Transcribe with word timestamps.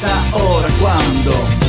Si 0.00 0.06
no 0.06 0.64
es 0.66 1.59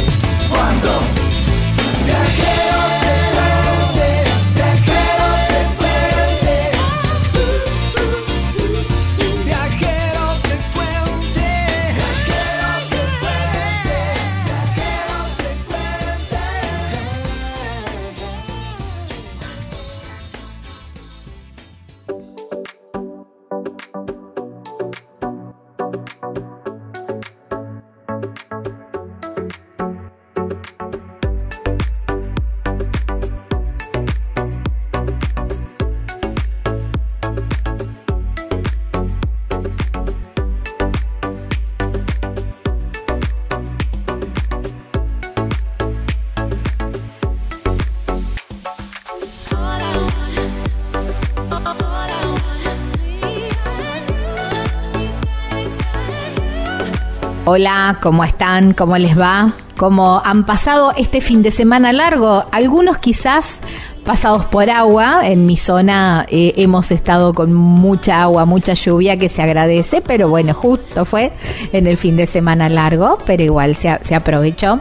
Hola, 57.54 57.98
¿cómo 58.02 58.24
están? 58.24 58.74
¿Cómo 58.74 58.98
les 58.98 59.20
va? 59.20 59.52
¿Cómo 59.76 60.22
han 60.24 60.46
pasado 60.46 60.94
este 60.96 61.20
fin 61.20 61.44
de 61.44 61.52
semana 61.52 61.92
largo? 61.92 62.46
Algunos 62.50 62.98
quizás 63.00 63.60
pasados 64.06 64.46
por 64.46 64.70
agua. 64.70 65.28
En 65.28 65.46
mi 65.46 65.58
zona 65.58 66.26
eh, 66.30 66.54
hemos 66.56 66.92
estado 66.92 67.34
con 67.34 67.54
mucha 67.54 68.22
agua, 68.22 68.46
mucha 68.46 68.74
lluvia 68.74 69.18
que 69.18 69.28
se 69.28 69.42
agradece, 69.42 70.00
pero 70.00 70.30
bueno, 70.30 70.54
justo 70.54 71.04
fue 71.04 71.34
en 71.74 71.88
el 71.88 71.98
fin 71.98 72.16
de 72.16 72.26
semana 72.26 72.70
largo, 72.70 73.18
pero 73.26 73.44
igual 73.44 73.76
se, 73.76 74.00
se 74.06 74.16
aprovechó. 74.16 74.80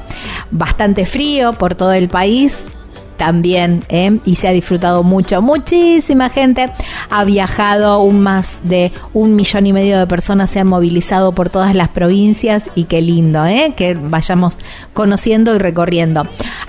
Bastante 0.52 1.06
frío 1.06 1.54
por 1.54 1.74
todo 1.74 1.92
el 1.92 2.08
país 2.08 2.68
también 3.20 3.84
¿eh? 3.90 4.18
y 4.24 4.36
se 4.36 4.48
ha 4.48 4.50
disfrutado 4.50 5.02
mucho. 5.02 5.42
Muchísima 5.42 6.30
gente 6.30 6.72
ha 7.10 7.24
viajado, 7.24 8.00
un 8.00 8.22
más 8.22 8.60
de 8.64 8.92
un 9.12 9.36
millón 9.36 9.66
y 9.66 9.74
medio 9.74 9.98
de 9.98 10.06
personas 10.06 10.48
se 10.48 10.58
han 10.58 10.68
movilizado 10.68 11.34
por 11.34 11.50
todas 11.50 11.74
las 11.74 11.90
provincias 11.90 12.64
y 12.74 12.84
qué 12.84 13.02
lindo 13.02 13.44
¿eh? 13.44 13.74
que 13.76 13.92
vayamos 13.92 14.58
conociendo 14.94 15.54
y 15.54 15.58
recorriendo. 15.58 16.26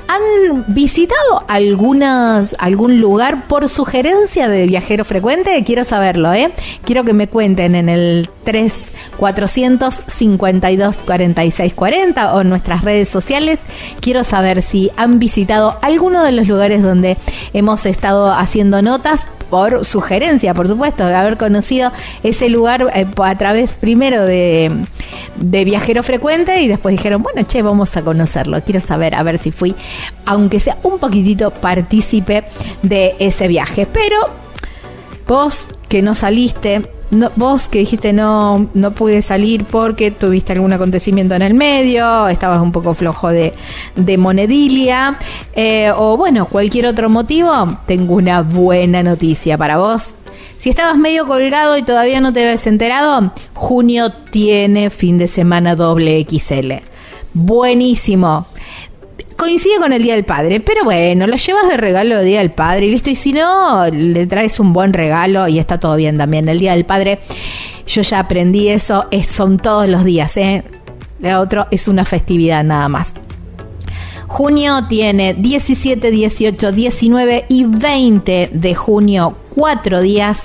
¿Han 0.09 0.65
visitado 0.67 1.45
algunas, 1.47 2.53
algún 2.59 2.99
lugar 2.99 3.47
por 3.47 3.69
sugerencia 3.69 4.49
de 4.49 4.67
viajero 4.67 5.05
frecuente? 5.05 5.63
Quiero 5.63 5.85
saberlo, 5.85 6.33
¿eh? 6.33 6.51
Quiero 6.83 7.05
que 7.05 7.13
me 7.13 7.29
cuenten 7.29 7.75
en 7.75 7.87
el 7.87 8.29
3 8.43 8.73
452 9.21 10.97
46 10.97 11.73
40 11.75 12.33
o 12.33 12.43
nuestras 12.43 12.83
redes 12.83 13.07
sociales. 13.07 13.59
Quiero 13.99 14.23
saber 14.23 14.63
si 14.63 14.89
han 14.97 15.19
visitado 15.19 15.77
alguno 15.83 16.23
de 16.23 16.31
los 16.31 16.47
lugares 16.47 16.81
donde 16.81 17.17
hemos 17.53 17.85
estado 17.85 18.33
haciendo 18.33 18.81
notas 18.81 19.27
por 19.51 19.85
sugerencia, 19.85 20.55
por 20.55 20.67
supuesto, 20.67 21.05
de 21.05 21.13
haber 21.13 21.37
conocido 21.37 21.91
ese 22.23 22.49
lugar 22.49 22.91
eh, 22.95 23.05
a 23.15 23.37
través 23.37 23.73
primero 23.73 24.25
de, 24.25 24.71
de 25.35 25.65
viajero 25.65 26.01
frecuente 26.01 26.59
y 26.61 26.67
después 26.67 26.95
dijeron, 26.95 27.21
bueno, 27.21 27.43
che, 27.47 27.61
vamos 27.61 27.95
a 27.95 28.01
conocerlo. 28.01 28.63
Quiero 28.63 28.79
saber, 28.79 29.13
a 29.13 29.21
ver 29.21 29.37
si 29.37 29.51
fui, 29.51 29.75
aunque 30.25 30.59
sea 30.59 30.77
un 30.81 30.97
poquitito 30.97 31.51
partícipe 31.51 32.45
de 32.81 33.13
ese 33.19 33.47
viaje. 33.47 33.85
Pero 33.85 34.17
vos 35.27 35.67
que 35.89 36.01
no 36.01 36.15
saliste, 36.15 36.81
no, 37.11 37.31
vos 37.35 37.69
que 37.69 37.79
dijiste 37.79 38.13
no, 38.13 38.69
no 38.73 38.91
pude 38.91 39.21
salir 39.21 39.65
porque 39.65 40.11
tuviste 40.11 40.53
algún 40.53 40.73
acontecimiento 40.73 41.35
en 41.35 41.41
el 41.41 41.53
medio, 41.53 42.27
estabas 42.27 42.61
un 42.61 42.71
poco 42.71 42.93
flojo 42.93 43.29
de, 43.29 43.53
de 43.95 44.17
monedilia, 44.17 45.17
eh, 45.53 45.91
o 45.95 46.17
bueno, 46.17 46.45
cualquier 46.45 46.87
otro 46.87 47.09
motivo, 47.09 47.51
tengo 47.85 48.15
una 48.15 48.41
buena 48.41 49.03
noticia 49.03 49.57
para 49.57 49.77
vos. 49.77 50.15
Si 50.57 50.69
estabas 50.69 50.97
medio 50.97 51.25
colgado 51.27 51.77
y 51.77 51.83
todavía 51.83 52.21
no 52.21 52.31
te 52.31 52.43
habías 52.43 52.65
enterado, 52.67 53.33
junio 53.53 54.11
tiene 54.31 54.89
fin 54.89 55.17
de 55.17 55.27
semana 55.27 55.75
doble 55.75 56.25
XL. 56.29 56.73
Buenísimo 57.33 58.45
coincide 59.41 59.77
con 59.79 59.91
el 59.91 60.03
Día 60.03 60.13
del 60.13 60.23
Padre, 60.23 60.59
pero 60.59 60.83
bueno, 60.83 61.25
lo 61.25 61.35
llevas 61.35 61.67
de 61.67 61.75
regalo 61.75 62.19
el 62.19 62.25
Día 62.27 62.41
del 62.41 62.51
Padre 62.51 62.85
y 62.85 62.91
listo, 62.91 63.09
y 63.09 63.15
si 63.15 63.33
no, 63.33 63.87
le 63.87 64.27
traes 64.27 64.59
un 64.59 64.71
buen 64.71 64.93
regalo 64.93 65.47
y 65.47 65.57
está 65.57 65.79
todo 65.79 65.95
bien 65.95 66.15
también. 66.15 66.47
El 66.47 66.59
Día 66.59 66.73
del 66.73 66.85
Padre, 66.85 67.17
yo 67.87 68.03
ya 68.03 68.19
aprendí 68.19 68.67
eso, 68.67 69.07
es, 69.09 69.25
son 69.25 69.57
todos 69.57 69.89
los 69.89 70.05
días, 70.05 70.37
¿eh? 70.37 70.63
El 71.23 71.33
otro 71.33 71.65
es 71.71 71.87
una 71.87 72.05
festividad 72.05 72.63
nada 72.63 72.87
más. 72.87 73.13
Junio 74.27 74.85
tiene 74.87 75.33
17, 75.33 76.11
18, 76.11 76.71
19 76.71 77.45
y 77.49 77.65
20 77.65 78.51
de 78.53 78.75
junio, 78.75 79.35
cuatro 79.49 80.01
días 80.01 80.43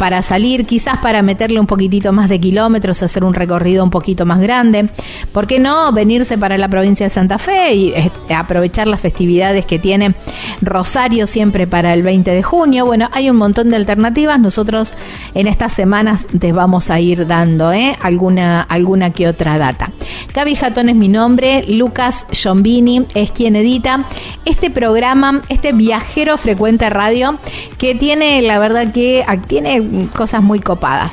para 0.00 0.22
salir, 0.22 0.64
quizás 0.64 0.96
para 0.96 1.20
meterle 1.20 1.60
un 1.60 1.66
poquitito 1.66 2.10
más 2.10 2.30
de 2.30 2.40
kilómetros, 2.40 3.02
hacer 3.02 3.22
un 3.22 3.34
recorrido 3.34 3.84
un 3.84 3.90
poquito 3.90 4.24
más 4.24 4.40
grande. 4.40 4.88
¿Por 5.30 5.46
qué 5.46 5.58
no 5.58 5.92
venirse 5.92 6.38
para 6.38 6.56
la 6.56 6.68
provincia 6.68 7.04
de 7.04 7.10
Santa 7.10 7.36
Fe 7.36 7.74
y 7.74 7.88
eh, 7.90 8.10
aprovechar 8.34 8.88
las 8.88 8.98
festividades 8.98 9.66
que 9.66 9.78
tiene 9.78 10.14
Rosario 10.62 11.26
siempre 11.26 11.66
para 11.66 11.92
el 11.92 12.02
20 12.02 12.30
de 12.30 12.42
junio? 12.42 12.86
Bueno, 12.86 13.10
hay 13.12 13.28
un 13.28 13.36
montón 13.36 13.68
de 13.68 13.76
alternativas. 13.76 14.40
Nosotros 14.40 14.94
en 15.34 15.46
estas 15.46 15.74
semanas 15.74 16.26
te 16.38 16.52
vamos 16.52 16.88
a 16.88 16.98
ir 16.98 17.26
dando 17.26 17.70
¿eh? 17.70 17.94
alguna, 18.00 18.62
alguna 18.62 19.10
que 19.10 19.28
otra 19.28 19.58
data. 19.58 19.90
Gaby 20.32 20.54
Jatón 20.54 20.88
es 20.88 20.96
mi 20.96 21.08
nombre, 21.08 21.66
Lucas 21.68 22.26
Giombini 22.32 23.06
es 23.14 23.32
quien 23.32 23.54
edita 23.54 24.00
este 24.46 24.70
programa, 24.70 25.42
este 25.50 25.74
viajero 25.74 26.38
frecuente 26.38 26.88
radio 26.88 27.38
que 27.76 27.94
tiene, 27.94 28.40
la 28.40 28.58
verdad 28.58 28.92
que 28.92 29.26
tiene 29.46 29.89
cosas 30.16 30.42
muy 30.42 30.60
copadas. 30.60 31.12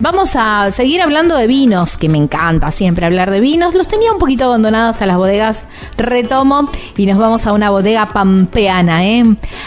Vamos 0.00 0.36
a 0.36 0.70
seguir 0.70 1.02
hablando 1.02 1.36
de 1.36 1.48
vinos, 1.48 1.96
que 1.96 2.08
me 2.08 2.18
encanta 2.18 2.70
siempre 2.70 3.04
hablar 3.04 3.32
de 3.32 3.40
vinos. 3.40 3.74
Los 3.74 3.88
tenía 3.88 4.12
un 4.12 4.18
poquito 4.18 4.44
abandonados 4.44 5.02
a 5.02 5.06
las 5.06 5.16
bodegas, 5.16 5.66
retomo 5.96 6.70
y 6.96 7.06
nos 7.06 7.18
vamos 7.18 7.48
a 7.48 7.52
una 7.52 7.70
bodega 7.70 8.06
pampeana, 8.10 9.04
¿eh? 9.04 9.24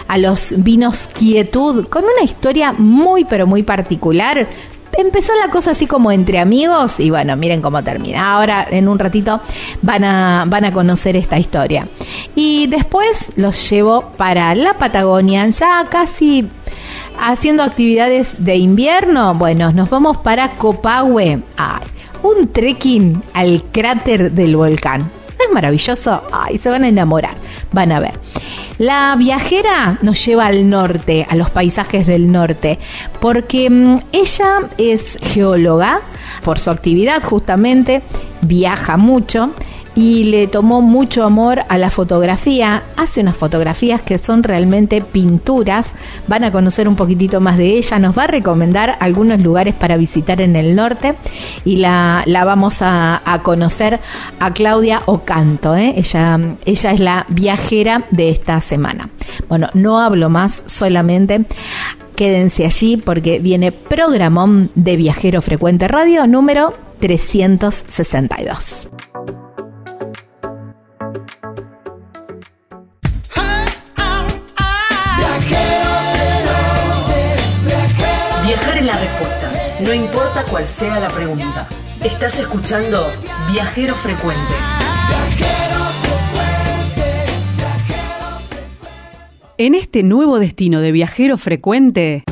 a 0.08 0.18
los 0.18 0.54
vinos 0.58 1.10
Quietud, 1.14 1.88
con 1.90 2.06
una 2.06 2.24
historia 2.24 2.72
muy 2.72 3.26
pero 3.26 3.46
muy 3.46 3.64
particular 3.64 4.48
empezó 4.98 5.34
la 5.36 5.50
cosa 5.50 5.72
así 5.72 5.88
como 5.88 6.12
entre 6.12 6.40
amigos 6.40 7.00
y 7.00 7.10
bueno, 7.10 7.36
miren 7.36 7.62
cómo 7.62 7.84
termina. 7.84 8.34
Ahora 8.34 8.68
en 8.70 8.88
un 8.88 9.00
ratito 9.00 9.42
van 9.82 10.04
a, 10.04 10.46
van 10.48 10.66
a 10.66 10.74
conocer 10.74 11.16
esta 11.16 11.40
historia. 11.40 11.88
Y 12.36 12.68
después 12.68 13.32
los 13.36 13.70
llevo 13.70 14.12
para 14.18 14.54
la 14.56 14.74
Patagonia, 14.74 15.48
ya 15.50 15.86
casi 15.90 16.48
haciendo 17.20 17.64
actividades 17.64 18.36
de 18.38 18.56
invierno. 18.56 19.36
Bueno, 19.36 19.72
nos 19.72 19.90
vamos 19.90 20.18
para 20.18 20.52
Copahue. 20.58 21.42
Ay, 21.58 21.84
un 22.24 22.48
trekking 22.52 23.22
al 23.34 23.64
cráter 23.72 24.32
del 24.32 24.56
volcán. 24.56 25.12
Es 25.40 25.52
maravilloso. 25.54 26.24
Ay, 26.32 26.58
se 26.58 26.70
van 26.70 26.84
a 26.84 26.88
enamorar. 26.88 27.36
Van 27.72 27.92
a 27.92 28.00
ver. 28.00 28.14
La 28.78 29.16
viajera 29.16 30.00
nos 30.02 30.26
lleva 30.26 30.48
al 30.48 30.68
norte, 30.68 31.28
a 31.30 31.36
los 31.36 31.52
paisajes 31.52 32.08
del 32.08 32.32
norte, 32.32 32.80
porque 33.20 33.70
mm, 33.70 33.96
ella 34.12 34.70
es 34.78 35.20
geóloga, 35.22 36.02
por 36.44 36.58
su 36.58 36.72
actividad 36.72 37.22
justamente, 37.22 38.02
viaja 38.42 38.98
mucho 38.98 39.52
y 39.96 40.26
le 40.26 40.48
tomó 40.48 40.82
mucho 40.82 41.24
amor 41.24 41.62
a 41.68 41.78
la 41.78 41.90
fotografía. 41.90 42.84
Hace 42.98 43.22
unas 43.22 43.36
fotografías 43.36 44.02
que 44.02 44.18
son 44.18 44.44
realmente 44.44 45.02
pinturas. 45.02 45.88
Van 46.28 46.44
a 46.44 46.52
conocer 46.52 46.88
un 46.88 46.96
poquitito 46.96 47.42
más 47.42 47.58
de 47.58 47.78
ella. 47.78 48.00
Nos 48.00 48.18
va 48.18 48.24
a 48.24 48.28
recomendar 48.28 48.98
algunos 49.00 49.40
lugares 49.42 49.74
para 49.74 49.98
visitar 49.98 50.42
en 50.42 50.56
el 50.56 50.76
norte 50.76 51.16
y 51.66 51.78
la, 51.78 52.24
vamos 52.28 52.78
a, 52.82 53.22
conocer 53.44 54.00
a 54.40 54.54
Claudia 54.54 55.02
Ocanto. 55.06 55.76
¿eh? 55.76 55.94
Ella, 55.98 56.40
ella 56.66 56.92
es 56.92 57.00
la 57.00 57.26
viajera 57.30 58.06
de 58.12 58.30
esta 58.30 58.62
semana. 58.62 59.10
Bueno, 59.50 59.70
no 59.74 60.00
hablo 60.00 60.30
más, 60.30 60.64
solamente 60.66 61.46
quédense 62.16 62.66
allí 62.66 62.98
porque 62.98 63.40
viene 63.40 63.72
programón 63.72 64.70
de 64.76 64.96
Viajero 64.96 65.42
Frecuente 65.42 65.88
Radio 65.88 66.28
número 66.28 66.74
362. 67.00 68.90
No 79.92 79.96
importa 79.96 80.46
cuál 80.50 80.66
sea 80.66 81.02
la 81.02 81.10
pregunta. 81.10 81.68
Estás 82.02 82.40
escuchando 82.40 83.12
Viajero 83.52 83.94
Frecuente. 83.94 84.54
En 89.58 89.76
este 89.76 90.04
nuevo 90.04 90.40
destino 90.40 90.80
de 90.80 90.94
viajero 90.94 91.38
frecuente, 91.38 92.24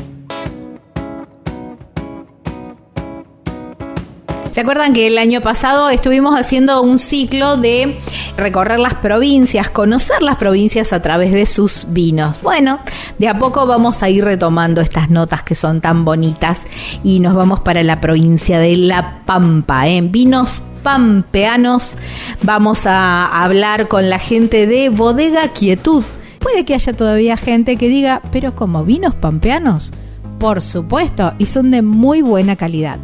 ¿Se 4.60 4.64
acuerdan 4.64 4.92
que 4.92 5.06
el 5.06 5.16
año 5.16 5.40
pasado 5.40 5.88
estuvimos 5.88 6.38
haciendo 6.38 6.82
un 6.82 6.98
ciclo 6.98 7.56
de 7.56 7.98
recorrer 8.36 8.78
las 8.78 8.92
provincias, 8.92 9.70
conocer 9.70 10.20
las 10.20 10.36
provincias 10.36 10.92
a 10.92 11.00
través 11.00 11.32
de 11.32 11.46
sus 11.46 11.86
vinos? 11.88 12.42
Bueno, 12.42 12.78
de 13.16 13.28
a 13.28 13.38
poco 13.38 13.66
vamos 13.66 14.02
a 14.02 14.10
ir 14.10 14.22
retomando 14.22 14.82
estas 14.82 15.08
notas 15.08 15.42
que 15.44 15.54
son 15.54 15.80
tan 15.80 16.04
bonitas 16.04 16.58
y 17.02 17.20
nos 17.20 17.34
vamos 17.34 17.60
para 17.60 17.82
la 17.82 18.02
provincia 18.02 18.58
de 18.58 18.76
La 18.76 19.22
Pampa, 19.24 19.88
en 19.88 20.04
¿eh? 20.04 20.08
vinos 20.10 20.60
pampeanos. 20.82 21.96
Vamos 22.42 22.84
a 22.84 23.42
hablar 23.42 23.88
con 23.88 24.10
la 24.10 24.18
gente 24.18 24.66
de 24.66 24.90
Bodega 24.90 25.48
Quietud. 25.54 26.04
Puede 26.38 26.66
que 26.66 26.74
haya 26.74 26.92
todavía 26.92 27.38
gente 27.38 27.76
que 27.76 27.88
diga, 27.88 28.20
pero 28.30 28.54
como 28.54 28.84
vinos 28.84 29.14
pampeanos, 29.14 29.94
por 30.38 30.60
supuesto, 30.60 31.32
y 31.38 31.46
son 31.46 31.70
de 31.70 31.80
muy 31.80 32.20
buena 32.20 32.56
calidad 32.56 32.98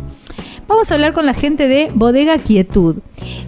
vamos 0.68 0.90
a 0.90 0.94
hablar 0.94 1.12
con 1.12 1.26
la 1.26 1.34
gente 1.34 1.68
de 1.68 1.90
Bodega 1.94 2.38
Quietud. 2.38 2.96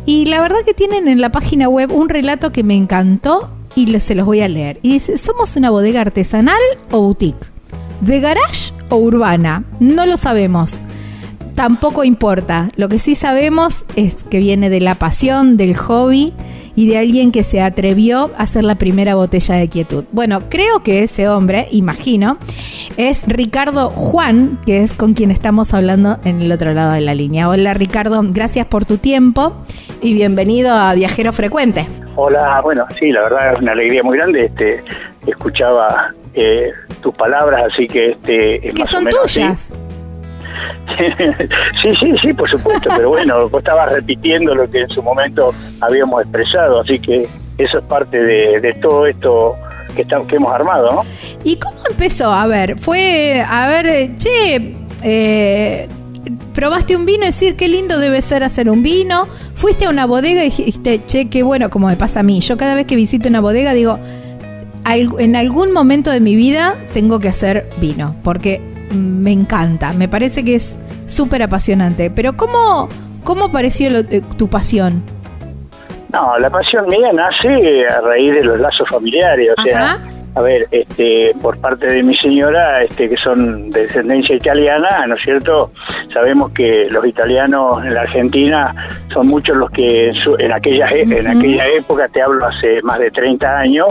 Y 0.07 0.27
la 0.27 0.41
verdad 0.41 0.59
que 0.65 0.75
tienen 0.75 1.09
en 1.09 1.21
la 1.21 1.31
página 1.31 1.69
web 1.69 1.93
un 1.93 2.09
relato 2.09 2.53
que 2.53 2.63
me 2.63 2.75
encantó 2.75 3.51
y 3.75 3.99
se 4.01 4.15
los 4.15 4.27
voy 4.27 4.41
a 4.41 4.49
leer. 4.49 4.81
Y 4.83 4.95
dice, 4.95 5.19
¿somos 5.19 5.57
una 5.57 5.71
bodega 5.71 6.01
artesanal 6.01 6.61
o 6.91 7.01
boutique? 7.01 7.47
¿De 8.01 8.21
garage 8.21 8.73
o 8.89 8.97
urbana? 8.97 9.65
No 9.81 10.07
lo 10.07 10.17
sabemos. 10.17 10.79
Tampoco 11.55 12.05
importa. 12.05 12.71
Lo 12.77 12.89
que 12.89 12.99
sí 12.99 13.15
sabemos 13.15 13.85
es 13.97 14.15
que 14.31 14.39
viene 14.39 14.71
de 14.71 14.81
la 14.81 14.95
pasión, 14.95 15.57
del 15.57 15.77
hobby 15.77 16.33
y 16.79 16.87
de 16.87 16.97
alguien 16.97 17.33
que 17.33 17.43
se 17.43 17.61
atrevió 17.61 18.31
a 18.39 18.45
hacer 18.45 18.63
la 18.63 18.77
primera 18.77 19.17
botella 19.17 19.57
de 19.57 19.69
quietud. 19.69 20.05
Bueno, 20.13 20.43
creo 20.49 20.85
que 20.85 21.03
ese 21.03 21.29
hombre, 21.29 21.67
imagino, 21.73 22.39
es 22.97 23.27
Ricardo 23.27 23.91
Juan, 23.91 24.61
que 24.65 24.85
es 24.85 24.95
con 24.95 25.15
quien 25.15 25.33
estamos 25.33 25.75
hablando 25.75 26.19
en 26.25 26.41
el 26.41 26.53
otro 26.53 26.73
lado 26.75 26.93
de 26.93 27.01
la 27.01 27.17
línea. 27.17 27.49
Hola 27.49 27.75
Ricardo, 27.75 28.21
gracias 28.23 28.65
por 28.67 28.85
tu 28.85 28.97
tiempo 28.97 29.57
y 30.03 30.15
bienvenido 30.15 30.73
a 30.73 30.95
Viajero 30.95 31.33
Frecuente. 31.33 31.85
Hola, 32.15 32.61
bueno, 32.63 32.87
sí, 32.97 33.11
la 33.11 33.23
verdad 33.23 33.55
es 33.55 33.61
una 33.61 33.73
alegría 33.73 34.05
muy 34.05 34.17
grande. 34.17 34.45
Este, 34.45 34.85
escuchaba 35.27 36.15
eh, 36.35 36.71
tus 37.03 37.13
palabras, 37.13 37.73
así 37.73 37.89
que 37.89 38.11
este, 38.11 38.71
que 38.73 38.87
son 38.87 39.05
tuyas. 39.05 39.75
sí, 41.83 41.97
sí, 42.01 42.15
sí, 42.23 42.33
por 42.33 42.51
supuesto, 42.51 42.89
pero 42.97 43.11
bueno, 43.11 43.49
vos 43.49 43.61
estabas 43.61 43.93
repitiendo 43.93 44.55
lo 44.55 44.69
que 44.69 44.81
en 44.81 44.89
su 44.89 45.03
momento 45.03 45.53
habíamos 45.81 46.23
expresado, 46.23 46.81
así 46.81 46.99
que 46.99 47.29
eso 47.59 47.79
es 47.79 47.85
parte 47.85 48.19
de, 48.19 48.77
todo 48.81 49.07
esto 49.07 49.57
que, 49.95 50.07
hemos 50.37 50.53
armado, 50.53 50.89
¿no? 50.93 51.05
¿Y 51.45 51.57
cómo 51.57 51.79
empezó? 51.91 52.33
A 52.33 52.47
ver, 52.47 52.79
fue, 52.79 53.43
a 53.47 53.67
ver, 53.69 54.17
che, 54.17 54.77
eh, 55.03 55.89
probaste 56.55 56.97
un 56.97 57.05
vino 57.05 57.25
y 57.25 57.27
decir 57.27 57.57
qué 57.57 57.69
lindo 57.69 57.99
debe 57.99 58.23
ser 58.23 58.43
hacer 58.43 58.71
un 58.71 58.83
vino, 58.83 59.27
fuiste 59.55 59.87
a 59.87 59.91
una 59.91 60.07
bodega 60.07 60.43
y 60.43 60.47
dijiste, 60.47 61.01
che, 61.07 61.29
qué 61.29 61.43
bueno, 61.43 61.71
como 61.71 61.89
me 61.89 61.97
pasa 61.97 62.21
a 62.21 62.23
mí, 62.23 62.41
yo 62.41 62.57
cada 62.57 62.75
vez 62.75 62.87
que 62.87 62.97
visito 62.97 63.29
una 63.29 63.41
bodega 63.41 63.73
digo, 63.73 63.99
en 65.19 65.37
algún 65.37 65.73
momento 65.73 66.11
de 66.11 66.21
mi 66.21 66.35
vida 66.35 66.77
tengo 66.95 67.21
que 67.21 67.29
hacer 67.29 67.69
vino, 67.81 68.15
porque 68.23 68.63
me 68.95 69.33
encanta, 69.33 69.93
me 69.93 70.09
parece 70.09 70.45
que 70.45 70.57
es 70.57 70.79
súper 71.07 71.43
apasionante. 71.43 72.11
Pero 72.11 72.37
¿cómo, 72.37 72.89
cómo 73.25 73.51
pareció 73.51 73.91
eh, 73.91 74.23
tu 74.37 74.49
pasión? 74.49 75.03
No, 76.13 76.39
la 76.39 76.49
pasión 76.49 76.87
mía 76.87 77.13
nace 77.13 77.87
a 77.87 78.01
raíz 78.01 78.35
de 78.35 78.45
los 78.45 78.59
lazos 78.59 78.89
familiares, 78.89 79.51
o 79.59 79.63
sea, 79.63 79.99
a 80.35 80.41
ver, 80.41 80.67
este, 80.71 81.33
por 81.43 81.59
parte 81.59 81.87
de 81.87 82.03
mi 82.03 82.17
señora, 82.17 82.83
este, 82.83 83.11
que 83.11 83.17
son 83.17 83.71
de 83.71 83.83
descendencia 83.83 84.37
italiana, 84.37 85.07
¿no 85.07 85.17
es 85.17 85.23
cierto? 85.23 85.73
Sabemos 86.13 86.53
que 86.53 86.87
los 86.91 87.05
italianos 87.05 87.85
en 87.85 87.93
la 87.93 88.03
Argentina 88.03 88.73
son 89.13 89.27
muchos 89.27 89.57
los 89.57 89.71
que 89.71 90.13
en, 90.39 90.53
aquella, 90.53 90.87
e, 90.89 91.03
en 91.03 91.27
aquella 91.27 91.67
época, 91.77 92.09
te 92.09 92.23
hablo 92.23 92.47
hace 92.47 92.81
más 92.83 93.01
de 93.01 93.11
30 93.11 93.59
años, 93.59 93.87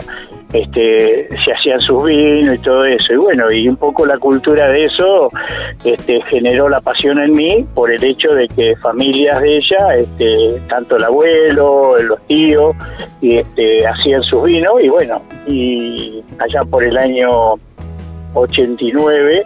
este, 0.54 1.28
se 1.44 1.52
hacían 1.52 1.82
sus 1.82 2.06
vinos 2.06 2.56
y 2.56 2.60
todo 2.60 2.86
eso. 2.86 3.14
Y 3.14 3.18
bueno, 3.18 3.52
y 3.52 3.68
un 3.68 3.76
poco 3.76 4.06
la 4.06 4.18
cultura 4.18 4.70
de 4.70 4.86
eso 4.86 5.30
este, 5.84 6.22
generó 6.30 6.70
la 6.70 6.82
pasión 6.82 7.20
en 7.20 7.36
mí 7.36 7.66
por 7.74 7.92
el 7.92 8.04
hecho 8.04 8.34
de 8.34 8.48
que 8.48 8.76
familias 8.78 9.42
de 9.42 9.58
ella, 9.58 9.96
este, 9.96 10.62
tanto 10.70 10.96
el 10.96 11.04
abuelo, 11.04 11.98
los 12.00 12.22
tíos, 12.28 12.76
y, 13.22 13.38
este, 13.38 13.86
hacían 13.86 14.24
sus 14.24 14.44
vinos 14.44 14.74
y 14.82 14.90
bueno, 14.90 15.22
y 15.46 16.24
allá 16.40 16.64
por 16.64 16.84
el 16.84 16.98
año 16.98 17.56
89 18.34 19.44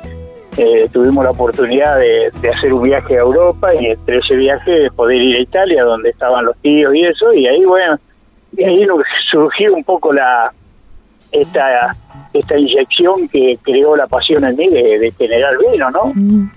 eh, 0.57 0.89
tuvimos 0.91 1.23
la 1.23 1.31
oportunidad 1.31 1.97
de, 1.97 2.31
hacer 2.49 2.73
un 2.73 2.83
viaje 2.83 3.15
a 3.15 3.21
Europa 3.21 3.73
y 3.73 3.87
entre 3.87 4.17
ese 4.17 4.35
viaje 4.35 4.91
poder 4.91 5.21
ir 5.21 5.37
a 5.37 5.39
Italia 5.39 5.83
donde 5.83 6.09
estaban 6.09 6.45
los 6.45 6.57
tíos 6.57 6.93
y 6.93 7.05
eso 7.05 7.33
y 7.33 7.47
ahí 7.47 7.63
bueno, 7.63 7.97
y 8.57 8.63
ahí 8.63 8.85
surgió 9.31 9.73
un 9.73 9.83
poco 9.85 10.11
la, 10.11 10.51
esta 11.31 11.95
esta 12.33 12.57
inyección 12.57 13.27
que 13.27 13.59
creó 13.61 13.95
la 13.95 14.07
pasión 14.07 14.43
en 14.45 14.55
mí 14.55 14.69
de, 14.69 15.13
generar 15.17 15.53
vino, 15.71 15.91
¿no? 15.91 16.11
Mm. 16.13 16.51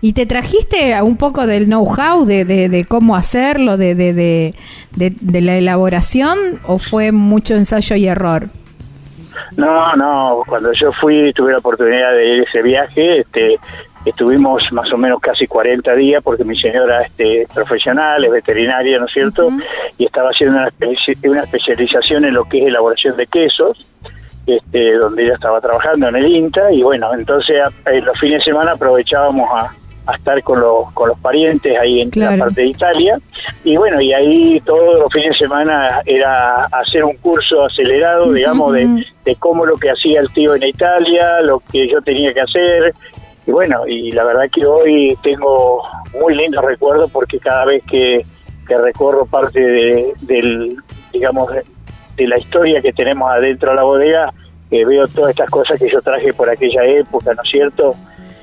¿Y 0.00 0.12
te 0.12 0.26
trajiste 0.26 1.00
un 1.02 1.16
poco 1.16 1.46
del 1.46 1.66
know-how 1.66 2.24
de, 2.26 2.44
de, 2.44 2.84
cómo 2.84 3.16
hacerlo, 3.16 3.76
de, 3.76 3.94
de, 3.94 5.40
la 5.40 5.56
elaboración, 5.56 6.60
o 6.66 6.78
fue 6.78 7.12
mucho 7.12 7.54
ensayo 7.54 7.96
y 7.96 8.06
error? 8.06 8.48
No, 9.56 9.96
no, 9.96 10.42
cuando 10.46 10.72
yo 10.72 10.90
fui, 11.00 11.32
tuve 11.32 11.52
la 11.52 11.58
oportunidad 11.58 12.12
de 12.16 12.36
ir 12.36 12.44
ese 12.46 12.62
viaje, 12.62 13.20
este, 13.20 13.58
estuvimos 14.10 14.62
más 14.72 14.92
o 14.92 14.98
menos 14.98 15.20
casi 15.20 15.46
40 15.46 15.94
días 15.94 16.22
porque 16.22 16.44
mi 16.44 16.58
señora 16.58 17.02
este, 17.02 17.46
profesional, 17.54 18.24
es 18.24 18.30
veterinaria, 18.30 18.98
¿no 18.98 19.06
es 19.06 19.12
cierto? 19.12 19.48
Y 19.98 20.06
estaba 20.06 20.30
haciendo 20.30 20.58
una, 20.58 20.70
una 21.24 21.44
especialización 21.44 22.24
en 22.24 22.34
lo 22.34 22.44
que 22.44 22.62
es 22.62 22.68
elaboración 22.68 23.16
de 23.16 23.26
quesos 23.26 23.86
este, 24.46 24.94
donde 24.94 25.24
ella 25.24 25.34
estaba 25.34 25.60
trabajando 25.60 26.08
en 26.08 26.16
el 26.16 26.26
INTA. 26.26 26.72
Y 26.72 26.82
bueno, 26.82 27.12
entonces 27.14 27.56
los 28.02 28.18
fines 28.18 28.38
de 28.40 28.44
semana 28.44 28.72
aprovechábamos 28.72 29.48
a, 29.52 29.74
estar 30.14 30.42
con 30.42 30.60
los, 30.60 30.92
con 30.92 31.08
los 31.08 31.18
parientes 31.20 31.78
ahí 31.80 32.02
en 32.02 32.10
la 32.16 32.36
parte 32.36 32.60
de 32.60 32.66
Italia. 32.66 33.18
Y 33.64 33.78
bueno, 33.78 33.98
y 34.02 34.12
ahí 34.12 34.60
todos 34.66 34.98
los 34.98 35.10
fines 35.10 35.30
de 35.30 35.38
semana 35.46 36.02
era 36.04 36.56
hacer 36.66 37.04
un 37.04 37.16
curso 37.16 37.64
acelerado, 37.64 38.30
digamos, 38.30 38.74
de, 38.74 39.06
de 39.24 39.36
cómo 39.36 39.64
lo 39.64 39.76
que 39.76 39.90
hacía 39.90 40.20
el 40.20 40.30
tío 40.34 40.54
en 40.54 40.64
Italia, 40.64 41.40
lo 41.40 41.62
que 41.72 41.88
yo 41.88 42.02
tenía 42.02 42.34
que 42.34 42.40
hacer 42.40 42.92
y 43.46 43.50
bueno, 43.50 43.86
y 43.86 44.10
la 44.12 44.24
verdad 44.24 44.48
que 44.52 44.64
hoy 44.64 45.18
tengo 45.22 45.82
muy 46.20 46.34
lindos 46.34 46.64
recuerdos 46.64 47.10
porque 47.10 47.38
cada 47.38 47.64
vez 47.66 47.82
que, 47.90 48.24
recorro 48.66 49.26
parte 49.26 49.60
de, 49.60 50.14
del, 50.22 50.76
digamos, 51.12 51.48
de 52.16 52.26
la 52.26 52.38
historia 52.38 52.80
que 52.80 52.92
tenemos 52.92 53.30
adentro 53.30 53.70
de 53.70 53.76
la 53.76 53.82
bodega, 53.82 54.32
eh, 54.70 54.84
veo 54.84 55.06
todas 55.06 55.30
estas 55.30 55.50
cosas 55.50 55.78
que 55.78 55.90
yo 55.90 56.00
traje 56.00 56.32
por 56.32 56.48
aquella 56.48 56.84
época, 56.84 57.34
¿no 57.34 57.42
es 57.42 57.50
cierto? 57.50 57.90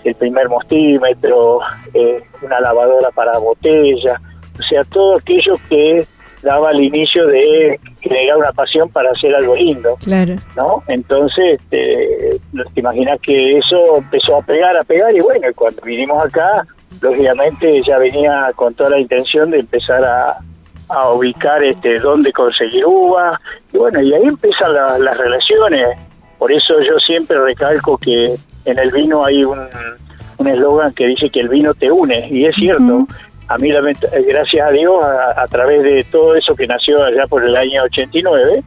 El 0.03 0.15
primer 0.15 0.47
mostímetro, 0.47 1.59
eh, 1.93 2.23
una 2.41 2.59
lavadora 2.59 3.09
para 3.11 3.37
botella, 3.39 4.21
o 4.59 4.63
sea, 4.63 4.83
todo 4.85 5.17
aquello 5.17 5.53
que 5.67 6.05
daba 6.43 6.71
el 6.71 6.81
inicio 6.81 7.25
de 7.27 7.79
generar 8.01 8.37
una 8.37 8.51
pasión 8.51 8.89
para 8.89 9.11
hacer 9.11 9.33
algo 9.35 9.55
lindo. 9.55 9.95
Claro. 10.03 10.35
¿No? 10.55 10.83
Entonces, 10.87 11.59
este, 11.59 12.39
te 12.73 12.79
imaginas 12.79 13.19
que 13.21 13.57
eso 13.57 13.97
empezó 13.97 14.37
a 14.37 14.41
pegar, 14.41 14.75
a 14.75 14.83
pegar, 14.83 15.15
y 15.15 15.19
bueno, 15.19 15.47
cuando 15.55 15.81
vinimos 15.83 16.23
acá, 16.23 16.65
lógicamente 17.01 17.81
ya 17.85 17.97
venía 17.97 18.51
con 18.55 18.73
toda 18.73 18.91
la 18.91 18.99
intención 18.99 19.51
de 19.51 19.59
empezar 19.59 20.03
a, 20.05 20.37
a 20.91 21.09
ubicar 21.11 21.63
este 21.63 21.97
dónde 21.97 22.31
conseguir 22.33 22.85
uva 22.85 23.39
y 23.71 23.77
bueno 23.77 24.01
y 24.01 24.13
ahí 24.13 24.23
empiezan 24.23 24.73
las 24.73 25.17
relaciones 25.17 25.89
por 26.37 26.51
eso 26.51 26.81
yo 26.81 26.97
siempre 26.99 27.39
recalco 27.39 27.97
que 27.97 28.35
en 28.65 28.79
el 28.79 28.91
vino 28.91 29.23
hay 29.23 29.43
un 29.43 30.47
eslogan 30.47 30.93
que 30.93 31.07
dice 31.07 31.29
que 31.29 31.39
el 31.39 31.49
vino 31.49 31.73
te 31.73 31.91
une 31.91 32.27
y 32.29 32.45
es 32.45 32.55
cierto 32.55 33.07
a 33.53 33.57
mí 33.57 33.69
gracias 33.69 34.67
a 34.67 34.71
Dios 34.71 35.03
a, 35.03 35.47
través 35.47 35.83
de 35.83 36.03
todo 36.05 36.35
eso 36.35 36.55
que 36.55 36.67
nació 36.67 37.03
allá 37.03 37.27
por 37.27 37.43
el 37.43 37.55
año 37.55 37.83
89 37.83 38.63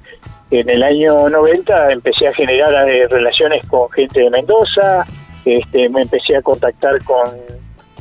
en 0.50 0.68
el 0.68 0.82
año 0.82 1.28
90 1.28 1.92
empecé 1.92 2.28
a 2.28 2.34
generar 2.34 2.88
eh, 2.88 3.08
relaciones 3.08 3.64
con 3.66 3.90
gente 3.90 4.20
de 4.20 4.30
Mendoza 4.30 5.06
este, 5.44 5.88
me 5.88 6.02
empecé 6.02 6.36
a 6.36 6.42
contactar 6.42 7.02
con 7.04 7.28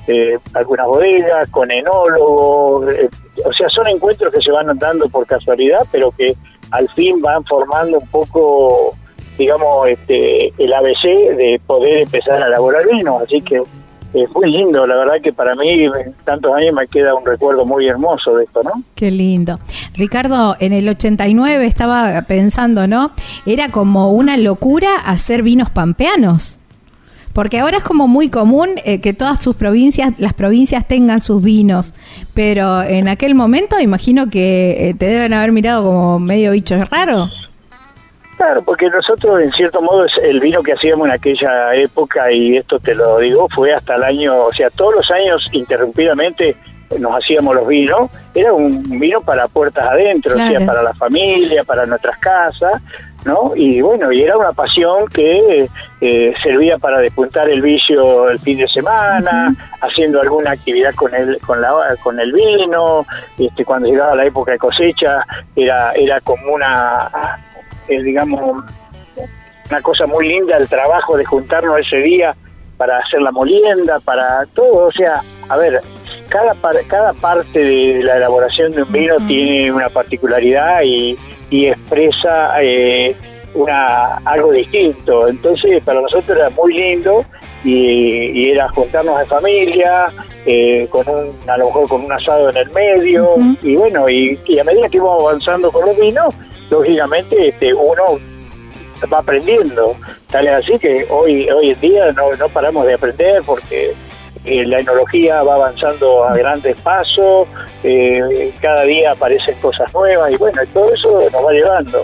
eh, 0.07 0.37
algunas 0.53 0.87
bodegas, 0.87 1.49
con 1.49 1.71
enólogos, 1.71 2.91
eh, 2.93 3.09
o 3.45 3.53
sea, 3.53 3.69
son 3.69 3.87
encuentros 3.87 4.33
que 4.33 4.41
se 4.41 4.51
van 4.51 4.77
dando 4.77 5.07
por 5.09 5.25
casualidad, 5.25 5.85
pero 5.91 6.11
que 6.11 6.35
al 6.71 6.89
fin 6.89 7.21
van 7.21 7.43
formando 7.45 7.99
un 7.99 8.07
poco, 8.07 8.95
digamos, 9.37 9.87
este, 9.87 10.53
el 10.57 10.73
ABC 10.73 11.35
de 11.37 11.61
poder 11.65 11.99
empezar 11.99 12.41
a 12.41 12.47
elaborar 12.47 12.83
vino, 12.91 13.19
así 13.19 13.41
que 13.41 13.61
es 14.13 14.29
muy 14.33 14.51
lindo, 14.51 14.85
la 14.85 14.95
verdad 14.95 15.15
que 15.21 15.33
para 15.33 15.55
mí 15.55 15.85
tantos 16.23 16.53
años 16.55 16.73
me 16.73 16.87
queda 16.87 17.15
un 17.15 17.25
recuerdo 17.25 17.65
muy 17.65 17.87
hermoso 17.87 18.35
de 18.35 18.43
esto, 18.43 18.61
¿no? 18.63 18.83
Qué 18.95 19.09
lindo. 19.09 19.59
Ricardo, 19.95 20.55
en 20.59 20.73
el 20.73 20.87
89 20.87 21.65
estaba 21.65 22.21
pensando, 22.23 22.87
¿no? 22.87 23.11
Era 23.45 23.69
como 23.69 24.11
una 24.11 24.37
locura 24.37 24.89
hacer 25.05 25.43
vinos 25.43 25.69
pampeanos. 25.69 26.59
Porque 27.33 27.59
ahora 27.59 27.77
es 27.77 27.83
como 27.83 28.07
muy 28.07 28.29
común 28.29 28.69
eh, 28.85 29.01
que 29.01 29.13
todas 29.13 29.43
sus 29.43 29.55
provincias, 29.55 30.13
las 30.19 30.33
provincias 30.33 30.87
tengan 30.87 31.19
sus 31.19 31.41
vinos, 31.41 31.95
pero 32.35 32.83
en 32.83 33.07
aquel 33.07 33.33
momento 33.33 33.79
imagino 33.79 34.29
que 34.29 34.89
eh, 34.89 34.93
te 34.93 35.07
deben 35.07 35.33
haber 35.33 35.51
mirado 35.51 35.83
como 35.83 36.19
medio 36.19 36.51
bicho 36.51 36.75
raro. 36.85 37.31
Claro, 38.43 38.61
porque 38.61 38.89
nosotros 38.89 39.39
en 39.41 39.53
cierto 39.53 39.81
modo 39.81 40.03
es 40.03 40.11
el 40.21 40.41
vino 40.41 40.61
que 40.61 40.73
hacíamos 40.73 41.07
en 41.07 41.13
aquella 41.13 41.73
época 41.75 42.29
y 42.29 42.57
esto 42.57 42.77
te 42.77 42.93
lo 42.93 43.19
digo, 43.19 43.47
fue 43.55 43.73
hasta 43.73 43.95
el 43.95 44.03
año, 44.03 44.35
o 44.35 44.51
sea, 44.51 44.69
todos 44.69 44.95
los 44.95 45.11
años 45.11 45.41
interrumpidamente 45.53 46.53
nos 46.99 47.13
hacíamos 47.13 47.55
los 47.55 47.65
vinos, 47.65 48.11
era 48.35 48.51
un 48.51 48.83
vino 48.83 49.21
para 49.21 49.47
puertas 49.47 49.85
adentro, 49.85 50.35
o 50.35 50.37
sea, 50.37 50.59
para 50.65 50.83
la 50.83 50.93
familia, 50.95 51.63
para 51.63 51.85
nuestras 51.85 52.17
casas, 52.17 52.83
¿no? 53.23 53.53
Y 53.55 53.79
bueno, 53.79 54.11
y 54.11 54.23
era 54.23 54.35
una 54.37 54.51
pasión 54.51 55.07
que 55.07 55.69
eh, 56.01 56.33
servía 56.43 56.77
para 56.77 56.99
despuntar 56.99 57.49
el 57.49 57.61
vicio 57.61 58.29
el 58.29 58.39
fin 58.39 58.57
de 58.57 58.67
semana, 58.67 59.55
haciendo 59.79 60.19
alguna 60.19 60.51
actividad 60.51 60.93
con 60.95 61.15
el 61.15 61.39
con 61.39 61.61
la 61.61 61.71
con 62.03 62.19
el 62.19 62.33
vino, 62.33 63.05
este 63.37 63.63
cuando 63.63 63.87
llegaba 63.87 64.15
la 64.15 64.25
época 64.25 64.51
de 64.51 64.57
cosecha 64.57 65.23
era 65.55 65.93
era 65.93 66.19
como 66.19 66.53
una 66.53 67.09
eh, 67.87 68.01
digamos 68.03 68.63
una 69.69 69.81
cosa 69.81 70.05
muy 70.05 70.27
linda 70.27 70.57
el 70.57 70.67
trabajo 70.67 71.17
de 71.17 71.25
juntarnos 71.25 71.79
ese 71.79 71.97
día 71.97 72.35
para 72.77 72.97
hacer 72.99 73.21
la 73.21 73.31
molienda, 73.31 73.99
para 73.99 74.45
todo, 74.53 74.87
o 74.87 74.91
sea, 74.91 75.21
a 75.49 75.57
ver, 75.57 75.79
cada 76.27 76.55
cada 76.87 77.13
parte 77.13 77.59
de 77.59 78.03
la 78.03 78.17
elaboración 78.17 78.71
de 78.71 78.83
un 78.83 78.91
vino 78.91 79.15
tiene 79.27 79.71
una 79.71 79.89
particularidad 79.89 80.81
y 80.83 81.17
y 81.53 81.67
expresa 81.67 82.55
eh, 82.63 83.15
una 83.53 84.17
algo 84.25 84.51
distinto. 84.51 85.27
Entonces 85.27 85.83
para 85.83 86.01
nosotros 86.01 86.35
era 86.35 86.49
muy 86.49 86.73
lindo 86.73 87.23
y, 87.63 88.49
era 88.49 88.67
juntarnos 88.69 89.21
en 89.21 89.27
familia, 89.27 90.07
eh, 90.45 90.87
con 90.89 91.07
un, 91.07 91.31
a 91.47 91.57
lo 91.57 91.65
mejor 91.65 91.87
con 91.87 92.05
un 92.05 92.11
asado 92.11 92.49
en 92.49 92.57
el 92.57 92.71
medio 92.71 93.35
y 93.61 93.75
bueno, 93.75 94.09
y, 94.09 94.37
a 94.59 94.63
medida 94.63 94.89
que 94.89 94.97
íbamos 94.97 95.21
avanzando 95.23 95.71
con 95.71 95.85
los 95.85 95.97
vinos, 95.97 96.33
lógicamente 96.73 97.49
este, 97.49 97.73
uno 97.73 98.19
va 99.11 99.19
aprendiendo. 99.19 99.95
Tal 100.31 100.47
es 100.47 100.53
así 100.53 100.79
que 100.79 101.05
hoy, 101.09 101.49
hoy 101.49 101.71
en 101.71 101.79
día 101.79 102.11
no, 102.13 102.33
no 102.33 102.49
paramos 102.49 102.85
de 102.85 102.95
aprender 102.95 103.43
porque 103.45 103.93
eh, 104.45 104.65
la 104.65 104.79
enología 104.79 105.43
va 105.43 105.55
avanzando 105.55 106.25
a 106.25 106.35
grandes 106.35 106.75
pasos, 106.81 107.47
eh, 107.83 108.51
cada 108.59 108.83
día 108.83 109.11
aparecen 109.11 109.55
cosas 109.59 109.93
nuevas 109.93 110.31
y 110.31 110.37
bueno, 110.37 110.61
todo 110.73 110.93
eso 110.93 111.29
nos 111.31 111.45
va 111.45 111.51
llevando. 111.51 112.03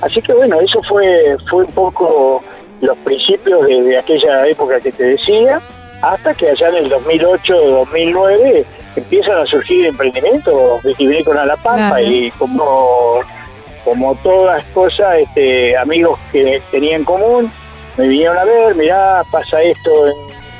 Así 0.00 0.20
que 0.22 0.32
bueno, 0.32 0.60
eso 0.60 0.80
fue, 0.82 1.36
fue 1.50 1.64
un 1.64 1.72
poco 1.72 2.42
los 2.80 2.96
principios 2.98 3.66
de, 3.66 3.98
aquella 3.98 4.46
época 4.46 4.78
que 4.80 4.92
te 4.92 5.04
decía, 5.04 5.60
hasta 6.02 6.34
que 6.34 6.50
allá 6.50 6.68
en 6.68 6.76
el 6.76 6.90
2008-2009 6.90 8.64
empiezan 8.96 9.38
a 9.38 9.46
surgir 9.46 9.86
emprendimientos 9.86 10.82
vitivinícolas 10.82 11.44
a 11.44 11.46
La 11.46 11.56
Pampa 11.56 12.02
y 12.02 12.30
como, 12.32 13.22
como 13.84 14.14
todas 14.16 14.64
cosas, 14.66 15.18
este, 15.18 15.76
amigos 15.76 16.18
que 16.32 16.62
tenían 16.70 17.00
en 17.00 17.04
común, 17.04 17.52
me 17.96 18.08
vinieron 18.08 18.36
a 18.38 18.44
ver, 18.44 18.74
mirá, 18.74 19.22
pasa 19.30 19.62
esto 19.62 20.08
en 20.08 20.14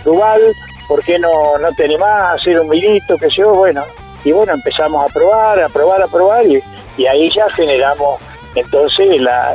Duval, 0.05 0.41
¿por 0.87 1.03
qué 1.03 1.19
no, 1.19 1.59
no 1.59 1.73
te 1.73 1.85
animás 1.85 2.11
a 2.11 2.33
hacer 2.35 2.61
un 2.61 2.69
vinito, 2.69 3.17
que 3.17 3.29
yo? 3.31 3.55
Bueno, 3.55 3.85
y 4.25 4.33
bueno, 4.33 4.53
empezamos 4.53 5.05
a 5.05 5.13
probar, 5.13 5.61
a 5.61 5.69
probar, 5.69 6.03
a 6.03 6.07
probar, 6.07 6.45
y, 6.47 6.63
ahí 7.07 7.31
ya 7.35 7.51
generamos 7.51 8.21
entonces 8.55 9.09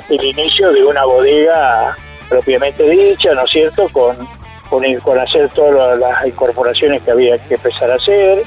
el 0.09 0.23
inicio 0.25 0.73
de 0.73 0.83
una 0.83 1.05
bodega 1.05 1.95
propiamente 2.27 2.83
dicha, 2.89 3.33
¿no 3.33 3.45
es 3.45 3.51
cierto?, 3.51 3.87
con, 3.89 4.15
con 4.69 5.19
hacer 5.19 5.49
todas 5.49 5.97
las 5.97 6.27
incorporaciones 6.27 7.01
que 7.03 7.11
había 7.11 7.37
que 7.47 7.55
empezar 7.55 7.91
a 7.91 7.95
hacer. 7.95 8.43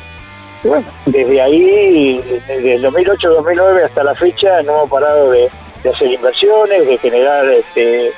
Y 0.65 0.69
bueno, 0.69 0.87
desde 1.07 1.41
ahí, 1.41 2.23
desde 2.47 2.75
el 2.75 2.85
2008-2009 2.85 3.85
hasta 3.85 4.05
la 4.05 4.15
fecha, 4.15 4.63
no 4.63 4.73
hemos 4.73 4.91
parado 4.91 5.31
de, 5.31 5.49
de 5.83 5.91
hacer 5.91 6.13
inversiones, 6.13 6.87
de 6.87 6.99
generar 6.99 7.49
este, 7.49 8.13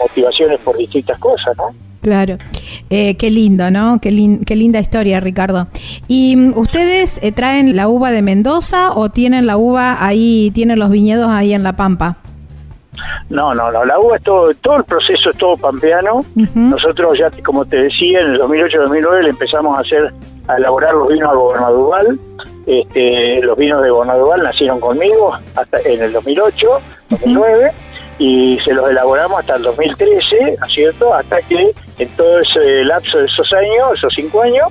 motivaciones 0.00 0.60
por 0.60 0.76
distintas 0.76 1.18
cosas, 1.18 1.56
¿no? 1.56 1.74
Claro, 2.00 2.38
eh, 2.90 3.16
qué 3.16 3.30
lindo, 3.30 3.70
¿no? 3.70 3.98
Qué, 4.00 4.38
qué, 4.46 4.56
linda 4.56 4.78
historia, 4.78 5.20
Ricardo. 5.20 5.66
¿Y 6.06 6.36
mm, 6.36 6.56
ustedes 6.56 7.22
eh, 7.22 7.32
traen 7.32 7.76
la 7.76 7.88
uva 7.88 8.12
de 8.12 8.22
Mendoza 8.22 8.92
o 8.92 9.10
tienen 9.10 9.46
la 9.46 9.56
uva 9.56 9.96
ahí, 10.04 10.50
tienen 10.54 10.78
los 10.78 10.90
viñedos 10.90 11.28
ahí 11.28 11.52
en 11.52 11.62
La 11.62 11.74
Pampa? 11.74 12.18
No, 13.28 13.54
no, 13.54 13.70
no, 13.70 13.84
la 13.84 13.98
uva 13.98 14.16
es 14.16 14.22
todo, 14.22 14.54
todo 14.54 14.76
el 14.76 14.84
proceso 14.84 15.30
es 15.30 15.36
todo 15.36 15.56
pampeano. 15.56 16.22
Nosotros 16.54 17.18
ya, 17.18 17.30
como 17.44 17.64
te 17.64 17.76
decía, 17.76 18.20
en 18.20 18.32
el 18.32 18.40
2008-2009 18.40 19.22
le 19.22 19.30
empezamos 19.30 19.76
a 19.76 19.82
hacer, 19.82 20.12
a 20.48 20.56
elaborar 20.56 20.94
los 20.94 21.08
vinos 21.08 21.30
a 21.30 21.34
Gobernaduval. 21.34 22.18
Este, 22.66 23.40
los 23.42 23.56
vinos 23.56 23.82
de 23.82 23.90
Gobernaduval 23.90 24.42
nacieron 24.42 24.80
conmigo 24.80 25.32
hasta 25.54 25.80
en 25.80 26.02
el 26.02 26.12
2008, 26.12 26.66
2009 27.10 27.72
y 28.18 28.58
se 28.64 28.74
los 28.74 28.90
elaboramos 28.90 29.40
hasta 29.40 29.56
el 29.56 29.62
2013, 29.62 30.56
¿no 30.58 30.66
es 30.66 30.72
cierto? 30.72 31.14
Hasta 31.14 31.40
que 31.42 31.72
en 31.98 32.08
todo 32.10 32.40
ese 32.40 32.84
lapso 32.84 33.18
de 33.18 33.26
esos 33.26 33.52
años, 33.52 33.92
esos 33.94 34.12
cinco 34.14 34.42
años, 34.42 34.68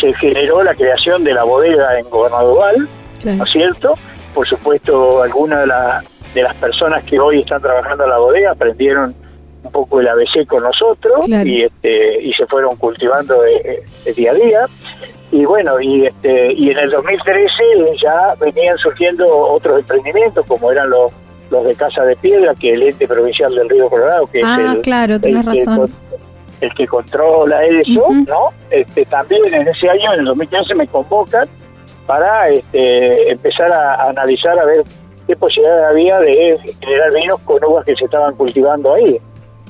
se 0.00 0.12
generó 0.14 0.62
la 0.62 0.74
creación 0.74 1.24
de 1.24 1.34
la 1.34 1.44
bodega 1.44 1.98
en 1.98 2.08
Gobernador 2.08 2.76
¿no 3.24 3.44
es 3.44 3.50
cierto? 3.50 3.94
Por 4.34 4.46
supuesto, 4.46 5.22
algunas 5.22 5.66
de, 5.66 5.70
de 6.34 6.42
las 6.42 6.54
personas 6.54 7.02
que 7.04 7.18
hoy 7.18 7.40
están 7.40 7.60
trabajando 7.60 8.04
en 8.04 8.10
la 8.10 8.18
bodega 8.18 8.52
aprendieron 8.52 9.14
un 9.62 9.72
poco 9.72 10.00
el 10.00 10.08
ABC 10.08 10.46
con 10.46 10.62
nosotros 10.62 11.28
y 11.28 11.62
este 11.62 12.22
y 12.22 12.32
se 12.32 12.46
fueron 12.46 12.76
cultivando 12.76 13.42
de, 13.42 13.82
día 14.14 14.30
a 14.30 14.34
día 14.34 14.66
y 15.32 15.44
bueno 15.44 15.80
y 15.80 16.06
este 16.06 16.52
y 16.52 16.70
en 16.70 16.78
el 16.78 16.90
2013 16.90 17.62
ya 18.02 18.34
venían 18.40 18.76
surgiendo 18.78 19.26
otros 19.28 19.80
emprendimientos 19.80 20.44
como 20.46 20.72
eran 20.72 20.90
los 20.90 21.12
los 21.50 21.64
de 21.64 21.74
Casa 21.74 22.04
de 22.04 22.16
Piedra 22.16 22.54
que 22.54 22.74
el 22.74 22.82
ente 22.82 23.06
provincial 23.06 23.54
del 23.54 23.68
Río 23.68 23.88
Colorado 23.88 24.26
que 24.26 24.40
es 24.40 24.46
ah, 24.46 24.74
el, 24.74 24.80
claro 24.80 25.18
razón. 25.44 25.90
que, 26.58 26.66
el 26.66 26.74
que 26.74 26.86
controla 26.86 27.64
eso 27.64 28.08
no 28.26 28.50
este 28.70 29.04
también 29.06 29.42
en 29.52 29.68
ese 29.68 29.88
año 29.88 30.14
en 30.14 30.20
el 30.20 30.26
2013 30.26 30.74
me 30.74 30.86
convocan 30.88 31.48
para 32.06 32.48
este, 32.48 33.30
empezar 33.30 33.70
a, 33.70 34.08
analizar 34.08 34.58
a 34.58 34.64
ver 34.64 34.82
qué 35.28 35.36
posibilidad 35.36 35.90
había 35.90 36.18
de 36.18 36.58
generar 36.80 37.12
vinos 37.12 37.40
con 37.44 37.64
uvas 37.64 37.84
que 37.84 37.94
se 37.94 38.04
estaban 38.04 38.34
cultivando 38.34 38.94
ahí 38.94 39.20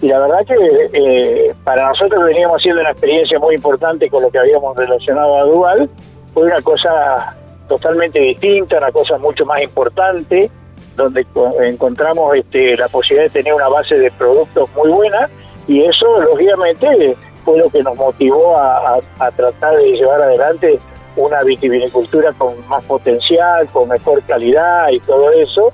y 0.03 0.09
la 0.09 0.19
verdad 0.19 0.47
que 0.47 0.55
eh, 0.93 1.55
para 1.63 1.89
nosotros 1.89 2.25
veníamos 2.25 2.57
haciendo 2.59 2.81
una 2.81 2.91
experiencia 2.91 3.39
muy 3.39 3.55
importante 3.55 4.09
con 4.09 4.23
lo 4.23 4.31
que 4.31 4.39
habíamos 4.39 4.77
relacionado 4.77 5.37
a 5.37 5.43
Dual, 5.43 5.91
fue 6.33 6.45
una 6.45 6.61
cosa 6.63 7.37
totalmente 7.69 8.19
distinta, 8.19 8.79
una 8.79 8.91
cosa 8.93 9.19
mucho 9.19 9.45
más 9.45 9.63
importante, 9.63 10.51
donde 10.97 11.27
encontramos 11.65 12.35
este, 12.35 12.77
la 12.77 12.89
posibilidad 12.89 13.25
de 13.25 13.31
tener 13.31 13.55
una 13.55 13.69
base 13.69 13.99
de 13.99 14.11
productos 14.13 14.71
muy 14.75 14.91
buena 14.91 15.29
y 15.69 15.83
eso 15.85 16.21
lógicamente 16.23 17.17
fue 17.45 17.59
lo 17.59 17.69
que 17.69 17.83
nos 17.83 17.97
motivó 17.97 18.57
a, 18.57 19.01
a 19.19 19.31
tratar 19.33 19.77
de 19.77 19.93
llevar 19.93 20.23
adelante 20.23 20.79
una 21.17 21.43
vitivinicultura 21.43 22.33
con 22.33 22.55
más 22.69 22.83
potencial, 22.85 23.67
con 23.73 23.89
mejor 23.89 24.23
calidad 24.23 24.89
y 24.91 25.01
todo 25.01 25.31
eso. 25.33 25.73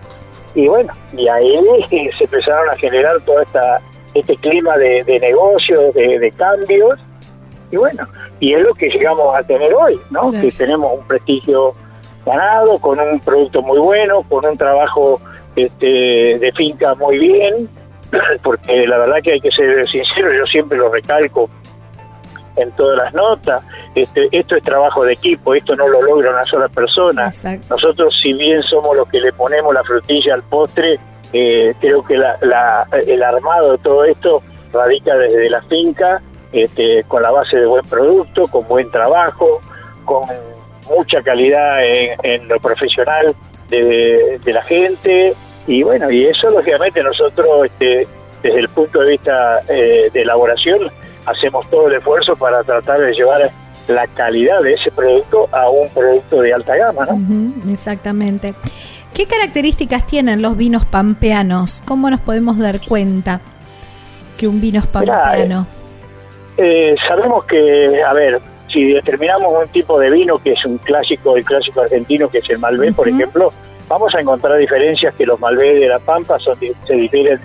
Y 0.55 0.67
bueno, 0.69 0.93
y 1.13 1.29
ahí 1.29 1.61
se 2.19 2.25
empezaron 2.25 2.69
a 2.71 2.77
generar 2.77 3.21
toda 3.21 3.43
esta 3.43 3.81
este 4.19 4.37
clima 4.37 4.77
de, 4.77 5.19
negocios, 5.21 5.95
de, 5.95 6.33
cambios, 6.37 6.99
y 7.71 7.77
bueno, 7.77 8.07
y 8.41 8.55
es 8.55 8.63
lo 8.63 8.75
que 8.75 8.89
llegamos 8.89 9.37
a 9.37 9.43
tener 9.43 9.75
hoy, 9.75 9.99
¿no? 10.11 10.31
Que 10.31 10.49
tenemos 10.49 10.99
un 10.99 11.07
prestigio 11.07 11.75
ganado, 12.25 12.79
con 12.79 12.99
un 12.99 13.21
producto 13.21 13.63
muy 13.63 13.79
bueno, 13.79 14.23
con 14.29 14.45
un 14.45 14.57
trabajo 14.57 15.21
este, 15.55 16.39
de 16.39 16.53
finca 16.57 16.95
muy 16.95 17.19
bien, 17.19 17.69
porque 18.43 18.87
la 18.87 18.99
verdad 18.99 19.17
que 19.23 19.33
hay 19.33 19.41
que 19.41 19.51
ser 19.51 19.87
sincero, 19.89 20.33
yo 20.33 20.45
siempre 20.47 20.79
lo 20.79 20.91
recalco 20.91 21.49
en 22.57 22.73
todas 22.73 22.97
las 22.97 23.15
notas, 23.15 23.63
este, 23.95 24.29
esto 24.33 24.57
es 24.57 24.63
trabajo 24.63 25.05
de 25.05 25.13
equipo, 25.13 25.55
esto 25.55 25.77
no 25.77 25.87
lo 25.89 26.03
logra 26.03 26.31
una 26.31 26.45
sola 26.45 26.69
persona. 26.69 27.31
Nosotros 27.69 28.15
si 28.23 28.33
bien 28.33 28.63
somos 28.63 28.97
los 28.97 29.09
que 29.09 29.21
le 29.21 29.33
ponemos 29.33 29.75
la 29.75 29.85
frutilla 29.85 30.35
al 30.35 30.43
postre, 30.43 30.99
eh, 31.33 31.75
creo 31.81 32.05
que 32.05 32.15
el 32.15 33.23
armado 33.23 33.73
de 33.73 33.79
todo 33.79 34.05
esto 34.05 34.43
radica 34.73 35.17
desde 35.17 35.51
la 35.51 35.63
finca, 35.63 36.23
este, 36.53 37.05
con 37.05 37.23
la 37.23 37.31
base 37.31 37.57
de 37.57 37.67
buen 37.67 37.85
producto, 37.87 38.49
con 38.49 38.67
buen 38.69 38.91
trabajo, 38.91 39.61
con 40.05 40.23
mucha 40.89 41.23
calidad 41.23 41.79
en, 41.83 42.49
lo 42.49 42.59
profesional 42.61 43.35
de, 43.69 44.41
la 44.45 44.63
gente 44.63 45.35
y 45.67 45.83
bueno, 45.83 46.11
y 46.11 46.27
eso 46.27 46.51
lógicamente 46.51 47.03
nosotros 47.03 47.67
este, 47.67 48.07
desde 48.43 48.61
el 48.61 48.69
punto 48.69 49.01
de 49.01 49.11
vista 49.13 49.61
eh, 49.69 50.09
de 50.13 50.23
elaboración 50.23 50.87
hacemos 51.27 51.69
todo 51.69 51.89
el 51.89 51.95
esfuerzo 51.95 52.37
para 52.37 52.63
tratar 52.63 53.01
de 53.01 53.13
llevar 53.13 53.51
la 53.89 54.07
calidad 54.09 54.63
de 54.63 54.75
ese 54.75 54.91
producto 54.91 55.49
a 55.53 55.69
un 55.69 55.89
producto 55.91 56.41
de 56.41 56.53
alta 56.53 56.77
gama, 56.77 57.07
¿no? 57.07 57.73
exactamente. 57.73 58.55
¿Qué 59.17 59.25
características 59.25 60.07
tienen 60.07 60.43
los 60.43 60.59
vinos 60.59 60.85
pampeanos? 60.85 61.83
¿Cómo 61.87 62.11
nos 62.11 62.21
podemos 62.21 62.59
dar 62.59 62.81
cuenta 62.87 63.41
que 64.37 64.47
un 64.47 64.61
vino 64.61 64.79
es 64.79 64.87
pampeano? 64.87 65.67
Eh, 66.59 66.95
sabemos 67.09 67.45
que, 67.45 68.03
a 68.03 68.13
ver, 68.13 68.39
si 68.71 68.93
determinamos 68.93 69.51
un 69.65 69.69
tipo 69.69 69.99
de 69.99 70.11
vino 70.11 70.37
que 70.39 70.51
es 70.51 70.63
un 70.67 70.77
clásico, 70.77 71.35
el 71.35 71.47
clásico 71.47 71.81
argentino, 71.81 72.29
que 72.29 72.39
es 72.39 72.51
el 72.51 72.59
Malbec, 72.59 72.95
por 72.95 73.09
ejemplo, 73.09 73.49
vamos 73.89 74.15
a 74.15 74.21
encontrar 74.21 74.59
diferencias 74.59 75.15
que 75.15 75.25
los 75.25 75.41
Malbec 75.41 75.81
de 75.81 75.89
La 75.89 75.99
Pampa 75.99 76.39
son, 76.39 76.55
se 76.87 76.95
difieren 76.95 77.41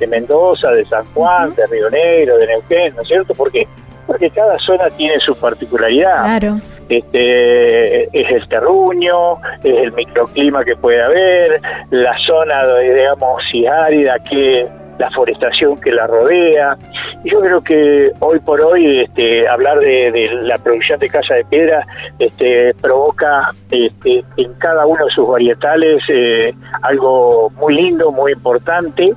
de 0.00 0.06
Mendoza, 0.08 0.72
de 0.72 0.84
San 0.86 1.04
Juan, 1.14 1.54
de 1.54 1.64
Río 1.66 1.90
Negro, 1.90 2.38
de 2.38 2.48
Neuquén, 2.48 2.92
¿no 2.96 3.02
es 3.02 3.06
cierto? 3.06 3.34
Porque 3.36 3.68
porque 4.06 4.30
cada 4.30 4.58
zona 4.58 4.90
tiene 4.90 5.18
su 5.20 5.34
particularidad. 5.36 6.24
Claro. 6.24 6.60
Este, 6.88 8.04
es 8.04 8.30
el 8.30 8.48
terruño, 8.48 9.36
es 9.62 9.76
el 9.78 9.92
microclima 9.92 10.64
que 10.64 10.76
puede 10.76 11.02
haber, 11.02 11.60
la 11.90 12.16
zona, 12.26 12.66
digamos, 12.78 13.42
si 13.50 13.66
árida, 13.66 14.18
que 14.30 14.68
la 14.98 15.10
forestación 15.10 15.78
que 15.80 15.92
la 15.92 16.06
rodea. 16.06 16.76
Yo 17.24 17.40
creo 17.40 17.62
que 17.62 18.12
hoy 18.20 18.38
por 18.40 18.60
hoy 18.60 19.00
este, 19.00 19.48
hablar 19.48 19.80
de, 19.80 20.30
la 20.42 20.58
producción 20.58 21.00
de 21.00 21.08
casa 21.08 21.34
de 21.34 21.44
piedra 21.46 21.86
este, 22.18 22.74
provoca 22.80 23.52
este, 23.70 24.24
en 24.36 24.54
cada 24.54 24.86
uno 24.86 25.04
de 25.04 25.10
sus 25.12 25.26
varietales 25.26 26.02
eh, 26.08 26.54
algo 26.82 27.50
muy 27.56 27.74
lindo, 27.74 28.12
muy 28.12 28.32
importante 28.32 29.12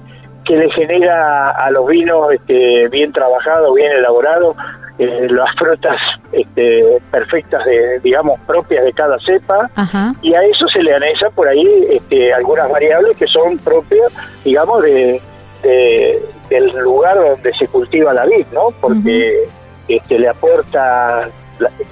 que 0.46 0.56
le 0.56 0.72
genera 0.72 1.52
a 1.52 1.70
los 1.72 1.86
vinos 1.88 2.32
este, 2.32 2.88
bien 2.88 3.12
trabajados, 3.12 3.76
bien 3.76 3.92
elaborados, 3.92 4.56
eh, 5.00 5.28
las 5.30 5.56
frutas 5.56 5.96
este, 6.32 7.00
perfectas, 7.12 7.64
de, 7.66 8.00
digamos, 8.00 8.40
propias 8.48 8.84
de 8.84 8.94
cada 8.94 9.20
cepa, 9.20 9.70
y 10.24 10.34
a 10.34 10.42
eso 10.44 10.68
se 10.70 10.82
le 10.82 10.96
anexan 10.96 11.32
por 11.34 11.48
ahí 11.48 11.88
este, 11.92 12.34
algunas 12.34 12.68
variables 12.72 13.16
que 13.16 13.28
son 13.28 13.60
propias, 13.60 14.12
digamos, 14.44 14.82
de, 14.82 15.22
del 16.50 16.68
lugar 16.80 17.16
donde 17.16 17.52
se 17.60 17.68
cultiva 17.68 18.12
la 18.12 18.26
vid, 18.26 18.48
¿no? 18.54 18.70
Porque 18.82 19.48
este, 19.88 20.18
le 20.18 20.30
aporta, 20.30 21.30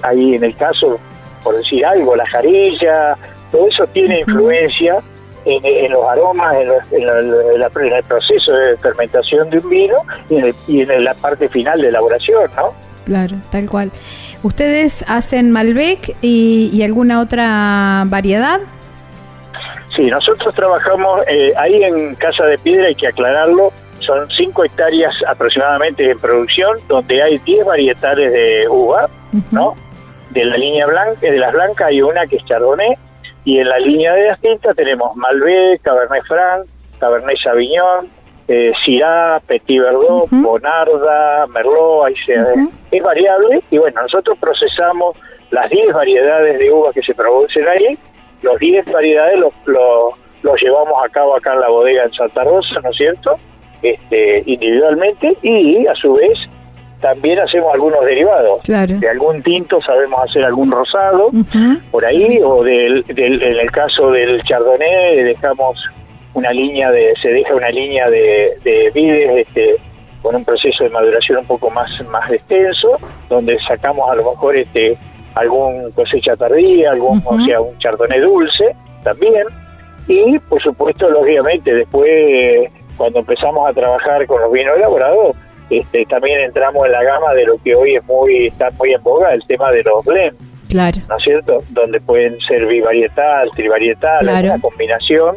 ahí 0.02 0.34
en 0.34 0.42
el 0.42 0.56
caso, 0.56 0.98
por 1.44 1.56
decir 1.56 1.86
algo, 1.86 2.16
la 2.16 2.26
jarilla, 2.26 3.16
todo 3.52 3.68
eso 3.68 3.86
tiene 3.88 4.20
influencia 4.20 4.98
en, 5.44 5.92
los 5.92 6.04
aromas, 6.06 6.56
en, 6.56 7.02
el 7.02 8.04
proceso 8.08 8.52
de 8.52 8.76
fermentación 8.78 9.48
de 9.48 9.58
un 9.58 9.70
vino 9.70 9.96
y 10.28 10.38
en, 10.38 10.54
y 10.66 10.80
en 10.80 11.04
la 11.04 11.14
parte 11.14 11.48
final 11.48 11.80
de 11.80 11.88
elaboración, 11.88 12.50
¿no? 12.56 12.74
Claro, 13.06 13.36
tal 13.50 13.70
cual. 13.70 13.92
¿Ustedes 14.42 15.04
hacen 15.08 15.52
Malbec 15.52 16.16
y, 16.22 16.82
alguna 16.82 17.20
otra 17.20 18.02
variedad? 18.06 18.60
Sí, 19.94 20.10
nosotros 20.10 20.52
trabajamos 20.54 21.20
eh, 21.28 21.52
ahí 21.56 21.84
en 21.84 22.16
Casa 22.16 22.44
de 22.46 22.58
Piedra, 22.58 22.88
hay 22.88 22.96
que 22.96 23.06
aclararlo, 23.06 23.72
son 24.00 24.28
5 24.36 24.64
hectáreas 24.64 25.14
aproximadamente 25.28 26.10
en 26.10 26.18
producción, 26.18 26.76
donde 26.88 27.22
hay 27.22 27.38
10 27.38 27.64
varietales 27.64 28.32
de 28.32 28.68
uva, 28.68 29.08
¿no? 29.52 29.74
De 30.30 30.44
la 30.44 30.56
línea 30.56 30.86
blanca, 30.86 31.20
de 31.20 31.38
las 31.38 31.52
blancas 31.52 31.86
hay 31.86 32.02
una 32.02 32.26
que 32.26 32.36
es 32.36 32.44
Chardonnay, 32.44 32.98
y 33.44 33.60
en 33.60 33.68
la 33.68 33.78
línea 33.78 34.12
de 34.14 34.28
las 34.28 34.40
tintas 34.40 34.74
tenemos 34.74 35.14
Malbec, 35.14 35.80
Cabernet 35.82 36.24
Franc, 36.26 36.66
Cabernet 36.98 37.38
Sauvignon, 37.38 38.10
eh, 38.48 38.72
Syrah, 38.84 39.40
Petit 39.46 39.80
Verdot, 39.80 40.28
Bonarda, 40.30 41.46
Merlot, 41.48 42.06
ahí 42.06 42.14
es 42.90 43.02
variable. 43.02 43.62
Y 43.70 43.78
bueno, 43.78 44.02
nosotros 44.02 44.38
procesamos 44.38 45.16
las 45.50 45.68
10 45.70 45.92
variedades 45.92 46.58
de 46.58 46.72
uvas 46.72 46.94
que 46.94 47.02
se 47.02 47.14
producen 47.14 47.66
ahí, 47.68 47.98
los 48.42 48.58
10 48.58 48.86
variedades 48.86 49.38
los, 49.38 49.52
los, 50.42 50.60
llevamos 50.60 51.02
a 51.04 51.08
cabo 51.08 51.36
acá 51.36 51.54
en 51.54 51.60
la 51.60 51.68
bodega 51.68 52.04
en 52.04 52.12
Santa 52.12 52.44
Rosa, 52.44 52.80
¿no 52.82 52.90
es 52.90 52.96
cierto? 52.96 53.36
Este, 53.82 54.42
individualmente 54.46 55.36
y 55.42 55.86
a 55.86 55.94
su 55.94 56.14
vez 56.14 56.32
también 57.00 57.38
hacemos 57.38 57.72
algunos 57.74 58.04
derivados. 58.04 58.62
De 58.64 59.08
algún 59.08 59.42
tinto 59.42 59.80
sabemos 59.82 60.20
hacer 60.28 60.44
algún 60.44 60.70
rosado 60.70 61.30
por 61.90 62.04
ahí, 62.04 62.38
o 62.42 62.64
del, 62.64 63.04
del, 63.04 63.42
en 63.42 63.60
el 63.60 63.70
caso 63.70 64.10
del 64.10 64.42
chardonnay 64.42 65.22
dejamos 65.22 65.76
una 66.36 66.52
línea 66.52 66.90
de, 66.90 67.14
se 67.22 67.28
deja 67.30 67.54
una 67.54 67.70
línea 67.70 68.10
de, 68.10 68.58
de 68.62 68.90
vides 68.94 69.46
este, 69.48 69.76
con 70.20 70.36
un 70.36 70.44
proceso 70.44 70.84
de 70.84 70.90
maduración 70.90 71.38
un 71.38 71.46
poco 71.46 71.70
más, 71.70 71.90
más 72.10 72.30
extenso, 72.30 72.98
donde 73.30 73.58
sacamos 73.60 74.10
a 74.10 74.14
lo 74.16 74.30
mejor 74.32 74.54
este 74.54 74.98
algún 75.34 75.90
cosecha 75.92 76.36
tardía, 76.36 76.90
algún, 76.92 77.22
o 77.24 77.40
sea, 77.44 77.60
un 77.60 77.76
chardonnay 77.78 78.20
dulce 78.20 78.76
también, 79.02 79.46
y 80.08 80.38
por 80.40 80.62
supuesto, 80.62 81.08
lógicamente, 81.08 81.74
después 81.74 82.70
cuando 82.98 83.20
empezamos 83.20 83.68
a 83.68 83.72
trabajar 83.72 84.26
con 84.26 84.40
los 84.42 84.52
vinos 84.52 84.76
elaborados, 84.76 85.36
este, 85.70 86.04
también 86.06 86.40
entramos 86.40 86.84
en 86.86 86.92
la 86.92 87.02
gama 87.02 87.32
de 87.32 87.44
lo 87.46 87.56
que 87.62 87.74
hoy 87.74 87.96
es 87.96 88.04
muy 88.04 88.46
está 88.46 88.70
muy 88.78 88.92
en 88.92 89.02
boga, 89.02 89.32
el 89.32 89.42
tema 89.46 89.72
de 89.72 89.82
los 89.82 90.04
blends. 90.04 90.36
Claro. 90.68 90.98
¿No 91.08 91.16
es 91.16 91.22
cierto? 91.22 91.58
Donde 91.70 92.00
pueden 92.00 92.38
ser 92.40 92.66
bivarietal, 92.66 93.50
trivarietal, 93.52 94.26
una 94.26 94.58
combinación 94.60 95.36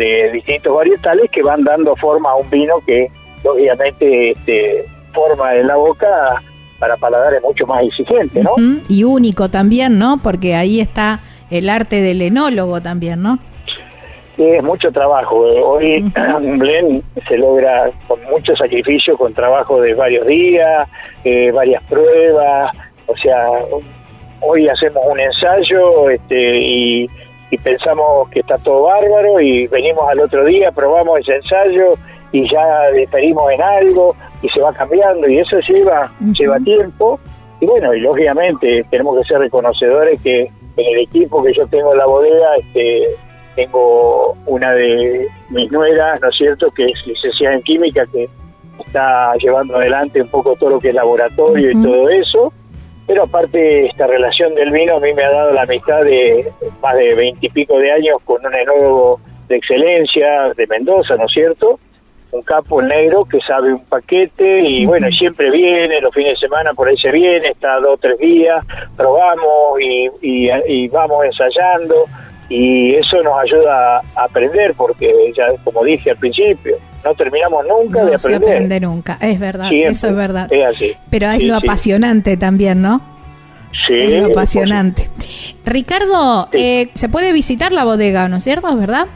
de 0.00 0.30
distintos 0.32 0.74
varietales 0.74 1.30
que 1.30 1.42
van 1.42 1.62
dando 1.62 1.94
forma 1.96 2.30
a 2.30 2.36
un 2.36 2.48
vino 2.48 2.74
que 2.86 3.08
lógicamente 3.44 4.30
este, 4.30 4.86
forma 5.12 5.54
en 5.54 5.66
la 5.66 5.76
boca 5.76 6.42
para 6.78 6.96
paladares 6.96 7.42
mucho 7.42 7.66
más 7.66 7.84
exigentes, 7.84 8.42
¿no? 8.42 8.54
Y 8.88 9.04
único 9.04 9.50
también, 9.50 9.98
¿no? 9.98 10.18
Porque 10.22 10.54
ahí 10.54 10.80
está 10.80 11.20
el 11.50 11.68
arte 11.68 12.00
del 12.00 12.22
enólogo 12.22 12.80
también, 12.80 13.22
¿no? 13.22 13.38
es 14.38 14.62
mucho 14.62 14.90
trabajo. 14.90 15.36
Hoy 15.36 16.10
un 16.40 16.58
blend 16.58 17.02
se 17.28 17.36
logra 17.36 17.90
con 18.08 18.22
mucho 18.24 18.56
sacrificio, 18.56 19.16
con 19.18 19.34
trabajo 19.34 19.82
de 19.82 19.92
varios 19.92 20.26
días, 20.26 20.88
eh, 21.24 21.50
varias 21.50 21.82
pruebas. 21.84 22.74
O 23.06 23.16
sea, 23.18 23.46
hoy 24.40 24.66
hacemos 24.66 25.02
un 25.10 25.20
ensayo 25.20 26.08
este, 26.08 26.58
y, 26.58 27.10
pensamos 27.58 28.28
que 28.30 28.40
está 28.40 28.58
todo 28.58 28.82
bárbaro 28.82 29.40
y 29.40 29.66
venimos 29.66 30.08
al 30.08 30.20
otro 30.20 30.44
día, 30.44 30.70
probamos 30.70 31.20
ese 31.20 31.36
ensayo 31.36 31.94
y 32.32 32.48
ya 32.48 32.90
despedimos 32.92 33.50
en 33.50 33.62
algo 33.62 34.14
y 34.42 34.48
se 34.48 34.60
va 34.60 34.72
cambiando 34.72 35.28
y 35.28 35.38
eso 35.38 35.58
lleva, 35.60 36.12
lleva 36.32 36.58
tiempo. 36.60 37.18
Y 37.60 37.66
bueno, 37.66 37.92
y 37.92 38.00
lógicamente 38.00 38.84
tenemos 38.90 39.18
que 39.18 39.24
ser 39.24 39.38
reconocedores 39.40 40.20
que 40.22 40.42
en 40.76 40.86
el 40.86 41.00
equipo 41.00 41.42
que 41.42 41.52
yo 41.52 41.66
tengo 41.66 41.92
en 41.92 41.98
la 41.98 42.06
bodega, 42.06 42.56
este, 42.56 43.08
tengo 43.54 44.36
una 44.46 44.72
de 44.72 45.28
mis 45.50 45.70
nueras, 45.70 46.20
¿no 46.20 46.28
es 46.28 46.36
cierto?, 46.36 46.70
que 46.70 46.86
es 46.86 47.06
licenciada 47.06 47.56
en 47.56 47.62
química, 47.62 48.06
que 48.06 48.28
está 48.86 49.34
llevando 49.36 49.76
adelante 49.76 50.22
un 50.22 50.28
poco 50.28 50.56
todo 50.56 50.70
lo 50.70 50.80
que 50.80 50.88
es 50.88 50.94
laboratorio 50.94 51.70
y 51.70 51.82
todo 51.82 52.08
eso. 52.08 52.52
Pero 53.10 53.24
aparte, 53.24 53.86
esta 53.86 54.06
relación 54.06 54.54
del 54.54 54.70
vino 54.70 54.94
a 54.94 55.00
mí 55.00 55.12
me 55.12 55.24
ha 55.24 55.32
dado 55.32 55.50
la 55.50 55.66
mitad 55.66 56.04
de 56.04 56.46
más 56.80 56.94
de 56.94 57.16
veintipico 57.16 57.76
de 57.76 57.90
años 57.90 58.22
con 58.24 58.46
un 58.46 58.54
enólogo 58.54 59.18
de 59.48 59.56
excelencia 59.56 60.52
de 60.56 60.64
Mendoza, 60.68 61.16
¿no 61.16 61.26
es 61.26 61.32
cierto? 61.32 61.80
Un 62.30 62.42
capo 62.42 62.80
negro 62.80 63.24
que 63.24 63.40
sabe 63.40 63.72
un 63.72 63.84
paquete 63.84 64.60
y 64.60 64.86
bueno, 64.86 65.08
siempre 65.10 65.50
viene, 65.50 66.00
los 66.00 66.14
fines 66.14 66.34
de 66.34 66.46
semana 66.46 66.72
por 66.72 66.86
ahí 66.86 66.96
se 66.98 67.10
viene, 67.10 67.48
está 67.48 67.80
dos 67.80 67.94
o 67.94 67.96
tres 67.96 68.16
días, 68.18 68.64
probamos 68.96 69.80
y, 69.80 70.48
y 70.68 70.86
vamos 70.86 71.24
ensayando 71.24 72.04
y 72.50 72.96
eso 72.96 73.22
nos 73.22 73.38
ayuda 73.38 74.02
a 74.16 74.24
aprender 74.24 74.74
porque 74.76 75.14
ya 75.36 75.46
como 75.62 75.84
dije 75.84 76.10
al 76.10 76.16
principio 76.16 76.76
no 77.04 77.14
terminamos 77.14 77.64
nunca 77.66 78.04
de 78.04 78.16
aprender. 78.16 78.40
Se 78.40 78.54
aprende 78.54 78.80
nunca, 78.80 79.18
es 79.22 79.40
verdad, 79.40 79.70
eso 79.72 80.08
es 80.08 80.14
verdad. 80.14 80.50
Pero 81.08 81.30
es 81.30 81.44
lo 81.44 81.56
apasionante 81.56 82.36
también, 82.36 82.82
¿no? 82.82 83.00
Sí. 83.86 83.96
Es 83.98 84.22
lo 84.22 84.26
apasionante. 84.26 85.08
Ricardo, 85.64 86.48
eh, 86.52 86.90
se 86.94 87.08
puede 87.08 87.32
visitar 87.32 87.72
la 87.72 87.84
bodega, 87.84 88.28
¿no 88.28 88.38
es 88.38 88.44
cierto? 88.44 88.68
¿Es 88.68 88.78
verdad? 88.78 89.06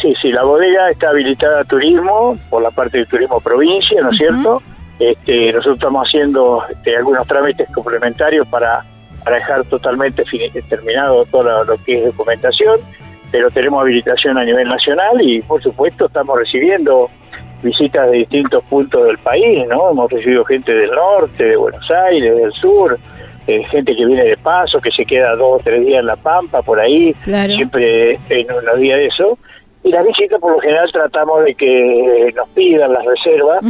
Sí, 0.00 0.14
sí, 0.20 0.30
la 0.30 0.44
bodega 0.44 0.90
está 0.90 1.08
habilitada 1.08 1.62
a 1.62 1.64
turismo 1.64 2.36
por 2.50 2.62
la 2.62 2.70
parte 2.70 2.98
del 2.98 3.06
turismo 3.08 3.40
provincia, 3.40 4.02
¿no 4.02 4.10
es 4.10 4.16
cierto? 4.18 4.62
Este, 4.98 5.50
nosotros 5.52 5.78
estamos 5.78 6.06
haciendo 6.06 6.62
este, 6.70 6.96
algunos 6.96 7.26
trámites 7.26 7.68
complementarios 7.72 8.46
para 8.48 8.84
para 9.24 9.36
dejar 9.36 9.64
totalmente 9.64 10.22
terminado 10.68 11.24
todo 11.26 11.64
lo, 11.64 11.76
que 11.84 11.98
es 11.98 12.04
documentación, 12.04 12.80
pero 13.30 13.50
tenemos 13.50 13.82
habilitación 13.82 14.38
a 14.38 14.44
nivel 14.44 14.68
nacional 14.68 15.20
y 15.20 15.40
por 15.42 15.62
supuesto 15.62 16.06
estamos 16.06 16.38
recibiendo 16.38 17.08
visitas 17.62 18.10
de 18.10 18.18
distintos 18.18 18.62
puntos 18.64 19.06
del 19.06 19.18
país, 19.18 19.66
¿no? 19.68 19.90
Hemos 19.90 20.12
recibido 20.12 20.44
gente 20.44 20.72
del 20.72 20.90
norte, 20.90 21.44
de 21.44 21.56
Buenos 21.56 21.90
Aires, 21.90 22.36
del 22.36 22.52
sur, 22.52 22.98
eh, 23.46 23.64
gente 23.64 23.96
que 23.96 24.04
viene 24.04 24.24
de 24.24 24.36
paso, 24.36 24.80
que 24.80 24.90
se 24.90 25.04
queda 25.06 25.34
dos 25.34 25.60
o 25.60 25.64
tres 25.64 25.84
días 25.84 26.00
en 26.00 26.06
La 26.06 26.16
Pampa, 26.16 26.62
por 26.62 26.78
ahí, 26.78 27.14
siempre 27.24 28.18
en 28.28 28.52
unos 28.52 28.78
días 28.78 28.98
de 28.98 29.06
eso. 29.06 29.38
Y 29.82 29.90
las 29.90 30.06
visitas 30.06 30.40
por 30.40 30.52
lo 30.52 30.60
general 30.60 30.90
tratamos 30.92 31.44
de 31.44 31.54
que 31.54 32.32
nos 32.34 32.48
pidan 32.50 32.92
las 32.92 33.04
reservas 33.04 33.62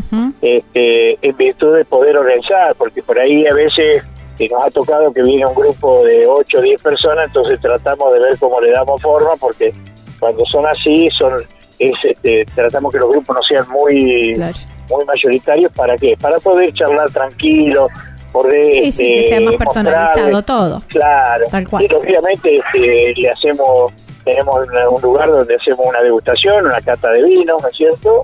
este, 0.43 1.19
en 1.21 1.37
virtud 1.37 1.77
de 1.77 1.85
poder 1.85 2.17
organizar, 2.17 2.75
porque 2.77 3.03
por 3.03 3.19
ahí 3.19 3.47
a 3.49 3.55
veces 3.55 4.05
y 4.39 4.49
nos 4.49 4.65
ha 4.65 4.71
tocado 4.71 5.13
que 5.13 5.23
viene 5.23 5.47
un 5.47 5.55
grupo 5.55 6.05
de 6.05 6.27
8 6.27 6.59
o 6.59 6.61
10 6.61 6.83
personas, 6.83 7.27
entonces 7.27 7.61
tratamos 7.61 8.13
de 8.13 8.21
ver 8.21 8.39
cómo 8.39 8.61
le 8.61 8.71
damos 8.71 9.01
forma, 9.01 9.31
porque 9.39 9.73
cuando 10.19 10.45
son 10.47 10.67
así, 10.67 11.09
son 11.17 11.33
es, 11.79 11.95
este, 12.03 12.45
tratamos 12.55 12.93
que 12.93 12.99
los 12.99 13.11
grupos 13.11 13.37
no 13.37 13.43
sean 13.43 13.69
muy, 13.71 14.35
muy 14.35 15.05
mayoritarios, 15.07 15.73
¿para 15.73 15.97
qué? 15.97 16.17
Para 16.21 16.39
poder 16.39 16.73
charlar 16.73 17.11
tranquilo, 17.11 17.89
poder... 18.33 18.85
Sí, 18.85 18.93
sí, 18.93 19.15
que 19.15 19.29
sea 19.29 19.41
más 19.41 19.55
este, 19.55 19.65
personalizado 19.65 20.43
todo. 20.43 20.83
Claro, 20.89 21.45
Tal 21.51 21.69
cual. 21.69 21.87
y 21.89 21.95
obviamente 21.95 22.57
este, 22.57 23.13
le 23.17 23.31
hacemos, 23.31 23.93
tenemos 24.25 24.57
un 24.91 25.03
lugar 25.03 25.29
donde 25.29 25.55
hacemos 25.55 25.87
una 25.87 26.01
degustación, 26.01 26.67
una 26.67 26.81
cata 26.81 27.11
de 27.11 27.23
vino, 27.23 27.59
¿no 27.61 27.69
es 27.69 27.77
cierto?, 27.77 28.23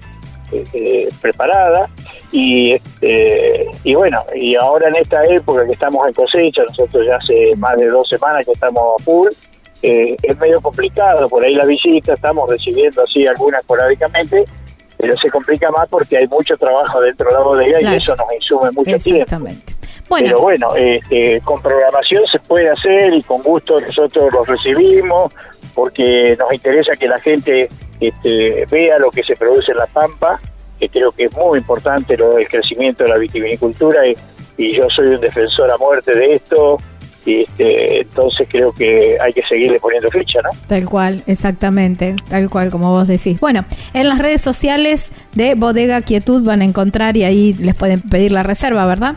eh, 0.53 1.09
preparada. 1.21 1.87
Y 2.33 2.73
este, 2.73 3.69
y 3.83 3.95
bueno 3.95 4.25
y 4.37 4.55
ahora 4.55 4.89
en 4.89 4.97
esta 4.97 5.25
época 5.25 5.67
que 5.67 5.73
estamos 5.73 6.07
en 6.07 6.15
cosecha 6.15 6.63
nosotros 6.63 7.05
ya 7.05 7.17
hace 7.17 7.57
más 7.57 7.77
de 7.77 7.89
dos 7.89 8.09
semanas 8.09 8.47
que 8.47 8.53
estamos 8.53 9.01
a 9.01 9.03
full 9.03 9.29
eh, 9.83 10.17
es 10.23 10.39
medio 10.39 10.61
complicado. 10.61 11.29
Por 11.29 11.45
ahí 11.45 11.55
la 11.55 11.65
visita 11.65 12.15
estamos 12.15 12.49
recibiendo 12.49 13.03
así 13.03 13.27
algunas 13.27 13.63
esporádicamente 13.63 14.45
pero 15.01 15.17
se 15.17 15.31
complica 15.31 15.71
más 15.71 15.89
porque 15.89 16.19
hay 16.19 16.29
mucho 16.29 16.57
trabajo 16.57 17.01
dentro 17.01 17.29
de 17.29 17.35
la 17.35 17.41
bodega 17.41 17.81
y 17.81 17.97
eso 17.97 18.15
nos 18.17 18.27
insume 18.35 18.71
mucho 18.73 18.99
tiempo. 18.99 19.39
Bueno. 20.09 20.27
Pero 20.27 20.41
bueno, 20.41 20.75
este, 20.75 21.41
con 21.43 21.63
programación 21.63 22.25
se 22.33 22.41
puede 22.41 22.69
hacer 22.69 23.15
y 23.15 23.23
con 23.23 23.43
gusto 23.43 23.81
nosotros 23.81 24.29
los 24.33 24.47
recibimos 24.47 25.33
porque 25.81 26.37
nos 26.39 26.53
interesa 26.53 26.93
que 26.93 27.07
la 27.07 27.19
gente 27.21 27.67
este, 27.99 28.67
vea 28.71 28.99
lo 28.99 29.11
que 29.11 29.23
se 29.23 29.35
produce 29.35 29.73
en 29.73 29.79
La 29.79 29.87
Pampa, 29.87 30.39
que 30.79 30.91
creo 30.91 31.11
que 31.11 31.25
es 31.25 31.35
muy 31.35 31.59
importante 31.59 32.19
lo 32.19 32.35
del 32.35 32.47
crecimiento 32.47 33.05
de 33.05 33.09
la 33.09 33.17
vitivinicultura 33.17 34.07
y, 34.07 34.15
yo 34.59 34.87
soy 34.95 35.07
un 35.07 35.21
defensor 35.23 35.71
a 35.71 35.79
muerte 35.79 36.15
de 36.15 36.35
esto. 36.35 36.77
Este, 37.25 38.03
entonces 38.03 38.47
creo 38.51 38.73
que 38.73 39.17
hay 39.19 39.33
que 39.33 39.43
seguirle 39.43 39.81
poniendo 39.81 40.11
ficha, 40.11 40.41
¿no? 40.43 40.51
Tal 40.67 40.85
cual, 40.85 41.23
exactamente, 41.27 42.15
tal 42.29 42.51
cual 42.51 42.71
como 42.71 42.91
vos 42.91 43.09
decís. 43.09 43.41
Bueno, 43.41 43.65
en 43.95 44.07
las 44.11 44.19
redes 44.19 44.43
sociales 44.43 45.09
de 45.33 45.55
Bodega 45.55 46.03
Quietud 46.03 46.45
van 46.45 46.61
a 46.61 46.65
encontrar 46.65 47.17
y 47.17 47.25
ahí 47.25 47.55
les 47.55 47.75
pueden 47.75 48.03
pedir 48.03 48.33
la 48.33 48.43
reserva, 48.43 48.85
¿verdad? 48.85 49.17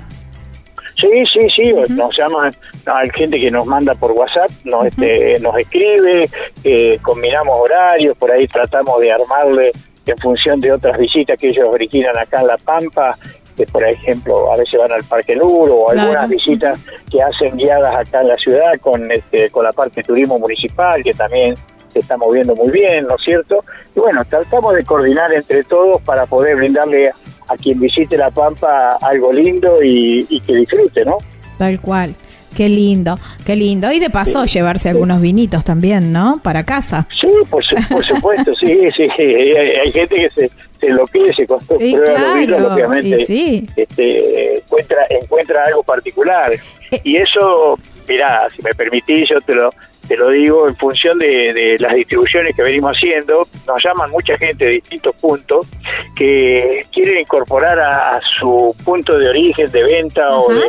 Sí, 0.96 1.10
sí, 1.32 1.48
sí, 1.56 1.74
nos 1.90 2.16
llaman, 2.18 2.52
hay 2.86 3.10
gente 3.16 3.38
que 3.38 3.50
nos 3.50 3.66
manda 3.66 3.94
por 3.96 4.12
WhatsApp, 4.12 4.52
nos, 4.64 4.86
este, 4.86 5.40
nos 5.40 5.58
escribe, 5.58 6.30
eh, 6.64 7.00
combinamos 7.02 7.58
horarios, 7.58 8.16
por 8.18 8.32
ahí 8.32 8.48
tratamos 8.48 9.02
de 9.02 9.12
armarle 9.12 9.72
en 10.06 10.18
función 10.18 10.60
de 10.60 10.72
otras 10.72 10.98
visitas 10.98 11.38
que 11.38 11.50
ellos 11.50 11.66
originan 11.72 12.18
acá 12.18 12.42
en 12.42 12.48
La 12.48 12.58
Pampa, 12.58 13.14
que 13.56 13.66
por 13.68 13.84
ejemplo 13.84 14.52
a 14.52 14.58
veces 14.58 14.80
van 14.80 14.92
al 14.92 15.04
Parque 15.04 15.36
Luro 15.36 15.76
o 15.76 15.90
algunas 15.92 16.30
visitas 16.30 16.80
que 17.10 17.22
hacen 17.22 17.56
guiadas 17.58 18.00
acá 18.00 18.22
en 18.22 18.28
la 18.28 18.38
ciudad 18.38 18.72
con, 18.82 19.12
este, 19.12 19.50
con 19.50 19.64
la 19.64 19.72
parte 19.72 20.02
de 20.02 20.04
turismo 20.04 20.40
municipal, 20.40 21.04
que 21.04 21.14
también 21.14 21.56
se 21.90 22.00
está 22.00 22.18
moviendo 22.18 22.56
muy 22.56 22.72
bien, 22.72 23.06
¿no 23.08 23.16
es 23.16 23.24
cierto? 23.24 23.64
Y 23.96 24.00
bueno, 24.00 24.26
tratamos 24.26 24.74
de 24.74 24.84
coordinar 24.84 25.32
entre 25.32 25.64
todos 25.64 26.02
para 26.02 26.26
poder 26.26 26.56
brindarle 26.56 27.14
a 27.48 27.58
quien 27.58 27.80
visite 27.80 28.18
La 28.18 28.32
Pampa 28.32 28.98
algo 29.02 29.32
lindo 29.32 29.78
y, 29.84 30.42
que 30.46 30.56
disfrute, 30.56 31.06
¿no? 31.06 31.18
Tal 31.58 31.80
cual. 31.80 32.16
Qué 32.56 32.70
lindo, 32.70 33.18
qué 33.46 33.56
lindo. 33.56 33.92
Y 33.92 34.00
de 34.00 34.12
paso 34.12 34.46
llevarse 34.46 34.90
algunos 34.90 35.22
vinitos 35.22 35.64
también, 35.64 36.14
¿no? 36.14 36.40
Para 36.44 36.64
casa. 36.64 37.08
Sí, 37.20 37.28
por, 37.50 37.64
supuesto, 38.06 38.54
sí, 38.56 38.80
sí. 38.96 39.08
Hay, 39.18 39.92
gente 39.92 40.16
que 40.16 40.30
se, 40.30 40.52
se 40.80 40.88
enloquece 40.88 41.48
con 41.48 41.60
estos 41.60 41.78
claro, 41.78 42.74
obviamente. 42.74 43.26
Sí. 43.26 43.68
Este, 43.76 44.60
encuentra, 44.60 45.00
encuentra 45.10 45.64
algo 45.66 45.82
particular. 45.82 46.54
Eh. 46.54 47.02
Y 47.04 47.16
eso, 47.16 47.74
mirá, 48.08 48.48
si 48.56 48.62
me 48.62 48.74
permitís, 48.76 49.30
yo 49.30 49.42
te 49.42 49.56
lo, 49.56 49.72
te 50.08 50.18
lo 50.18 50.30
digo, 50.30 50.68
en 50.68 50.76
función 50.76 51.18
de, 51.18 51.78
las 51.80 51.94
distribuciones 51.94 52.56
que 52.56 52.62
venimos 52.62 52.94
haciendo, 52.94 53.48
nos 53.68 53.84
llaman 53.84 54.12
mucha 54.12 54.38
gente 54.38 54.66
de 54.66 54.72
distintos 54.72 55.16
puntos 55.16 55.68
que 56.16 56.82
quieren 56.92 57.22
incorporar 57.22 57.80
a, 57.80 58.20
su 58.22 58.76
punto 58.84 59.18
de 59.18 59.30
origen, 59.30 59.72
de 59.72 59.84
venta 59.84 60.30
o 60.38 60.54
de 60.54 60.64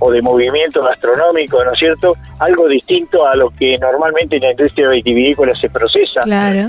o 0.00 0.10
de 0.10 0.22
movimiento 0.22 0.82
gastronómico, 0.82 1.64
¿no 1.64 1.72
es 1.72 1.78
cierto? 1.78 2.16
Algo 2.38 2.68
distinto 2.68 3.26
a 3.26 3.34
lo 3.34 3.50
que 3.50 3.74
normalmente 3.80 4.36
en 4.36 4.42
la 4.42 4.50
industria 4.52 4.90
vitivinícola 4.90 5.54
se 5.54 5.68
procesa. 5.70 6.22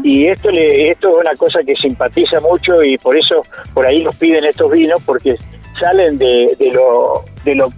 Y 0.03 0.27
esto 0.27 0.49
le, 0.49 0.89
esto 0.89 1.09
es 1.11 1.17
una 1.27 1.35
cosa 1.35 1.63
que 1.63 1.75
simpatiza 1.75 2.39
mucho 2.39 2.83
y 2.83 2.97
por 2.97 3.15
eso 3.15 3.43
por 3.73 3.85
ahí 3.85 4.03
nos 4.03 4.15
piden 4.15 4.45
estos 4.45 4.71
vinos 4.71 5.01
porque 5.05 5.35
salen 5.79 6.17
de, 6.17 6.55
de 6.57 6.71
lo 6.73 7.23
de 7.43 7.55
lo 7.55 7.69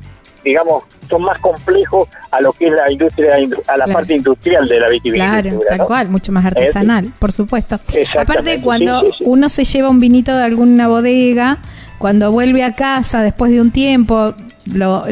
digamos 0.44 0.84
son 1.10 1.24
más 1.24 1.38
complejos 1.40 2.08
a 2.32 2.40
lo 2.40 2.54
que 2.54 2.68
es 2.68 2.72
la 2.72 2.90
industria, 2.90 3.36
a 3.68 3.78
la 3.78 3.86
parte 3.88 4.16
industrial 4.16 4.68
de 4.68 4.80
la 4.80 4.90
vitivinicultura. 4.90 5.42
Claro, 5.42 5.62
tal 5.68 5.88
cual, 5.88 6.10
mucho 6.10 6.32
más 6.32 6.46
artesanal, 6.46 7.14
por 7.20 7.34
supuesto. 7.34 7.80
Aparte, 8.18 8.62
cuando 8.62 9.04
uno 9.22 9.50
se 9.50 9.66
lleva 9.66 9.90
un 9.90 10.00
vinito 10.00 10.36
de 10.36 10.44
alguna 10.44 10.88
bodega, 10.88 11.58
cuando 11.98 12.32
vuelve 12.32 12.64
a 12.64 12.72
casa 12.74 13.22
después 13.22 13.52
de 13.52 13.60
un 13.60 13.72
tiempo, 13.72 14.34
lo, 14.74 15.04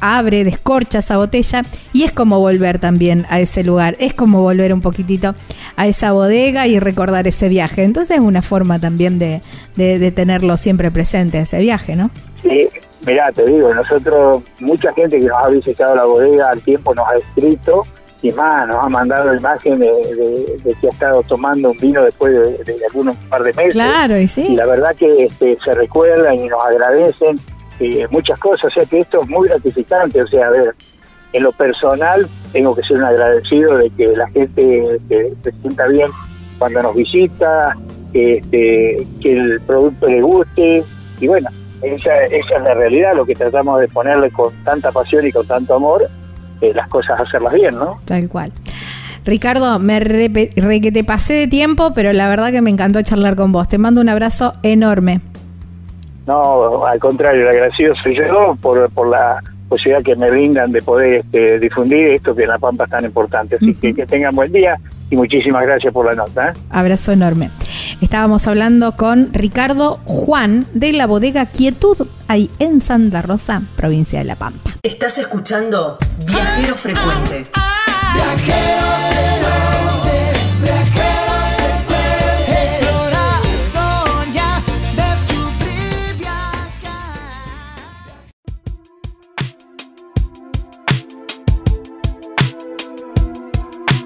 abre, 0.00 0.44
descorcha 0.44 1.00
esa 1.00 1.16
botella 1.16 1.62
y 1.92 2.04
es 2.04 2.12
como 2.12 2.38
volver 2.38 2.78
también 2.78 3.26
a 3.28 3.40
ese 3.40 3.64
lugar, 3.64 3.96
es 3.98 4.14
como 4.14 4.42
volver 4.42 4.72
un 4.72 4.80
poquitito 4.80 5.34
a 5.76 5.86
esa 5.86 6.12
bodega 6.12 6.66
y 6.66 6.78
recordar 6.78 7.26
ese 7.26 7.48
viaje. 7.48 7.82
Entonces 7.82 8.18
es 8.18 8.22
una 8.22 8.42
forma 8.42 8.78
también 8.78 9.18
de, 9.18 9.40
de, 9.76 10.10
tenerlo 10.10 10.56
siempre 10.56 10.90
presente, 10.90 11.40
ese 11.40 11.60
viaje, 11.60 11.96
¿no? 11.96 12.10
Sí, 12.42 12.68
mira, 13.06 13.32
te 13.32 13.44
digo, 13.46 13.72
nosotros, 13.74 14.42
mucha 14.60 14.92
gente 14.92 15.20
que 15.20 15.26
nos 15.26 15.44
ha 15.44 15.48
visitado 15.48 15.94
la 15.94 16.04
bodega 16.04 16.50
al 16.50 16.60
tiempo 16.60 16.94
nos 16.94 17.08
ha 17.08 17.16
escrito 17.16 17.82
y 18.22 18.30
más, 18.32 18.68
nos 18.68 18.76
ha 18.76 18.88
mandado 18.88 19.34
imagen 19.34 19.80
de, 19.80 20.74
que 20.80 20.86
ha 20.86 20.90
estado 20.90 21.22
tomando 21.24 21.72
un 21.72 21.78
vino 21.78 22.04
después 22.04 22.32
de, 22.32 22.76
algunos 22.88 23.16
par 23.28 23.42
de 23.42 23.52
meses. 23.52 23.74
Claro, 23.74 24.18
y 24.18 24.28
sí. 24.28 24.46
Y 24.52 24.56
la 24.56 24.66
verdad 24.66 24.94
que 24.94 25.24
este, 25.24 25.58
se 25.62 25.74
recuerdan 25.74 26.36
y 26.36 26.48
nos 26.48 26.64
agradecen 26.64 27.38
eh, 27.80 28.06
muchas 28.10 28.38
cosas, 28.38 28.66
o 28.66 28.70
sea 28.70 28.84
que 28.84 29.00
esto 29.00 29.22
es 29.22 29.28
muy 29.28 29.48
gratificante, 29.48 30.22
o 30.22 30.26
sea, 30.28 30.46
a 30.46 30.50
ver, 30.50 30.74
en 31.32 31.42
lo 31.42 31.52
personal 31.52 32.28
tengo 32.52 32.76
que 32.76 32.82
ser 32.82 32.98
un 32.98 33.04
agradecido 33.04 33.76
de 33.78 33.90
que 33.90 34.06
la 34.08 34.28
gente 34.28 35.00
se, 35.08 35.52
sienta 35.60 35.86
bien 35.88 36.10
cuando 36.58 36.82
nos 36.82 36.94
visita, 36.94 37.76
que, 38.12 38.36
este, 38.36 39.06
que 39.20 39.32
el 39.32 39.60
producto 39.62 40.06
le 40.06 40.20
guste 40.20 40.84
y 41.18 41.26
bueno, 41.26 41.48
esa, 41.82 42.24
esa 42.24 42.56
es 42.56 42.62
la 42.62 42.74
realidad, 42.74 43.14
lo 43.14 43.26
que 43.26 43.34
tratamos 43.34 43.80
de 43.80 43.88
ponerle 43.88 44.30
con 44.30 44.52
tanta 44.64 44.92
pasión 44.92 45.26
y 45.26 45.32
con 45.32 45.46
tanto 45.46 45.74
amor, 45.74 46.06
eh, 46.60 46.72
las 46.74 46.88
cosas 46.88 47.20
hacerlas 47.20 47.52
bien, 47.52 47.74
¿no? 47.76 47.98
Tal 48.04 48.28
cual. 48.28 48.52
Ricardo, 49.24 49.78
me 49.78 50.00
re, 50.00 50.30
que 50.32 50.92
te 50.92 51.04
pasé 51.04 51.34
de 51.34 51.46
tiempo, 51.46 51.92
pero 51.94 52.12
la 52.12 52.28
verdad 52.28 52.50
que 52.50 52.60
me 52.60 52.70
encantó 52.70 53.02
charlar 53.02 53.36
con 53.36 53.52
vos. 53.52 53.68
Te 53.68 53.78
mando 53.78 54.00
un 54.00 54.08
abrazo 54.08 54.54
enorme. 54.62 55.20
No, 56.26 56.84
al 56.84 56.98
contrario, 56.98 57.48
agradecido 57.48 57.94
soy 58.02 58.16
yo 58.16 58.56
por, 58.60 58.90
por 58.90 59.08
la 59.08 59.40
posibilidad 59.68 60.02
que 60.02 60.16
me 60.16 60.30
brindan 60.30 60.72
de 60.72 60.82
poder 60.82 61.20
este, 61.20 61.58
difundir 61.58 62.08
esto 62.08 62.34
que 62.34 62.42
en 62.42 62.48
La 62.48 62.58
Pampa 62.58 62.84
es 62.84 62.90
tan 62.90 63.04
importante. 63.04 63.56
Así 63.56 63.74
que 63.74 63.94
que 63.94 64.06
tengan 64.06 64.34
buen 64.34 64.52
día 64.52 64.76
y 65.12 65.16
muchísimas 65.16 65.62
gracias 65.66 65.92
por 65.92 66.06
la 66.06 66.14
nota. 66.14 66.48
¿eh? 66.48 66.52
Abrazo 66.70 67.12
enorme. 67.12 67.50
Estábamos 68.00 68.46
hablando 68.46 68.96
con 68.96 69.28
Ricardo 69.34 70.00
Juan 70.06 70.66
de 70.72 70.94
la 70.94 71.06
bodega 71.06 71.44
Quietud, 71.46 72.08
ahí 72.28 72.50
en 72.58 72.80
Santa 72.80 73.20
Rosa, 73.20 73.62
provincia 73.76 74.20
de 74.20 74.24
La 74.24 74.36
Pampa. 74.36 74.70
Estás 74.82 75.18
escuchando 75.18 75.98
Viajero 76.26 76.76
Frecuente. 76.76 77.44
Viajero 78.14 79.31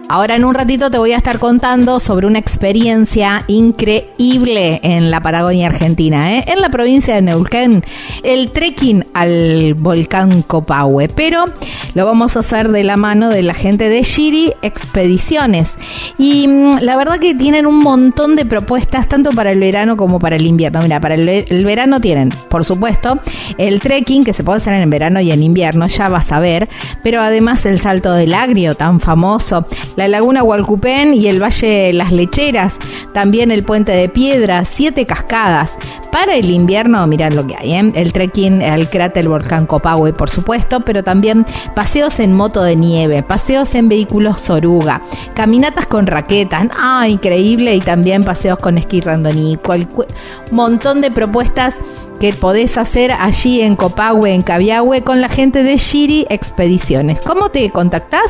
Ahora 0.09 0.37
en 0.37 0.45
un 0.45 0.55
ratito 0.55 0.89
te 0.89 0.99
voy 0.99 1.13
a 1.13 1.17
estar 1.17 1.41
contando 1.41 1.99
sobre 1.99 2.29
una 2.29 2.39
experiencia 2.39 3.43
increíble 3.49 4.79
en 4.85 5.11
la 5.11 5.21
Patagonia 5.21 5.67
Argentina, 5.67 6.37
¿eh? 6.37 6.45
en 6.47 6.61
la 6.61 6.69
provincia 6.69 7.17
de 7.17 7.23
Neuquén, 7.23 7.85
el 8.23 8.53
trekking 8.53 9.05
al 9.15 9.75
volcán 9.75 10.43
Copahue, 10.43 11.09
pero 11.09 11.47
lo 11.95 12.07
vamos 12.07 12.37
a 12.37 12.41
hacer 12.41 12.71
de 12.71 12.85
la 12.85 12.97
mano 12.97 13.31
de 13.31 13.43
la 13.43 13.53
gente 13.53 13.89
de 13.89 14.03
Shiri 14.03 14.53
Expediciones. 14.63 15.73
Y 16.19 16.47
mm, 16.47 16.79
la 16.83 16.97
verdad 16.97 17.19
que 17.19 17.35
tienen 17.35 17.67
un 17.67 17.81
montón 17.81 18.37
de 18.37 18.47
propuestas 18.47 19.09
tanto 19.09 19.31
para 19.33 19.51
el 19.51 19.59
verano 19.59 19.97
como 19.97 20.21
para 20.21 20.37
el 20.37 20.47
invierno. 20.47 20.83
Mira, 20.83 21.01
para 21.01 21.17
el, 21.17 21.29
el 21.29 21.65
verano 21.65 22.01
tienen, 22.01 22.33
por 22.49 22.65
supuesto, 22.65 23.19
el 23.59 23.81
trekking 23.81 24.23
que 24.23 24.33
se 24.33 24.45
puede 24.45 24.59
hacer 24.59 24.75
en 24.75 24.89
verano 24.89 25.21
y 25.21 25.33
en 25.33 25.43
invierno, 25.43 25.89
ya 25.89 26.09
vas 26.09 26.31
a 26.31 26.39
ver, 26.39 26.69
pero 27.03 27.21
además 27.21 27.67
el 27.67 27.81
salto 27.81 28.13
del 28.13 28.35
agrio 28.35 28.77
tan 28.77 29.01
famoso, 29.01 29.67
la 29.97 30.09
laguna 30.09 30.43
Hualcupén 30.43 31.15
y 31.15 31.27
el 31.27 31.43
Valle 31.43 31.93
Las 31.93 32.13
Lecheras, 32.13 32.75
también 33.13 33.51
el 33.51 33.65
Puente 33.65 33.93
de 33.93 34.09
Piedra, 34.09 34.65
siete 34.65 35.07
cascadas. 35.07 35.71
Para 36.13 36.37
el 36.37 36.51
invierno, 36.51 37.07
mirad 37.07 37.33
lo 37.33 37.47
que 37.47 37.57
hay, 37.57 37.73
¿eh? 37.73 37.93
el 37.95 38.13
trekking 38.13 38.63
al 38.63 38.89
cráter 38.89 39.29
volcán 39.29 39.67
Copahue, 39.67 40.13
por 40.13 40.31
supuesto, 40.31 40.81
pero 40.81 41.03
también 41.03 41.45
paseos 41.75 42.21
en 42.21 42.33
moto 42.33 42.63
de 42.63 42.77
nieve, 42.77 43.23
paseos 43.23 43.75
en 43.75 43.89
vehículos 43.89 44.41
Soruga, 44.41 45.03
caminatas 45.35 45.87
con 45.87 46.07
raquetas, 46.07 46.69
ah, 46.79 47.07
increíble, 47.09 47.75
y 47.75 47.81
también 47.81 48.25
paseos 48.25 48.59
con 48.59 48.79
esquí 48.79 49.01
randoní, 49.01 49.59
un 49.67 50.07
montón 50.53 51.01
de 51.01 51.11
propuestas 51.11 51.75
que 52.19 52.33
podés 52.33 52.77
hacer 52.77 53.13
allí 53.13 53.61
en 53.61 53.77
Copahue, 53.77 54.33
en 54.33 54.43
Cabiahue, 54.43 55.03
con 55.03 55.21
la 55.21 55.29
gente 55.29 55.63
de 55.63 55.77
Shiri 55.77 56.27
Expediciones. 56.31 57.21
¿Cómo 57.21 57.51
te 57.51 57.71
contactás? 57.71 58.27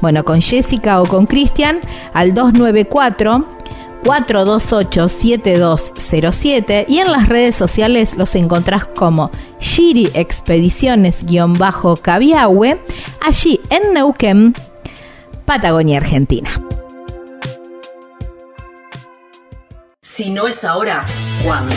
Bueno, 0.00 0.24
con 0.24 0.40
Jessica 0.40 1.02
o 1.02 1.06
con 1.06 1.26
Cristian 1.26 1.80
al 2.12 2.34
294 2.34 3.46
428-7207 4.02 6.86
y 6.88 6.98
en 6.98 7.12
las 7.12 7.28
redes 7.28 7.54
sociales 7.54 8.16
los 8.16 8.34
encontrás 8.34 8.86
como 8.86 9.30
Shiri 9.60 10.10
Expediciones-Cabiahue, 10.14 12.80
allí 13.20 13.60
en 13.68 13.92
Neuquén, 13.92 14.54
Patagonia, 15.44 15.98
Argentina. 15.98 16.48
Si 20.00 20.30
no 20.30 20.48
es 20.48 20.64
ahora, 20.64 21.04
¿cuándo? 21.44 21.76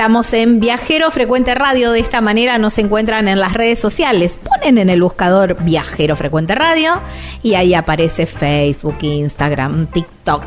Estamos 0.00 0.32
en 0.32 0.60
Viajero 0.60 1.10
Frecuente 1.10 1.54
Radio. 1.54 1.92
De 1.92 2.00
esta 2.00 2.22
manera 2.22 2.56
nos 2.56 2.78
encuentran 2.78 3.28
en 3.28 3.38
las 3.38 3.52
redes 3.52 3.78
sociales. 3.78 4.40
Ponen 4.42 4.78
en 4.78 4.88
el 4.88 5.02
buscador 5.02 5.62
Viajero 5.62 6.16
Frecuente 6.16 6.54
Radio 6.54 6.92
y 7.42 7.52
ahí 7.52 7.74
aparece 7.74 8.24
Facebook, 8.24 8.96
Instagram, 9.02 9.88
TikTok. 9.88 10.42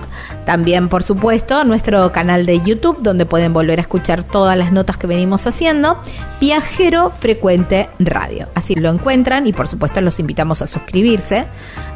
También, 0.47 0.89
por 0.89 1.03
supuesto, 1.03 1.65
nuestro 1.65 2.11
canal 2.11 2.47
de 2.47 2.61
YouTube 2.61 2.97
donde 3.03 3.27
pueden 3.27 3.53
volver 3.53 3.77
a 3.77 3.83
escuchar 3.83 4.23
todas 4.23 4.57
las 4.57 4.71
notas 4.71 4.97
que 4.97 5.05
venimos 5.05 5.45
haciendo. 5.45 6.01
Viajero 6.41 7.11
Frecuente 7.11 7.91
Radio. 7.99 8.47
Así 8.55 8.73
lo 8.73 8.89
encuentran 8.89 9.45
y, 9.45 9.53
por 9.53 9.67
supuesto, 9.67 10.01
los 10.01 10.17
invitamos 10.19 10.63
a 10.63 10.67
suscribirse. 10.67 11.45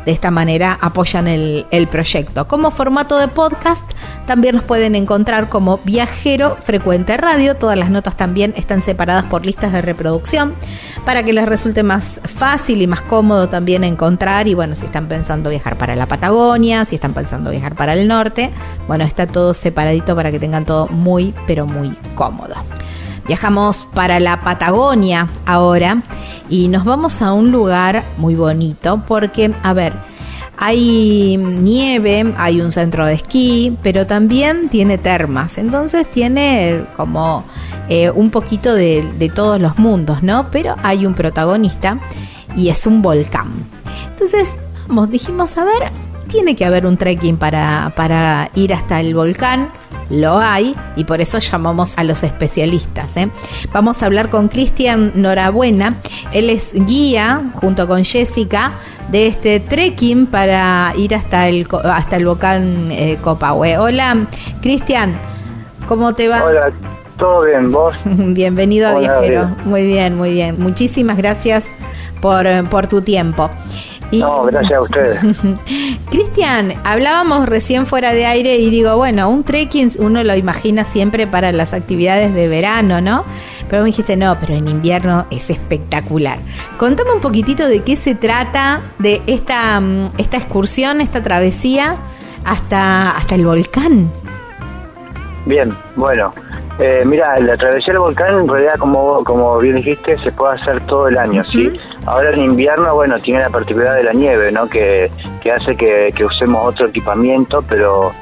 De 0.06 0.14
esta 0.14 0.32
manera 0.32 0.78
apoyan 0.80 1.28
el, 1.28 1.88
proyecto. 1.92 2.48
Como 2.48 2.72
formato 2.72 3.18
de 3.18 3.28
podcast, 3.28 3.84
también 4.26 4.56
nos 4.56 4.64
pueden 4.64 4.96
encontrar 4.96 5.50
como 5.50 5.80
Viajero 5.80 6.56
Frecuente 6.62 7.18
Radio 7.18 7.47
Todas 7.56 7.78
las 7.78 7.90
notas 7.90 8.18
también 8.18 8.54
están 8.58 8.84
separadas 8.84 9.26
por 9.26 9.46
listas 9.46 9.72
de 9.72 9.82
reproducción 9.82 10.56
para 11.06 11.24
que 11.24 11.34
les 11.34 11.46
resulte 11.46 11.84
más 11.84 12.20
fácil 12.24 12.82
y 12.82 12.88
más 12.88 13.02
cómodo 13.02 13.50
también 13.50 13.84
encontrar. 13.84 14.48
Y 14.48 14.54
bueno, 14.54 14.76
si 14.76 14.86
están 14.86 15.08
pensando 15.08 15.50
viajar 15.50 15.78
para 15.78 15.96
la 15.96 16.06
Patagonia, 16.06 16.86
si 16.86 16.96
están 16.96 17.14
pensando 17.14 17.52
viajar 17.52 17.76
para 17.76 17.94
el 17.94 18.08
norte, 18.08 18.52
bueno, 18.88 19.04
está 19.04 19.28
todo 19.28 19.54
separadito 19.54 20.16
para 20.16 20.32
que 20.32 20.40
tengan 20.40 20.66
todo 20.66 20.88
muy, 20.88 21.34
pero 21.46 21.66
muy 21.66 21.96
cómodo. 22.16 22.56
Viajamos 23.28 23.88
para 23.94 24.20
la 24.20 24.40
Patagonia 24.42 25.28
ahora 25.46 26.02
y 26.50 26.70
nos 26.70 26.86
vamos 26.86 27.22
a 27.22 27.34
un 27.34 27.52
lugar 27.52 28.04
muy 28.18 28.36
bonito 28.36 29.04
porque, 29.06 29.54
a 29.64 29.74
ver, 29.74 29.94
hay 30.58 31.38
nieve, 31.38 32.34
hay 32.36 32.62
un 32.62 32.72
centro 32.72 33.06
de 33.06 33.14
esquí, 33.14 33.78
pero 33.84 34.08
también 34.08 34.70
tiene 34.70 34.98
termas. 34.98 35.60
Entonces 35.60 36.10
tiene 36.10 36.86
como 36.96 37.46
eh, 37.90 38.10
un 38.10 38.32
poquito 38.32 38.74
de, 38.74 39.32
todos 39.34 39.62
los 39.62 39.78
mundos, 39.78 40.24
¿no? 40.24 40.50
Pero 40.52 40.76
hay 40.82 41.06
un 41.06 41.14
protagonista 41.14 42.00
y 42.56 42.70
es 42.70 42.88
un 42.88 43.04
volcán. 43.04 43.52
Entonces, 44.10 44.50
vamos, 44.88 45.12
dijimos, 45.12 45.58
a 45.60 45.66
ver, 45.66 45.92
tiene 46.28 46.56
que 46.56 46.66
haber 46.66 46.86
un 46.86 46.98
trekking 46.98 47.38
para, 47.38 47.92
para 47.96 48.50
ir 48.56 48.74
hasta 48.74 49.00
el 49.00 49.14
volcán 49.16 49.70
lo 50.10 50.38
hay 50.38 50.76
y 50.96 51.04
por 51.04 51.22
eso 51.22 51.40
llamamos 51.40 51.98
a 51.98 52.04
los 52.04 52.24
especialistas. 52.24 53.18
¿eh? 53.18 53.30
Vamos 53.74 54.02
a 54.02 54.06
hablar 54.06 54.30
con 54.30 54.48
Cristian 54.48 55.12
Norabuena. 55.16 55.96
Él 56.32 56.50
es 56.50 56.70
guía, 56.74 57.52
junto 57.56 57.88
con 57.88 58.04
Jessica, 58.04 58.74
de 59.12 59.28
este 59.28 59.60
trekking 59.60 60.28
para 60.28 60.94
ir 60.98 61.16
hasta 61.16 61.48
el, 61.48 61.68
hasta 61.84 62.18
el 62.18 62.26
volcán 62.26 62.90
eh, 62.92 63.18
Copahue. 63.22 63.78
Hola, 63.78 64.28
Cristian, 64.62 65.16
¿cómo 65.88 66.14
te 66.14 66.28
va? 66.28 66.44
Hola, 66.44 66.72
todo 67.18 67.44
bien, 67.44 67.72
vos. 67.72 67.96
Bienvenido 68.06 68.90
a 68.90 69.00
Viajero. 69.00 69.56
Muy 69.66 69.86
bien, 69.86 70.16
muy 70.16 70.34
bien. 70.34 70.56
Muchísimas 70.60 71.18
gracias 71.18 71.66
por, 72.22 72.46
por 72.70 72.88
tu 72.88 73.02
tiempo. 73.02 73.50
No, 74.12 74.44
gracias 74.44 74.74
a 74.74 74.82
ustedes. 74.82 75.20
Cristian, 76.10 76.74
hablábamos 76.84 77.48
recién 77.48 77.86
fuera 77.86 78.14
de 78.14 78.26
aire 78.26 78.58
y 78.58 78.70
digo, 78.70 78.96
bueno, 78.98 79.30
un 79.30 79.44
trekking 79.44 79.92
uno 80.00 80.24
lo 80.24 80.36
imagina 80.36 80.84
siempre 80.84 81.28
para 81.28 81.52
las 81.52 81.74
actividades 81.74 82.34
de 82.34 82.48
verano, 82.48 83.02
¿no? 83.02 83.26
Pero 83.70 83.84
me 83.84 83.88
dijiste, 83.88 84.16
no, 84.16 84.38
pero 84.40 84.54
en 84.54 84.68
invierno 84.68 85.26
es 85.30 85.50
espectacular. 85.50 86.40
Contame 86.78 87.12
un 87.12 87.22
poquitito 87.22 87.68
de 87.68 87.84
qué 87.84 87.96
se 87.96 88.16
trata 88.16 88.82
de 89.00 89.22
esta, 89.28 89.80
mm, 89.80 90.10
esta 90.18 90.38
excursión, 90.38 91.02
esta 91.02 91.22
travesía 91.22 91.98
hasta, 92.46 93.12
hasta 93.12 93.36
el 93.36 93.46
volcán. 93.46 94.10
Bien, 95.46 95.76
bueno, 95.96 96.32
eh, 96.80 97.04
mira, 97.06 97.40
la 97.40 97.58
travesía 97.58 97.94
del 97.94 98.00
volcán 98.00 98.40
en 98.40 98.48
realidad, 98.48 98.76
como, 98.78 99.24
como 99.24 99.58
bien 99.60 99.78
dijiste, 99.78 100.18
se 100.20 100.32
puede 100.32 100.56
hacer 100.62 100.80
todo 100.88 101.08
el 101.08 101.18
año, 101.18 101.44
¿sí? 101.44 101.72
Ahora 102.08 102.32
en 102.32 102.40
invierno, 102.40 102.96
bueno, 102.96 103.20
tiene 103.20 103.42
la 103.42 103.50
particularidad 103.50 103.96
de 103.98 104.04
la 104.04 104.14
nieve, 104.14 104.52
¿no? 104.52 104.68
Que, 104.70 105.12
hace 105.54 105.76
que, 105.76 106.26
usemos 106.26 106.66
otro 106.66 106.88
equipamiento, 106.88 107.62
pero 107.62 108.14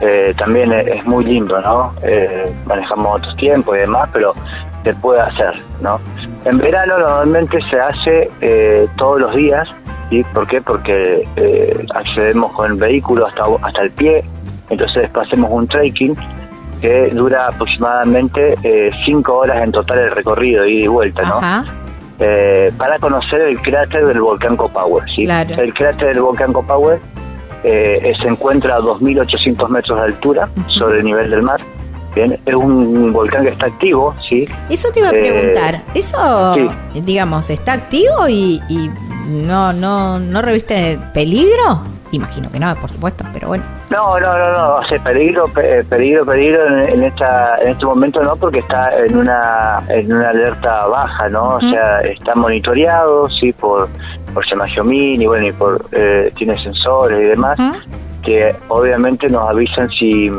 eh, 0.00 0.34
también 0.36 0.72
es, 0.72 1.04
muy 1.04 1.24
lindo, 1.24 1.60
¿no? 1.60 1.94
Eh, 2.02 2.52
manejamos 2.66 3.18
otros 3.18 3.36
tiempos 3.36 3.76
y 3.76 3.80
demás, 3.80 4.08
pero 4.12 4.34
se 4.82 4.94
puede 4.94 5.20
hacer, 5.20 5.62
¿no? 5.80 6.00
En 6.44 6.58
verano 6.58 6.98
normalmente 6.98 7.60
se 7.62 7.78
hace 7.78 8.30
eh, 8.40 8.88
todos 8.96 9.20
los 9.20 9.36
días, 9.36 9.68
¿sí? 10.10 10.24
¿Por 10.32 10.46
qué? 10.46 10.60
Porque 10.60 11.28
accedemos 11.94 12.52
con 12.52 12.72
el 12.72 12.78
vehículo 12.78 13.26
hasta, 13.26 13.44
hasta 13.62 13.82
el 13.82 13.90
pie, 13.90 14.24
entonces 14.70 15.10
hacemos 15.14 15.50
un 15.52 15.68
trekking 15.68 16.16
que 16.80 17.08
dura 17.10 17.46
aproximadamente 17.46 18.58
eh, 18.62 18.90
cinco 19.04 19.38
horas 19.38 19.62
en 19.62 19.72
total 19.72 19.98
el 20.00 20.10
recorrido, 20.10 20.66
ida 20.66 20.84
y 20.84 20.86
vuelta, 20.86 21.22
¿no? 21.22 21.83
Eh, 22.20 22.70
para 22.76 22.98
conocer 22.98 23.40
el 23.40 23.60
cráter 23.60 24.06
del 24.06 24.20
volcán 24.20 24.56
Copahue. 24.56 25.02
¿sí? 25.14 25.26
El 25.26 25.74
cráter 25.74 26.08
del 26.08 26.20
volcán 26.20 26.52
Copahue 26.52 27.00
eh, 27.64 28.12
se 28.20 28.28
encuentra 28.28 28.76
a 28.76 28.80
2.800 28.80 29.68
metros 29.68 29.98
de 29.98 30.04
altura 30.04 30.48
sobre 30.78 30.98
el 30.98 31.04
nivel 31.04 31.30
del 31.30 31.42
mar. 31.42 31.60
Bien, 32.14 32.38
es 32.46 32.54
un 32.54 33.12
volcán 33.12 33.42
que 33.42 33.50
está 33.50 33.66
activo, 33.66 34.14
¿sí? 34.28 34.46
Eso 34.70 34.88
te 34.92 35.00
iba 35.00 35.08
a 35.08 35.12
preguntar. 35.12 35.82
¿Eso, 35.94 36.54
digamos, 36.94 37.50
está 37.50 37.72
activo 37.72 38.28
y, 38.28 38.62
y 38.68 38.88
no, 39.26 39.72
no, 39.72 40.20
no 40.20 40.40
reviste 40.40 40.96
peligro? 41.12 41.82
Imagino 42.14 42.50
que 42.50 42.60
no, 42.60 42.74
por 42.76 42.90
supuesto, 42.90 43.24
pero 43.32 43.48
bueno. 43.48 43.64
No, 43.90 44.18
no, 44.20 44.38
no, 44.38 44.52
no, 44.52 44.76
hace 44.76 45.00
peligro, 45.00 45.46
peligro, 45.48 46.24
peligro 46.24 46.66
en, 46.86 47.02
esta, 47.02 47.56
en 47.60 47.70
este 47.70 47.84
momento 47.84 48.22
no, 48.22 48.36
porque 48.36 48.60
está 48.60 48.96
en 49.04 49.16
una, 49.16 49.82
en 49.88 50.12
una 50.12 50.30
alerta 50.30 50.86
baja, 50.86 51.28
¿no? 51.28 51.46
O 51.56 51.60
sea, 51.60 52.00
está 52.00 52.34
monitoreado, 52.34 53.28
sí, 53.28 53.52
por, 53.52 53.88
por 54.32 54.44
y 54.46 55.26
bueno, 55.26 55.46
y 55.46 55.52
por, 55.52 55.84
eh, 55.92 56.32
tiene 56.36 56.56
sensores 56.62 57.26
y 57.26 57.30
demás. 57.30 57.58
que 58.22 58.56
obviamente 58.68 59.28
nos 59.28 59.46
avisan 59.48 59.88
si, 59.90 60.30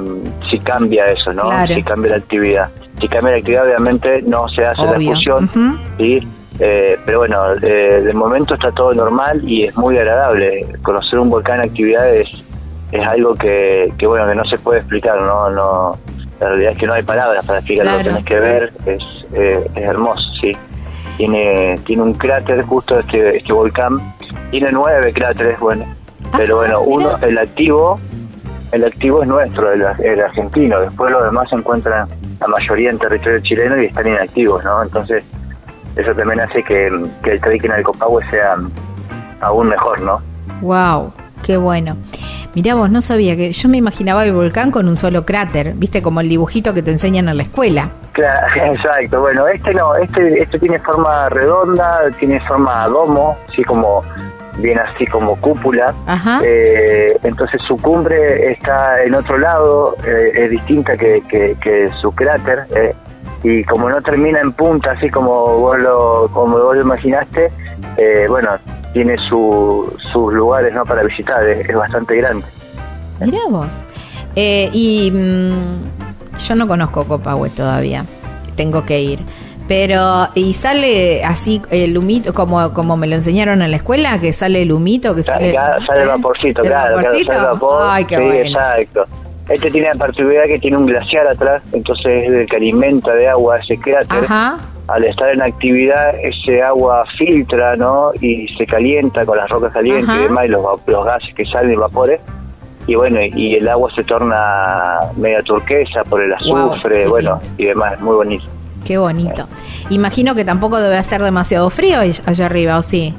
si 0.50 0.60
cambia 0.60 1.06
eso, 1.06 1.34
¿no? 1.34 1.44
Si 1.68 1.84
cambia 1.84 2.12
la 2.12 2.18
actividad. 2.18 2.70
Si 3.00 3.08
cambia 3.08 3.34
la 3.34 3.38
actividad, 3.38 3.66
obviamente 3.66 4.22
no 4.24 4.48
se 4.50 4.64
hace 4.64 4.82
la 4.82 4.94
fusión, 4.94 5.50
¿sí? 5.98 6.28
Eh, 6.60 6.98
pero 7.06 7.20
bueno, 7.20 7.54
eh, 7.62 8.02
de 8.02 8.14
momento 8.14 8.54
está 8.54 8.72
todo 8.72 8.94
normal 8.94 9.42
y 9.50 9.64
es 9.64 9.76
muy 9.76 9.98
agradable. 9.98 10.66
Conocer 10.84 11.20
un 11.20 11.30
volcán 11.30 11.60
en 11.60 11.70
actividad 11.70 12.14
es, 12.14 12.30
algo 13.06 13.36
que, 13.36 13.92
que, 13.98 14.08
bueno, 14.08 14.26
que 14.26 14.36
no 14.36 14.46
se 14.46 14.58
puede 14.58 14.80
explicar, 14.80 15.20
¿no? 15.20 15.50
no 15.50 15.98
La 16.40 16.48
realidad 16.48 16.72
es 16.72 16.78
que 16.78 16.88
no 16.88 16.94
hay 16.94 17.04
palabras 17.04 17.46
para 17.46 17.60
explicar 17.60 17.86
lo 17.86 17.98
que 17.98 18.04
tenés 18.06 18.26
que 18.26 18.40
ver, 18.40 18.74
es, 18.86 19.04
eh, 19.34 19.70
es 19.76 19.84
hermoso, 19.84 20.24
sí. 20.40 20.52
Tiene, 21.18 21.80
tiene 21.86 22.04
un 22.04 22.14
cráter 22.14 22.64
justo 22.64 23.00
este, 23.00 23.38
este 23.38 23.52
volcán, 23.52 23.98
tiene 24.52 24.70
nueve 24.72 25.12
cráteres, 25.14 25.60
bueno, 25.60 25.86
ah, 26.24 26.36
pero 26.38 26.58
bueno, 26.58 26.82
uno, 26.82 27.18
el 27.22 27.38
activo, 27.38 28.00
el 28.72 28.84
activo 28.86 29.22
es 29.24 29.28
nuestro, 29.28 29.72
el, 29.72 29.86
el 30.04 30.22
argentino, 30.22 30.80
después 30.80 31.12
los 31.12 31.24
demás 31.24 31.50
se 31.50 31.56
encuentran 31.56 32.08
la 32.40 32.48
mayoría 32.48 32.90
en 32.90 32.98
territorio 32.98 33.40
chileno 33.42 33.82
y 33.82 33.86
están 33.86 34.08
inactivos, 34.08 34.64
¿no? 34.64 34.84
Entonces, 34.84 35.24
eso 35.96 36.14
también 36.14 36.40
hace 36.42 36.64
que, 36.64 36.88
el 36.88 37.42
trekking 37.42 37.72
al 37.72 37.84
Copahue 37.84 38.24
sea 38.30 38.56
aún 39.42 39.70
mejor, 39.70 40.02
¿no? 40.02 40.22
Wow, 40.62 41.12
qué 41.44 41.58
bueno. 41.58 41.98
Mirá 42.56 42.76
vos, 42.76 42.90
no 42.90 43.02
sabía 43.02 43.36
que 43.36 43.52
yo 43.52 43.68
me 43.68 43.78
imaginaba 43.78 44.24
el 44.24 44.34
volcán 44.34 44.72
con 44.72 44.88
un 44.88 44.96
solo 44.96 45.26
cráter, 45.26 45.74
viste 45.76 46.02
como 46.02 46.22
el 46.22 46.30
dibujito 46.30 46.74
que 46.74 46.82
te 46.82 46.92
enseñan 46.92 47.28
en 47.28 47.38
la 47.38 47.44
escuela. 47.44 47.92
Claro, 48.14 48.48
exacto. 48.74 49.20
Bueno, 49.20 49.46
este 49.48 49.74
no, 49.74 49.94
este 49.96 50.42
este 50.42 50.60
tiene 50.60 50.80
forma 50.80 51.28
redonda, 51.30 52.00
tiene 52.18 52.40
forma 52.40 52.88
domo, 52.88 53.38
así 53.50 53.64
como 53.64 54.04
bien 54.58 54.80
así 54.80 55.06
como 55.06 55.36
cúpula. 55.36 55.94
Ajá. 56.08 56.40
Eh, 56.44 57.18
entonces 57.24 57.62
su 57.68 57.78
cumbre 57.78 58.52
está 58.52 59.04
en 59.04 59.16
otro 59.16 59.38
lado, 59.38 59.96
eh, 60.06 60.32
es 60.34 60.50
distinta 60.50 60.96
que, 60.96 61.22
que, 61.30 61.90
su 62.02 62.12
cráter. 62.12 62.66
Eh, 62.74 62.96
y 63.46 63.64
como 63.66 63.90
no 63.90 64.02
termina 64.02 64.40
en 64.40 64.54
punta, 64.54 64.92
así 64.92 65.08
como 65.10 65.30
vos 65.60 65.78
lo, 65.78 66.28
como 66.34 66.58
vos 66.58 66.76
lo 66.76 66.82
imaginaste, 66.82 67.52
eh, 67.96 68.26
bueno, 68.28 68.50
tiene 68.92 69.16
sus 69.20 70.34
lugares 70.34 70.74
no 70.74 70.84
para 70.84 71.04
visitar, 71.04 71.44
es, 71.44 71.76
bastante 71.76 72.16
grande. 72.16 72.46
Mirá 73.20 73.42
vos. 73.48 73.84
Eh, 74.36 74.70
y 74.74 75.12
mm, 75.12 76.40
yo 76.40 76.56
no 76.56 76.68
conozco 76.68 77.06
Copahue 77.06 77.52
todavía, 77.52 78.04
tengo 78.56 78.84
que 78.84 79.00
ir. 79.00 79.20
Pero, 79.68 80.30
¿y 80.34 80.56
sale 80.56 81.24
así 81.24 81.62
el 81.70 81.98
humito, 81.98 82.34
como, 82.34 82.74
como 82.74 82.98
me 82.98 83.06
lo 83.06 83.16
enseñaron 83.16 83.62
en 83.62 83.70
la 83.70 83.78
escuela, 83.78 84.20
que 84.20 84.34
sale 84.34 84.64
el 84.64 84.72
humito? 84.72 85.14
que 85.14 85.22
Sale, 85.22 85.54
sale 85.88 86.02
el 86.02 86.08
vaporcito, 86.08 86.64
claro, 86.64 86.96
vaporcito? 86.96 87.32
sale 87.32 87.46
vapor. 87.46 87.80
Ay, 87.84 88.06
qué 88.06 88.16
sí, 88.18 88.48
exacto. 88.48 89.06
Este 89.50 89.70
tiene 89.70 89.88
la 89.90 89.96
particularidad 89.96 90.46
que 90.46 90.60
tiene 90.60 90.78
un 90.78 90.88
glaciar 90.88 91.28
atrás, 91.28 91.62
entonces 91.72 92.28
es 92.28 92.34
el 92.34 92.48
que 92.48 92.56
alimenta 92.56 93.14
de 93.14 93.28
agua 93.28 93.60
ese 93.60 93.78
cráter. 93.78 94.26
Al 94.88 95.04
estar 95.04 95.30
en 95.30 95.42
actividad, 95.42 96.16
ese 96.22 96.62
agua 96.62 97.04
filtra, 97.18 97.76
¿no? 97.76 98.12
Y 98.22 98.48
se 98.50 98.66
calienta 98.66 99.26
con 99.26 99.38
las 99.38 99.50
rocas 99.50 99.74
calientes 99.74 100.14
y 100.16 100.24
demás, 100.24 100.46
y 100.46 100.48
los, 100.50 100.64
los 100.86 101.06
gases 101.06 101.34
que 101.34 101.46
salen, 101.46 101.74
y 101.74 101.76
vapores. 101.76 102.22
Y 102.88 102.94
bueno, 102.96 103.20
y 103.22 103.56
el 103.56 103.68
agua 103.68 103.90
se 103.96 104.04
torna 104.04 105.00
media 105.16 105.42
turquesa 105.42 106.04
por 106.04 106.22
el 106.22 106.32
azufre, 106.34 107.08
bueno, 107.08 107.40
y 107.58 107.66
demás, 107.66 108.00
muy 108.00 108.16
bonito. 108.16 108.46
Qué 108.84 109.00
bonito. 109.00 109.48
Imagino 109.90 110.36
que 110.36 110.46
tampoco 110.46 110.80
debe 110.80 110.98
hacer 110.98 111.24
demasiado 111.24 111.72
frío 111.72 112.00
allá 112.00 112.46
arriba, 112.46 112.78
¿o 112.78 112.84
sí? 112.84 113.16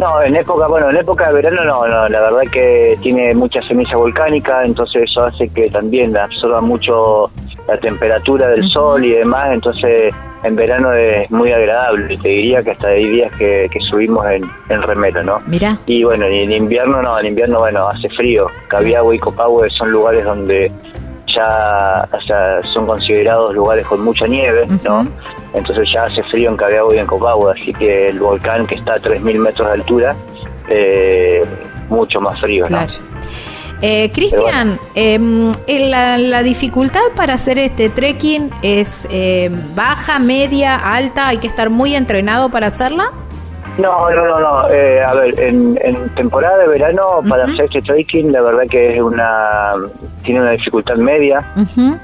No, 0.00 0.22
en 0.22 0.34
época, 0.34 0.66
bueno, 0.66 0.88
en 0.88 0.96
época 0.96 1.28
de 1.28 1.34
verano 1.34 1.62
no, 1.62 1.86
no, 1.86 2.08
la 2.08 2.20
verdad 2.22 2.50
que 2.50 2.98
tiene 3.02 3.34
mucha 3.34 3.60
ceniza 3.60 3.96
volcánica, 3.96 4.64
entonces 4.64 5.02
eso 5.02 5.26
hace 5.26 5.46
que 5.50 5.68
también 5.68 6.16
absorba 6.16 6.62
mucho 6.62 7.30
la 7.68 7.76
temperatura 7.76 8.48
del 8.48 8.66
sol 8.70 9.04
y 9.04 9.10
demás, 9.10 9.50
entonces 9.52 10.14
en 10.42 10.56
verano 10.56 10.94
es 10.94 11.30
muy 11.30 11.52
agradable, 11.52 12.16
te 12.16 12.28
diría 12.30 12.62
que 12.62 12.70
hasta 12.70 12.88
hay 12.88 13.10
días 13.10 13.30
que, 13.36 13.68
subimos 13.90 14.24
en, 14.24 14.50
en 14.70 14.82
remero, 14.82 15.22
¿no? 15.22 15.36
Mira. 15.46 15.76
Y 15.84 16.02
bueno, 16.02 16.24
en 16.24 16.50
invierno 16.50 17.02
no, 17.02 17.18
en 17.20 17.26
invierno, 17.26 17.58
bueno, 17.58 17.86
hace 17.86 18.08
frío. 18.08 18.46
Cabiagua 18.68 19.14
y 19.14 19.18
Copahue 19.18 19.68
son 19.68 19.90
lugares 19.90 20.24
donde 20.24 20.72
ya 21.34 22.08
son 22.72 22.86
considerados 22.86 23.54
lugares 23.54 23.86
con 23.86 24.02
mucha 24.02 24.26
nieve, 24.26 24.66
¿no? 24.84 25.06
Entonces 25.52 25.88
ya 25.92 26.04
hace 26.04 26.22
frío 26.24 26.50
en 26.50 26.56
Cabiagua 26.56 26.94
y 26.94 26.98
en 26.98 27.06
Copahue, 27.06 27.52
así 27.52 27.72
que 27.72 28.08
el 28.08 28.20
volcán 28.20 28.66
que 28.66 28.76
está 28.76 28.94
a 28.94 28.98
3.000 28.98 29.38
metros 29.38 29.68
de 29.68 29.74
altura, 29.74 30.16
eh, 30.68 31.44
mucho 31.88 32.20
más 32.20 32.40
frío, 32.40 32.64
¿no? 32.68 32.78
Eh, 33.82 34.10
Cristian, 34.12 34.78
em, 34.94 35.52
la, 35.66 36.42
dificultad 36.42 37.00
para 37.16 37.34
hacer 37.34 37.58
este 37.58 37.88
trekking 37.88 38.50
es 38.62 39.06
em, 39.10 39.74
baja, 39.74 40.18
media, 40.18 40.76
alta, 40.76 41.28
hay 41.28 41.38
que 41.38 41.46
estar 41.46 41.70
muy 41.70 41.94
entrenado 41.94 42.50
para 42.50 42.66
hacerla. 42.66 43.10
No, 43.80 44.10
no, 44.10 44.26
no, 44.26 44.40
no. 44.40 44.70
Eh, 44.70 45.02
a 45.02 45.14
ver, 45.14 45.38
en, 45.40 45.78
temporada 46.14 46.58
de 46.58 46.68
verano 46.68 47.20
para 47.28 47.44
hacer 47.44 47.62
este 47.62 47.80
trekking, 47.80 48.32
la 48.32 48.42
verdad 48.42 48.64
que 48.68 48.96
es 48.96 49.02
una 49.02 49.74
tiene 50.22 50.40
una 50.42 50.50
dificultad 50.52 50.96
media. 50.96 51.44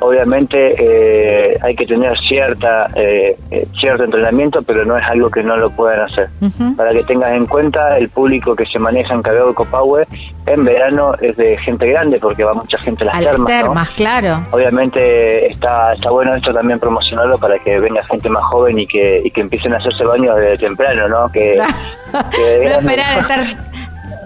Obviamente 0.00 0.74
eh, 0.78 1.58
hay 1.62 1.76
que 1.76 1.86
tener 1.86 2.12
cierta 2.28 2.88
eh, 2.94 3.36
cierto 3.78 4.04
entrenamiento, 4.04 4.62
pero 4.62 4.84
no 4.84 4.96
es 4.96 5.04
algo 5.04 5.30
que 5.30 5.42
no 5.42 5.56
lo 5.56 5.70
puedan 5.70 6.00
hacer. 6.00 6.28
Para 6.76 6.92
que 6.92 7.04
tengas 7.04 7.32
en 7.32 7.46
cuenta, 7.46 7.98
el 7.98 8.08
público 8.08 8.56
que 8.56 8.64
se 8.66 8.78
maneja 8.78 9.14
en 9.14 9.22
de 9.22 9.54
Copahue 9.54 10.06
en 10.46 10.64
verano 10.64 11.14
es 11.20 11.36
de 11.36 11.58
gente 11.58 11.86
grande, 11.88 12.18
porque 12.20 12.44
va 12.44 12.54
mucha 12.54 12.78
gente 12.78 13.02
a 13.02 13.06
las 13.06 13.16
a 13.16 13.20
termas. 13.20 13.50
Las 13.50 13.62
termas, 13.62 13.90
claro. 13.90 14.46
Obviamente 14.52 15.50
está 15.50 15.92
está 15.92 16.10
bueno 16.10 16.34
esto 16.34 16.52
también 16.52 16.78
promocionarlo 16.78 17.38
para 17.38 17.58
que 17.58 17.78
venga 17.80 18.02
gente 18.04 18.28
más 18.30 18.44
joven 18.44 18.78
y 18.78 18.86
que, 18.86 19.22
y 19.24 19.30
que 19.30 19.40
empiecen 19.40 19.74
a 19.74 19.78
hacerse 19.78 20.04
baños 20.04 20.36
desde 20.36 20.58
temprano, 20.58 21.08
¿no? 21.08 21.30
Que, 21.32 21.60
no 22.12 22.70
esperar 22.70 23.12
a 23.12 23.20
estar 23.20 23.56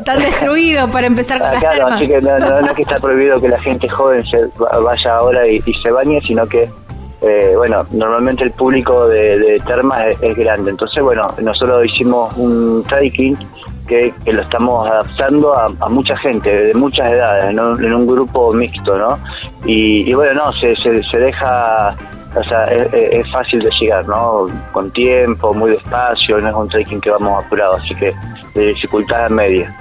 tan 0.05 0.23
destruido 0.23 0.91
para 0.91 1.07
empezar 1.07 1.39
con 1.39 1.49
ah, 1.49 1.53
las 1.53 1.63
claro, 1.63 1.87
así 1.89 2.07
que 2.07 2.21
no, 2.21 2.37
es 2.37 2.73
que 2.73 2.83
está 2.89 2.99
prohibido 2.99 3.41
que 3.41 3.49
la 3.49 3.61
gente 3.61 3.89
joven 3.89 4.23
se 4.27 4.39
vaya 4.59 5.15
ahora 5.15 5.47
y, 5.47 5.61
se 5.61 5.91
bañe, 5.91 6.21
sino 6.23 6.47
que, 6.47 6.71
eh, 7.23 7.53
bueno, 7.57 7.85
normalmente 7.91 8.45
el 8.45 8.51
público 8.53 9.09
de, 9.09 9.61
termas 9.67 10.17
es, 10.21 10.37
grande. 10.37 10.71
Entonces, 10.71 11.03
bueno, 11.03 11.29
nosotros 11.43 11.85
hicimos 11.85 12.35
un 12.37 12.85
trekking 12.89 13.37
que, 13.87 14.15
lo 14.27 14.43
estamos 14.43 14.89
adaptando 14.89 15.55
a, 15.55 15.89
mucha 15.89 16.17
gente, 16.17 16.51
de 16.51 16.75
muchas 16.75 17.11
edades, 17.11 17.47
en 17.47 17.59
un 17.61 18.07
grupo 18.07 18.53
mixto, 18.53 18.97
¿no? 18.97 19.19
Y, 19.65 20.13
bueno, 20.15 20.35
no, 20.35 20.53
se, 20.55 20.75
se 20.77 21.19
deja 21.19 21.97
o 22.35 22.45
sea, 22.45 22.65
es, 22.65 23.31
fácil 23.31 23.61
de 23.61 23.71
llegar, 23.81 24.07
¿no? 24.07 24.47
Con 24.73 24.91
tiempo, 24.93 25.53
muy 25.53 25.73
despacio, 25.73 26.39
no 26.39 26.49
es 26.49 26.55
un 26.55 26.69
trekking 26.69 27.01
que 27.01 27.11
vamos 27.11 27.45
apurado, 27.45 27.75
así 27.75 27.95
que 27.95 28.15
de 28.55 28.67
dificultad 28.67 29.29
media. 29.31 29.75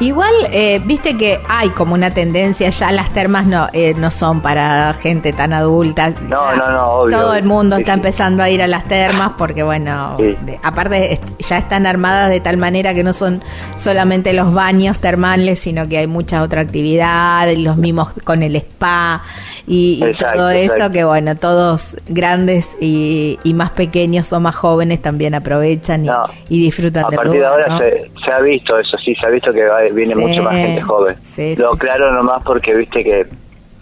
Igual, 0.00 0.32
eh, 0.50 0.80
viste 0.84 1.16
que 1.16 1.38
hay 1.48 1.68
como 1.70 1.94
una 1.94 2.10
tendencia, 2.12 2.70
ya 2.70 2.90
las 2.92 3.10
termas 3.10 3.46
no, 3.46 3.68
eh, 3.72 3.94
no 3.94 4.10
son 4.10 4.40
para 4.40 4.94
gente 4.94 5.32
tan 5.32 5.52
adulta. 5.52 6.10
No, 6.10 6.56
no, 6.56 6.70
no, 6.70 6.86
obvio. 6.92 7.18
Todo 7.18 7.34
el 7.34 7.44
mundo 7.44 7.76
está 7.76 7.92
empezando 7.92 8.42
a 8.42 8.48
ir 8.48 8.62
a 8.62 8.66
las 8.66 8.84
termas 8.84 9.32
porque, 9.36 9.62
bueno, 9.62 10.16
aparte 10.62 11.20
ya 11.38 11.58
están 11.58 11.86
armadas 11.86 12.30
de 12.30 12.40
tal 12.40 12.56
manera 12.56 12.94
que 12.94 13.04
no 13.04 13.12
son 13.12 13.44
solamente 13.76 14.32
los 14.32 14.52
baños 14.54 14.98
termales, 14.98 15.58
sino 15.58 15.86
que 15.86 15.98
hay 15.98 16.06
mucha 16.06 16.42
otra 16.42 16.62
actividad, 16.62 17.46
los 17.56 17.76
mismos 17.76 18.12
con 18.24 18.42
el 18.42 18.56
spa 18.56 19.22
y, 19.66 20.02
todo 20.18 20.50
eso, 20.50 20.90
que, 20.90 21.04
bueno, 21.04 21.36
todos 21.36 21.96
grandes 22.08 22.68
y, 22.80 23.38
más 23.54 23.70
pequeños 23.72 24.32
o 24.32 24.40
más 24.40 24.56
jóvenes 24.56 25.02
también 25.02 25.34
aprovechan 25.34 26.04
y, 26.48 26.60
disfrutan 26.60 27.04
a 27.04 27.08
partir 27.08 27.40
de 27.40 27.46
ahora 27.46 27.78
se, 27.78 28.10
se, 28.24 28.32
ha 28.32 28.40
visto 28.40 28.78
eso, 28.78 28.96
sí, 28.98 29.14
se 29.14 29.26
ha 29.26 29.30
visto 29.30 29.52
que 29.52 29.64
va 29.64 29.82
viene 29.92 30.14
mucho 30.14 30.42
más 30.42 30.54
gente 30.54 30.80
joven. 30.80 31.16
Lo 31.58 31.72
claro 31.72 32.12
nomás 32.12 32.42
porque 32.44 32.74
viste 32.74 33.04
que 33.04 33.26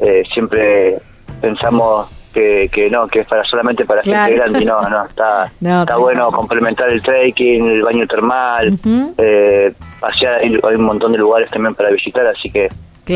eh, 0.00 0.22
siempre 0.32 0.98
pensamos 1.40 2.08
que, 2.32 2.70
que 2.72 2.90
no, 2.90 3.08
que 3.08 3.20
es 3.20 3.26
para 3.26 3.44
solamente 3.44 3.84
para 3.84 4.02
gente 4.02 4.36
grande 4.36 4.62
y 4.62 4.64
no, 4.64 4.80
no, 4.82 5.04
está, 5.06 5.52
está 5.60 5.96
bueno 5.96 6.30
complementar 6.30 6.92
el 6.92 7.02
trekking, 7.02 7.64
el 7.64 7.82
baño 7.82 8.06
termal, 8.06 8.78
eh, 9.18 9.72
pasear, 10.00 10.40
hay, 10.40 10.54
un 10.54 10.84
montón 10.84 11.12
de 11.12 11.18
lugares 11.18 11.50
también 11.50 11.74
para 11.74 11.90
visitar, 11.90 12.26
así 12.26 12.50
que 12.50 12.68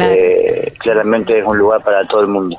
eh, 0.02 0.72
claramente 0.78 1.38
es 1.38 1.44
un 1.46 1.58
lugar 1.58 1.82
para 1.82 2.06
todo 2.06 2.20
el 2.22 2.28
mundo. 2.28 2.56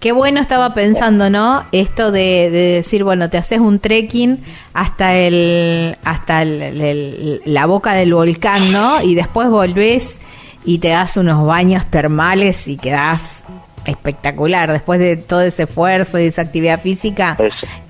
Qué 0.00 0.12
bueno 0.12 0.40
estaba 0.40 0.74
pensando, 0.74 1.30
¿no? 1.30 1.64
Esto 1.72 2.12
de, 2.12 2.50
decir, 2.50 3.04
bueno, 3.04 3.30
te 3.30 3.38
haces 3.38 3.58
un 3.58 3.78
trekking 3.78 4.44
hasta 4.74 5.16
el 5.16 5.96
hasta 6.04 6.44
la 6.44 7.66
boca 7.66 7.94
del 7.94 8.12
volcán, 8.12 8.70
¿no? 8.70 9.00
Y 9.00 9.14
después 9.14 9.48
volvés 9.48 10.20
y 10.64 10.78
te 10.78 10.88
das 10.88 11.16
unos 11.16 11.46
baños 11.46 11.86
termales 11.86 12.68
y 12.68 12.76
quedás 12.76 13.44
espectacular 13.86 14.70
después 14.72 15.00
de 15.00 15.16
todo 15.16 15.42
ese 15.42 15.62
esfuerzo 15.62 16.18
y 16.18 16.24
esa 16.24 16.42
actividad 16.42 16.82
física. 16.82 17.38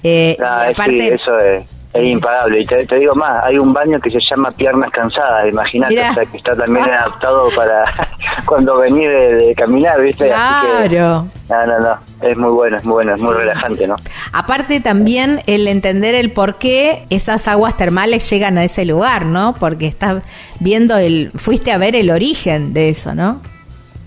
Eh, 0.02 0.36
ah, 0.40 0.68
aparte, 0.70 1.14
eso 1.14 1.38
es 1.40 1.68
es 1.94 2.04
impagable. 2.04 2.60
Y 2.60 2.66
te, 2.66 2.84
digo 2.96 3.14
más, 3.14 3.44
hay 3.44 3.56
un 3.56 3.72
baño 3.72 4.00
que 4.00 4.10
se 4.10 4.18
llama 4.30 4.50
Piernas 4.50 4.90
Cansadas, 4.90 5.48
imagínate, 5.50 6.00
o 6.00 6.14
sea, 6.14 6.26
que 6.26 6.36
está 6.36 6.56
también 6.56 6.90
adaptado 6.90 7.48
para 7.54 7.84
cuando 8.46 8.78
venís 8.78 9.08
de, 9.08 9.54
caminar, 9.56 10.00
¿viste? 10.02 10.26
Claro. 10.26 11.28
no, 11.48 11.66
no, 11.66 11.78
no, 11.78 11.98
es 12.20 12.36
muy 12.36 12.50
bueno, 12.50 12.76
es 12.76 12.84
muy 12.84 12.94
bueno, 12.94 13.14
es 13.14 13.22
muy 13.22 13.34
relajante, 13.34 13.86
¿no? 13.86 13.94
Aparte 14.32 14.80
también 14.80 15.40
el 15.46 15.68
entender 15.68 16.16
el 16.16 16.32
por 16.32 16.56
qué 16.56 17.06
esas 17.10 17.46
aguas 17.46 17.76
termales 17.76 18.28
llegan 18.28 18.58
a 18.58 18.64
ese 18.64 18.84
lugar, 18.84 19.24
¿no? 19.24 19.54
Porque 19.60 19.86
estás 19.86 20.22
viendo 20.58 20.96
el, 20.96 21.30
fuiste 21.36 21.70
a 21.70 21.78
ver 21.78 21.94
el 21.94 22.10
origen 22.10 22.74
de 22.74 22.88
eso, 22.88 23.14
¿no? 23.14 23.40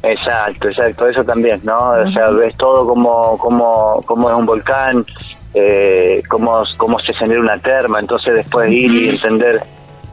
Exacto, 0.04 0.68
exacto, 0.68 1.08
eso 1.08 1.24
también, 1.24 1.60
¿no? 1.64 1.92
O 1.92 2.12
sea, 2.12 2.30
ves 2.32 2.56
todo 2.58 2.86
como, 2.86 3.38
como, 3.38 4.02
como 4.06 4.30
es 4.30 4.36
un 4.36 4.46
volcán, 4.46 5.06
eh, 5.54 6.22
cómo, 6.30 6.64
cómo 6.78 7.00
se 7.00 7.14
genera 7.14 7.40
una 7.40 7.60
terma, 7.60 8.00
entonces 8.00 8.36
después 8.36 8.72
ir 8.72 8.92
y 8.92 9.10
entender 9.10 9.64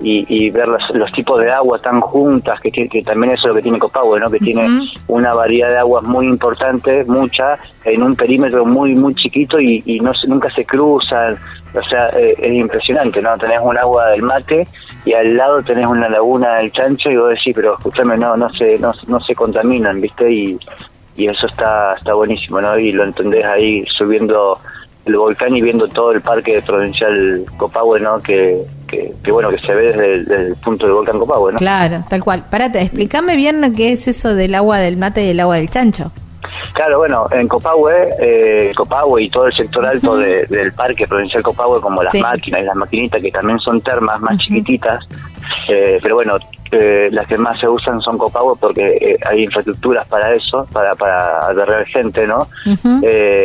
y, 0.00 0.50
ver 0.50 0.68
los, 0.68 1.12
tipos 1.12 1.40
de 1.40 1.50
agua 1.50 1.78
tan 1.78 2.00
juntas, 2.00 2.60
que, 2.60 2.70
que 2.70 3.02
también 3.02 3.32
eso 3.32 3.42
es 3.42 3.48
lo 3.48 3.54
que 3.54 3.62
tiene 3.62 3.78
Copahue, 3.78 4.20
¿no? 4.20 4.30
que 4.30 4.38
tiene 4.38 4.66
una 5.08 5.32
variedad 5.34 5.68
de 5.68 5.78
aguas 5.78 6.04
muy 6.04 6.26
importante, 6.26 7.04
mucha, 7.04 7.58
en 7.84 8.02
un 8.02 8.14
perímetro 8.14 8.66
muy 8.66 8.94
muy 8.94 9.14
chiquito 9.14 9.60
y, 9.60 10.00
no 10.00 10.12
nunca 10.26 10.50
se 10.54 10.64
cruzan, 10.64 11.38
o 11.74 11.82
sea, 11.84 12.08
eh, 12.16 12.34
es 12.38 12.52
impresionante, 12.52 13.22
¿no? 13.22 13.36
Tenés 13.38 13.60
un 13.62 13.78
agua 13.78 14.08
del 14.08 14.22
mate 14.22 14.66
y 15.04 15.12
al 15.12 15.36
lado 15.36 15.62
tenés 15.62 15.86
una 15.86 16.08
laguna 16.08 16.56
del 16.56 16.72
chancho 16.72 17.10
y 17.10 17.16
vos 17.16 17.34
decís, 17.34 17.52
pero 17.54 17.76
escúchame, 17.78 18.16
no, 18.16 18.36
no 18.36 18.50
se, 18.50 18.78
no, 18.78 18.92
no 19.06 19.20
se 19.20 19.34
contaminan, 19.34 20.00
¿viste? 20.00 20.30
Y, 20.30 20.58
y 21.16 21.26
eso 21.28 21.46
está, 21.46 21.94
está 21.96 22.14
buenísimo, 22.14 22.60
¿no? 22.60 22.78
Y 22.78 22.92
lo 22.92 23.04
entendés 23.04 23.44
ahí 23.44 23.84
subiendo 23.96 24.56
el 25.06 25.16
volcán 25.16 25.56
y 25.56 25.62
viendo 25.62 25.86
todo 25.88 26.12
el 26.12 26.22
parque 26.22 26.62
provincial 26.62 27.44
Copahue, 27.56 28.00
¿no? 28.00 28.18
Que, 28.20 28.64
que, 28.88 29.32
bueno, 29.32 29.50
que 29.50 29.58
se 29.58 29.74
ve 29.74 29.92
desde 29.92 30.46
el, 30.46 30.56
punto 30.56 30.86
del 30.86 30.94
volcán 30.94 31.18
Copahue, 31.18 31.52
¿no? 31.52 31.58
Claro, 31.58 32.04
tal 32.08 32.22
cual. 32.22 32.44
Parate, 32.50 32.80
explícame 32.80 33.36
bien 33.36 33.74
qué 33.74 33.92
es 33.92 34.08
eso 34.08 34.34
del 34.34 34.54
agua 34.54 34.78
del 34.78 34.96
mate 34.96 35.24
y 35.26 35.30
el 35.30 35.40
agua 35.40 35.56
del 35.56 35.68
chancho. 35.68 36.12
Claro, 36.72 36.98
bueno, 36.98 37.26
en 37.30 37.46
Copahue, 37.46 38.14
eh, 38.18 38.72
Copahue 38.76 39.24
y 39.24 39.30
todo 39.30 39.46
el 39.46 39.54
sector 39.54 39.86
alto 39.86 40.16
del 40.16 40.72
parque 40.72 41.06
provincial 41.06 41.42
Copahue, 41.42 41.80
como 41.80 42.02
las 42.02 42.14
máquinas 42.14 42.62
y 42.62 42.64
las 42.64 42.76
maquinitas, 42.76 43.20
que 43.20 43.30
también 43.30 43.58
son 43.60 43.80
termas 43.80 44.20
más 44.20 44.38
chiquititas, 44.38 45.04
eh, 45.68 45.98
pero 46.02 46.16
bueno, 46.16 46.36
eh, 46.72 47.08
las 47.12 47.26
que 47.28 47.38
más 47.38 47.58
se 47.58 47.68
usan 47.68 48.00
son 48.00 48.18
Copahue 48.18 48.56
porque 48.58 48.98
eh, 49.00 49.18
hay 49.24 49.44
infraestructuras 49.44 50.06
para 50.08 50.32
eso, 50.32 50.66
para, 50.72 50.94
para 50.94 51.38
agarrar 51.40 51.86
gente, 51.86 52.26
¿no? 52.26 52.46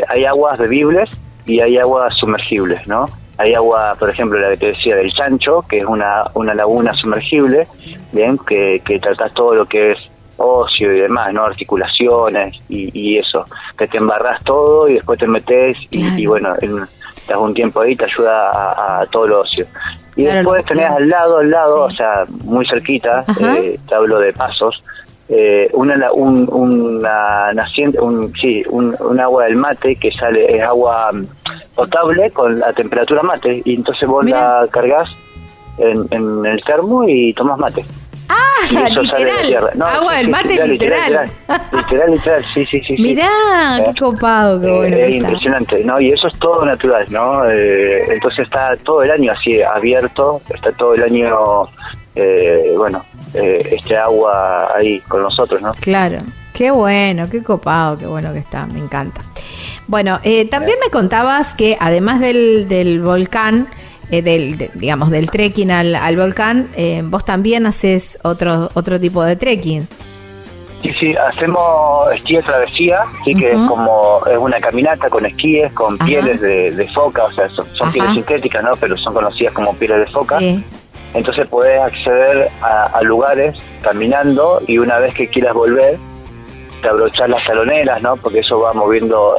hay 0.08 0.26
aguas 0.26 0.58
bebibles 0.58 1.10
y 1.50 1.62
hay 1.62 1.80
aguas 1.80 2.14
sumergibles, 2.14 2.86
¿no? 2.86 3.08
Hay 3.38 3.56
agua, 3.56 3.96
por 3.98 4.10
ejemplo, 4.10 4.40
la 4.40 4.50
que 4.50 4.58
te 4.58 4.66
decía 4.68 4.96
del 4.96 5.12
Chancho, 5.14 5.66
que 5.68 5.80
es 5.80 5.86
una, 5.86 6.26
una 6.36 6.54
laguna 6.54 6.94
sumergible, 6.94 7.66
bien, 8.12 8.38
que, 8.38 8.82
que 8.86 9.00
tratas 9.00 9.34
todo 9.34 9.56
lo 9.56 9.66
que 9.66 9.94
es 9.94 9.98
ocio 10.38 10.94
y 10.94 11.00
demás, 11.00 11.34
¿no? 11.34 11.44
Articulaciones 11.46 12.56
y, 12.70 13.18
eso, 13.18 13.46
que 13.78 13.88
te 13.88 13.98
embarras 13.98 14.44
todo 14.44 14.88
y 14.88 14.94
después 14.94 15.18
te 15.20 15.26
metes 15.26 15.76
y, 15.90 16.26
bueno, 16.28 16.54
en, 16.62 16.82
das 17.28 17.38
un 17.38 17.54
tiempo 17.56 17.82
ahí 17.82 17.96
te 17.96 18.06
ayuda 18.06 19.02
a, 19.02 19.06
todo 19.08 19.26
lo 19.26 19.42
ocio. 19.42 19.66
Y 20.16 20.26
después 20.26 20.64
tenés 20.66 20.86
al 20.86 21.10
lado, 21.10 21.40
al 21.40 21.50
lado, 21.50 21.84
o 21.86 21.92
sea, 21.92 22.26
muy 22.44 22.68
cerquita, 22.68 23.26
eh, 23.42 23.80
te 23.88 23.96
hablo 23.96 24.20
de 24.20 24.34
pasos, 24.34 24.84
eh, 25.30 25.70
una, 25.74 26.12
un, 26.12 26.50
una 26.52 27.54
naciente, 27.54 28.00
un, 28.00 28.34
sí, 28.42 28.64
un, 28.70 28.96
un, 29.00 29.20
agua 29.20 29.46
del 29.46 29.58
mate 29.58 29.96
que 29.96 30.12
sale, 30.12 30.58
es 30.58 30.64
agua 30.64 31.12
mm, 31.14 31.28
potable 31.76 32.32
con 32.32 32.60
la 32.60 32.74
temperatura 32.74 33.22
mate, 33.22 33.62
y 33.64 33.76
entonces 33.76 34.08
vos 34.08 34.26
la 34.26 34.68
cargas 34.72 35.08
en, 35.78 36.08
en 36.12 36.46
el 36.46 36.64
termo 36.64 37.08
y 37.08 37.34
tomas 37.34 37.60
mate. 37.60 37.86
Ah, 38.30 38.88
literal. 38.90 39.82
agua 39.82 40.14
del 40.16 40.30
mate 40.30 40.68
literal. 40.68 40.70
Literal, 40.72 41.30
literal, 41.72 42.12
literal, 42.12 42.44
sí, 42.54 42.66
sí, 42.66 42.82
sí. 42.82 42.96
Mirá, 43.00 43.80
eh, 43.80 43.84
qué 43.86 44.00
copado, 44.00 44.60
qué 44.60 44.68
eh, 44.68 44.76
bueno. 44.76 44.98
Es 44.98 45.16
impresionante, 45.16 45.84
¿no? 45.84 46.00
Y 46.00 46.12
eso 46.12 46.28
es 46.28 46.38
todo 46.40 46.66
natural, 46.66 47.06
¿no? 47.10 47.50
Eh, 47.50 48.14
entonces 48.14 48.46
está 48.46 48.76
todo 48.84 49.02
el 49.02 49.12
año 49.12 49.32
así 49.32 49.62
abierto, 49.62 50.42
está 50.54 50.72
todo 50.74 50.94
el 50.94 51.04
año, 51.04 51.70
eh, 52.16 52.74
bueno, 52.76 53.04
eh, 53.34 53.78
este 53.78 53.98
agua 53.98 54.76
ahí 54.76 55.00
con 55.02 55.22
nosotros, 55.22 55.62
¿no? 55.62 55.74
Claro. 55.74 56.20
Qué 56.54 56.72
bueno, 56.72 57.30
qué 57.30 57.42
copado, 57.42 57.98
qué 57.98 58.06
bueno 58.06 58.34
que 58.34 58.40
está, 58.40 58.66
me 58.66 58.80
encanta. 58.80 59.22
Bueno, 59.88 60.20
eh, 60.24 60.46
también 60.46 60.78
me 60.84 60.90
contabas 60.90 61.54
que 61.54 61.78
además 61.80 62.20
del, 62.20 62.68
del 62.68 63.02
volcán, 63.02 63.70
eh, 64.12 64.22
del, 64.22 64.70
digamos, 64.74 65.10
del 65.10 65.30
trekking 65.30 65.72
al, 65.72 65.96
al 65.96 66.18
volcán, 66.18 66.72
vos 67.06 67.24
también 67.24 67.66
haces 67.66 68.20
otro, 68.24 68.70
otro 68.74 69.00
tipo 69.00 69.24
de 69.24 69.36
trekking. 69.36 69.88
Sí, 70.82 70.94
sí, 70.98 71.14
hacemos 71.16 72.12
esquí 72.14 72.38
de 72.38 72.44
travesía, 72.44 73.04
sí, 73.26 73.36
que 73.36 73.52
es 73.52 73.58
como 73.68 74.22
es 74.26 74.38
una 74.38 74.60
caminata 74.62 75.10
con 75.10 75.26
esquíes, 75.26 75.72
con 75.74 75.98
pieles 75.98 76.40
de, 76.40 76.90
foca, 76.94 77.26
o 77.26 77.32
sea, 77.32 77.50
son, 77.50 77.92
pieles 77.92 78.14
sintéticas, 78.14 78.64
¿no? 78.64 78.72
Pero 78.80 78.98
son 78.98 79.14
conocidas 79.14 79.54
como 79.54 79.74
pieles 79.76 80.00
de 80.00 80.06
foca. 80.08 80.40
Sí. 80.40 80.64
Entonces 81.14 81.48
puedes 81.48 81.82
acceder 81.82 82.50
a, 82.62 83.02
lugares 83.02 83.56
caminando 83.82 84.62
y 84.68 84.78
una 84.78 85.00
vez 85.00 85.14
que 85.14 85.28
quieras 85.28 85.54
volver, 85.54 85.98
te 86.82 86.88
abrochas 86.88 87.30
las 87.30 87.44
taloneras, 87.44 88.02
¿no? 88.02 88.16
Porque 88.18 88.40
eso 88.40 88.60
va 88.60 88.74
moviendo 88.74 89.36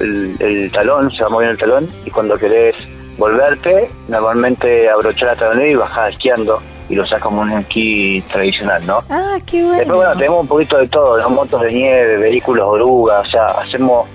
el, 0.00 0.70
talón, 0.72 1.12
se 1.12 1.22
va 1.22 1.28
moviendo 1.28 1.52
el 1.52 1.58
talón 1.58 1.90
y 2.04 2.10
cuando 2.10 2.36
querés 2.36 2.74
volverte, 3.18 3.90
normalmente 4.08 4.88
abrochar 4.88 5.28
la 5.28 5.36
talonera 5.36 5.70
y 5.70 5.74
bajar 5.74 6.12
esquiando 6.12 6.60
y 6.88 6.94
lo 6.94 7.02
usas 7.02 7.20
como 7.20 7.42
un 7.42 7.50
esquí 7.50 8.22
tradicional, 8.32 8.86
¿no? 8.86 9.02
Ah, 9.10 9.38
qué 9.44 9.62
bueno. 9.62 9.78
Después, 9.78 9.98
bueno, 9.98 10.14
tenemos 10.14 10.40
un 10.42 10.48
poquito 10.48 10.78
de 10.78 10.88
todo, 10.88 11.18
¿no? 11.18 11.30
Motos 11.30 11.60
de 11.62 11.72
nieve, 11.72 12.16
vehículos 12.18 12.66
orugas, 12.66 13.26
o 13.26 13.30
sea, 13.30 13.46
hacemos 13.46 14.08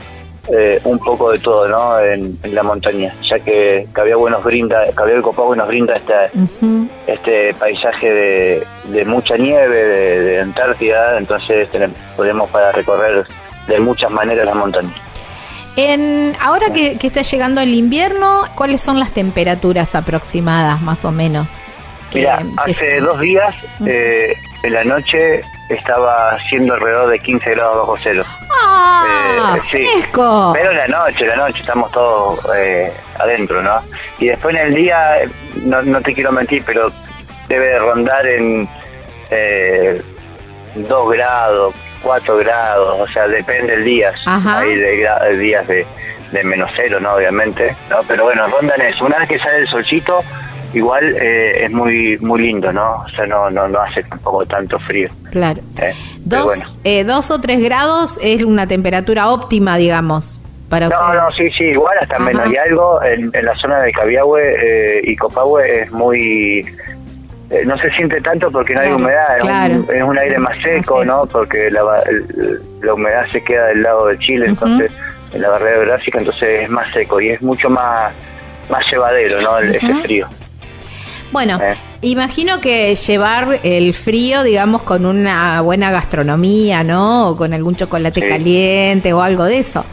eh, 0.53 0.81
un 0.83 0.99
poco 0.99 1.31
de 1.31 1.39
todo, 1.39 1.67
¿no? 1.67 1.99
En, 1.99 2.37
la 2.43 2.63
montaña, 2.63 3.15
ya 3.29 3.39
que 3.39 3.87
Cabiagüe 3.93 4.29
nos 4.29 4.43
brinda, 4.43 4.83
Cabiagüe 4.93 5.21
Copagüe 5.21 5.55
nos 5.55 5.67
brinda 5.67 5.95
este, 5.95 6.13
este 7.07 7.53
paisaje 7.53 8.65
de, 8.85 9.05
mucha 9.05 9.37
nieve, 9.37 9.77
de, 9.77 10.41
Antártida, 10.41 11.17
entonces 11.17 11.69
tenemos, 11.71 11.97
podemos 12.17 12.49
para 12.49 12.71
recorrer 12.73 13.25
de 13.67 13.79
muchas 13.79 14.11
maneras 14.11 14.45
la 14.45 14.53
montaña. 14.53 14.93
En, 15.77 16.35
ahora 16.41 16.73
que, 16.73 16.97
está 17.01 17.21
llegando 17.21 17.61
el 17.61 17.73
invierno, 17.73 18.43
¿cuáles 18.55 18.81
son 18.81 18.99
las 18.99 19.11
temperaturas 19.11 19.95
aproximadas, 19.95 20.81
más 20.81 21.05
o 21.05 21.11
menos? 21.11 21.47
Mira, 22.13 22.43
hace 22.57 22.99
dos 22.99 23.19
días, 23.19 23.55
eh, 23.85 24.35
en 24.63 24.73
la 24.73 24.83
noche, 24.83 25.41
estaba 25.69 26.31
haciendo 26.31 26.73
alrededor 26.73 27.09
de 27.09 27.19
15 27.19 27.51
grados 27.51 27.77
bajo 27.77 27.97
cero. 28.03 28.23
¡Ah! 28.63 29.55
Eh, 29.57 29.61
fresco. 29.61 30.51
Pero 30.53 30.71
en 30.71 30.77
la 30.77 30.87
noche, 30.87 31.25
la 31.25 31.35
noche 31.35 31.59
estamos 31.61 31.91
todos 31.91 32.39
eh, 32.55 32.91
adentro, 33.19 33.61
¿no? 33.61 33.81
Y 34.19 34.27
después 34.27 34.55
en 34.55 34.67
el 34.67 34.75
día, 34.75 35.19
no, 35.63 35.81
no 35.81 36.01
te 36.01 36.13
quiero 36.13 36.31
mentir, 36.31 36.63
pero 36.65 36.91
debe 37.47 37.79
rondar 37.79 38.25
en 38.25 38.67
eh, 39.29 40.01
2 40.75 41.13
grados, 41.13 41.73
4 42.01 42.37
grados, 42.37 42.99
o 42.99 43.07
sea, 43.11 43.27
depende 43.27 43.73
del 43.73 43.85
día. 43.85 44.11
Hay 44.25 44.75
de, 44.75 45.37
días 45.37 45.67
de, 45.67 45.85
de 46.31 46.43
menos 46.43 46.69
cero, 46.75 46.99
¿no? 46.99 47.13
Obviamente, 47.13 47.75
¿no? 47.89 47.99
Pero 48.07 48.25
bueno, 48.25 48.47
rondan 48.47 48.81
eso. 48.81 49.05
Una 49.05 49.19
vez 49.19 49.29
que 49.29 49.39
sale 49.39 49.59
el 49.59 49.67
solcito, 49.67 50.21
igual 50.73 51.15
eh, 51.19 51.65
es 51.65 51.71
muy 51.71 52.17
muy 52.19 52.41
lindo, 52.41 52.71
¿no? 52.71 53.03
O 53.03 53.09
sea, 53.09 53.25
no, 53.25 53.49
no, 53.49 53.67
no 53.67 53.81
hace 53.81 54.03
tampoco 54.03 54.45
tanto 54.45 54.79
frío. 54.79 55.09
Claro. 55.31 55.61
Eh, 55.81 55.93
dos, 56.19 56.77
eh, 56.83 57.03
dos 57.03 57.31
o 57.31 57.39
tres 57.39 57.63
grados 57.63 58.19
es 58.21 58.43
una 58.43 58.67
temperatura 58.67 59.29
óptima, 59.29 59.77
digamos. 59.77 60.39
Para 60.69 60.87
no, 60.87 61.13
no, 61.13 61.29
sí, 61.31 61.49
sí, 61.57 61.65
igual 61.65 61.93
hasta 61.99 62.17
menos. 62.19 62.49
Y 62.49 62.57
algo 62.57 63.01
en, 63.03 63.31
la 63.43 63.55
zona 63.57 63.81
de 63.83 63.91
Cabiahue 63.91 65.01
y 65.03 65.15
Copahue 65.17 65.81
es 65.81 65.91
muy... 65.91 66.65
no 67.65 67.77
se 67.77 67.91
siente 67.91 68.21
tanto 68.21 68.49
porque 68.49 68.73
no 68.73 68.79
hay 68.79 68.91
humedad, 68.93 69.37
es, 69.93 70.01
un, 70.01 70.17
aire 70.17 70.39
más 70.39 70.55
seco, 70.63 71.03
¿no? 71.03 71.25
Porque 71.25 71.69
la, 71.69 71.81
la 72.81 72.93
humedad 72.93 73.25
se 73.33 73.43
queda 73.43 73.65
del 73.67 73.83
lado 73.83 74.07
de 74.07 74.19
Chile, 74.19 74.45
entonces 74.47 74.89
en 75.33 75.41
la 75.41 75.49
barrera 75.49 75.75
geográfica, 75.75 76.19
entonces 76.19 76.61
es 76.61 76.69
más 76.69 76.89
seco 76.91 77.19
y 77.19 77.29
es 77.31 77.41
mucho 77.41 77.69
más 77.69 78.13
más 78.69 78.83
llevadero, 78.89 79.41
¿no? 79.41 79.59
Ese 79.59 79.93
frío. 80.01 80.27
Bueno, 81.31 81.59
eh. 81.61 81.75
imagino 82.01 82.59
que 82.59 82.95
llevar 82.95 83.59
el 83.63 83.93
frío, 83.93 84.43
digamos, 84.43 84.83
con 84.83 85.05
una 85.05 85.61
buena 85.61 85.91
gastronomía, 85.91 86.83
¿no? 86.83 87.29
O 87.29 87.37
con 87.37 87.53
algún 87.53 87.75
chocolate 87.75 88.27
caliente 88.27 89.13
o 89.13 89.21
algo 89.21 89.45
de 89.45 89.59
eso. 89.59 89.85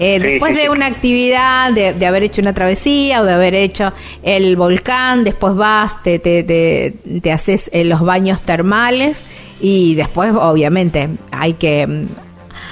Eh, 0.00 0.20
después 0.20 0.54
de 0.56 0.70
una 0.70 0.86
actividad, 0.86 1.72
de, 1.72 2.06
haber 2.06 2.22
hecho 2.22 2.40
una 2.40 2.54
travesía 2.54 3.20
o 3.20 3.24
de 3.24 3.32
haber 3.32 3.54
hecho 3.54 3.92
el 4.22 4.56
volcán, 4.56 5.24
después 5.24 5.56
vas, 5.56 6.00
te, 6.04 6.20
te, 6.20 6.44
te, 6.44 7.32
haces 7.32 7.68
eh, 7.72 7.84
los 7.84 8.00
baños 8.02 8.40
termales 8.42 9.24
y 9.60 9.96
después, 9.96 10.32
obviamente, 10.32 11.08
hay 11.32 11.54
que, 11.54 12.06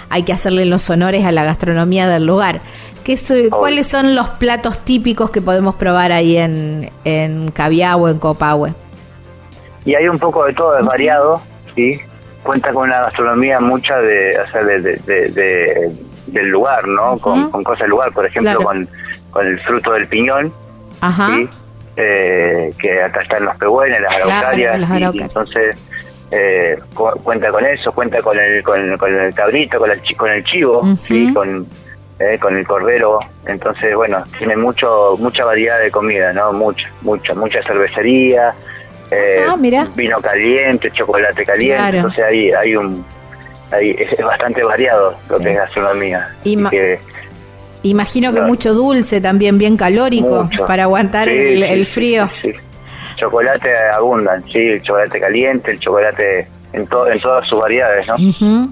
hay 0.09 0.23
que 0.23 0.33
hacerle 0.33 0.67
los 0.67 0.89
honores 0.89 1.25
a 1.25 1.33
la 1.33 1.43
gastronomía 1.43 2.09
del 2.09 2.27
lugar. 2.27 2.61
¿Cuáles 3.51 3.87
son 3.87 4.15
los 4.15 4.31
platos 4.31 4.81
típicos 4.81 5.31
que 5.31 5.41
podemos 5.41 5.77
probar 5.77 6.13
ahí 6.13 6.37
en, 6.37 6.91
en 7.05 7.53
en 7.55 8.19
Copahue? 8.19 8.75
Y 9.85 9.95
hay 9.95 10.09
un 10.09 10.19
poco 10.19 10.45
de 10.45 10.53
todo, 10.55 10.77
es 10.77 10.85
variado, 10.85 11.41
¿sí? 11.75 12.01
Cuenta 12.43 12.73
con 12.73 12.89
una 12.89 13.01
gastronomía 13.03 13.61
mucha 13.61 13.97
de, 13.99 14.31
o 14.41 14.51
sea, 14.51 14.63
de, 14.65 15.93
del 16.27 16.49
lugar, 16.49 16.87
¿no? 16.89 17.17
con, 17.19 17.51
cosas 17.63 17.81
del 17.81 17.91
lugar, 17.91 18.13
por 18.13 18.27
ejemplo, 18.27 18.61
con, 18.63 18.89
con 19.31 19.47
el 19.47 19.61
fruto 19.61 19.93
del 19.93 20.09
piñón, 20.09 20.53
¿sí? 21.01 21.49
Eh, 21.97 22.71
que 22.79 23.03
acá 23.03 23.23
están 23.23 23.45
los 23.45 23.57
pehuenes, 23.57 24.01
las 24.01 24.13
araucarias, 24.23 24.91
entonces 25.21 25.77
eh, 26.31 26.79
cuenta 27.23 27.51
con 27.51 27.65
eso, 27.65 27.93
cuenta 27.93 28.21
con 28.21 28.39
el, 28.39 28.63
con, 28.63 28.81
el 28.81 29.35
cabrito, 29.35 29.79
con 29.79 29.91
el, 29.91 30.03
con 30.17 30.31
el 30.31 30.45
chivo, 30.45 30.83
¿sí? 31.07 31.33
con 31.33 31.67
eh, 32.19 32.39
con 32.39 32.57
el 32.57 32.67
cordero. 32.67 33.19
Entonces, 33.47 33.95
bueno, 33.95 34.25
tiene 34.39 34.57
mucho 34.57 35.17
mucha 35.19 35.45
variedad 35.45 35.81
de 35.81 35.91
comida, 35.91 36.33
¿no? 36.33 36.53
Mucha, 36.53 36.91
mucha, 37.03 37.35
mucha 37.35 37.63
cervecería, 37.65 38.55
eh, 39.11 39.45
ah, 39.49 39.57
vino 39.95 40.21
caliente, 40.21 40.91
chocolate 40.91 41.45
caliente. 41.45 41.97
Entonces, 41.99 42.25
hay, 42.25 42.51
hay 42.51 42.77
un. 42.77 43.05
Hay, 43.71 43.91
es 43.99 44.25
bastante 44.25 44.63
variado 44.63 45.17
lo 45.29 45.39
que 45.39 45.51
es 45.51 45.57
gastronomía. 45.57 46.35
imagino 47.83 48.33
que 48.33 48.41
mucho 48.43 48.75
dulce 48.75 49.21
también, 49.21 49.59
bien 49.59 49.77
calórico, 49.77 50.49
para 50.67 50.85
aguantar 50.85 51.29
el, 51.29 51.87
frío. 51.87 52.29
chocolate 53.17 53.71
abundan, 53.93 54.45
sí, 54.51 54.59
el 54.59 54.83
chocolate 54.83 55.21
caliente, 55.21 55.71
el 55.73 55.81
chocolate 55.81 56.49
en, 56.73 56.83
en 56.83 56.87
todas 57.21 57.49
sus 57.49 57.61
variedades, 57.61 58.07
¿no? 58.07 58.71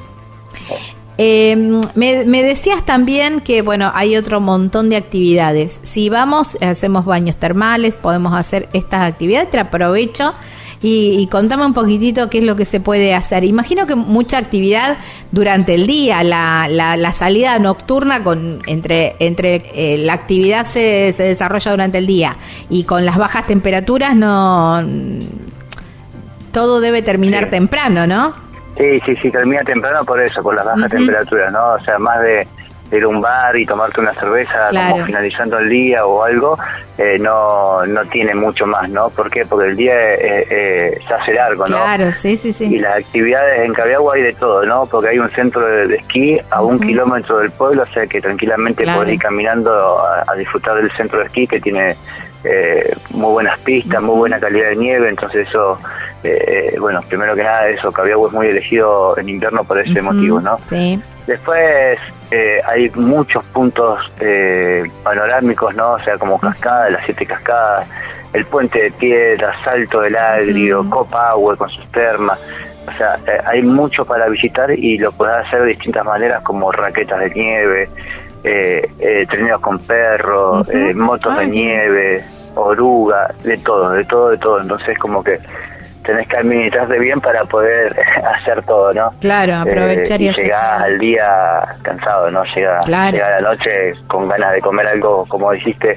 Eh, 1.16 1.54
me, 1.94 2.42
decías 2.42 2.84
también 2.84 3.40
que, 3.40 3.62
bueno, 3.62 3.90
hay 3.94 4.16
otro 4.16 4.40
montón 4.40 4.90
de 4.90 4.96
actividades. 4.96 5.80
Si 5.82 6.08
vamos, 6.08 6.58
hacemos 6.60 7.04
baños 7.04 7.36
termales, 7.36 7.96
podemos 7.96 8.34
hacer 8.34 8.68
estas 8.72 9.02
actividades, 9.02 9.50
te 9.50 9.60
aprovecho 9.60 10.34
y, 10.82 11.26
contame 11.28 11.64
un 11.64 11.72
poquitito 11.72 12.28
qué 12.28 12.38
es 12.38 12.44
lo 12.44 12.56
que 12.56 12.66
se 12.66 12.78
puede 12.78 13.14
hacer. 13.14 13.44
Imagino 13.44 13.86
que 13.86 13.94
mucha 13.94 14.36
actividad 14.36 14.98
durante 15.30 15.74
el 15.74 15.86
día, 15.86 16.22
la, 16.22 16.68
la, 16.68 17.12
salida 17.12 17.58
nocturna 17.58 18.22
con 18.22 18.58
entre, 18.66 19.16
entre 19.18 19.62
eh, 19.74 19.98
la 19.98 20.12
actividad 20.12 20.66
se, 20.66 21.14
se 21.16 21.22
desarrolla 21.22 21.70
durante 21.70 21.98
el 21.98 22.06
día 22.06 22.36
y 22.68 22.84
con 22.84 23.06
las 23.06 23.16
bajas 23.16 23.46
temperaturas 23.46 24.14
no... 24.14 24.82
Todo 26.52 26.80
debe 26.80 27.02
terminar 27.02 27.50
temprano, 27.50 28.06
¿no? 28.06 28.43
Sí, 28.76 29.00
sí, 29.06 29.16
sí, 29.22 29.30
termina 29.30 29.62
temprano 29.62 30.04
por 30.04 30.20
eso, 30.20 30.42
por 30.42 30.54
las 30.54 30.64
bajas 30.64 30.90
temperaturas, 30.90 31.52
¿no? 31.52 31.74
O 31.74 31.80
sea, 31.80 31.98
más 31.98 32.20
de 32.22 32.46
ir 32.92 33.02
a 33.02 33.08
un 33.08 33.20
bar 33.20 33.56
y 33.56 33.66
tomarte 33.66 34.00
una 34.00 34.12
cerveza 34.14 34.68
como 34.70 35.04
finalizando 35.04 35.58
el 35.58 35.68
día 35.68 36.06
o 36.06 36.22
algo, 36.22 36.56
eh, 36.98 37.18
no, 37.18 37.84
no 37.86 38.04
tiene 38.06 38.34
mucho 38.34 38.66
más, 38.66 38.88
¿no? 38.88 39.10
¿Por 39.10 39.30
qué? 39.30 39.44
Porque 39.46 39.68
el 39.68 39.76
día 39.76 39.94
eh, 40.14 40.46
eh, 40.48 40.98
se 41.06 41.14
hace 41.14 41.32
largo, 41.32 41.66
¿no? 41.66 41.76
Claro, 41.76 42.12
sí, 42.12 42.36
sí, 42.36 42.52
sí. 42.52 42.66
Y 42.66 42.78
las 42.78 42.96
actividades 42.96 43.66
en 43.66 43.72
Cabiagua 43.72 44.14
hay 44.14 44.22
de 44.22 44.32
todo, 44.34 44.64
¿no? 44.64 44.86
Porque 44.86 45.08
hay 45.08 45.18
un 45.18 45.30
centro 45.30 45.64
de, 45.66 45.96
esquí 45.96 46.38
a 46.50 46.62
un 46.62 46.78
kilómetro 46.78 47.38
del 47.38 47.50
pueblo, 47.50 47.82
o 47.82 47.92
sea 47.92 48.06
que 48.06 48.20
tranquilamente 48.20 48.84
podés 48.84 49.14
ir 49.14 49.20
caminando 49.20 50.00
a, 50.26 50.34
disfrutar 50.36 50.76
del 50.76 50.90
centro 50.96 51.20
de 51.20 51.26
esquí 51.26 51.46
que 51.46 51.60
tiene 51.60 51.96
muy 53.10 53.32
buenas 53.32 53.58
pistas, 53.60 54.02
muy 54.02 54.16
buena 54.16 54.38
calidad 54.38 54.70
de 54.70 54.76
nieve, 54.76 55.08
entonces 55.08 55.48
eso 55.48 55.78
eh, 56.24 56.76
bueno, 56.80 57.02
primero 57.08 57.36
que 57.36 57.42
nada 57.42 57.68
eso, 57.68 57.92
Cabiagua 57.92 58.28
es 58.28 58.34
muy 58.34 58.46
elegido 58.46 59.16
en 59.18 59.28
invierno 59.28 59.62
por 59.62 59.78
ese 59.78 60.00
motivo, 60.00 60.40
¿no? 60.40 60.58
Sí. 60.66 60.98
Después 61.26 61.98
eh, 62.30 62.60
hay 62.66 62.90
muchos 62.94 63.44
puntos 63.46 64.10
eh, 64.20 64.84
panorámicos, 65.02 65.74
¿no? 65.74 65.92
O 65.92 65.98
sea, 66.00 66.16
como 66.16 66.38
cascadas, 66.38 66.92
las 66.92 67.04
siete 67.04 67.26
cascadas, 67.26 67.86
el 68.32 68.44
puente 68.46 68.80
de 68.80 68.90
piedra, 68.92 69.52
Salto 69.62 70.00
del 70.00 70.16
Agrio, 70.16 70.88
Copahue 70.88 71.56
con 71.56 71.68
sus 71.68 71.86
termas. 71.92 72.38
O 72.88 72.92
sea, 72.96 73.16
eh, 73.26 73.38
hay 73.46 73.62
mucho 73.62 74.04
para 74.04 74.28
visitar 74.28 74.70
y 74.70 74.98
lo 74.98 75.12
puedes 75.12 75.36
hacer 75.36 75.62
de 75.62 75.68
distintas 75.68 76.04
maneras 76.04 76.42
como 76.42 76.72
raquetas 76.72 77.20
de 77.20 77.30
nieve, 77.30 77.88
eh, 78.44 78.88
eh 78.98 79.26
treneos 79.28 79.60
con 79.60 79.78
perros, 79.80 80.68
motos 80.94 81.36
de 81.38 81.46
nieve, 81.46 82.24
oruga, 82.54 83.34
de 83.42 83.58
todo, 83.58 83.90
de 83.90 84.04
todo, 84.04 84.30
de 84.30 84.38
todo. 84.38 84.60
Entonces 84.60 84.98
como 84.98 85.22
que 85.24 85.40
tenés 86.04 86.28
que 86.28 86.36
administrarte 86.36 86.98
bien 86.98 87.20
para 87.20 87.44
poder 87.44 87.96
hacer 88.24 88.62
todo, 88.64 88.92
¿no? 88.92 89.12
Claro, 89.20 89.52
eh, 89.52 89.56
aprovechar 89.56 90.20
y, 90.20 90.30
llegar 90.32 90.82
al 90.82 90.98
día 90.98 91.76
cansado, 91.82 92.30
¿no? 92.30 92.44
Llega, 92.54 92.78
a 92.78 92.90
la 92.90 93.40
noche 93.40 93.94
con 94.06 94.28
ganas 94.28 94.52
de 94.52 94.60
comer 94.60 94.86
algo, 94.86 95.26
como 95.26 95.52
dijiste, 95.52 95.96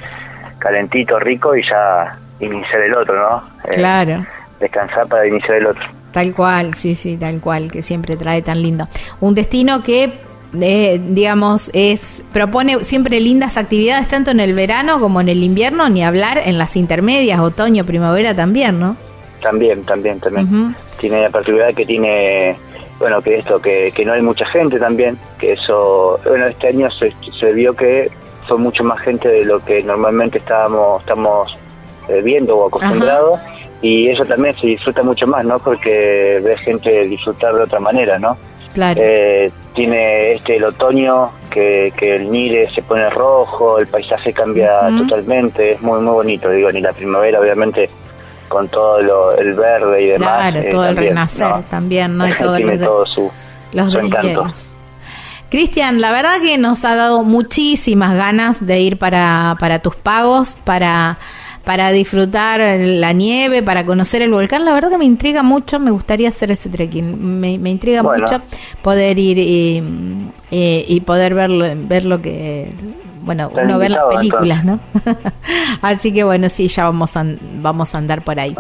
calentito, 0.60 1.20
rico 1.20 1.56
y 1.56 1.62
ya 1.70 2.18
iniciar 2.40 2.82
el 2.82 2.98
otro, 2.98 3.30
¿no? 3.30 3.50
Eh, 3.66 3.76
claro. 3.76 4.26
Descansar 4.60 5.08
para 5.08 5.28
iniciar 5.28 5.58
el 5.58 5.68
otro. 5.68 5.84
Tal 6.12 6.34
cual, 6.34 6.74
sí, 6.74 6.96
sí, 6.96 7.18
tal 7.18 7.40
cual, 7.42 7.70
que 7.72 7.84
siempre 7.84 8.16
trae 8.16 8.42
tan 8.42 8.62
lindo. 8.62 8.88
Un 9.20 9.36
destino 9.36 9.84
que 9.84 10.27
eh, 10.60 11.02
digamos, 11.10 11.70
es 11.74 12.24
propone 12.32 12.84
siempre 12.84 13.20
lindas 13.20 13.58
actividades 13.58 14.08
tanto 14.08 14.32
en 14.32 14.40
el 14.40 14.54
verano 14.54 15.00
como 15.00 15.22
en 15.22 15.30
el 15.30 15.44
invierno, 15.44 15.90
ni 15.90 16.04
hablar 16.04 16.42
en 16.44 16.58
las 16.58 16.76
intermedias, 16.76 17.40
otoño, 17.40 17.86
primavera 17.86 18.36
también, 18.36 18.80
¿no? 18.80 18.96
También, 19.42 19.84
también, 19.84 20.20
también. 20.20 20.76
Tiene 21.00 21.22
la 21.22 21.30
particularidad 21.30 21.76
que 21.76 21.86
tiene, 21.86 22.58
bueno, 23.00 23.22
que 23.22 23.38
esto, 23.38 23.62
que, 23.62 23.92
que 23.94 24.04
no 24.04 24.14
hay 24.14 24.22
mucha 24.22 24.46
gente 24.48 24.80
también, 24.80 25.18
que 25.40 25.52
eso, 25.52 26.20
bueno, 26.26 26.48
este 26.48 26.70
año 26.70 26.88
se, 26.92 27.14
se 27.40 27.54
vio 27.54 27.76
que 27.76 28.10
fue 28.48 28.58
mucho 28.58 28.84
más 28.84 29.00
gente 29.02 29.30
de 29.30 29.46
lo 29.46 29.64
que 29.64 29.84
normalmente 29.84 30.40
estábamos, 30.40 31.02
estamos 31.02 31.52
eh, 32.08 32.22
viendo 32.22 32.56
o 32.56 32.68
acostumbrados. 32.68 33.40
Y 33.82 34.10
eso 34.10 34.26
también 34.26 34.56
se 34.56 34.68
disfruta 34.68 35.04
mucho 35.04 35.28
más, 35.28 35.46
¿no? 35.46 35.60
Porque 35.60 36.42
ves 36.44 36.60
gente 36.62 37.04
disfrutar 37.04 37.54
de 37.54 37.62
otra 37.64 37.80
manera, 37.80 38.18
¿no? 38.18 38.36
Claro. 38.78 39.02
Eh, 39.04 39.52
tiene 39.74 40.34
este 40.34 40.58
el 40.58 40.66
otoño 40.66 41.32
que, 41.50 41.92
que 41.98 42.14
el 42.14 42.30
Nile 42.30 42.70
se 42.70 42.84
pone 42.84 43.10
rojo, 43.10 43.80
el 43.80 43.88
paisaje 43.88 44.32
cambia 44.32 44.82
totalmente, 45.00 45.72
es 45.72 45.82
muy 45.82 46.00
muy 46.00 46.14
bonito, 46.14 46.48
digo, 46.52 46.72
ni 46.72 46.82
la 46.82 46.94
primavera 46.94 47.40
obviamente 47.40 47.90
con 48.48 48.68
todo 48.68 49.02
lo, 49.02 49.36
el 49.36 49.54
verde 49.54 50.04
y 50.04 50.06
demás. 50.10 50.52
Claro, 50.52 50.60
eh, 50.60 50.70
todo 50.70 50.86
el 50.86 50.96
renacer 50.96 51.48
¿no? 51.48 51.64
también, 51.64 52.18
¿no? 52.20 52.28
Y 52.28 52.38
todo 52.38 52.56
tiene 52.56 52.74
los, 52.78 52.88
todo 52.88 53.06
su, 53.08 53.32
los 53.72 53.92
su 53.92 53.98
encanto. 53.98 54.46
Cristian, 55.50 56.00
la 56.00 56.12
verdad 56.12 56.40
que 56.44 56.60
nos 56.60 56.86
ha 56.86 56.96
dado 56.96 57.24
muchísimas 57.24 58.16
ganas 58.16 58.64
de 58.64 58.80
ir 58.80 58.98
para, 58.98 59.58
para 59.60 59.80
tus 59.80 59.96
pagos, 59.96 60.60
para, 60.64 61.18
para 61.68 61.92
disfrutar 61.92 62.62
la 62.80 63.12
nieve, 63.12 63.62
para 63.62 63.86
conocer 63.86 64.22
el 64.22 64.32
volcán. 64.32 64.64
La 64.64 64.72
verdad 64.74 64.90
que 64.90 64.98
me 64.98 65.04
intriga 65.04 65.44
mucho, 65.44 65.82
me 65.82 65.92
gustaría 65.92 66.30
hacer 66.30 66.50
ese 66.50 66.70
trekking. 66.70 67.40
Me, 67.42 67.58
me 67.58 67.70
intriga 67.70 68.02
Bueno. 68.04 68.24
mucho 68.24 68.42
poder 68.82 69.20
ir 69.20 69.38
y, 69.38 69.84
y- 70.50 70.86
y 70.88 71.02
poder 71.02 71.34
ver, 71.36 71.52
ver 71.76 72.06
lo 72.06 72.22
que... 72.22 72.72
Bueno, 73.22 73.50
Estás 73.50 73.66
uno 73.66 73.78
ver 73.78 73.92
las 73.92 74.04
películas, 74.16 74.64
¿no? 74.64 74.80
Así 75.82 76.14
que 76.14 76.24
bueno, 76.24 76.48
sí, 76.48 76.70
ya 76.70 76.86
vamos 76.86 77.18
a, 77.18 77.26
vamos 77.62 77.94
a 77.94 77.98
andar 77.98 78.22
por 78.24 78.40
ahí. 78.40 78.56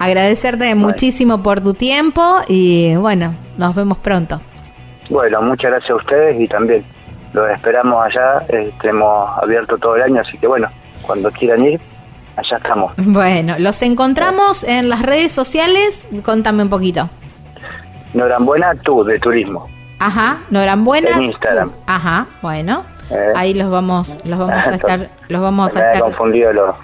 Agradecerte 0.00 0.74
muchísimo 0.74 1.40
por 1.44 1.60
tu 1.60 1.74
tiempo 1.74 2.38
y 2.48 2.96
bueno, 2.96 3.36
nos 3.56 3.72
vemos 3.76 3.98
pronto. 3.98 4.40
Bueno, 5.08 5.40
muchas 5.42 5.70
gracias 5.70 5.90
a 5.92 5.94
ustedes 5.94 6.40
y 6.40 6.48
también 6.48 6.84
los 7.32 7.48
esperamos 7.50 8.04
allá, 8.04 8.44
eh, 8.48 8.72
tenemos 8.80 9.28
abierto 9.40 9.78
todo 9.78 9.94
el 9.94 10.02
año, 10.02 10.22
así 10.26 10.36
que 10.38 10.48
bueno, 10.48 10.68
cuando 11.02 11.30
quieran 11.30 11.64
ir, 11.64 11.80
allá 12.36 12.56
estamos. 12.56 12.94
Bueno, 12.96 13.54
los 13.58 13.80
encontramos 13.82 14.64
en 14.64 14.88
las 14.88 15.02
redes 15.02 15.32
sociales. 15.32 16.08
Contame 16.24 16.62
un 16.62 16.68
poquito. 16.68 17.08
Norambuena 18.14 18.74
tú, 18.82 19.04
de 19.04 19.18
turismo. 19.18 19.68
Ajá, 19.98 20.40
Norambuena. 20.50 21.10
En 21.16 21.24
Instagram. 21.24 21.72
Ajá, 21.86 22.26
bueno. 22.42 22.84
Eh. 23.10 23.32
Ahí 23.36 23.54
los 23.54 23.70
vamos, 23.70 24.20
los 24.24 24.38
vamos 24.38 24.66
a 24.66 24.70
estar, 24.74 25.10
los 25.28 25.40
vamos 25.40 25.76
a 25.76 25.90
estar, 25.90 26.00
confundido 26.02 26.52
los... 26.52 26.76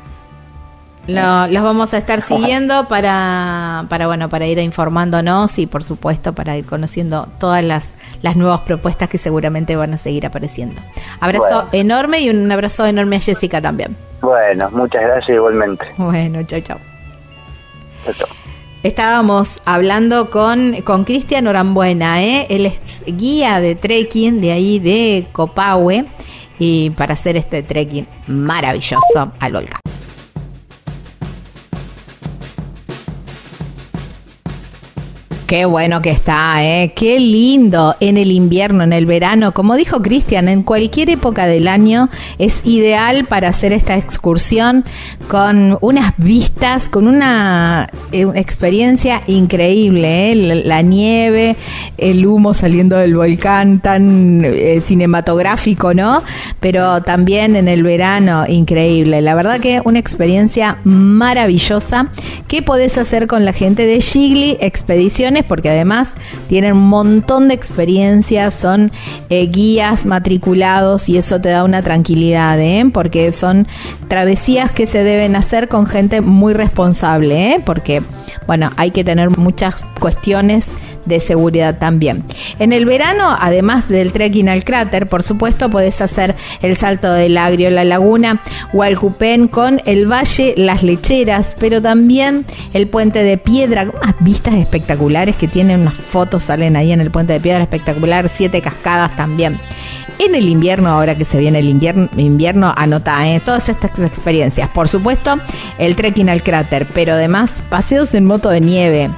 lo- 1.09 1.47
los 1.49 1.63
vamos 1.63 1.93
a 1.95 1.99
estar 1.99 2.21
siguiendo 2.21 2.87
para, 2.87 3.87
para 3.89 4.07
bueno, 4.07 4.29
para 4.29 4.47
ir 4.47 4.59
informándonos 4.59 5.59
y 5.59 5.67
por 5.67 5.83
supuesto 5.83 6.35
para 6.35 6.57
ir 6.57 6.65
conociendo 6.67 7.29
todas 7.41 7.65
las, 7.65 7.91
las 8.23 8.37
nuevas 8.37 8.61
propuestas 8.63 9.09
que 9.09 9.19
seguramente 9.19 9.75
van 9.75 9.95
a 9.95 9.99
seguir 9.99 10.27
apareciendo. 10.27 10.81
Abrazo 11.21 11.45
Bueno. 11.49 11.69
enorme 11.73 12.21
y 12.21 12.31
un 12.31 12.51
abrazo 12.53 12.87
enorme 12.87 13.17
a 13.17 13.21
Jessica 13.21 13.61
también. 13.61 13.97
Bueno, 14.21 14.69
muchas 14.71 15.03
gracias 15.03 15.31
igualmente. 15.37 15.85
Bueno, 15.97 16.43
chao, 16.45 16.61
chao. 16.61 16.79
Chao, 18.05 18.15
chao. 18.15 18.29
Estábamos 18.85 19.61
hablando 19.65 20.31
con 20.31 20.83
con 20.83 21.05
Cristian 21.05 21.47
Orambuena, 21.49 22.23
¿eh? 22.23 22.47
él 22.49 22.67
es 22.67 23.03
guía 23.07 23.59
de 23.61 23.75
trekking 23.75 24.41
de 24.41 24.53
ahí 24.53 24.79
de 24.79 25.27
Copahue 25.33 26.07
y 26.61 26.91
para 26.91 27.15
hacer 27.15 27.37
este 27.37 27.63
trekking 27.65 28.07
maravilloso 28.29 29.33
al 29.41 29.53
volcán. 29.53 29.81
Qué 35.49 35.65
bueno 35.65 36.03
que 36.03 36.11
está, 36.11 36.63
¿eh? 36.63 36.93
Qué 36.95 37.19
lindo 37.19 37.97
en 38.01 38.19
el 38.19 38.33
invierno, 38.33 38.85
en 38.85 38.93
el 38.93 39.07
verano. 39.07 39.55
Como 39.55 39.77
dijo 39.77 40.03
Cristian, 40.03 40.47
en 40.47 40.63
cualquier 40.63 41.09
época 41.09 41.47
del 41.47 41.69
año 41.69 42.11
es 42.37 42.61
ideal 42.65 43.25
para 43.25 43.49
hacer 43.49 43.73
esta 43.73 43.97
excursión 43.97 44.85
con 45.29 45.77
unas 45.83 46.15
vistas, 46.17 46.89
con 46.89 47.07
una, 47.07 47.89
eh, 48.13 48.27
experiencia 48.35 49.23
increíble, 49.27 50.33
¿eh? 50.33 50.35
La, 50.65 50.81
nieve, 50.81 51.55
el 51.99 52.27
humo 52.27 52.55
saliendo 52.55 52.97
del 52.97 53.15
volcán 53.15 53.81
tan 53.81 54.43
eh, 54.45 54.81
cinematográfico, 54.81 55.93
¿no? 55.93 56.23
Pero 56.61 57.03
también 57.03 57.57
en 57.57 57.69
el 57.69 57.83
verano, 57.83 58.47
increíble. 58.49 59.21
La 59.21 59.35
verdad 59.35 59.61
que 59.61 59.83
una 59.85 59.99
experiencia 59.99 60.79
maravillosa 60.85 62.09
que 62.49 62.63
podés 62.63 62.97
hacer 62.97 63.27
con 63.27 63.45
la 63.45 63.53
gente 63.53 63.85
de 63.85 64.01
Gigli 64.01 64.57
Expediciones, 64.61 65.45
porque 65.45 65.69
además 65.69 66.13
tienen 66.49 66.73
un 66.73 66.89
montón 66.89 67.49
de 67.49 67.55
experiencias, 67.55 68.55
son 68.55 68.91
guías 69.29 70.07
matriculados 70.07 71.09
y 71.11 71.19
eso 71.19 71.41
te 71.41 71.51
da 71.51 71.65
una 71.65 71.83
tranquilidad, 71.83 72.59
¿eh? 72.59 72.89
porque 72.93 73.33
son 73.33 73.69
travesías 74.09 74.73
que 74.73 74.87
se 74.87 75.05
deben 75.05 75.18
hacer 75.37 75.69
con 75.69 75.87
gente 75.87 76.21
muy 76.21 76.53
responsable, 76.53 77.55
¿eh? 77.55 77.61
porque 77.65 78.03
bueno, 78.47 78.71
hay 78.77 78.91
que 78.91 79.05
tener 79.05 79.37
muchas 79.37 79.85
cuestiones 80.01 80.67
de 81.05 81.21
seguridad 81.21 81.79
también. 81.79 82.25
En 82.59 82.73
el 82.73 82.85
verano, 82.85 83.35
además 83.39 83.89
del 83.89 84.13
trekking 84.13 84.49
al 84.49 84.65
cráter, 84.65 85.09
por 85.09 85.23
supuesto, 85.23 85.71
podés 85.71 86.01
hacer 86.01 86.37
el 86.63 86.77
salto 86.77 87.13
del 87.13 87.37
Agrio, 87.39 87.71
la 87.71 87.85
laguna, 87.85 88.41
Hualcupén 88.73 89.49
con 89.49 89.81
el 89.87 90.11
valle 90.11 90.55
Las 90.57 90.83
Lecheras, 90.83 91.57
pero 91.59 91.81
también 91.81 92.45
el 92.75 92.89
puente 92.89 93.23
de 93.23 93.39
piedra, 93.39 93.83
unas 93.83 94.15
vistas 94.21 94.55
espectaculares 94.55 95.37
que 95.37 95.49
tienen 95.49 95.81
unas 95.81 95.95
fotos, 95.95 96.45
salen 96.45 96.77
ahí 96.77 96.93
en 96.93 97.01
el 97.01 97.11
puente 97.11 97.33
de 97.33 97.41
piedra 97.41 97.63
espectacular, 97.63 98.29
siete 98.29 98.61
cascadas 98.61 99.17
también. 99.17 99.59
En 100.19 100.35
el 100.35 100.49
invierno, 100.49 100.89
ahora 100.89 101.17
que 101.17 101.25
se 101.25 101.39
viene 101.39 101.59
el 101.59 101.69
invierno, 101.69 102.73
anota 102.77 103.29
¿eh? 103.29 103.41
todas 103.41 103.69
estas 103.69 103.99
experiencias. 103.99 104.69
Por 104.71 104.89
supuesto, 104.89 105.37
el 105.79 105.97
trekking 105.97 106.29
al 106.29 106.43
cráter, 106.43 106.89
pero 106.93 107.15
además 107.15 107.53
paseos 107.69 108.15
en 108.15 108.25
moto 108.25 108.49
de 108.49 108.61
nieve. 108.61 109.11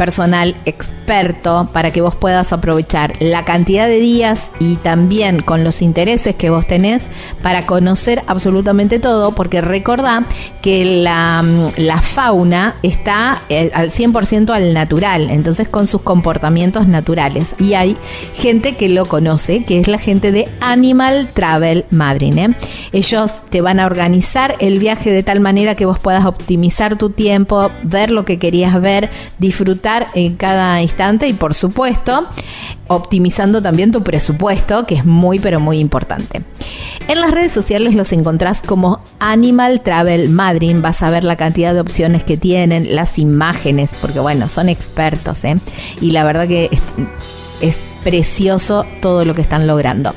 personal 0.02 0.56
experto 0.66 1.70
para 1.72 1.92
que 1.92 2.02
vos 2.02 2.16
puedas 2.16 2.54
aprovechar 2.54 3.14
la 3.20 3.46
cantidad 3.46 3.86
de 3.86 4.00
días 4.00 4.42
y 4.60 4.78
también 4.78 5.44
con 5.44 5.64
los 5.64 5.84
intereses 5.84 6.34
que 6.34 6.50
vos 6.50 6.66
tenés 6.66 7.04
para 7.44 7.68
conocer 7.68 8.24
absolutamente 8.26 8.98
todo, 8.98 9.36
porque 9.36 9.62
recordá 9.62 10.24
que 10.64 10.86
la, 11.04 11.46
la 11.78 12.02
fauna 12.02 12.74
está 12.82 13.44
eh, 13.50 13.70
al 13.76 13.92
100% 13.92 14.50
al 14.50 14.74
natural, 14.74 15.30
entonces 15.30 15.70
con 15.70 15.86
sus 15.86 16.02
comportamientos 16.02 16.88
naturales. 16.88 17.54
Y 17.60 17.76
hay 17.76 17.96
gente 18.36 18.76
que 18.76 18.90
lo 18.90 19.06
conoce, 19.06 19.66
que 19.66 19.80
es 19.80 19.88
la 19.88 20.00
gente 20.00 20.32
de 20.32 20.50
Animal 20.62 21.30
Travel 21.32 21.86
Madrid. 21.92 22.36
¿eh? 22.40 22.56
Ellos 22.92 23.32
te 23.52 23.62
van 23.62 23.80
a 23.80 23.86
organizar 23.86 24.56
el 24.60 24.80
viaje 24.80 25.12
de 25.12 25.22
tal 25.22 25.42
manera 25.42 25.76
que 25.76 25.86
vos 25.86 26.00
puedas 26.00 26.26
optimizar 26.26 26.98
tu 26.98 27.12
tiempo, 27.12 27.70
ver 27.84 28.10
lo 28.10 28.26
que 28.26 28.40
querías 28.40 28.82
ver, 28.82 29.12
disfrutar 29.38 29.91
en 30.14 30.36
cada 30.36 30.82
instante 30.82 31.28
y 31.28 31.34
por 31.34 31.54
supuesto 31.54 32.28
optimizando 32.88 33.62
también 33.62 33.92
tu 33.92 34.04
presupuesto, 34.04 34.86
que 34.86 34.96
es 34.96 35.06
muy 35.06 35.40
pero 35.40 35.60
muy 35.60 35.80
importante. 35.80 36.42
En 37.08 37.22
las 37.22 37.32
redes 37.32 37.54
sociales 37.54 37.96
los 37.96 38.12
encontrás 38.12 38.62
como 38.62 39.02
Animal 39.20 39.82
Travel 39.82 40.30
Madrid, 40.30 40.76
vas 40.82 41.02
a 41.02 41.10
ver 41.10 41.24
la 41.24 41.38
cantidad 41.38 41.74
de 41.74 41.80
opciones 41.80 42.24
que 42.24 42.38
tienen, 42.38 42.96
las 42.96 43.18
imágenes, 43.18 43.96
porque 44.02 44.20
bueno, 44.20 44.50
son 44.50 44.68
expertos, 44.68 45.44
¿eh? 45.46 45.58
Y 46.02 46.12
la 46.12 46.24
verdad 46.24 46.48
que 46.48 46.70
es, 47.62 47.78
precioso 48.04 48.86
todo 49.02 49.26
lo 49.26 49.36
que 49.36 49.42
están 49.42 49.68
logrando. 49.68 50.14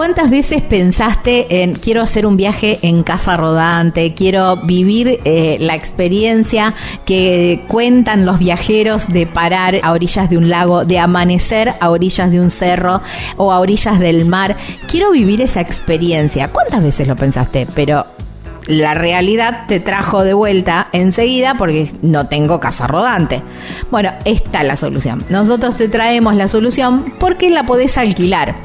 ¿Cuántas 0.08 0.30
veces 0.30 0.62
pensaste 0.62 1.64
en 1.64 1.74
quiero 1.74 2.02
hacer 2.02 2.26
un 2.26 2.38
viaje 2.38 2.80
en 2.82 3.04
casa 3.04 3.36
rodante, 3.36 4.14
quiero 4.14 4.56
vivir 4.56 5.20
eh, 5.26 5.58
la 5.60 5.76
experiencia 5.76 6.74
que 7.04 7.66
cuentan 7.68 8.26
los 8.26 8.40
viajeros 8.40 9.10
de 9.10 9.28
parar 9.28 9.82
a 9.84 9.92
orillas 9.92 10.30
de 10.30 10.38
un 10.38 10.50
lago, 10.50 10.86
de 10.86 10.98
amanecer 10.98 11.74
a 11.82 11.90
orillas 11.90 12.32
de 12.32 12.40
un 12.40 12.52
cerro 12.52 13.02
o 13.36 13.52
a 13.52 13.60
orillas 13.60 14.00
del 14.00 14.24
mar? 14.24 14.56
Quiero 14.88 15.12
vivir 15.12 15.42
esa 15.42 15.60
experiencia. 15.60 16.48
¿Cuántas 16.54 16.82
veces 16.82 17.06
lo 17.06 17.18
pensaste? 17.18 17.68
Pero 17.76 18.06
la 18.68 18.94
realidad 18.94 19.66
te 19.68 19.80
trajo 19.80 20.24
de 20.24 20.34
vuelta 20.34 20.88
enseguida 20.92 21.56
porque 21.56 21.92
no 22.02 22.28
tengo 22.28 22.60
casa 22.60 22.86
rodante. 22.86 23.42
Bueno, 23.90 24.12
esta 24.26 24.62
es 24.62 24.68
la 24.68 24.76
solución. 24.76 25.24
Nosotros 25.30 25.78
te 25.78 25.88
traemos 25.88 26.36
la 26.36 26.48
solución 26.48 27.14
porque 27.20 27.50
la 27.50 27.66
podés 27.66 27.98
alquilar. 27.98 28.56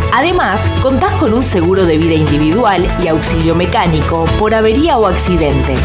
Además, 0.13 0.67
contás 0.81 1.13
con 1.13 1.33
un 1.33 1.43
seguro 1.43 1.85
de 1.85 1.97
vida 1.97 2.15
individual 2.15 2.85
y 3.01 3.07
auxilio 3.07 3.55
mecánico 3.55 4.25
por 4.37 4.53
avería 4.53 4.97
o 4.97 5.07
accidente. 5.07 5.75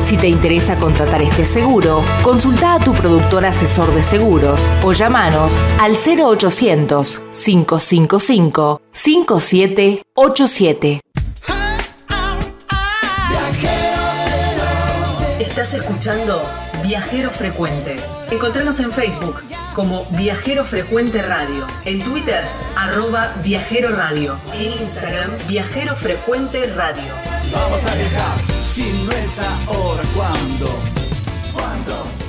Si 0.00 0.16
te 0.16 0.28
interesa 0.28 0.78
contratar 0.78 1.20
este 1.22 1.44
seguro, 1.44 2.04
consulta 2.22 2.74
a 2.74 2.78
tu 2.78 2.92
productor 2.92 3.44
asesor 3.44 3.92
de 3.92 4.04
seguros 4.04 4.60
o 4.84 4.92
llamanos 4.92 5.52
al 5.80 5.96
0800 5.96 7.24
555 7.32 8.82
5787. 8.92 11.00
Estás 15.40 15.74
escuchando 15.74 16.40
Viajero 16.86 17.32
Frecuente. 17.32 17.96
Encontranos 18.30 18.78
en 18.78 18.92
Facebook 18.92 19.42
como 19.74 20.04
Viajero 20.10 20.64
Frecuente 20.64 21.20
Radio, 21.20 21.66
en 21.84 22.00
Twitter 22.00 22.44
arroba 22.76 23.34
Viajero 23.42 23.90
Radio, 23.90 24.38
en 24.54 24.72
Instagram 24.72 25.30
Viajero 25.48 25.96
Frecuente 25.96 26.64
Radio. 26.76 27.12
Vamos 27.52 27.84
a 27.86 27.94
viajar, 27.96 28.62
si 28.62 28.92
no 29.04 29.10
es 29.10 29.40
ahora, 29.66 30.02
¿cuándo? 30.14 30.66
¿Cuándo? 31.52 32.25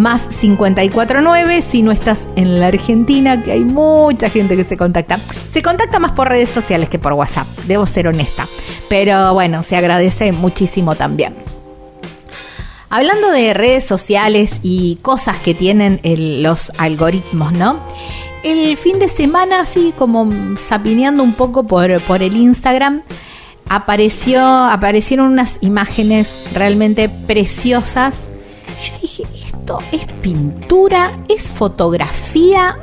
más 0.00 0.22
549 0.40 1.62
si 1.62 1.82
no 1.82 1.92
estás 1.92 2.20
en 2.36 2.58
la 2.58 2.66
Argentina, 2.68 3.40
que 3.42 3.52
hay 3.52 3.64
mucha 3.64 4.28
gente 4.30 4.56
que 4.56 4.64
se 4.64 4.76
contacta. 4.76 5.18
Se 5.52 5.62
contacta 5.62 5.98
más 5.98 6.12
por 6.12 6.28
redes 6.28 6.48
sociales 6.50 6.88
que 6.88 6.98
por 6.98 7.12
WhatsApp, 7.12 7.46
debo 7.66 7.86
ser 7.86 8.08
honesta. 8.08 8.46
Pero 8.88 9.34
bueno, 9.34 9.62
se 9.62 9.76
agradece 9.76 10.32
muchísimo 10.32 10.94
también. 10.96 11.34
Hablando 12.88 13.30
de 13.30 13.54
redes 13.54 13.84
sociales 13.84 14.54
y 14.62 14.96
cosas 15.02 15.36
que 15.36 15.54
tienen 15.54 16.00
el- 16.02 16.42
los 16.42 16.72
algoritmos, 16.78 17.52
¿no? 17.52 17.78
El 18.42 18.76
fin 18.76 18.98
de 18.98 19.06
semana, 19.08 19.60
así 19.60 19.92
como 19.96 20.28
sapineando 20.56 21.22
un 21.22 21.34
poco 21.34 21.62
por, 21.64 22.00
por 22.00 22.22
el 22.22 22.36
Instagram, 22.36 23.02
apareció, 23.68 24.44
aparecieron 24.44 25.28
unas 25.28 25.58
imágenes 25.60 26.28
realmente 26.52 27.08
preciosas. 27.08 28.14
Yo 28.84 28.98
dije, 29.00 29.22
esto 29.60 29.78
es 29.92 30.06
pintura, 30.22 31.12
es 31.28 31.50
fotografía. 31.50 32.78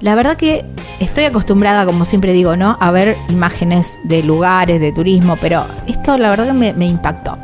La 0.00 0.14
verdad 0.14 0.36
que 0.36 0.64
estoy 0.98 1.24
acostumbrada, 1.24 1.84
como 1.84 2.06
siempre 2.06 2.32
digo, 2.32 2.56
¿no? 2.56 2.78
A 2.80 2.90
ver 2.90 3.18
imágenes 3.28 3.98
de 4.04 4.22
lugares, 4.22 4.80
de 4.80 4.92
turismo, 4.92 5.36
pero 5.40 5.64
esto 5.86 6.16
la 6.16 6.30
verdad 6.30 6.46
que 6.46 6.72
me, 6.72 6.86
impactó. 6.86 7.36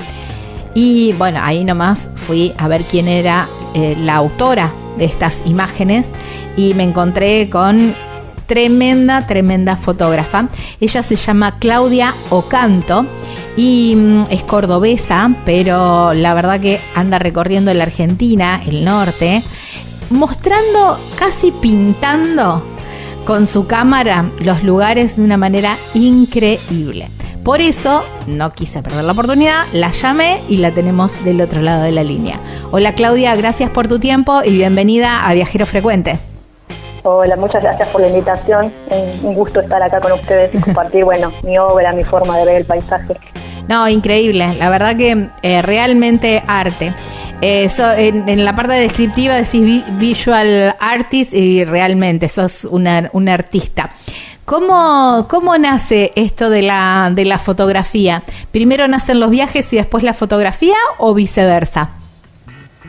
Y 0.74 1.12
bueno, 1.18 1.40
ahí 1.42 1.64
nomás 1.64 2.08
fui 2.14 2.52
a 2.56 2.66
ver 2.66 2.84
quién 2.84 3.08
era 3.08 3.46
eh, 3.74 3.94
la 3.98 4.16
autora 4.16 4.72
de 4.96 5.04
estas 5.04 5.42
imágenes 5.44 6.06
y 6.56 6.72
me 6.72 6.84
encontré 6.84 7.50
con 7.50 7.94
tremenda, 8.46 9.26
tremenda 9.26 9.76
fotógrafa. 9.76 10.48
Ella 10.80 11.02
se 11.02 11.16
llama 11.16 11.58
Claudia 11.58 12.14
Ocanto 12.30 13.06
y 13.56 13.94
mm, 13.96 14.24
es 14.30 14.42
cordobesa, 14.42 15.30
pero 15.44 16.14
la 16.14 16.34
verdad 16.34 16.60
que 16.60 16.80
anda 16.94 17.18
recorriendo 17.18 17.72
la 17.74 17.84
Argentina, 17.84 18.60
el 18.66 18.84
norte, 18.84 19.42
mostrando, 20.10 20.98
casi 21.18 21.50
pintando 21.50 22.62
con 23.26 23.46
su 23.46 23.66
cámara 23.66 24.26
los 24.40 24.62
lugares 24.62 25.16
de 25.16 25.24
una 25.24 25.36
manera 25.36 25.76
increíble. 25.94 27.10
Por 27.44 27.60
eso 27.60 28.04
no 28.26 28.52
quise 28.52 28.82
perder 28.82 29.04
la 29.04 29.12
oportunidad, 29.12 29.64
la 29.72 29.90
llamé 29.90 30.40
y 30.48 30.58
la 30.58 30.70
tenemos 30.70 31.24
del 31.24 31.40
otro 31.40 31.60
lado 31.60 31.82
de 31.82 31.92
la 31.92 32.04
línea. 32.04 32.38
Hola 32.70 32.94
Claudia, 32.94 33.34
gracias 33.34 33.70
por 33.70 33.88
tu 33.88 33.98
tiempo 33.98 34.42
y 34.44 34.54
bienvenida 34.54 35.26
a 35.26 35.34
Viajero 35.34 35.66
Frecuente. 35.66 36.18
Hola, 37.04 37.34
muchas 37.36 37.62
gracias 37.62 37.88
por 37.88 38.00
la 38.00 38.08
invitación. 38.08 38.72
Un 38.90 39.26
un 39.26 39.34
gusto 39.34 39.60
estar 39.60 39.82
acá 39.82 40.00
con 40.00 40.12
ustedes 40.12 40.54
y 40.54 40.58
compartir, 40.60 41.04
bueno, 41.04 41.32
mi 41.42 41.58
obra, 41.58 41.92
mi 41.92 42.04
forma 42.04 42.38
de 42.38 42.44
ver 42.44 42.56
el 42.58 42.64
paisaje. 42.64 43.16
No, 43.68 43.88
increíble, 43.88 44.54
la 44.58 44.68
verdad 44.70 44.96
que 44.96 45.28
eh, 45.42 45.62
realmente 45.62 46.42
arte. 46.46 46.94
Eh, 47.40 47.68
so- 47.68 47.92
en, 47.92 48.28
en 48.28 48.44
la 48.44 48.54
parte 48.54 48.74
descriptiva 48.74 49.34
decís 49.34 49.62
vi- 49.64 49.84
visual 49.98 50.74
artist 50.78 51.32
y 51.32 51.64
realmente 51.64 52.28
sos 52.28 52.64
una, 52.64 53.08
un 53.12 53.28
artista. 53.28 53.90
¿Cómo, 54.44 55.26
¿Cómo 55.30 55.56
nace 55.56 56.12
esto 56.16 56.50
de 56.50 56.62
la, 56.62 57.10
de 57.12 57.24
la 57.24 57.38
fotografía? 57.38 58.22
¿Primero 58.50 58.86
nacen 58.88 59.20
los 59.20 59.30
viajes 59.30 59.72
y 59.72 59.76
después 59.76 60.02
la 60.04 60.14
fotografía 60.14 60.74
o 60.98 61.14
viceversa? 61.14 61.90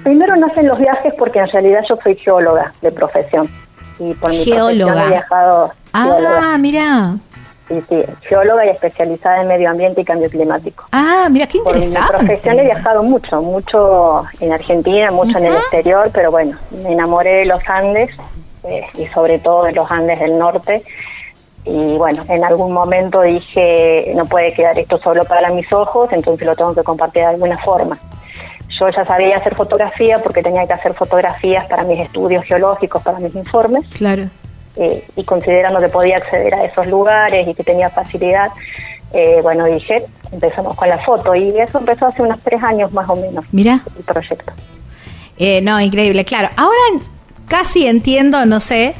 Primero 0.04 0.36
nacen 0.36 0.68
los 0.68 0.80
viajes 0.80 1.14
porque 1.18 1.40
en 1.40 1.48
realidad 1.50 1.80
yo 1.88 1.96
soy 2.04 2.16
geóloga 2.16 2.74
de 2.82 2.92
profesión. 2.92 3.50
Y 4.00 4.14
por 4.16 4.32
mi 4.32 4.38
Geóloga. 4.44 5.06
he 5.06 5.10
viajado. 5.10 5.72
Ah, 5.94 6.58
mira. 6.60 7.16
Sí, 7.68 7.82
sí, 7.88 8.04
geóloga 8.28 8.66
y 8.66 8.70
especializada 8.70 9.42
en 9.42 9.48
medio 9.48 9.70
ambiente 9.70 10.02
y 10.02 10.06
cambio 10.06 10.30
climático. 10.30 10.86
Ah, 10.92 11.28
mira, 11.32 11.48
qué 11.48 11.60
Por 11.60 11.78
mi 11.78 11.86
interesante. 11.86 12.18
profesión 12.26 12.60
he 12.60 12.64
viajado 12.64 13.04
mucho, 13.04 13.42
mucho 13.42 14.24
en 14.42 14.52
Argentina, 14.52 15.12
mucho 15.12 15.38
en 15.38 15.46
el 15.46 15.54
exterior, 15.56 16.10
pero 16.14 16.30
bueno, 16.30 16.58
me 16.84 16.92
enamoré 16.92 17.36
de 17.36 17.46
los 17.46 17.62
Andes 17.68 18.10
eh, 18.64 18.84
y 18.96 19.08
sobre 19.08 19.40
todo 19.40 19.64
de 19.64 19.72
los 19.72 19.90
Andes 19.90 20.20
del 20.20 20.38
norte. 20.38 20.84
Y 21.66 21.96
bueno, 21.98 22.26
en 22.28 22.44
algún 22.44 22.74
momento 22.74 23.22
dije, 23.22 24.12
no 24.16 24.26
puede 24.26 24.52
quedar 24.52 24.78
esto 24.78 24.98
solo 25.00 25.24
para 25.24 25.50
mis 25.50 25.72
ojos, 25.72 26.10
entonces 26.12 26.46
lo 26.46 26.56
tengo 26.58 26.76
que 26.76 26.84
compartir 26.84 27.22
de 27.22 27.30
alguna 27.30 27.58
forma. 27.64 27.98
Yo 28.78 28.90
ya 28.90 29.06
sabía 29.06 29.38
hacer 29.38 29.56
fotografía 29.56 30.20
porque 30.22 30.44
tenía 30.44 30.68
que 30.68 30.74
hacer 30.74 30.94
fotografías 30.96 31.66
para 31.68 31.84
mis 31.84 32.02
estudios 32.02 32.44
geológicos, 32.44 33.02
para 33.04 33.20
mis 33.20 33.34
informes 33.36 33.86
Claro. 33.94 34.24
Eh, 34.78 35.06
y 35.16 35.24
considerando 35.24 35.80
que 35.80 35.90
podía 35.90 36.18
acceder 36.18 36.54
a 36.56 36.66
esos 36.66 36.88
lugares 36.88 37.48
y 37.48 37.54
que 37.54 37.64
tenía 37.64 37.90
facilidad, 37.90 38.50
eh, 39.14 39.40
bueno, 39.42 39.66
dije, 39.66 39.98
empezamos 40.32 40.76
con 40.76 40.90
la 40.90 40.98
foto 41.06 41.36
y 41.36 41.58
eso 41.60 41.78
empezó 41.78 42.08
hace 42.08 42.24
unos 42.24 42.40
tres 42.44 42.62
años 42.64 42.92
más 42.92 43.08
o 43.10 43.16
menos, 43.16 43.46
Mira. 43.52 43.82
el 43.98 44.04
proyecto. 44.04 44.52
Eh, 45.38 45.62
no, 45.62 45.80
increíble, 45.80 46.26
claro. 46.26 46.50
Ahora 46.56 47.06
casi 47.48 47.86
entiendo, 47.86 48.46
no 48.46 48.60
sé, 48.60 48.96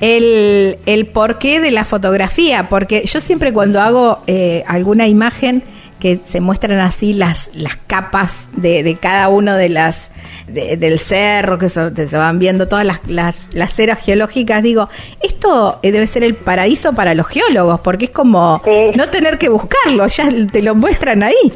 el, 0.00 0.78
el 0.86 1.06
porqué 1.08 1.60
de 1.60 1.70
la 1.70 1.84
fotografía, 1.84 2.68
porque 2.70 3.04
yo 3.04 3.20
siempre 3.20 3.52
cuando 3.52 3.80
hago 3.80 4.20
eh, 4.26 4.64
alguna 4.66 5.06
imagen 5.08 5.62
que 6.00 6.16
se 6.18 6.40
muestran 6.40 6.78
así 6.78 7.12
las, 7.12 7.50
las 7.54 7.76
capas 7.76 8.34
de, 8.52 8.82
de 8.82 8.96
cada 8.96 9.28
uno 9.28 9.54
de 9.56 9.68
las 9.68 10.10
de- 10.46 10.76
del 10.76 10.98
cerro, 11.00 11.58
que 11.58 11.68
se 11.68 12.16
van 12.16 12.38
viendo 12.38 12.68
todas 12.68 12.84
las, 12.86 13.00
las, 13.08 13.52
las 13.52 13.78
eras 13.78 13.98
geológicas, 13.98 14.62
digo, 14.62 14.88
esto 15.22 15.78
eh, 15.82 15.90
debe 15.92 16.06
ser 16.06 16.22
el 16.24 16.36
paraíso 16.36 16.92
para 16.92 17.14
los 17.14 17.26
geólogos, 17.26 17.80
porque 17.80 18.06
es 18.06 18.10
como 18.10 18.60
Sí. 18.64 18.92
no 18.96 19.10
tener 19.10 19.38
que 19.38 19.48
buscarlo, 19.48 20.06
ya 20.06 20.28
te 20.52 20.62
lo 20.62 20.74
muestran 20.74 21.22
ahí. 21.22 21.52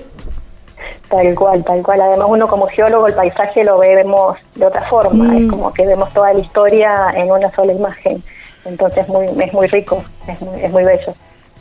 Tal 1.09 1.35
cual, 1.35 1.63
tal 1.65 1.83
cual. 1.83 2.01
Además 2.01 2.27
uno 2.31 2.49
como 2.49 2.67
geólogo 2.69 3.07
el 3.07 3.15
paisaje 3.15 3.65
lo 3.65 3.79
vemos 3.79 4.37
de 4.55 4.67
otra 4.67 4.83
forma, 4.89 5.25
Mm. 5.25 5.45
es 5.45 5.51
como 5.51 5.73
que 5.73 5.87
vemos 5.87 6.13
toda 6.13 6.33
la 6.33 6.41
historia 6.41 6.95
en 7.15 7.31
una 7.31 7.55
sola 7.55 7.73
imagen. 7.73 8.23
Entonces 8.65 9.07
muy, 9.09 9.27
es 9.27 9.53
muy 9.53 9.67
rico, 9.69 10.05
es 10.27 10.41
muy, 10.41 10.61
es 10.63 10.71
muy 10.73 10.85
bello. 10.85 11.15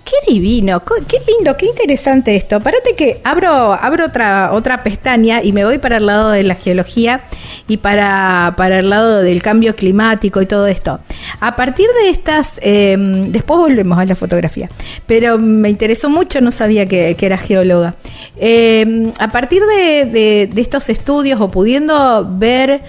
Qué 0.03 0.31
divino, 0.33 0.83
qué 0.83 1.17
lindo, 1.25 1.55
qué 1.55 1.67
interesante 1.67 2.35
esto. 2.35 2.59
Parate 2.59 2.95
que 2.95 3.21
abro, 3.23 3.49
abro 3.73 4.05
otra, 4.07 4.51
otra 4.51 4.83
pestaña 4.83 5.41
y 5.43 5.53
me 5.53 5.63
voy 5.63 5.77
para 5.77 5.97
el 5.97 6.05
lado 6.05 6.31
de 6.31 6.43
la 6.43 6.55
geología 6.55 7.21
y 7.67 7.77
para, 7.77 8.55
para 8.57 8.79
el 8.79 8.89
lado 8.89 9.21
del 9.21 9.41
cambio 9.41 9.73
climático 9.75 10.41
y 10.41 10.47
todo 10.47 10.67
esto. 10.67 10.99
A 11.39 11.55
partir 11.55 11.87
de 12.03 12.09
estas, 12.09 12.59
eh, 12.61 12.97
después 12.99 13.57
volvemos 13.59 13.97
a 13.99 14.05
la 14.05 14.15
fotografía, 14.15 14.69
pero 15.05 15.37
me 15.37 15.69
interesó 15.69 16.09
mucho, 16.09 16.41
no 16.41 16.51
sabía 16.51 16.85
que, 16.87 17.15
que 17.15 17.25
era 17.25 17.37
geóloga. 17.37 17.95
Eh, 18.37 19.13
a 19.19 19.27
partir 19.29 19.61
de- 19.63 20.49
de 20.51 20.61
estos 20.61 20.89
estudios 20.89 21.39
o 21.39 21.51
pudiendo 21.51 22.27
ver, 22.37 22.81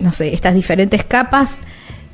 no 0.00 0.12
sé, 0.12 0.32
estas 0.32 0.54
diferentes 0.54 1.04
capas, 1.04 1.58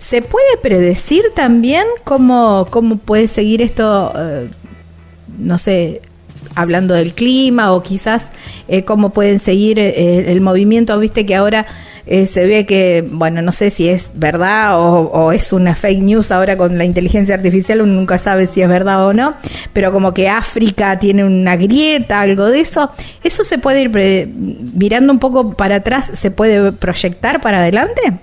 ¿Se 0.01 0.23
puede 0.23 0.57
predecir 0.63 1.25
también 1.35 1.85
cómo, 2.05 2.67
cómo 2.71 2.97
puede 2.97 3.29
seguir 3.29 3.61
esto, 3.61 4.13
eh, 4.17 4.51
no 5.39 5.59
sé, 5.59 6.01
hablando 6.55 6.95
del 6.95 7.13
clima 7.13 7.75
o 7.75 7.83
quizás 7.83 8.29
eh, 8.67 8.83
cómo 8.85 9.11
pueden 9.11 9.41
seguir 9.41 9.79
eh, 9.79 10.33
el 10.33 10.41
movimiento. 10.41 10.99
Viste 10.99 11.27
que 11.27 11.37
ahora 11.37 11.67
se 12.07 12.45
ve 12.45 12.67
que, 12.67 13.07
bueno, 13.09 13.41
no 13.41 13.53
sé 13.53 13.71
si 13.71 13.89
es 13.89 14.11
verdad 14.15 14.81
o, 14.81 15.11
o 15.13 15.31
es 15.31 15.53
una 15.53 15.77
fake 15.77 16.01
news 16.01 16.33
ahora 16.33 16.57
con 16.57 16.77
la 16.77 16.85
inteligencia 16.85 17.37
artificial, 17.37 17.83
uno 17.83 17.93
nunca 17.93 18.19
sabe 18.19 18.49
si 18.49 18.63
es 18.63 18.69
verdad 18.69 19.07
o 19.07 19.13
no, 19.13 19.35
pero 19.73 19.93
como 19.93 20.13
que 20.13 20.29
África 20.29 20.99
tiene 20.99 21.25
una 21.25 21.55
grieta, 21.57 22.23
algo 22.23 22.47
de 22.47 22.63
eso, 22.63 22.91
eso 23.23 23.45
se 23.45 23.59
puede 23.59 23.83
ir 23.83 23.91
mirando 24.75 25.13
un 25.13 25.21
poco 25.21 25.55
para 25.55 25.77
atrás, 25.77 26.11
se 26.15 26.33
puede 26.33 26.73
proyectar 26.73 27.41
para 27.41 27.59
adelante. 27.59 28.19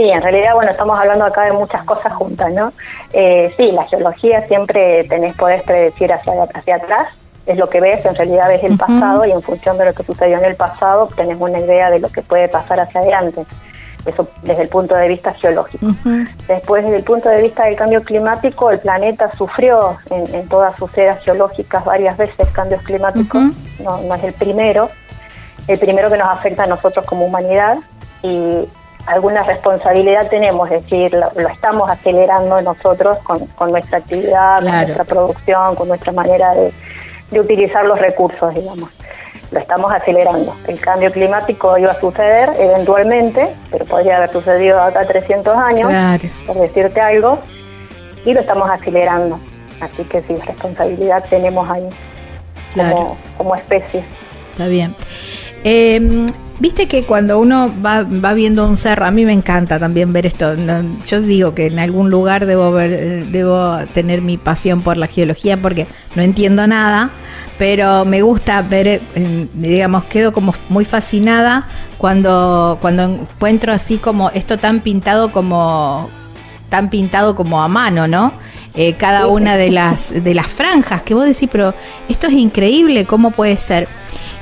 Sí, 0.00 0.08
en 0.08 0.22
realidad, 0.22 0.54
bueno, 0.54 0.70
estamos 0.70 0.98
hablando 0.98 1.26
acá 1.26 1.42
de 1.42 1.52
muchas 1.52 1.84
cosas 1.84 2.14
juntas, 2.14 2.50
¿no? 2.54 2.72
Eh, 3.12 3.52
sí, 3.58 3.70
la 3.70 3.84
geología 3.84 4.48
siempre 4.48 5.04
tenés, 5.04 5.36
podés 5.36 5.62
predecir 5.64 6.10
hacia, 6.10 6.32
hacia 6.54 6.76
atrás, 6.76 7.08
es 7.44 7.58
lo 7.58 7.68
que 7.68 7.82
ves, 7.82 8.06
en 8.06 8.14
realidad 8.14 8.48
ves 8.48 8.64
el 8.64 8.78
pasado 8.78 9.26
y 9.26 9.32
en 9.32 9.42
función 9.42 9.76
de 9.76 9.84
lo 9.84 9.92
que 9.92 10.02
sucedió 10.04 10.38
en 10.38 10.46
el 10.46 10.56
pasado 10.56 11.08
tenés 11.14 11.36
una 11.38 11.60
idea 11.60 11.90
de 11.90 11.98
lo 11.98 12.08
que 12.08 12.22
puede 12.22 12.48
pasar 12.48 12.80
hacia 12.80 13.02
adelante. 13.02 13.44
Eso 14.06 14.26
desde 14.40 14.62
el 14.62 14.68
punto 14.70 14.94
de 14.94 15.06
vista 15.06 15.34
geológico. 15.34 15.88
Después, 16.48 16.82
desde 16.82 16.96
el 16.96 17.04
punto 17.04 17.28
de 17.28 17.42
vista 17.42 17.64
del 17.64 17.76
cambio 17.76 18.02
climático, 18.02 18.70
el 18.70 18.78
planeta 18.78 19.30
sufrió 19.36 19.98
en, 20.08 20.34
en 20.34 20.48
todas 20.48 20.76
sus 20.76 20.96
eras 20.96 21.22
geológicas 21.24 21.84
varias 21.84 22.16
veces 22.16 22.48
cambios 22.52 22.82
climáticos, 22.84 23.42
no, 23.84 24.00
no 24.00 24.14
es 24.14 24.24
el 24.24 24.32
primero, 24.32 24.88
el 25.68 25.78
primero 25.78 26.08
que 26.08 26.16
nos 26.16 26.28
afecta 26.28 26.62
a 26.62 26.66
nosotros 26.66 27.04
como 27.04 27.26
humanidad 27.26 27.76
y 28.22 28.66
alguna 29.10 29.42
responsabilidad 29.42 30.28
tenemos, 30.28 30.70
es 30.70 30.82
decir, 30.84 31.12
lo, 31.12 31.30
lo 31.34 31.48
estamos 31.48 31.90
acelerando 31.90 32.60
nosotros 32.62 33.18
con, 33.24 33.46
con 33.48 33.70
nuestra 33.72 33.98
actividad, 33.98 34.56
con 34.62 34.64
nuestra 34.70 35.04
producción, 35.04 35.74
con 35.74 35.88
nuestra 35.88 36.12
manera 36.12 36.54
de, 36.54 36.72
de 37.30 37.40
utilizar 37.40 37.84
los 37.84 37.98
recursos, 37.98 38.54
digamos. 38.54 38.90
Lo 39.50 39.58
estamos 39.58 39.92
acelerando. 39.92 40.54
El 40.68 40.80
cambio 40.80 41.10
climático 41.10 41.76
iba 41.76 41.90
a 41.90 42.00
suceder 42.00 42.52
eventualmente, 42.56 43.48
pero 43.70 43.84
podría 43.84 44.18
haber 44.18 44.32
sucedido 44.32 44.80
acá 44.80 45.04
300 45.06 45.56
años, 45.56 45.88
Claro. 45.88 46.28
por 46.46 46.56
decirte 46.60 47.00
algo, 47.00 47.38
y 48.24 48.32
lo 48.32 48.40
estamos 48.40 48.70
acelerando. 48.70 49.40
Así 49.80 50.04
que 50.04 50.22
sí, 50.22 50.36
responsabilidad 50.46 51.24
tenemos 51.28 51.68
ahí 51.68 51.88
Claro. 52.74 52.94
como, 52.96 53.16
como 53.38 53.54
especie. 53.56 54.04
Está 54.52 54.66
bien. 54.68 54.94
Eh, 55.64 56.26
Viste 56.60 56.88
que 56.88 57.04
cuando 57.04 57.38
uno 57.38 57.72
va, 57.82 58.02
va 58.02 58.34
viendo 58.34 58.68
un 58.68 58.76
cerro, 58.76 59.06
a 59.06 59.10
mí 59.10 59.24
me 59.24 59.32
encanta 59.32 59.78
también 59.78 60.12
ver 60.12 60.26
esto. 60.26 60.54
Yo 61.08 61.22
digo 61.22 61.54
que 61.54 61.68
en 61.68 61.78
algún 61.78 62.10
lugar 62.10 62.44
debo 62.44 62.70
ver, 62.70 62.92
eh, 62.92 63.24
debo 63.30 63.78
tener 63.94 64.20
mi 64.20 64.36
pasión 64.36 64.82
por 64.82 64.98
la 64.98 65.06
geología 65.06 65.56
porque 65.56 65.86
no 66.14 66.20
entiendo 66.20 66.66
nada, 66.66 67.12
pero 67.58 68.04
me 68.04 68.20
gusta 68.20 68.60
ver, 68.60 68.88
eh, 68.88 69.46
digamos, 69.54 70.04
quedo 70.04 70.34
como 70.34 70.54
muy 70.68 70.84
fascinada 70.84 71.66
cuando 71.96 72.76
cuando 72.82 73.04
encuentro 73.04 73.72
así 73.72 73.96
como 73.96 74.28
esto 74.28 74.58
tan 74.58 74.80
pintado 74.80 75.32
como 75.32 76.10
tan 76.68 76.90
pintado 76.90 77.34
como 77.34 77.62
a 77.62 77.68
mano, 77.68 78.06
¿no? 78.06 78.34
Eh, 78.74 78.92
cada 78.98 79.28
una 79.28 79.56
de 79.56 79.70
las 79.70 80.12
de 80.22 80.34
las 80.34 80.46
franjas 80.46 81.04
que 81.04 81.14
vos 81.14 81.24
decís, 81.24 81.48
pero 81.50 81.74
esto 82.10 82.26
es 82.26 82.34
increíble, 82.34 83.06
¿cómo 83.06 83.30
puede 83.30 83.56
ser? 83.56 83.88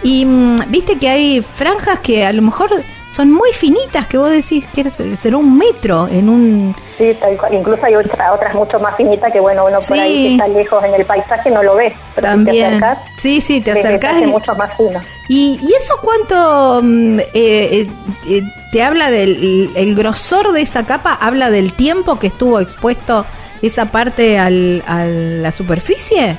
Y 0.02 0.24
mm, 0.24 0.56
viste 0.68 0.98
que 0.98 1.08
hay 1.08 1.42
franjas 1.42 2.00
que 2.00 2.24
a 2.24 2.32
lo 2.32 2.42
mejor 2.42 2.70
son 3.10 3.32
muy 3.32 3.50
finitas, 3.52 4.06
que 4.06 4.18
vos 4.18 4.30
decís 4.30 4.66
que 4.74 4.88
será 4.90 5.38
un 5.38 5.56
metro 5.56 6.06
en 6.08 6.28
un... 6.28 6.76
Sí, 6.98 7.16
tal 7.18 7.36
cual. 7.38 7.54
incluso 7.54 7.84
hay 7.86 7.94
otra, 7.94 8.32
otras 8.34 8.54
mucho 8.54 8.78
más 8.80 8.96
finitas 8.96 9.32
que 9.32 9.40
bueno, 9.40 9.64
uno 9.64 9.76
por 9.76 9.96
Sí. 9.96 9.98
ahí 9.98 10.22
que 10.24 10.32
está 10.34 10.48
lejos 10.48 10.84
en 10.84 10.94
el 10.94 11.04
paisaje 11.06 11.50
no 11.50 11.62
lo 11.62 11.74
ves, 11.76 11.94
pero 12.14 12.26
si 12.28 12.44
te 12.44 12.44
También. 12.44 12.66
acercas, 12.66 12.98
Sí, 13.16 13.40
sí, 13.40 13.60
te 13.62 13.70
acercás. 13.72 14.22
y- 14.22 14.26
mucho 14.26 14.54
más 14.56 14.76
fino. 14.76 15.00
¿Y, 15.28 15.58
y 15.62 15.72
eso 15.74 15.94
cuánto 16.02 16.80
mm, 16.82 17.18
eh, 17.20 17.24
eh, 17.34 17.88
eh, 18.28 18.42
te 18.72 18.82
habla 18.82 19.10
del 19.10 19.70
el 19.74 19.94
grosor 19.94 20.52
de 20.52 20.60
esa 20.60 20.84
capa? 20.86 21.14
¿Habla 21.20 21.50
del 21.50 21.72
tiempo 21.72 22.18
que 22.18 22.26
estuvo 22.28 22.60
expuesto 22.60 23.24
esa 23.62 23.86
parte 23.86 24.38
al, 24.38 24.82
a 24.86 25.04
la 25.06 25.50
superficie? 25.50 26.36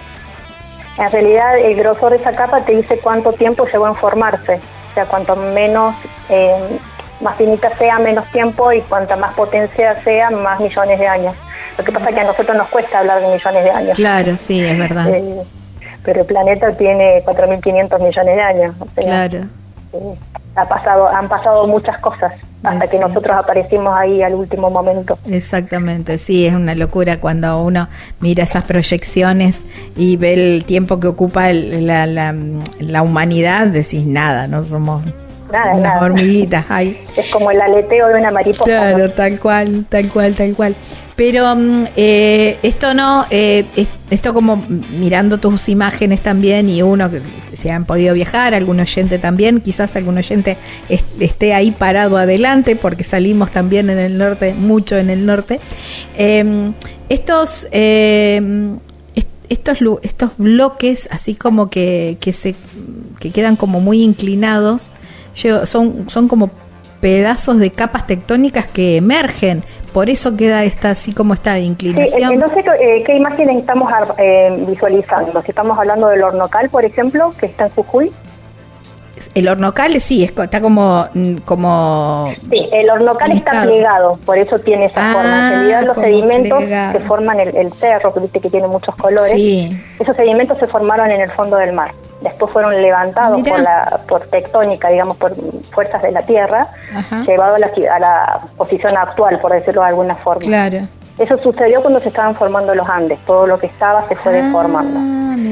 En 0.99 1.11
realidad 1.11 1.57
el 1.57 1.75
grosor 1.75 2.11
de 2.11 2.17
esa 2.17 2.35
capa 2.35 2.61
te 2.61 2.75
dice 2.75 2.99
cuánto 2.99 3.31
tiempo 3.31 3.65
llevó 3.71 3.87
en 3.87 3.95
formarse, 3.95 4.55
o 4.55 4.93
sea, 4.93 5.05
cuanto 5.05 5.35
menos, 5.35 5.95
eh, 6.29 6.77
más 7.21 7.37
finita 7.37 7.75
sea, 7.77 7.99
menos 7.99 8.25
tiempo 8.31 8.71
y 8.73 8.81
cuanta 8.81 9.15
más 9.15 9.33
potencia 9.33 9.97
sea, 9.99 10.29
más 10.29 10.59
millones 10.59 10.99
de 10.99 11.07
años. 11.07 11.35
Lo 11.77 11.85
que 11.85 11.91
pasa 11.93 12.09
es 12.09 12.15
que 12.15 12.21
a 12.21 12.25
nosotros 12.25 12.57
nos 12.57 12.67
cuesta 12.67 12.99
hablar 12.99 13.21
de 13.21 13.27
millones 13.27 13.63
de 13.63 13.71
años. 13.71 13.97
Claro, 13.97 14.35
sí, 14.35 14.63
es 14.63 14.77
verdad. 14.77 15.07
Eh, 15.07 15.43
pero 16.03 16.21
el 16.21 16.27
planeta 16.27 16.75
tiene 16.75 17.23
4.500 17.25 17.99
millones 18.01 18.35
de 18.35 18.41
años. 18.41 18.75
o 18.79 18.85
sea, 18.93 19.03
Claro. 19.03 19.47
Eh, 19.93 20.15
ha 20.55 20.67
pasado, 20.67 21.07
han 21.07 21.29
pasado 21.29 21.67
muchas 21.67 21.97
cosas 21.99 22.33
hasta 22.63 22.85
Sí. 22.87 22.97
que 22.97 23.03
nosotros 23.07 23.35
aparecimos 23.37 23.97
ahí 23.97 24.21
al 24.21 24.33
último 24.35 24.69
momento. 24.69 25.17
Exactamente, 25.25 26.17
sí, 26.17 26.45
es 26.45 26.53
una 26.53 26.75
locura 26.75 27.19
cuando 27.21 27.61
uno 27.63 27.87
mira 28.19 28.43
esas 28.43 28.65
proyecciones 28.65 29.61
y 29.95 30.17
ve 30.17 30.33
el 30.33 30.65
tiempo 30.65 30.99
que 30.99 31.07
ocupa 31.07 31.49
el- 31.49 31.87
la, 31.87 32.05
la, 32.05 32.35
la 32.79 33.01
humanidad, 33.01 33.67
decís 33.67 34.05
nada, 34.05 34.47
no 34.47 34.63
somos 34.63 35.03
Nada, 35.51 35.71
unas 35.71 35.81
nada. 35.81 36.05
hormiguitas 36.05 36.65
ahí. 36.69 37.01
Es 37.15 37.31
como 37.31 37.49
el 37.51 37.61
aleteo 37.61 38.07
de 38.09 38.15
una 38.15 38.29
mariposa. 38.31 38.65
Claro, 38.65 38.97
¿no? 38.97 39.09
tal 39.11 39.39
cual, 39.39 39.85
tal 39.89 40.09
cual, 40.09 40.33
tal 40.35 40.53
cual. 40.53 40.75
Pero 41.19 41.53
mm, 41.53 41.83
eh, 41.97 42.59
esto 42.63 42.93
no, 42.93 43.25
eh, 43.29 43.65
es- 43.75 43.89
esto 44.09 44.33
como 44.33 44.63
mirando 44.97 45.37
tus 45.37 45.67
imágenes 45.67 46.23
también 46.23 46.69
y 46.69 46.81
uno 46.81 47.11
que 47.11 47.21
se 47.57 47.71
han 47.71 47.83
podido 47.83 48.13
viajar, 48.13 48.53
algún 48.53 48.79
oyente 48.79 49.19
también, 49.19 49.59
quizás 49.59 49.93
algún 49.97 50.17
oyente 50.17 50.55
es- 50.87 51.03
esté 51.19 51.53
ahí 51.53 51.71
parado 51.71 52.15
adelante 52.15 52.77
porque 52.77 53.03
salimos 53.03 53.51
también 53.51 53.89
en 53.89 53.99
el 53.99 54.17
norte, 54.17 54.53
mucho 54.53 54.95
en 54.97 55.09
el 55.09 55.25
norte. 55.25 55.59
Eh, 56.17 56.71
estos, 57.09 57.67
est- 57.71 59.27
estos, 59.49 59.77
estos 60.03 60.31
bloques 60.37 61.09
así 61.11 61.35
como 61.35 61.69
que, 61.69 62.17
que 62.21 62.31
se 62.31 62.55
que 63.19 63.31
quedan 63.31 63.57
como 63.57 63.81
muy 63.81 64.03
inclinados, 64.03 64.93
son, 65.65 66.05
son 66.09 66.29
como 66.29 66.49
pedazos 66.99 67.59
de 67.59 67.71
capas 67.71 68.07
tectónicas 68.07 68.67
que 68.67 68.97
emergen, 68.97 69.63
por 69.93 70.09
eso 70.09 70.37
queda 70.37 70.63
esta 70.63 70.91
así 70.91 71.13
como 71.13 71.33
esta 71.33 71.57
inclinación. 71.59 72.37
no 72.37 72.53
sé 72.53 72.63
eh, 72.79 73.03
qué 73.05 73.15
imágenes 73.15 73.57
estamos 73.57 73.91
eh, 74.17 74.63
visualizando. 74.67 75.41
Si 75.41 75.49
estamos 75.49 75.77
hablando 75.77 76.07
del 76.07 76.23
hornocal, 76.23 76.69
por 76.69 76.85
ejemplo, 76.85 77.33
que 77.39 77.47
está 77.47 77.65
en 77.65 77.71
Jujuy. 77.71 78.11
El 79.35 79.47
hornocal 79.47 79.99
sí, 80.01 80.23
está 80.23 80.59
como, 80.59 81.05
mm, 81.13 81.35
como 81.45 82.31
Sí, 82.49 82.67
el 82.71 82.89
hornocal 82.89 83.31
está 83.31 83.61
plegado, 83.63 84.17
por 84.25 84.37
eso 84.37 84.57
tiene 84.59 84.85
esa 84.85 85.11
Ah, 85.11 85.13
forma. 85.13 85.39
En 85.47 85.49
realidad 85.53 85.83
los 85.83 85.97
sedimentos 85.97 86.57
plegado. 86.57 86.93
que 86.93 86.99
forman 87.05 87.39
el, 87.39 87.55
el 87.55 87.71
cerro, 87.73 88.13
que 88.13 88.19
viste 88.21 88.39
que 88.41 88.49
tiene 88.49 88.67
muchos 88.67 88.95
colores, 88.95 89.33
sí, 89.33 89.79
esos 89.99 90.15
sedimentos 90.15 90.57
se 90.57 90.67
formaron 90.67 91.11
en 91.11 91.21
el 91.21 91.31
fondo 91.33 91.57
del 91.57 91.73
mar. 91.73 91.91
Después 92.21 92.51
fueron 92.51 92.81
levantados 92.81 93.37
Mirá. 93.41 93.51
por, 93.55 93.63
la, 93.63 93.99
por 94.09 94.21
tectónica, 94.27 94.89
digamos, 94.89 95.15
por 95.17 95.33
fuerzas 95.71 96.01
de 96.01 96.11
la 96.11 96.21
Tierra, 96.23 96.67
Ajá. 96.95 97.23
llevado 97.25 97.55
a 97.55 97.59
la, 97.59 97.67
a 97.95 97.99
la 97.99 98.39
posición 98.57 98.97
actual, 98.97 99.39
por 99.39 99.53
decirlo 99.53 99.81
de 99.81 99.87
alguna 99.89 100.15
forma. 100.15 100.41
claro. 100.45 100.79
Eso 101.19 101.37
sucedió 101.43 101.81
cuando 101.81 101.99
se 101.99 102.07
estaban 102.07 102.33
formando 102.33 102.73
los 102.73 102.87
Andes. 102.87 103.19
Todo 103.25 103.45
lo 103.45 103.59
que 103.59 103.65
estaba 103.67 104.01
se 104.07 104.15
fue 104.15 104.39
Ah, 104.39 104.41
deformando. 104.45 104.97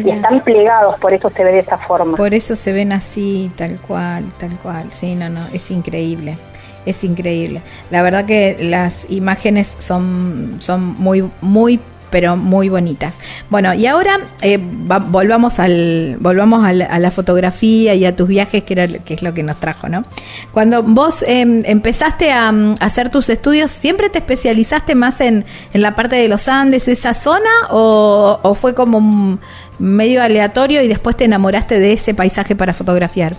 Y 0.05 0.09
están 0.09 0.39
plegados, 0.41 0.95
por 0.99 1.13
eso 1.13 1.31
se 1.35 1.43
ve 1.43 1.51
de 1.53 1.59
esa 1.59 1.77
forma. 1.77 2.15
Por 2.17 2.33
eso 2.33 2.55
se 2.55 2.71
ven 2.73 2.91
así, 2.93 3.51
tal 3.55 3.77
cual, 3.81 4.25
tal 4.39 4.51
cual. 4.59 4.89
Sí, 4.91 5.15
no, 5.15 5.29
no, 5.29 5.41
es 5.53 5.69
increíble. 5.71 6.37
Es 6.85 7.03
increíble. 7.03 7.61
La 7.91 8.01
verdad 8.01 8.25
que 8.25 8.57
las 8.61 9.05
imágenes 9.09 9.75
son, 9.79 10.55
son 10.59 10.95
muy, 10.97 11.29
muy, 11.41 11.81
pero 12.09 12.37
muy 12.37 12.69
bonitas. 12.69 13.15
Bueno, 13.49 13.73
y 13.73 13.85
ahora 13.87 14.19
eh, 14.41 14.57
va- 14.89 14.99
volvamos 14.99 15.59
al, 15.59 16.15
volvamos 16.21 16.63
al- 16.63 16.83
a 16.83 16.97
la 16.99 17.11
fotografía 17.11 17.93
y 17.95 18.05
a 18.05 18.15
tus 18.15 18.29
viajes, 18.29 18.63
que 18.63 18.71
era, 18.73 18.87
que 18.87 19.15
es 19.15 19.21
lo 19.21 19.33
que 19.33 19.43
nos 19.43 19.57
trajo, 19.59 19.89
¿no? 19.89 20.05
Cuando 20.53 20.81
vos 20.81 21.25
em, 21.27 21.63
empezaste 21.65 22.31
a, 22.31 22.49
mm, 22.53 22.75
hacer 22.79 23.09
tus 23.09 23.27
estudios, 23.29 23.69
¿siempre 23.71 24.07
te 24.09 24.19
especializaste 24.19 24.95
más 24.95 25.19
en, 25.19 25.43
en 25.73 25.81
la 25.81 25.93
parte 25.95 26.15
de 26.15 26.29
los 26.29 26.47
Andes, 26.47 26.87
esa 26.87 27.13
zona, 27.13 27.49
o, 27.71 28.39
o 28.41 28.53
fue 28.53 28.73
como 28.73 28.99
un 28.99 29.41
medio 29.79 30.21
aleatorio 30.21 30.81
y 30.81 30.87
después 30.87 31.15
te 31.15 31.25
enamoraste 31.25 31.79
de 31.79 31.93
ese 31.93 32.13
paisaje 32.13 32.55
para 32.55 32.73
fotografiar? 32.73 33.33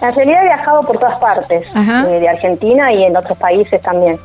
En 0.00 0.14
realidad 0.14 0.42
he 0.42 0.44
viajado 0.44 0.80
por 0.82 0.98
todas 0.98 1.18
partes, 1.18 1.66
eh, 1.74 2.20
de 2.20 2.28
Argentina 2.28 2.92
y 2.92 3.02
en 3.02 3.16
otros 3.16 3.36
países 3.36 3.80
también. 3.80 4.18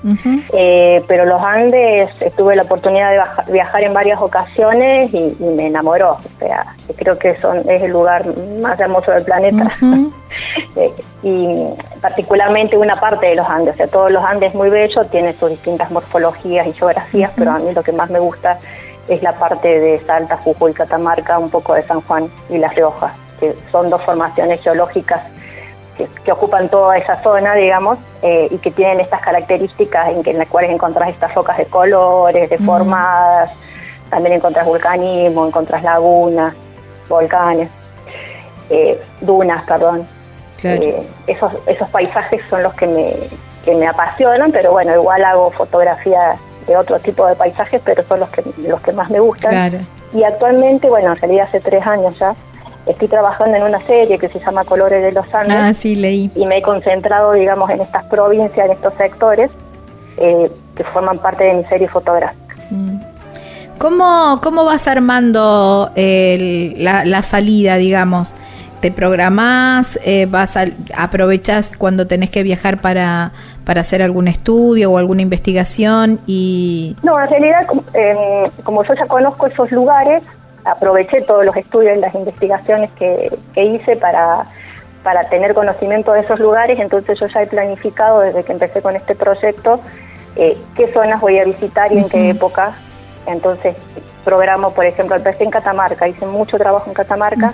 Eh, 0.53 1.03
pero 1.07 1.26
los 1.26 1.41
Andes 1.41 2.09
tuve 2.38 2.55
la 2.55 2.61
oportunidad 2.61 3.11
de 3.45 3.51
viajar 3.51 3.82
en 3.82 3.93
varias 3.93 4.21
ocasiones 4.21 5.11
y, 5.11 5.36
y 5.39 5.43
me 5.43 5.67
enamoró. 5.67 6.11
O 6.11 6.39
sea, 6.39 6.76
creo 6.95 7.17
que 7.17 7.36
son, 7.39 7.57
es 7.67 7.82
el 7.82 7.91
lugar 7.91 8.24
más 8.61 8.80
hermoso 8.80 9.11
del 9.11 9.24
planeta. 9.24 9.71
Eh, 10.76 10.91
y 11.21 11.55
particularmente 12.01 12.76
una 12.76 12.99
parte 12.99 13.28
de 13.28 13.36
los 13.36 13.47
Andes. 13.47 13.76
O 13.76 13.78
sea, 13.78 13.88
todos 13.88 14.11
los 14.11 14.24
Andes 14.24 14.55
muy 14.55 14.71
bellos, 14.71 15.07
tienen 15.11 15.38
sus 15.38 15.51
distintas 15.51 15.91
morfologías 15.91 16.65
y 16.65 16.74
geografías, 16.74 17.32
pero 17.36 17.51
a 17.51 17.59
mí 17.59 17.71
lo 17.71 17.84
que 17.84 17.91
más 17.91 18.09
me 18.09 18.17
gusta 18.17 18.57
es 19.08 19.22
la 19.22 19.34
parte 19.34 19.80
de 19.80 19.99
Salta, 19.99 20.38
Jujuy, 20.38 20.74
Catamarca, 20.74 21.38
un 21.39 21.49
poco 21.49 21.74
de 21.74 21.84
San 21.84 22.01
Juan 22.01 22.32
y 22.49 22.58
La 22.58 22.70
Rioja, 22.70 23.14
que 23.39 23.56
son 23.72 23.89
dos 23.89 24.01
formaciones 24.01 24.62
geológicas 24.62 25.26
que, 25.97 26.08
que 26.24 26.32
ocupan 26.32 26.70
toda 26.70 26.97
esa 26.97 27.22
zona, 27.22 27.54
digamos, 27.56 27.97
eh, 28.22 28.47
y 28.49 28.58
que 28.58 28.72
tienen 28.72 28.99
estas 28.99 29.22
características 29.22 30.08
en, 30.08 30.24
que, 30.24 30.32
en 30.32 30.39
las 30.39 30.49
cuales 30.49 30.72
encontrás 30.72 31.10
estas 31.10 31.34
rocas 31.36 31.58
de 31.58 31.66
colores, 31.66 32.49
deformadas, 32.49 33.54
también 34.10 34.36
encontrás 34.36 34.66
vulcanismo, 34.66 35.45
encontrás 35.45 35.84
lagunas, 35.84 36.54
volcanes, 37.10 37.70
eh, 38.70 39.01
dunas, 39.22 39.66
perdón. 39.66 40.08
Claro. 40.58 40.82
Eh, 40.82 41.08
esos, 41.28 41.51
esos 41.68 41.89
paisajes 41.89 42.41
son 42.49 42.64
los 42.64 42.74
que 42.74 42.88
me, 42.88 43.14
que 43.66 43.76
me 43.76 43.88
apasionan, 43.88 44.51
pero 44.51 44.72
bueno, 44.72 44.93
igual 44.93 45.24
hago 45.26 45.51
fotografía 45.51 46.36
de 46.66 46.76
otro 46.78 46.99
tipo 46.99 47.26
de 47.28 47.36
paisajes, 47.36 47.82
pero 47.84 48.03
son 48.03 48.20
los 48.22 48.30
que, 48.30 48.43
los 48.68 48.80
que 48.82 48.91
más 48.93 49.09
me 49.09 49.20
gustan. 49.20 49.51
Claro. 49.51 49.80
Y 50.14 50.24
actualmente, 50.24 50.88
bueno, 50.89 51.11
en 51.11 51.18
realidad 51.18 51.45
hace 51.47 51.59
tres 51.59 51.86
años 51.86 52.18
ya, 52.20 52.36
estoy 52.86 53.07
trabajando 53.07 53.57
en 53.57 53.64
una 53.64 53.80
serie 53.86 54.18
que 54.20 54.28
se 54.30 54.39
llama 54.39 54.64
Colores 54.66 55.01
de 55.03 55.11
los 55.11 55.26
Andes 55.34 55.55
Ah, 55.57 55.74
sí, 55.74 55.95
leí. 55.95 56.30
y 56.36 56.45
me 56.45 56.57
he 56.57 56.61
concentrado, 56.61 57.32
digamos, 57.34 57.70
en 57.70 57.82
estas 57.82 58.03
provincias, 58.05 58.66
en 58.66 58.72
estos 58.74 58.93
sectores 58.95 59.49
eh, 60.18 60.51
que 60.76 60.84
forman 60.86 61.18
parte 61.20 61.43
de 61.45 61.53
mi 61.53 61.64
serie 61.66 61.88
fotográfica. 61.88 62.55
Mm. 62.70 62.99
¿Cómo, 63.80 64.39
cómo 64.41 64.64
vas 64.66 64.88
armando 64.88 65.91
el- 65.95 66.76
la, 66.84 67.03
la 67.05 67.22
salida, 67.22 67.76
digamos? 67.78 68.34
¿Te 68.84 68.92
programás? 68.92 69.98
Eh, 70.04 70.28
vas 70.30 70.58
a, 70.58 70.66
¿Aprovechás 70.98 71.72
cuando 71.78 72.06
tenés 72.06 72.30
que 72.30 72.44
viajar 72.44 72.82
para, 72.82 73.32
para 73.64 73.80
hacer 73.80 74.02
algún 74.02 74.28
estudio 74.28 74.92
o 74.92 74.98
alguna 74.98 75.22
investigación? 75.22 76.20
Y 76.28 76.94
No, 77.02 77.18
en 77.18 77.30
realidad, 77.30 77.66
como- 77.66 77.86
eh, 77.94 78.52
como 78.66 78.84
yo 78.84 78.94
ya 78.94 79.06
conozco 79.08 79.48
esos 79.48 79.72
lugares, 79.72 80.22
aproveché 80.66 81.22
todos 81.22 81.46
los 81.46 81.56
estudios 81.56 81.96
y 81.96 82.02
las 82.02 82.14
investigaciones 82.14 82.92
que, 83.00 83.32
que 83.54 83.64
hice 83.64 83.96
para, 83.96 84.48
para 85.02 85.30
tener 85.30 85.54
conocimiento 85.54 86.12
de 86.12 86.20
esos 86.20 86.42
lugares, 86.42 86.78
entonces 86.78 87.18
yo 87.18 87.28
ya 87.28 87.42
he 87.44 87.48
planificado 87.48 88.20
desde 88.20 88.44
que 88.44 88.52
empecé 88.52 88.82
con 88.82 88.98
este 88.98 89.16
proyecto 89.16 89.80
eh, 90.36 90.58
qué 90.76 90.92
zonas 90.92 91.22
voy 91.22 91.40
a 91.40 91.46
visitar 91.46 91.90
y 91.94 92.00
en 92.00 92.10
qué 92.10 92.32
época. 92.32 92.74
Entonces, 93.28 93.78
programo, 94.26 94.72
por 94.74 94.84
ejemplo, 94.86 95.16
empecé 95.16 95.46
en 95.46 95.52
Catamarca, 95.52 96.06
hice 96.06 96.26
mucho 96.26 96.58
trabajo 96.58 96.84
en 96.90 96.94
Catamarca. 96.94 97.54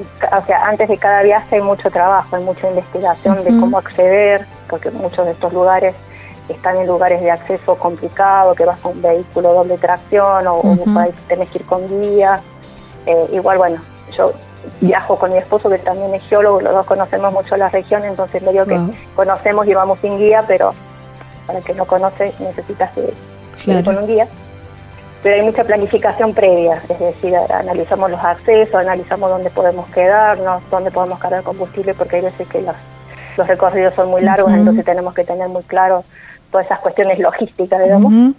O 0.00 0.46
sea, 0.46 0.64
antes 0.64 0.88
de 0.88 0.96
cada 0.96 1.22
viaje 1.22 1.56
hay 1.56 1.62
mucho 1.62 1.90
trabajo, 1.90 2.36
hay 2.36 2.44
mucha 2.44 2.68
investigación 2.68 3.42
de 3.42 3.50
cómo 3.58 3.78
acceder, 3.78 4.46
porque 4.68 4.90
muchos 4.90 5.26
de 5.26 5.32
estos 5.32 5.52
lugares 5.52 5.94
están 6.48 6.76
en 6.76 6.86
lugares 6.86 7.20
de 7.20 7.30
acceso 7.30 7.76
complicado, 7.76 8.54
que 8.54 8.64
vas 8.64 8.78
con 8.78 8.92
un 8.92 9.02
vehículo 9.02 9.52
doble 9.52 9.76
tracción 9.76 10.46
o, 10.46 10.62
por 10.62 10.98
ahí 10.98 11.10
tenés 11.26 11.48
que 11.50 11.58
ir 11.58 11.66
con 11.66 11.86
guía. 11.86 12.40
Eh, 13.06 13.30
igual, 13.32 13.58
bueno, 13.58 13.80
yo 14.16 14.32
viajo 14.80 15.16
con 15.16 15.30
mi 15.30 15.38
esposo 15.38 15.68
que 15.68 15.78
también 15.78 16.14
es 16.14 16.26
geólogo, 16.26 16.60
los 16.60 16.72
dos 16.72 16.86
conocemos 16.86 17.32
mucho 17.32 17.56
la 17.56 17.68
región, 17.68 18.04
entonces 18.04 18.42
medio 18.42 18.66
que 18.66 18.78
conocemos 19.14 19.66
y 19.66 19.74
vamos 19.74 19.98
sin 20.00 20.18
guía, 20.18 20.42
pero 20.46 20.74
para 21.46 21.58
el 21.58 21.64
que 21.64 21.74
no 21.74 21.84
conoce 21.86 22.34
necesitas 22.38 22.90
ir, 22.96 23.14
ir 23.66 23.84
con 23.84 23.98
un 23.98 24.06
guía. 24.06 24.28
Pero 25.22 25.34
hay 25.34 25.42
mucha 25.42 25.64
planificación 25.64 26.32
previa, 26.32 26.80
es 26.88 26.98
decir, 26.98 27.34
analizamos 27.36 28.10
los 28.10 28.24
accesos, 28.24 28.74
analizamos 28.76 29.30
dónde 29.30 29.50
podemos 29.50 29.88
quedarnos, 29.90 30.62
dónde 30.70 30.92
podemos 30.92 31.18
cargar 31.18 31.42
combustible, 31.42 31.92
porque 31.94 32.16
hay 32.16 32.22
veces 32.22 32.46
que 32.46 32.62
los, 32.62 32.76
los 33.36 33.46
recorridos 33.48 33.94
son 33.94 34.10
muy 34.10 34.22
largos, 34.22 34.52
entonces 34.52 34.84
tenemos 34.84 35.14
que 35.14 35.24
tener 35.24 35.48
muy 35.48 35.62
claro 35.64 36.04
todas 36.52 36.66
esas 36.66 36.78
cuestiones 36.78 37.18
logísticas, 37.18 37.82
digamos. 37.82 38.34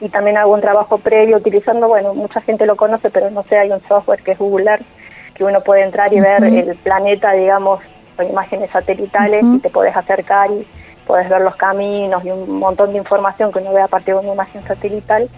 Y 0.00 0.08
también 0.08 0.36
hago 0.36 0.54
un 0.54 0.60
trabajo 0.60 0.98
previo 0.98 1.36
utilizando, 1.36 1.88
bueno, 1.88 2.14
mucha 2.14 2.40
gente 2.40 2.66
lo 2.66 2.76
conoce, 2.76 3.10
pero 3.10 3.30
no 3.30 3.42
sé, 3.44 3.58
hay 3.58 3.70
un 3.70 3.80
software 3.86 4.22
que 4.22 4.32
es 4.32 4.38
Google 4.38 4.70
Earth, 4.70 4.86
que 5.34 5.44
uno 5.44 5.60
puede 5.60 5.82
entrar 5.82 6.12
y 6.12 6.20
ver 6.20 6.42
el 6.44 6.74
planeta, 6.76 7.32
digamos, 7.32 7.80
con 8.16 8.28
imágenes 8.28 8.70
satelitales 8.70 9.44
y 9.44 9.58
te 9.60 9.70
podés 9.70 9.96
acercar 9.96 10.50
y 10.50 10.66
podés 11.06 11.28
ver 11.28 11.40
los 11.40 11.56
caminos 11.56 12.24
y 12.24 12.30
un 12.30 12.58
montón 12.58 12.92
de 12.92 12.98
información 12.98 13.52
que 13.52 13.60
uno 13.60 13.72
ve 13.72 13.80
a 13.80 13.88
partir 13.88 14.14
de 14.14 14.20
una 14.20 14.34
imagen 14.34 14.62
satelital. 14.62 15.28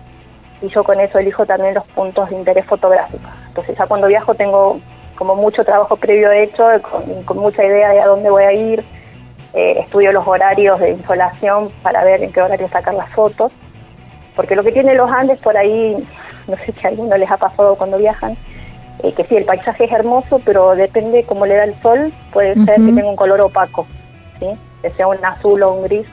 Y 0.63 0.69
yo 0.69 0.85
con 0.85 1.01
eso 1.01 1.19
elijo 1.19 1.47
también 1.47 1.75
los 1.75 1.85
puntos 1.87 2.29
de 2.31 2.37
interés 2.37 2.67
fotográfico. 2.67 3.29
Entonces 3.49 3.77
ya 3.77 3.87
cuando 3.87 4.09
viajo 4.09 4.35
tengo 4.35 4.79
como 5.17 5.35
mucho 5.35 5.65
trabajo 5.65 5.97
previo 5.97 6.31
hecho, 6.33 6.65
con, 6.83 7.23
con 7.25 7.39
mucha 7.39 7.65
idea 7.65 7.91
de 7.91 8.01
a 8.01 8.07
dónde 8.07 8.31
voy 8.31 8.45
a 8.45 8.53
ir, 8.53 8.85
eh, 9.53 9.81
estudio 9.81 10.13
los 10.13 10.27
horarios 10.27 10.79
de 10.79 10.91
insolación 10.91 11.71
para 11.83 12.05
ver 12.05 12.23
en 12.23 12.33
qué 12.33 12.41
horario 12.41 12.69
sacar 12.69 12.95
las 12.95 13.11
fotos, 13.11 13.51
porque 14.37 14.55
lo 14.55 14.63
que 14.63 14.73
tienen 14.73 14.97
los 14.97 15.11
Andes 15.11 15.39
por 15.41 15.57
ahí, 15.57 15.97
no 16.47 16.57
sé 16.57 16.73
si 16.73 16.87
a 16.87 16.91
alguno 16.91 17.17
les 17.17 17.31
ha 17.31 17.37
pasado 17.37 17.75
cuando 17.75 17.99
viajan, 17.99 18.37
eh, 19.03 19.13
que 19.13 19.25
sí, 19.25 19.37
el 19.37 19.45
paisaje 19.45 19.85
es 19.85 19.93
hermoso, 19.93 20.41
pero 20.45 20.77
depende 20.77 21.25
cómo 21.25 21.47
le 21.47 21.57
da 21.57 21.65
el 21.65 21.75
sol, 21.83 22.13
puede 22.33 22.55
ser 22.65 22.77
que 22.77 22.93
tenga 22.93 23.09
un 23.09 23.17
color 23.17 23.41
opaco, 23.41 23.87
¿sí? 24.39 24.47
que 24.83 24.91
sea 24.91 25.09
un 25.09 25.25
azul 25.25 25.63
o 25.63 25.73
un 25.73 25.83
gris 25.83 26.07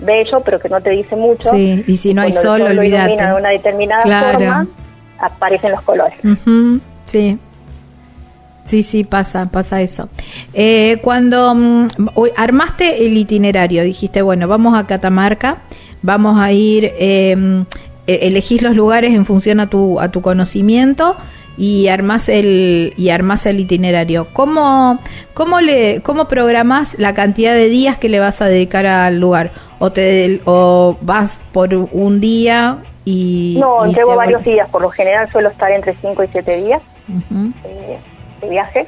bello, 0.00 0.40
pero 0.44 0.58
que 0.58 0.68
no 0.68 0.80
te 0.80 0.90
dice 0.90 1.16
mucho. 1.16 1.50
Sí, 1.50 1.84
y 1.86 1.96
si 1.96 2.14
no 2.14 2.22
hay 2.22 2.32
sol, 2.32 2.60
el 2.60 2.66
sol 2.66 2.76
lo 2.76 2.82
ilumina 2.82 3.04
olvídate. 3.04 3.30
de 3.32 3.38
una 3.40 3.48
determinada 3.50 4.02
Claro. 4.02 4.38
forma, 4.38 4.66
aparecen 5.18 5.70
los 5.72 5.82
colores. 5.82 6.18
Sí. 7.06 7.38
Sí, 8.64 8.82
sí, 8.82 9.04
pasa, 9.04 9.46
pasa 9.50 9.82
eso. 9.82 10.08
Eh, 10.54 10.98
cuando 11.02 11.54
mm, 11.54 11.88
hoy 12.14 12.30
armaste 12.34 13.06
el 13.06 13.16
itinerario, 13.16 13.82
dijiste, 13.82 14.22
bueno, 14.22 14.48
vamos 14.48 14.74
a 14.74 14.86
Catamarca, 14.86 15.58
vamos 16.00 16.40
a 16.40 16.50
ir, 16.50 16.86
eh, 16.98 17.64
eh, 18.06 18.18
elegís 18.22 18.62
los 18.62 18.74
lugares 18.74 19.12
en 19.12 19.26
función 19.26 19.60
a 19.60 19.68
tu, 19.68 20.00
a 20.00 20.10
tu 20.10 20.22
conocimiento 20.22 21.16
y 21.56 21.88
armás 21.88 22.28
el, 22.28 22.94
y 22.96 23.10
armás 23.10 23.46
el 23.46 23.60
itinerario. 23.60 24.28
¿Cómo, 24.32 24.98
cómo, 25.34 25.60
le, 25.60 26.00
¿Cómo 26.02 26.26
programás 26.26 26.98
la 26.98 27.14
cantidad 27.14 27.52
de 27.54 27.68
días 27.68 27.96
que 27.98 28.08
le 28.08 28.18
vas 28.20 28.42
a 28.42 28.46
dedicar 28.46 28.86
al 28.86 29.20
lugar? 29.20 29.52
¿O, 29.78 29.92
te, 29.92 30.40
o 30.46 30.96
vas 31.00 31.44
por 31.52 31.72
un 31.74 32.20
día 32.20 32.78
y... 33.04 33.58
No, 33.60 33.86
y 33.86 33.94
llevo 33.94 34.16
varios 34.16 34.42
días, 34.44 34.68
por 34.70 34.82
lo 34.82 34.90
general 34.90 35.30
suelo 35.30 35.48
estar 35.50 35.70
entre 35.70 35.94
5 36.00 36.24
y 36.24 36.28
7 36.32 36.56
días 36.64 36.82
eh, 37.64 37.98
de 38.40 38.48
viaje, 38.48 38.86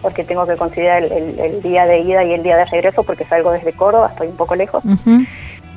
porque 0.00 0.24
tengo 0.24 0.46
que 0.46 0.56
considerar 0.56 1.02
el, 1.04 1.12
el- 1.12 1.38
el 1.40 1.62
día 1.62 1.84
de 1.86 2.00
ida 2.00 2.24
y 2.24 2.32
el 2.32 2.42
día 2.42 2.56
de 2.56 2.64
regreso, 2.66 3.02
porque 3.02 3.24
salgo 3.26 3.52
desde 3.52 3.72
Córdoba, 3.72 4.08
estoy 4.12 4.28
un 4.28 4.36
poco 4.36 4.54
lejos. 4.54 4.82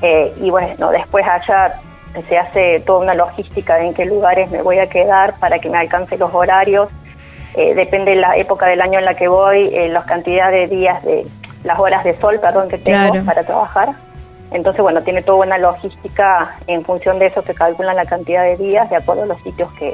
Eh, 0.02 0.34
y 0.42 0.50
bueno, 0.52 0.92
después 0.92 1.26
allá 1.26 1.80
se 2.24 2.38
hace 2.38 2.80
toda 2.82 3.00
una 3.00 3.14
logística 3.14 3.76
de 3.76 3.88
en 3.88 3.94
qué 3.94 4.06
lugares 4.06 4.50
me 4.52 4.62
voy 4.62 4.80
a 4.80 4.88
quedar 4.88 5.38
para 5.40 5.60
que 5.60 5.70
me 5.70 5.78
alcance 5.78 6.18
los 6.18 6.34
horarios. 6.34 6.90
Eh, 7.56 7.74
depende 7.74 8.12
de 8.12 8.18
la 8.18 8.36
época 8.38 8.66
del 8.68 8.82
año 8.82 9.00
en 9.00 9.06
la 9.06 9.16
que 9.16 9.28
voy, 9.28 9.70
eh, 9.74 9.88
las 9.90 10.06
cantidades 10.06 10.70
de 10.70 10.76
días, 10.76 11.04
de 11.04 11.26
las 11.64 11.80
horas 11.80 12.04
de 12.04 12.20
sol, 12.20 12.40
perdón, 12.40 12.70
que 12.70 12.78
tengo 12.78 13.12
Claro. 13.12 13.26
para 13.26 13.44
trabajar. 13.44 13.90
Entonces, 14.52 14.82
bueno, 14.82 15.02
tiene 15.04 15.22
toda 15.22 15.46
una 15.46 15.58
logística 15.58 16.56
en 16.68 16.84
función 16.86 17.20
de 17.20 17.28
eso 17.28 17.42
se 17.42 17.54
calculan 17.54 17.96
la 17.96 18.06
cantidad 18.06 18.44
de 18.44 18.58
días 18.58 18.90
de 18.90 18.98
acuerdo 18.98 19.24
a 19.24 19.26
los 19.26 19.42
sitios 19.42 19.72
que, 19.74 19.94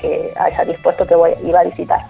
que 0.00 0.32
haya 0.38 0.64
dispuesto 0.64 1.06
que 1.06 1.14
voy, 1.14 1.32
iba 1.44 1.60
a 1.60 1.64
visitar. 1.64 2.00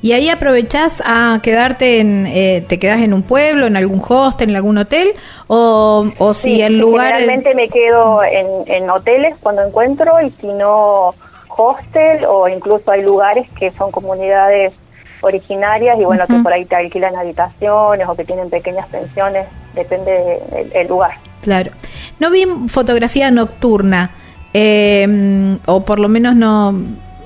Y 0.00 0.12
ahí 0.12 0.28
aprovechás 0.30 1.02
a 1.04 1.40
quedarte 1.42 1.98
en, 1.98 2.26
eh, 2.28 2.64
te 2.68 2.78
quedas 2.78 3.00
en 3.00 3.12
un 3.12 3.22
pueblo, 3.22 3.66
en 3.66 3.76
algún 3.76 4.00
hostel, 4.08 4.50
en 4.50 4.56
algún 4.56 4.78
hotel, 4.78 5.08
o, 5.48 6.06
o 6.18 6.34
si 6.34 6.56
Sí, 6.56 6.62
el 6.62 6.78
lugar... 6.78 7.14
Generalmente 7.16 7.54
me 7.54 7.68
quedo 7.68 8.22
en, 8.22 8.46
en 8.66 8.88
hoteles 8.90 9.34
cuando 9.40 9.62
encuentro 9.62 10.20
y 10.20 10.30
si 10.40 10.46
no 10.46 11.14
hostel 11.48 12.24
o 12.28 12.46
incluso 12.48 12.90
hay 12.92 13.02
lugares 13.02 13.48
que 13.58 13.72
son 13.72 13.90
comunidades 13.90 14.72
originarias 15.20 15.98
y 16.00 16.04
bueno 16.04 16.24
que 16.28 16.34
Ujú. 16.34 16.44
por 16.44 16.52
ahí 16.52 16.64
te 16.64 16.76
alquilan 16.76 17.16
habitaciones 17.16 18.06
o 18.08 18.14
que 18.14 18.24
tienen 18.24 18.48
pequeñas 18.50 18.86
pensiones, 18.86 19.46
depende 19.74 20.12
de- 20.12 20.56
del 20.56 20.70
del 20.70 20.86
lugar. 20.86 21.18
Claro. 21.42 21.72
No 22.20 22.30
vi 22.30 22.46
fotografía 22.68 23.32
nocturna, 23.32 24.12
eh, 24.54 25.58
o 25.66 25.84
por 25.84 25.98
lo 25.98 26.08
menos 26.08 26.36
no, 26.36 26.72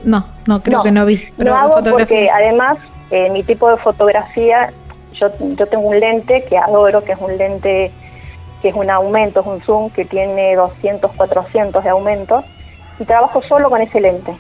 no, 0.05 0.27
no 0.47 0.63
creo 0.63 0.83
que 0.83 0.93
no 0.93 1.07
vi. 1.07 1.29
no 1.39 1.55
hago 1.55 1.83
porque 1.83 2.29
además 2.31 2.79
eh, 3.11 3.31
mi 3.31 3.43
tipo 3.43 3.69
de 3.71 3.77
fotografía, 3.79 4.73
yo, 5.13 5.29
yo 5.39 5.67
tengo 5.67 5.89
un 5.89 6.01
lente 6.01 6.45
que 6.49 6.57
adoro, 6.59 7.05
que 7.05 7.13
es 7.13 7.19
un 7.21 7.37
lente 7.37 7.91
que 8.63 8.69
es 8.69 8.75
un 8.75 8.89
aumento, 8.91 9.41
es 9.41 9.47
un 9.47 9.61
zoom 9.63 9.91
que 9.91 10.05
tiene 10.05 10.55
200, 10.55 11.11
400 11.17 11.83
de 11.83 11.91
aumento 11.91 12.45
y 12.99 13.05
trabajo 13.05 13.43
solo 13.49 13.69
con 13.69 13.81
ese 13.83 14.01
lente. 14.01 14.35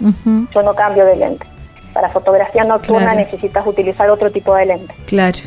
Yo 0.55 0.63
no 0.63 0.75
cambio 0.75 1.05
de 1.05 1.17
lente. 1.17 1.45
Para 1.93 2.09
fotografía 2.11 2.65
nocturna 2.65 3.13
Claro. 3.13 3.19
necesitas 3.19 3.67
utilizar 3.67 4.09
otro 4.11 4.31
tipo 4.31 4.55
de 4.55 4.67
lente. 4.67 4.95
Claro, 5.07 5.39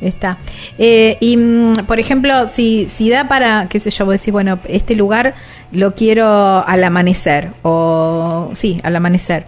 está. 0.00 0.38
Eh, 0.78 1.16
y, 1.20 1.36
mm, 1.36 1.74
por 1.86 1.98
ejemplo, 2.00 2.46
si, 2.48 2.88
si 2.88 3.10
da 3.10 3.28
para, 3.28 3.66
qué 3.68 3.80
sé 3.80 3.90
yo, 3.90 4.04
vos 4.06 4.14
decís, 4.14 4.32
bueno, 4.32 4.58
este 4.68 4.94
lugar 4.94 5.34
lo 5.72 5.94
quiero 5.94 6.26
al 6.66 6.82
amanecer, 6.84 7.50
o 7.62 8.50
sí, 8.54 8.80
al 8.82 8.96
amanecer. 8.96 9.44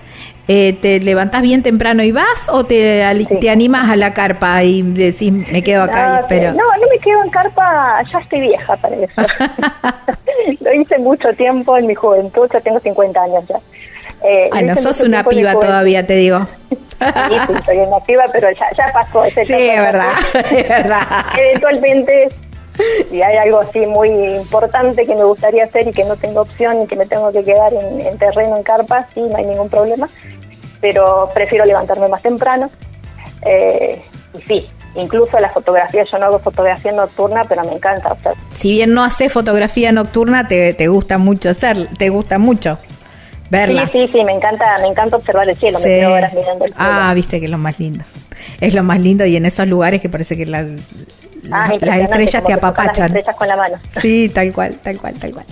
Eh, 0.49 0.73
¿Te 0.83 0.99
levantás 1.01 1.41
bien 1.43 1.62
temprano 1.62 2.03
y 2.03 2.11
vas 2.11 2.49
o 2.51 2.65
te, 2.65 3.03
Sí. 3.29 3.39
te 3.41 3.49
animas 3.49 3.89
a 3.89 3.95
la 3.97 4.12
carpa 4.12 4.62
y 4.65 4.83
decís, 4.83 5.33
me 5.33 5.62
quedo 5.62 5.85
acá 5.85 5.99
y 5.99 6.16
Ah, 6.16 6.20
espero? 6.20 6.51
No, 6.53 6.65
no 6.81 6.87
me 6.91 6.99
quedo 6.99 7.23
en 7.24 7.31
carpa, 7.31 8.03
ya 8.12 8.19
estoy 8.19 8.41
vieja 8.41 8.77
para 8.77 8.97
eso. 8.97 9.12
Lo 10.61 10.73
hice 10.74 10.99
mucho 10.99 11.29
tiempo 11.37 11.77
en 11.79 11.87
mi 11.87 11.95
juventud, 11.95 12.49
yo 12.53 12.61
tengo 12.61 12.81
50 12.81 13.23
años 13.23 13.45
ya. 13.49 13.57
Eh, 14.24 14.49
Ah, 14.53 14.62
no 14.62 14.77
sos 14.77 15.01
una 15.01 15.24
piba 15.24 15.53
todavía, 15.55 16.07
te 16.07 16.15
digo. 16.15 16.47
Sí, 16.69 16.77
sí, 17.49 17.55
soy 17.66 17.77
una 17.78 17.99
piba, 18.01 18.24
pero 18.32 18.49
ya, 18.53 18.66
ya 18.78 18.93
pasó 18.93 19.24
ese 19.24 19.44
Sí, 19.44 19.53
es 19.55 19.81
verdad, 19.81 20.12
es 20.53 20.69
verdad. 20.69 21.03
Eventualmente, 21.36 22.28
si 23.11 23.20
hay 23.23 23.36
algo 23.39 23.61
así 23.61 23.81
muy 23.81 24.09
importante 24.09 25.05
que 25.05 25.15
me 25.15 25.24
gustaría 25.24 25.65
hacer 25.65 25.89
y 25.89 25.93
que 25.93 26.05
no 26.05 26.16
tengo 26.16 26.43
opción 26.43 26.82
y 26.82 26.86
que 26.86 26.97
me 26.97 27.07
tengo 27.07 27.32
que 27.32 27.43
quedar 27.43 27.74
en, 27.74 28.01
en 28.01 28.19
terreno, 28.19 28.57
en 28.57 28.62
carpa, 28.62 29.07
sí, 29.15 29.20
no 29.20 29.36
hay 29.36 29.47
ningún 29.47 29.69
problema. 29.69 30.07
Pero 30.81 31.28
prefiero 31.35 31.65
levantarme 31.65 32.09
más 32.09 32.23
temprano. 32.23 32.70
Eh, 33.44 34.01
y 34.35 34.43
sí, 34.43 34.66
incluso 34.94 35.39
la 35.40 35.49
fotografía, 35.51 36.05
yo 36.11 36.19
no 36.19 36.27
hago 36.27 36.39
fotografía 36.39 36.93
nocturna, 36.93 37.43
pero 37.49 37.65
me 37.65 37.73
encanta. 37.73 38.12
O 38.12 38.19
sea, 38.20 38.32
Si 38.55 38.70
bien 38.73 38.94
no 38.94 39.03
haces 39.03 39.32
fotografía 39.32 39.90
nocturna, 39.93 40.47
te, 40.47 40.74
te 40.74 40.86
gusta 40.89 41.19
mucho 41.19 41.51
hacer, 41.51 41.89
te 41.99 42.09
gusta 42.09 42.39
mucho 42.39 42.78
verla. 43.53 43.89
Sí, 43.93 44.07
sí, 44.07 44.09
sí, 44.19 44.24
me 44.24 44.33
encanta, 44.33 44.79
me 44.81 44.89
encanta 44.89 45.16
observar 45.16 45.49
el 45.49 45.57
cielo, 45.57 45.79
Sí. 45.79 45.85
me 45.89 45.95
quedo 46.01 46.12
horas 46.15 46.33
mirando 46.35 46.65
el 46.65 46.73
cielo. 46.73 46.87
Ah, 46.91 47.12
viste 47.15 47.39
que 47.39 47.45
es 47.47 47.51
lo 47.53 47.59
más 47.59 47.79
lindo. 47.79 48.05
Es 48.61 48.74
lo 48.74 48.83
más 48.83 48.99
lindo 49.01 49.24
y 49.27 49.37
en 49.37 49.45
esos 49.47 49.66
lugares 49.69 50.01
que 50.01 50.09
parece 50.09 50.37
que 50.37 50.47
la- 50.47 50.66
Ah, 51.51 51.73
las 51.81 51.99
estrellas 51.99 52.45
te 52.45 52.53
apapachan. 52.53 52.95
Las 52.99 53.07
estrellas 53.16 53.35
con 53.37 53.49
la 53.49 53.57
mano. 53.57 53.77
Sí, 54.01 54.31
tal 54.33 54.53
cual, 54.53 54.77
tal 54.83 54.99
cual, 54.99 55.15
tal 55.15 55.33
cual. 55.33 55.45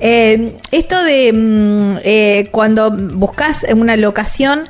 Eh, 0.00 0.56
esto 0.70 1.02
de 1.02 1.32
mm, 1.32 1.98
eh, 2.04 2.48
cuando 2.52 2.90
buscas 2.92 3.58
una 3.74 3.96
locación, 3.96 4.68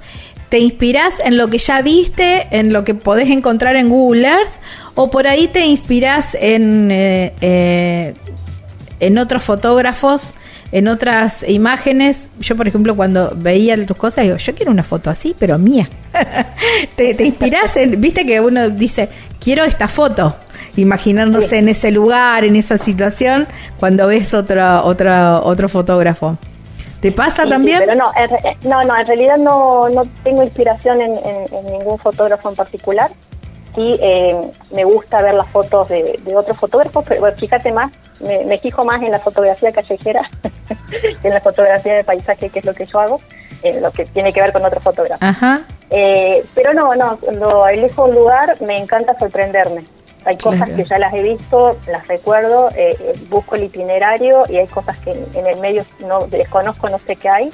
¿te 0.49 0.59
inspirás 0.61 1.15
en 1.25 1.37
lo 1.37 1.49
que 1.51 1.59
ya 1.59 1.83
viste, 1.83 2.47
en 2.51 2.73
lo 2.73 2.85
que 2.85 2.95
podés 2.95 3.29
encontrar 3.31 3.77
en 3.77 3.91
Google 3.91 4.27
Earth? 4.27 4.51
¿O 4.95 5.11
por 5.11 5.27
ahí 5.29 5.47
te 5.47 5.67
inspirás 5.67 6.35
en, 6.41 6.89
eh, 6.91 8.15
en 9.01 9.19
otros 9.19 9.43
fotógrafos, 9.43 10.35
en 10.73 10.89
otras 10.89 11.49
imágenes? 11.49 12.29
Yo, 12.41 12.57
por 12.57 12.67
ejemplo, 12.67 12.97
cuando 12.97 13.33
veía 13.37 13.87
tus 13.87 13.97
cosas, 13.97 14.25
digo, 14.25 14.37
yo 14.39 14.55
quiero 14.55 14.73
una 14.73 14.83
foto 14.83 15.11
así, 15.11 15.35
pero 15.39 15.59
mía. 15.59 15.89
te, 16.97 17.15
te 17.15 17.25
inspirás 17.25 17.77
en, 17.77 18.01
viste 18.01 18.27
que 18.27 18.41
uno 18.41 18.69
dice, 18.71 19.09
quiero 19.41 19.65
esta 19.65 19.87
foto, 19.89 20.35
imaginándose 20.77 21.59
en 21.59 21.69
ese 21.69 21.91
lugar, 21.91 22.45
en 22.45 22.57
esa 22.57 22.79
situación, 22.79 23.47
cuando 23.79 24.07
ves 24.09 24.35
otro, 24.35 24.85
otro, 24.85 25.43
otro 25.45 25.69
fotógrafo. 25.69 26.37
¿Te 27.01 27.11
pasa 27.13 27.43
Sí, 27.45 27.49
también? 27.49 27.79
sí, 27.81 27.85
pero 27.87 27.99
no, 27.99 28.11
en, 28.17 28.29
re- 28.31 28.57
no, 28.69 28.83
no, 28.85 28.97
en 28.97 29.07
realidad 29.07 29.37
no, 29.39 29.89
no 29.89 30.05
tengo 30.23 30.43
inspiración 30.45 31.03
en, 31.03 31.11
en- 31.17 31.55
en 31.59 31.67
ningún 31.67 31.99
fotógrafo 31.99 32.49
en 32.49 32.55
particular. 32.55 33.11
Sí, 33.75 33.99
eh, 34.03 34.51
me 34.75 34.85
gusta 34.85 35.23
ver 35.23 35.33
las 35.35 35.49
fotos 35.49 35.89
de, 35.89 36.19
de 36.23 36.37
otros 36.37 36.59
fotógrafos, 36.59 37.05
pero 37.09 37.21
bueno, 37.23 37.37
fíjate 37.39 37.73
más, 37.73 37.91
me, 38.21 38.45
me 38.45 38.59
fijo 38.59 38.85
más 38.85 39.03
en 39.03 39.11
la 39.11 39.19
fotografía 39.19 39.73
callejera 39.73 40.29
que 40.91 41.17
en 41.29 41.33
la 41.35 41.41
fotografía 41.41 41.95
de 41.95 42.05
paisaje, 42.05 42.51
que 42.51 42.59
es 42.59 42.65
lo 42.67 42.75
que 42.75 42.85
yo 42.85 42.99
hago, 43.01 43.21
en 43.63 43.81
lo 43.81 43.91
que 43.91 44.05
tiene 44.07 44.33
que 44.33 44.43
ver 44.43 44.53
con 44.53 44.65
otros 44.65 44.83
fotógrafos. 44.85 45.23
Ajá. 45.27 45.63
Eh, 45.91 46.45
pero 46.55 46.75
no, 46.75 46.95
no, 46.95 47.17
cuando 47.19 47.67
elijo 47.67 48.05
un 48.05 48.15
lugar 48.15 48.61
me 48.61 48.77
encanta 48.79 49.19
sorprenderme. 49.19 49.85
Hay 50.25 50.37
cosas 50.37 50.65
Claro. 50.69 50.77
que 50.77 50.85
ya 50.85 50.99
las 50.99 51.15
he 51.15 51.23
visto, 51.23 51.77
las 51.91 52.07
recuerdo, 52.07 52.69
eh, 52.77 52.95
eh, 53.01 53.13
busco 53.29 53.57
el 53.57 53.65
itinerario 53.65 54.45
y 54.49 54.57
hay 54.59 54.67
cosas 54.69 54.97
que 54.99 55.11
en, 55.11 55.25
en 55.35 55.47
el 55.47 55.59
medio 55.61 55.85
no 56.07 56.27
desconozco, 56.29 56.89
no 56.89 56.99
sé 56.99 57.17
qué 57.17 57.29
hay. 57.29 57.51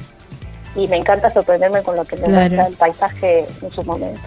Y 0.75 0.87
me 0.89 0.97
encanta 0.97 1.31
sorprenderme 1.31 1.83
con 1.83 1.97
lo 1.97 2.05
que 2.05 2.17
me 2.17 2.25
Claro. 2.25 2.35
muestra 2.41 2.67
el 2.67 2.75
paisaje 2.75 3.47
en 3.63 3.71
su 3.71 3.83
momento. 3.85 4.21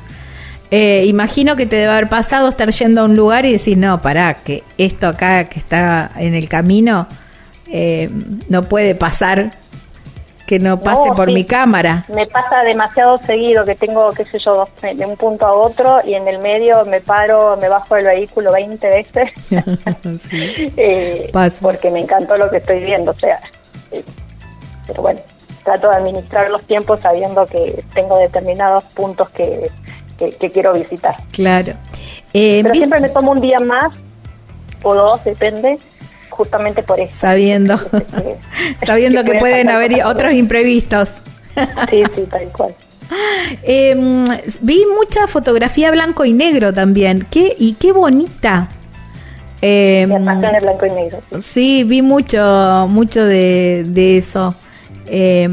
Eh, 0.71 1.03
imagino 1.05 1.57
que 1.57 1.65
te 1.65 1.75
debe 1.75 1.91
haber 1.91 2.07
pasado 2.07 2.47
estar 2.49 2.69
yendo 2.71 3.01
a 3.01 3.03
un 3.03 3.15
lugar 3.15 3.45
y 3.45 3.51
decir, 3.51 3.77
no, 3.77 4.01
pará, 4.01 4.35
que 4.35 4.63
esto 4.77 5.07
acá 5.07 5.49
que 5.49 5.59
está 5.59 6.11
en 6.15 6.33
el 6.33 6.47
camino 6.47 7.07
eh, 7.67 8.09
no 8.47 8.63
puede 8.63 8.95
pasar 8.95 9.51
que 10.51 10.59
no 10.59 10.81
pase 10.81 11.07
No, 11.07 11.15
por 11.15 11.29
sí. 11.29 11.33
mi 11.33 11.45
cámara. 11.45 12.03
Me 12.13 12.25
pasa 12.25 12.61
demasiado 12.63 13.17
seguido 13.19 13.63
que 13.63 13.75
tengo, 13.75 14.11
qué 14.11 14.25
sé 14.25 14.37
yo, 14.43 14.67
de 14.81 15.05
un 15.05 15.15
punto 15.15 15.45
a 15.45 15.53
otro 15.53 16.01
y 16.05 16.13
en 16.13 16.27
el 16.27 16.39
medio 16.39 16.85
me 16.85 16.99
paro, 16.99 17.55
me 17.55 17.69
bajo 17.69 17.95
del 17.95 18.05
vehículo 18.05 18.51
20 18.51 18.89
veces. 18.89 19.29
Sí. 20.19 20.73
eh, 20.77 21.31
porque 21.61 21.89
me 21.89 21.99
encantó 21.99 22.37
lo 22.37 22.49
que 22.49 22.57
estoy 22.57 22.81
viendo, 22.81 23.11
o 23.11 23.19
sea, 23.19 23.39
eh, 23.91 24.03
pero 24.87 25.01
bueno, 25.01 25.21
trato 25.63 25.89
de 25.89 25.95
administrar 25.95 26.49
los 26.49 26.63
tiempos 26.63 26.99
sabiendo 27.01 27.45
que 27.45 27.85
tengo 27.93 28.17
determinados 28.17 28.83
puntos 28.85 29.29
que, 29.29 29.71
que, 30.29 30.35
que 30.37 30.51
quiero 30.51 30.73
visitar. 30.73 31.15
Claro. 31.31 31.73
Eh, 32.33 32.59
Pero 32.63 32.75
siempre 32.75 32.99
me 32.99 33.09
tomo 33.09 33.31
un 33.31 33.41
día 33.41 33.59
más 33.59 33.93
o 34.83 34.93
dos, 34.95 35.23
depende, 35.23 35.77
justamente 36.29 36.83
por 36.83 36.99
eso. 36.99 37.15
sabiendo, 37.17 37.77
sabiendo 38.85 39.23
que 39.23 39.35
pueden 39.35 39.69
haber 39.69 40.03
otros 40.05 40.33
imprevistos. 40.33 41.09
Sí, 41.89 42.03
sí, 42.15 42.21
tal 42.29 42.45
cual. 42.53 42.75
Eh, 43.63 43.93
vi 44.61 44.85
mucha 44.97 45.27
fotografía 45.27 45.91
blanco 45.91 46.23
y 46.23 46.31
negro 46.31 46.73
también. 46.73 47.27
Qué, 47.29 47.53
y 47.59 47.73
qué 47.73 47.91
bonita. 47.91 48.69
Eh, 49.61 50.05
Me 50.07 50.15
apasiona 50.15 50.57
el 50.57 50.63
blanco 50.63 50.85
y 50.85 50.91
negro. 50.91 51.19
sí. 51.31 51.41
Sí, 51.41 51.83
vi 51.83 52.01
mucho, 52.01 52.87
mucho 52.89 53.25
de, 53.25 53.83
de 53.85 54.17
eso. 54.17 54.55
Eh, 55.13 55.45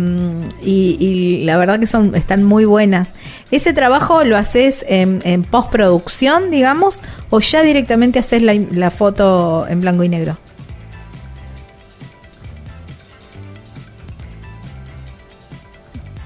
y, 0.62 0.96
y 1.00 1.44
la 1.44 1.56
verdad 1.56 1.80
que 1.80 1.88
son, 1.88 2.14
están 2.14 2.44
muy 2.44 2.64
buenas. 2.64 3.12
¿Ese 3.50 3.72
trabajo 3.72 4.22
lo 4.22 4.36
haces 4.36 4.84
en, 4.88 5.20
en 5.24 5.42
postproducción, 5.42 6.52
digamos, 6.52 7.02
o 7.30 7.40
ya 7.40 7.62
directamente 7.62 8.20
haces 8.20 8.40
la, 8.42 8.54
la 8.70 8.92
foto 8.92 9.66
en 9.68 9.80
blanco 9.80 10.04
y 10.04 10.08
negro? 10.08 10.36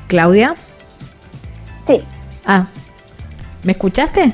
Claudia, 0.09 0.55
Sí, 1.87 2.03
ah, 2.47 2.67
¿me 3.65 3.73
escuchaste? 3.73 4.33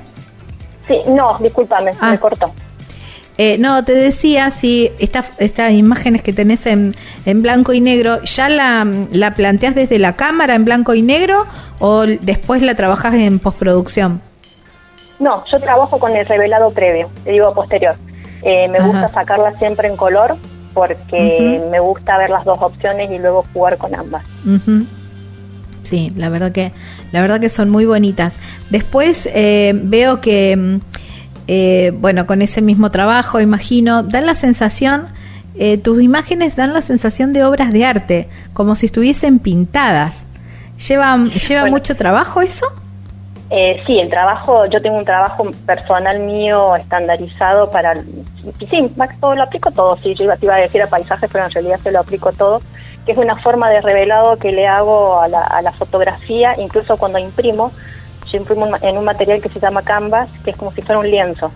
sí, 0.86 1.00
no, 1.08 1.36
discúlpame, 1.40 1.92
Ah. 2.00 2.10
me 2.12 2.18
cortó. 2.18 2.52
Eh, 3.40 3.56
no, 3.58 3.84
te 3.84 3.94
decía 3.94 4.50
si 4.50 4.90
esta- 4.98 5.24
estas 5.38 5.72
imágenes 5.72 6.22
que 6.22 6.32
tenés 6.32 6.66
en, 6.66 6.94
en 7.24 7.40
blanco 7.40 7.72
y 7.72 7.80
negro, 7.80 8.20
¿ya 8.24 8.48
la, 8.48 8.84
la 9.12 9.34
planteás 9.34 9.76
desde 9.76 9.98
la 10.00 10.14
cámara 10.14 10.56
en 10.56 10.64
blanco 10.64 10.92
y 10.94 11.02
negro 11.02 11.46
o 11.78 12.02
después 12.06 12.62
la 12.62 12.74
trabajás 12.74 13.14
en 13.14 13.38
postproducción? 13.38 14.20
No, 15.20 15.44
yo 15.52 15.58
trabajo 15.60 15.98
con 15.98 16.16
el 16.16 16.26
revelado 16.26 16.72
previo, 16.72 17.08
te 17.24 17.30
digo 17.30 17.54
posterior. 17.54 17.96
Eh, 18.42 18.68
me 18.68 18.78
Ajá. 18.78 18.86
gusta 18.88 19.12
sacarla 19.12 19.56
siempre 19.58 19.88
en 19.88 19.96
color 19.96 20.36
porque 20.74 21.60
me 21.70 21.80
gusta 21.80 22.18
ver 22.18 22.30
las 22.30 22.44
dos 22.44 22.58
opciones 22.60 23.10
y 23.10 23.18
luego 23.18 23.44
jugar 23.52 23.78
con 23.78 23.94
ambas. 23.94 24.24
Sí, 25.82 26.12
la 26.16 26.28
verdad 26.28 26.52
que 26.52 26.72
la 27.12 27.22
verdad 27.22 27.40
que 27.40 27.48
son 27.48 27.70
muy 27.70 27.84
bonitas. 27.86 28.36
Después 28.70 29.28
eh, 29.32 29.72
veo 29.74 30.20
que 30.20 30.56
mm, 30.56 30.78
eh, 31.48 31.92
bueno 31.98 32.26
con 32.26 32.42
ese 32.42 32.62
mismo 32.62 32.90
trabajo 32.90 33.40
imagino 33.40 34.02
dan 34.04 34.26
la 34.26 34.34
sensación 34.34 35.08
eh, 35.60 35.76
tus 35.76 36.00
imágenes 36.00 36.54
dan 36.54 36.72
la 36.72 36.82
sensación 36.82 37.32
de 37.32 37.42
obras 37.42 37.72
de 37.72 37.84
arte 37.84 38.28
como 38.52 38.76
si 38.76 38.86
estuviesen 38.86 39.40
pintadas. 39.40 40.24
Lleva 40.86 41.16
lleva 41.16 41.62
Bueno. 41.62 41.76
mucho 41.76 41.96
trabajo 41.96 42.40
eso. 42.40 42.64
Eh, 43.50 43.82
sí, 43.86 43.98
el 43.98 44.08
trabajo, 44.08 44.66
yo 44.66 44.80
tengo 44.80 44.98
un 44.98 45.04
trabajo 45.04 45.50
personal 45.66 46.20
mío 46.20 46.76
estandarizado 46.76 47.70
para, 47.70 47.98
sí, 48.70 48.92
Max, 48.94 49.16
todo 49.20 49.34
lo 49.34 49.42
aplico 49.42 49.70
todo, 49.70 49.96
sí, 49.96 50.14
yo 50.14 50.24
iba, 50.24 50.36
te 50.36 50.44
iba 50.44 50.54
a 50.54 50.58
decir 50.58 50.82
a 50.82 50.86
paisajes, 50.86 51.30
pero 51.32 51.46
en 51.46 51.50
realidad 51.50 51.80
se 51.82 51.90
lo 51.90 52.00
aplico 52.00 52.30
todo, 52.32 52.60
que 53.06 53.12
es 53.12 53.18
una 53.18 53.36
forma 53.36 53.70
de 53.70 53.80
revelado 53.80 54.36
que 54.36 54.52
le 54.52 54.66
hago 54.66 55.18
a 55.18 55.28
la, 55.28 55.40
a 55.40 55.62
la 55.62 55.72
fotografía, 55.72 56.56
incluso 56.60 56.98
cuando 56.98 57.18
imprimo, 57.18 57.72
yo 58.30 58.38
imprimo 58.38 58.66
en 58.80 58.96
un 58.98 59.04
material 59.04 59.40
que 59.40 59.48
se 59.48 59.60
llama 59.60 59.82
canvas, 59.82 60.28
que 60.44 60.50
es 60.50 60.56
como 60.56 60.72
si 60.72 60.82
fuera 60.82 60.98
un 61.00 61.10
lienzo, 61.10 61.50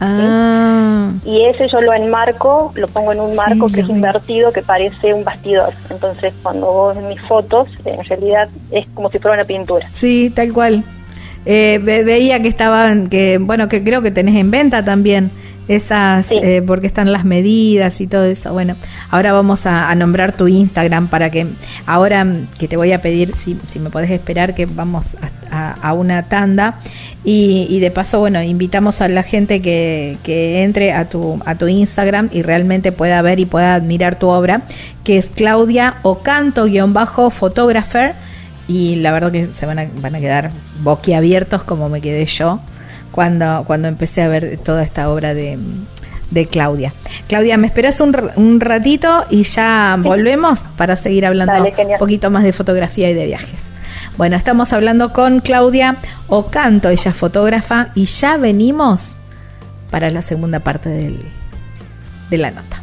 Ah, 0.00 1.10
y 1.24 1.42
ese 1.46 1.66
yo 1.68 1.80
lo 1.80 1.92
enmarco, 1.92 2.70
lo 2.76 2.86
pongo 2.86 3.12
en 3.12 3.20
un 3.20 3.30
Sí, 3.32 3.36
marco 3.36 3.66
que 3.66 3.80
es 3.80 3.88
invertido, 3.88 4.52
que 4.52 4.62
parece 4.62 5.12
un 5.12 5.24
bastidor, 5.24 5.70
entonces 5.90 6.32
cuando 6.42 6.66
vos 6.66 6.96
ves 6.96 7.04
mis 7.04 7.20
fotos, 7.22 7.68
en 7.84 8.04
realidad 8.04 8.48
es 8.70 8.86
como 8.94 9.10
si 9.10 9.18
fuera 9.18 9.36
una 9.38 9.44
pintura. 9.44 9.88
sí, 9.90 10.30
tal 10.34 10.52
cual. 10.52 10.84
Eh, 11.46 11.80
ve- 11.82 12.04
veía 12.04 12.40
que 12.42 12.48
estaban, 12.48 13.08
que 13.08 13.38
bueno, 13.38 13.68
que 13.68 13.82
creo 13.82 14.00
que 14.02 14.10
tenés 14.12 14.36
en 14.36 14.50
venta 14.52 14.84
también 14.84 15.30
esas, 15.68 16.26
Sí. 16.26 16.34
eh, 16.42 16.62
porque 16.66 16.86
están 16.86 17.12
las 17.12 17.24
medidas 17.24 18.00
y 18.00 18.06
todo 18.06 18.24
eso. 18.24 18.52
Bueno, 18.52 18.76
ahora 19.10 19.32
vamos 19.32 19.66
a, 19.66 19.90
a 19.90 19.94
nombrar 19.94 20.32
tu 20.32 20.48
Instagram 20.48 21.08
para 21.08 21.30
que, 21.30 21.46
ahora 21.86 22.24
mm, 22.24 22.48
que 22.58 22.68
te 22.68 22.76
voy 22.76 22.92
a 22.92 23.02
pedir 23.02 23.34
si, 23.36 23.58
si 23.70 23.78
me 23.78 23.90
podés 23.90 24.10
esperar 24.10 24.54
que 24.54 24.66
vamos 24.66 25.16
a, 25.50 25.56
a- 25.56 25.72
a 25.80 25.92
una 25.92 26.28
tanda 26.28 26.78
y, 27.24 27.66
y 27.70 27.80
de 27.80 27.90
paso, 27.90 28.18
bueno, 28.20 28.42
invitamos 28.42 29.00
a 29.00 29.08
la 29.08 29.22
gente 29.22 29.60
que, 29.62 30.18
que 30.22 30.62
entre 30.62 30.92
a 30.92 31.08
tu, 31.08 31.40
a 31.44 31.54
tu 31.56 31.68
Instagram 31.68 32.28
y 32.32 32.42
realmente 32.42 32.92
pueda 32.92 33.20
ver 33.22 33.40
y 33.40 33.46
pueda 33.46 33.74
admirar 33.74 34.18
tu 34.18 34.28
obra, 34.28 34.62
que 35.04 35.18
es 35.18 35.26
Claudia 35.26 35.96
Ocanto-photographer 36.02 38.14
y 38.66 38.96
la 38.96 39.12
verdad 39.12 39.32
que 39.32 39.48
se 39.58 39.66
van 39.66 39.78
a, 39.78 39.86
van 40.00 40.14
a 40.14 40.20
quedar 40.20 40.50
boquiabiertos 40.82 41.62
como 41.64 41.88
me 41.88 42.00
quedé 42.00 42.24
yo 42.26 42.60
cuando, 43.10 43.64
cuando 43.66 43.88
empecé 43.88 44.22
a 44.22 44.28
ver 44.28 44.58
toda 44.58 44.82
esta 44.82 45.08
obra 45.10 45.34
de, 45.34 45.58
de 46.30 46.46
Claudia. 46.46 46.92
Claudia, 47.28 47.56
¿me 47.56 47.66
esperas 47.66 48.00
un, 48.00 48.14
un 48.36 48.60
ratito 48.60 49.24
y 49.30 49.42
ya 49.44 49.96
volvemos 50.00 50.58
para 50.76 50.96
seguir 50.96 51.26
hablando 51.26 51.52
Dale, 51.54 51.74
un 51.92 51.98
poquito 51.98 52.30
más 52.30 52.42
de 52.44 52.52
fotografía 52.52 53.10
y 53.10 53.14
de 53.14 53.26
viajes? 53.26 53.60
Bueno, 54.16 54.36
estamos 54.36 54.72
hablando 54.72 55.12
con 55.12 55.40
Claudia 55.40 55.96
Ocanto, 56.26 56.88
ella 56.88 57.10
es 57.12 57.16
fotógrafa, 57.16 57.90
y 57.94 58.06
ya 58.06 58.36
venimos 58.36 59.16
para 59.90 60.10
la 60.10 60.22
segunda 60.22 60.60
parte 60.60 60.88
del- 60.88 61.22
de 62.28 62.38
la 62.38 62.50
nota. 62.50 62.82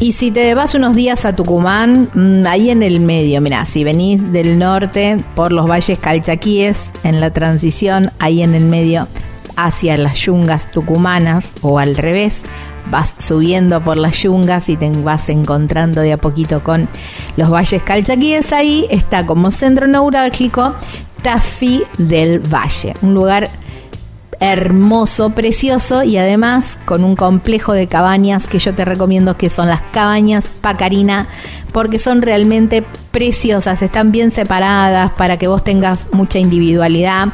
Y 0.00 0.12
si 0.12 0.30
te 0.30 0.54
vas 0.54 0.74
unos 0.74 0.96
días 0.96 1.26
a 1.26 1.36
Tucumán, 1.36 2.08
mm, 2.14 2.46
ahí 2.46 2.70
en 2.70 2.82
el 2.82 3.00
medio, 3.00 3.42
mira, 3.42 3.66
si 3.66 3.84
venís 3.84 4.32
del 4.32 4.58
norte 4.58 5.22
por 5.34 5.52
los 5.52 5.68
valles 5.68 5.98
calchaquíes, 5.98 6.92
en 7.04 7.20
la 7.20 7.30
transición, 7.34 8.10
ahí 8.18 8.40
en 8.40 8.54
el 8.54 8.64
medio, 8.64 9.08
hacia 9.56 9.98
las 9.98 10.16
yungas 10.20 10.70
tucumanas 10.70 11.52
o 11.60 11.78
al 11.78 11.98
revés, 11.98 12.44
vas 12.90 13.14
subiendo 13.18 13.82
por 13.82 13.98
las 13.98 14.22
yungas 14.22 14.70
y 14.70 14.78
te 14.78 14.88
vas 14.90 15.28
encontrando 15.28 16.00
de 16.00 16.14
a 16.14 16.16
poquito 16.16 16.64
con 16.64 16.88
los 17.36 17.50
valles 17.50 17.82
calchaquíes, 17.82 18.52
ahí 18.52 18.86
está 18.88 19.26
como 19.26 19.50
centro 19.50 19.86
neurálgico 19.86 20.76
Tafí 21.22 21.82
del 21.98 22.40
Valle, 22.40 22.94
un 23.02 23.12
lugar 23.12 23.50
hermoso, 24.40 25.30
precioso 25.30 26.02
y 26.02 26.16
además 26.16 26.78
con 26.86 27.04
un 27.04 27.14
complejo 27.14 27.74
de 27.74 27.86
cabañas 27.86 28.46
que 28.46 28.58
yo 28.58 28.74
te 28.74 28.86
recomiendo 28.86 29.36
que 29.36 29.50
son 29.50 29.68
las 29.68 29.82
cabañas 29.92 30.46
Pacarina 30.62 31.28
porque 31.72 31.98
son 31.98 32.22
realmente 32.22 32.82
preciosas, 33.10 33.82
están 33.82 34.12
bien 34.12 34.30
separadas 34.30 35.12
para 35.12 35.36
que 35.36 35.46
vos 35.46 35.62
tengas 35.64 36.08
mucha 36.12 36.38
individualidad. 36.38 37.28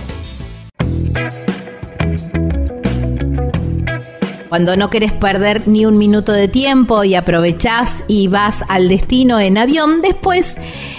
Cuando 4.49 4.75
no 4.75 4.89
querés 4.89 5.13
perder 5.13 5.69
ni 5.69 5.85
un 5.85 5.97
minuto 5.97 6.33
de 6.33 6.49
tiempo 6.49 7.05
y 7.05 7.15
aprovechás 7.15 7.93
y 8.09 8.27
vas 8.27 8.57
al 8.67 8.89
destino 8.89 9.39
en 9.39 9.57
avión, 9.57 10.01
después 10.01 10.57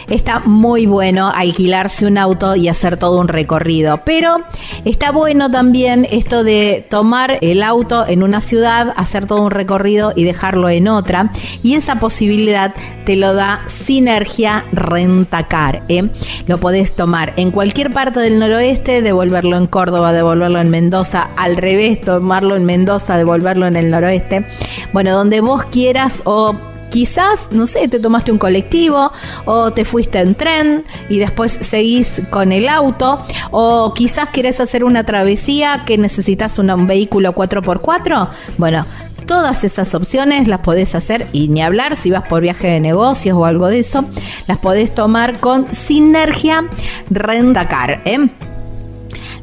está 0.09 0.41
muy 0.41 0.87
bueno 0.87 1.31
alquilarse 1.35 2.07
un 2.07 2.19
auto 2.19 2.57
y 2.57 2.69
hacer 2.69 2.97
todo 2.97 3.21
un 3.21 3.29
recorrido. 3.29 4.01
Pero 4.05 4.39
está 4.85 5.11
bueno 5.11 5.51
también 5.51 6.07
esto 6.11 6.45
de 6.45 6.87
tomar 6.89 7.39
el 7.41 7.63
auto 7.63 8.07
en 8.07 8.23
una 8.23 8.41
ciudad, 8.41 8.93
hacer 8.97 9.27
todo 9.27 9.43
un 9.43 9.51
recorrido 9.51 10.13
y 10.15 10.25
dejarlo 10.25 10.69
en 10.69 10.89
otra. 10.89 11.31
Y 11.63 11.75
esa 11.75 11.99
posibilidad 11.99 12.75
te 13.05 13.17
lo 13.17 13.35
da 13.35 13.61
Sinergia 13.85 14.65
Rentacar. 14.73 15.83
¿eh? 15.89 16.09
Lo 16.47 16.59
podés 16.59 16.95
tomar 16.95 17.33
en 17.37 17.51
cualquier 17.51 17.93
parte 17.93 18.21
del 18.21 18.39
noroeste, 18.39 19.03
devolverlo 19.03 19.57
en 19.57 19.67
Córdoba, 19.67 20.13
devolverlo 20.13 20.61
en 20.61 20.71
Mendoza, 20.71 21.29
al 21.37 21.57
revés, 21.57 22.01
tomarlo 22.01 22.57
en 22.57 22.65
Mendoza, 22.65 23.17
devolverlo 23.17 23.67
en 23.67 23.77
el 23.77 23.91
noroeste. 23.91 24.47
Bueno, 24.93 25.13
donde 25.13 25.41
vos 25.41 25.65
quieras 25.65 26.21
o 26.25 26.55
Quizás, 26.91 27.49
no 27.51 27.67
sé, 27.67 27.89
te 27.89 27.99
tomaste 28.01 28.33
un 28.33 28.39
colectivo 28.39 29.11
o 29.45 29.73
te 29.73 29.85
fuiste 29.85 30.19
en 30.21 30.35
tren 30.35 30.85
y 31.09 31.19
después 31.19 31.59
seguís 31.61 32.23
con 32.31 32.53
el 32.53 32.69
auto 32.69 33.21
o 33.51 33.93
quizás 33.95 34.29
querés 34.31 34.61
hacer 34.61 34.85
una 34.85 35.05
travesía 35.05 35.83
que 35.85 35.99
necesitas 35.99 36.59
una- 36.59 36.75
un 36.75 36.87
vehículo 36.87 37.33
4x4. 37.35 38.29
Bueno, 38.57 38.87
todas 39.27 39.65
esas 39.65 39.95
opciones 39.95 40.47
las 40.49 40.61
podés 40.61 40.95
hacer 40.95 41.27
y 41.33 41.49
ni 41.49 41.61
hablar 41.63 41.97
si 41.97 42.11
vas 42.11 42.25
por 42.29 42.41
viaje 42.41 42.69
de 42.69 42.81
negocios 42.81 43.37
o 43.37 43.45
algo 43.45 43.67
de 43.67 43.81
eso, 43.81 44.05
las 44.47 44.59
podés 44.59 44.95
tomar 44.95 45.39
con 45.39 45.67
Sinergia 45.75 46.65
Rentacar. 47.11 48.03
¿eh? 48.05 48.29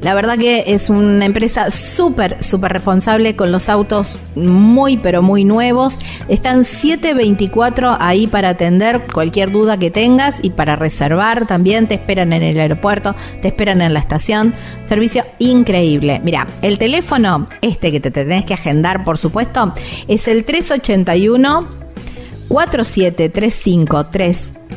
La 0.03 0.13
verdad 0.13 0.37
que 0.37 0.65
es 0.67 0.89
una 0.89 1.25
empresa 1.25 1.71
súper, 1.71 2.43
súper 2.43 2.73
responsable 2.73 3.37
con 3.37 3.53
los 3.53 3.69
autos 3.69 4.19
muy, 4.35 4.97
pero 4.97 5.21
muy 5.21 5.45
nuevos. 5.45 5.97
Están 6.27 6.65
724 6.65 7.95
ahí 7.99 8.27
para 8.27 8.49
atender 8.49 9.07
cualquier 9.13 9.51
duda 9.51 9.77
que 9.77 9.91
tengas 9.91 10.35
y 10.41 10.49
para 10.49 10.75
reservar 10.75 11.47
también. 11.47 11.87
Te 11.87 11.95
esperan 11.95 12.33
en 12.33 12.43
el 12.43 12.59
aeropuerto, 12.59 13.15
te 13.41 13.47
esperan 13.47 13.81
en 13.81 13.93
la 13.93 13.99
estación. 13.99 14.53
Servicio 14.83 15.23
increíble. 15.39 16.19
Mira, 16.21 16.47
el 16.61 16.77
teléfono, 16.77 17.47
este 17.61 17.91
que 17.93 18.01
te 18.01 18.11
tenés 18.11 18.43
que 18.45 18.55
agendar, 18.55 19.05
por 19.05 19.17
supuesto, 19.17 19.73
es 20.09 20.27
el 20.27 20.43
381 20.43 21.83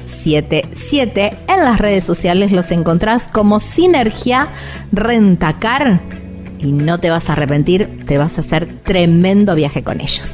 4735377. 0.07 1.37
En 1.49 1.61
las 1.65 1.79
redes 1.79 2.05
sociales 2.05 2.53
los 2.53 2.71
encontrás 2.71 3.25
como 3.33 3.61
Sinergia 3.61 4.49
Rentacar 4.93 6.01
y 6.59 6.73
no 6.73 6.99
te 6.99 7.11
vas 7.11 7.29
a 7.29 7.35
arrepentir, 7.35 8.05
te 8.07 8.19
vas 8.19 8.39
a 8.39 8.41
hacer 8.41 8.67
tremendo 8.85 9.55
viaje 9.55 9.83
con 9.83 10.01
ellos. 10.01 10.33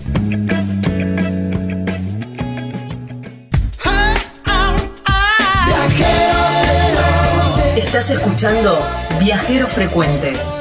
Estás 7.77 8.11
escuchando 8.11 8.79
Viajero 9.21 9.69
Frecuente. 9.69 10.33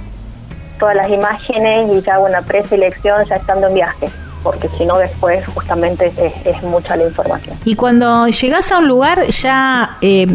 todas 0.79 0.95
las 0.95 1.09
imágenes 1.09 1.91
y 1.91 2.01
ya 2.01 2.15
hago 2.15 2.25
una 2.25 2.43
preselección 2.43 3.25
ya 3.25 3.35
estando 3.35 3.67
en 3.67 3.73
viaje 3.73 4.07
porque 4.43 4.69
si 4.77 4.85
no 4.85 4.97
después 4.97 5.45
justamente 5.47 6.11
es, 6.17 6.33
es, 6.45 6.63
mucha 6.63 6.95
la 6.95 7.03
información. 7.05 7.57
Y 7.65 7.75
cuando 7.75 8.27
llegas 8.27 8.71
a 8.71 8.79
un 8.79 8.87
lugar 8.87 9.23
ya, 9.25 9.97
eh, 10.01 10.27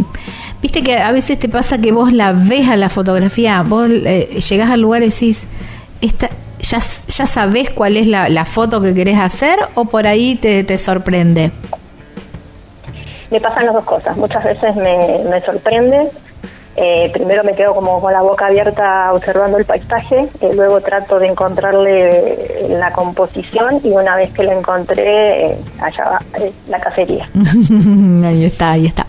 viste 0.61 0.83
que 0.83 0.99
a 0.99 1.13
veces 1.13 1.39
te 1.39 1.49
pasa 1.49 1.79
que 1.79 1.93
vos 1.93 2.13
la 2.13 2.33
ves 2.33 2.69
a 2.69 2.77
la 2.77 2.89
fotografía, 2.89 3.63
vos 3.63 3.89
eh, 3.91 4.41
llegás 4.49 4.71
al 4.71 4.81
lugar 4.81 5.03
y 5.03 5.07
decís, 5.07 5.47
esta, 6.01 6.29
ya, 6.61 6.79
ya 6.79 7.27
sabés 7.27 7.71
cuál 7.71 7.97
es 7.97 8.07
la, 8.07 8.29
la, 8.29 8.45
foto 8.45 8.81
que 8.81 8.95
querés 8.95 9.19
hacer 9.19 9.59
o 9.75 9.87
por 9.87 10.07
ahí 10.07 10.37
te, 10.37 10.65
te 10.65 10.79
sorprende. 10.79 11.51
Me 13.31 13.41
pasan 13.41 13.67
las 13.67 13.75
dos 13.75 13.85
cosas, 13.85 14.17
muchas 14.17 14.45
veces 14.45 14.77
me, 14.77 15.25
me 15.29 15.41
sorprende 15.43 16.11
eh, 16.75 17.11
primero 17.13 17.45
me 17.45 17.55
quedo 17.55 17.75
como 17.75 18.01
con 18.01 18.13
la 18.13 18.23
boca 18.23 18.47
abierta 18.47 19.13
observando 19.13 19.59
el 19.59 19.65
paisaje, 19.67 20.29
eh, 20.41 20.51
luego 20.55 20.81
trato 20.81 21.19
de 21.19 21.27
encontrarle 21.27 22.41
la 22.69 22.93
composición 22.93 23.81
y 23.85 23.91
una 23.91 24.17
vez 24.17 24.31
que 24.33 24.43
la 24.43 24.55
encontré, 24.55 25.53
eh, 25.53 25.59
allá 25.81 26.05
va 26.05 26.19
la 26.69 26.81
cacería. 26.81 27.29
ahí 28.27 28.45
está, 28.47 28.73
ahí 28.73 28.87
está. 28.87 29.07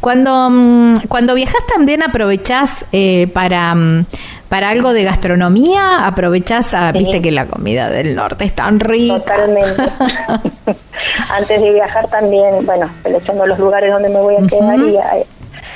Cuando, 0.00 0.50
mm, 0.50 1.06
cuando 1.08 1.34
viajas 1.34 1.62
también 1.72 2.02
aprovechás 2.02 2.84
para, 3.32 3.74
mm, 3.74 4.06
para 4.48 4.70
algo 4.70 4.92
de 4.92 5.04
gastronomía, 5.04 6.06
aprovechás, 6.06 6.74
a, 6.74 6.90
sí. 6.90 6.98
viste 6.98 7.22
que 7.22 7.30
la 7.30 7.46
comida 7.46 7.90
del 7.90 8.16
norte 8.16 8.44
es 8.44 8.54
tan 8.54 8.80
rica. 8.80 9.20
Totalmente. 9.20 9.82
Antes 11.30 11.60
de 11.60 11.72
viajar 11.72 12.08
también, 12.08 12.64
bueno, 12.66 12.90
selecciono 13.02 13.46
los 13.46 13.58
lugares 13.58 13.92
donde 13.92 14.08
me 14.08 14.20
voy 14.20 14.34
a 14.34 14.46
quedar 14.46 14.78
uh 14.78 14.88
-huh. 14.88 15.20
y 15.20 15.24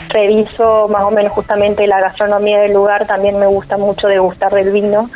reviso 0.09 0.89
más 0.89 1.05
o 1.05 1.10
menos 1.10 1.32
justamente 1.32 1.86
la 1.86 2.01
gastronomía 2.01 2.60
del 2.60 2.72
lugar, 2.72 3.06
también 3.06 3.36
me 3.36 3.47
gusta 3.47 3.76
mucho 3.76 4.09
degustar 4.09 4.52
del 4.52 4.70
vino, 4.72 5.10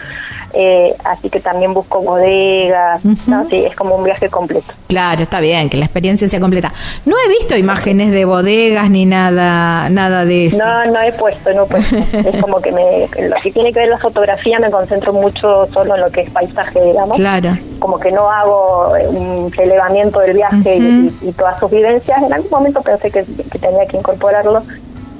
eh, 0.54 0.94
así 1.04 1.30
que 1.30 1.40
también 1.40 1.72
busco 1.72 2.00
bodegas, 2.02 3.04
uh 3.04 3.08
-huh. 3.08 3.26
¿no? 3.26 3.48
sí, 3.48 3.56
es 3.64 3.74
como 3.74 3.96
un 3.96 4.04
viaje 4.04 4.28
completo. 4.28 4.72
Claro, 4.88 5.22
está 5.22 5.40
bien, 5.40 5.70
que 5.70 5.78
la 5.78 5.86
experiencia 5.86 6.28
sea 6.28 6.40
completa. 6.40 6.72
No 7.06 7.16
he 7.24 7.28
visto 7.28 7.56
imágenes 7.56 8.10
de 8.10 8.24
bodegas 8.24 8.90
ni 8.90 9.06
nada 9.06 9.88
nada 9.88 10.24
de 10.24 10.46
eso. 10.46 10.58
No, 10.58 10.86
no 10.86 11.00
he 11.00 11.12
puesto, 11.12 11.52
no 11.54 11.64
he 11.64 11.66
puesto. 11.66 11.96
es 12.28 12.40
como 12.42 12.60
que 12.60 12.72
me, 12.72 13.08
lo 13.28 13.36
que 13.42 13.50
tiene 13.50 13.72
que 13.72 13.80
ver 13.80 13.88
la 13.88 13.98
fotografía 13.98 14.58
me 14.58 14.70
concentro 14.70 15.12
mucho 15.12 15.66
solo 15.72 15.94
en 15.94 16.02
lo 16.02 16.10
que 16.10 16.22
es 16.22 16.30
paisaje, 16.30 16.82
digamos. 16.82 17.16
Claro. 17.16 17.56
Como 17.78 17.98
que 17.98 18.12
no 18.12 18.30
hago 18.30 18.92
un 19.08 19.50
relevamiento 19.52 20.20
del 20.20 20.34
viaje 20.34 20.56
uh 20.56 20.82
-huh. 20.82 21.12
y, 21.22 21.28
y, 21.28 21.32
todas 21.32 21.58
sus 21.58 21.70
vivencias. 21.70 22.22
En 22.22 22.32
algún 22.32 22.50
momento 22.50 22.82
pensé 22.82 23.10
que, 23.10 23.24
que 23.24 23.58
tenía 23.58 23.86
que 23.86 23.96
incorporarlo, 23.96 24.62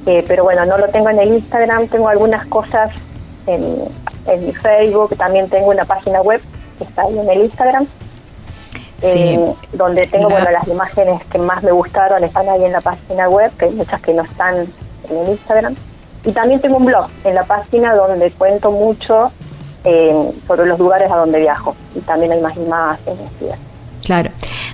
eh, 0.06 0.24
pero 0.26 0.44
bueno, 0.44 0.66
no 0.66 0.78
lo 0.78 0.88
tengo 0.88 1.08
en 1.10 1.18
el 1.20 1.34
Instagram, 1.34 1.88
tengo 1.88 2.08
algunas 2.08 2.46
cosas 2.48 2.90
en, 3.46 3.88
en 4.26 4.46
mi 4.46 4.52
Facebook, 4.52 5.16
también 5.16 5.48
tengo 5.48 5.70
una 5.70 5.84
página 5.84 6.20
web 6.22 6.40
que 6.78 6.84
está 6.84 7.02
ahí 7.02 7.18
en 7.18 7.28
el 7.28 7.44
Instagram, 7.44 7.86
sí. 9.00 9.08
eh, 9.18 9.54
donde 9.72 10.06
tengo 10.06 10.28
la... 10.28 10.36
bueno 10.36 10.50
las 10.50 10.68
imágenes 10.68 11.24
que 11.26 11.38
más 11.38 11.62
me 11.62 11.72
gustaron 11.72 12.22
están 12.24 12.48
ahí 12.48 12.64
en 12.64 12.72
la 12.72 12.80
página 12.80 13.28
web, 13.28 13.52
que 13.58 13.66
hay 13.66 13.72
muchas 13.72 14.00
que 14.00 14.14
no 14.14 14.22
están 14.22 14.54
en 15.08 15.16
el 15.16 15.28
Instagram. 15.30 15.74
Y 16.24 16.32
también 16.32 16.60
tengo 16.60 16.76
un 16.76 16.86
blog 16.86 17.08
en 17.24 17.34
la 17.34 17.44
página 17.44 17.94
donde 17.94 18.30
cuento 18.32 18.70
mucho 18.70 19.32
eh, 19.84 20.32
sobre 20.46 20.66
los 20.66 20.78
lugares 20.78 21.10
a 21.10 21.16
donde 21.16 21.40
viajo 21.40 21.74
y 21.96 22.00
también 22.00 22.30
hay 22.32 22.40
más 22.40 22.56
imágenes. 22.56 23.30
Claro. 24.04 24.30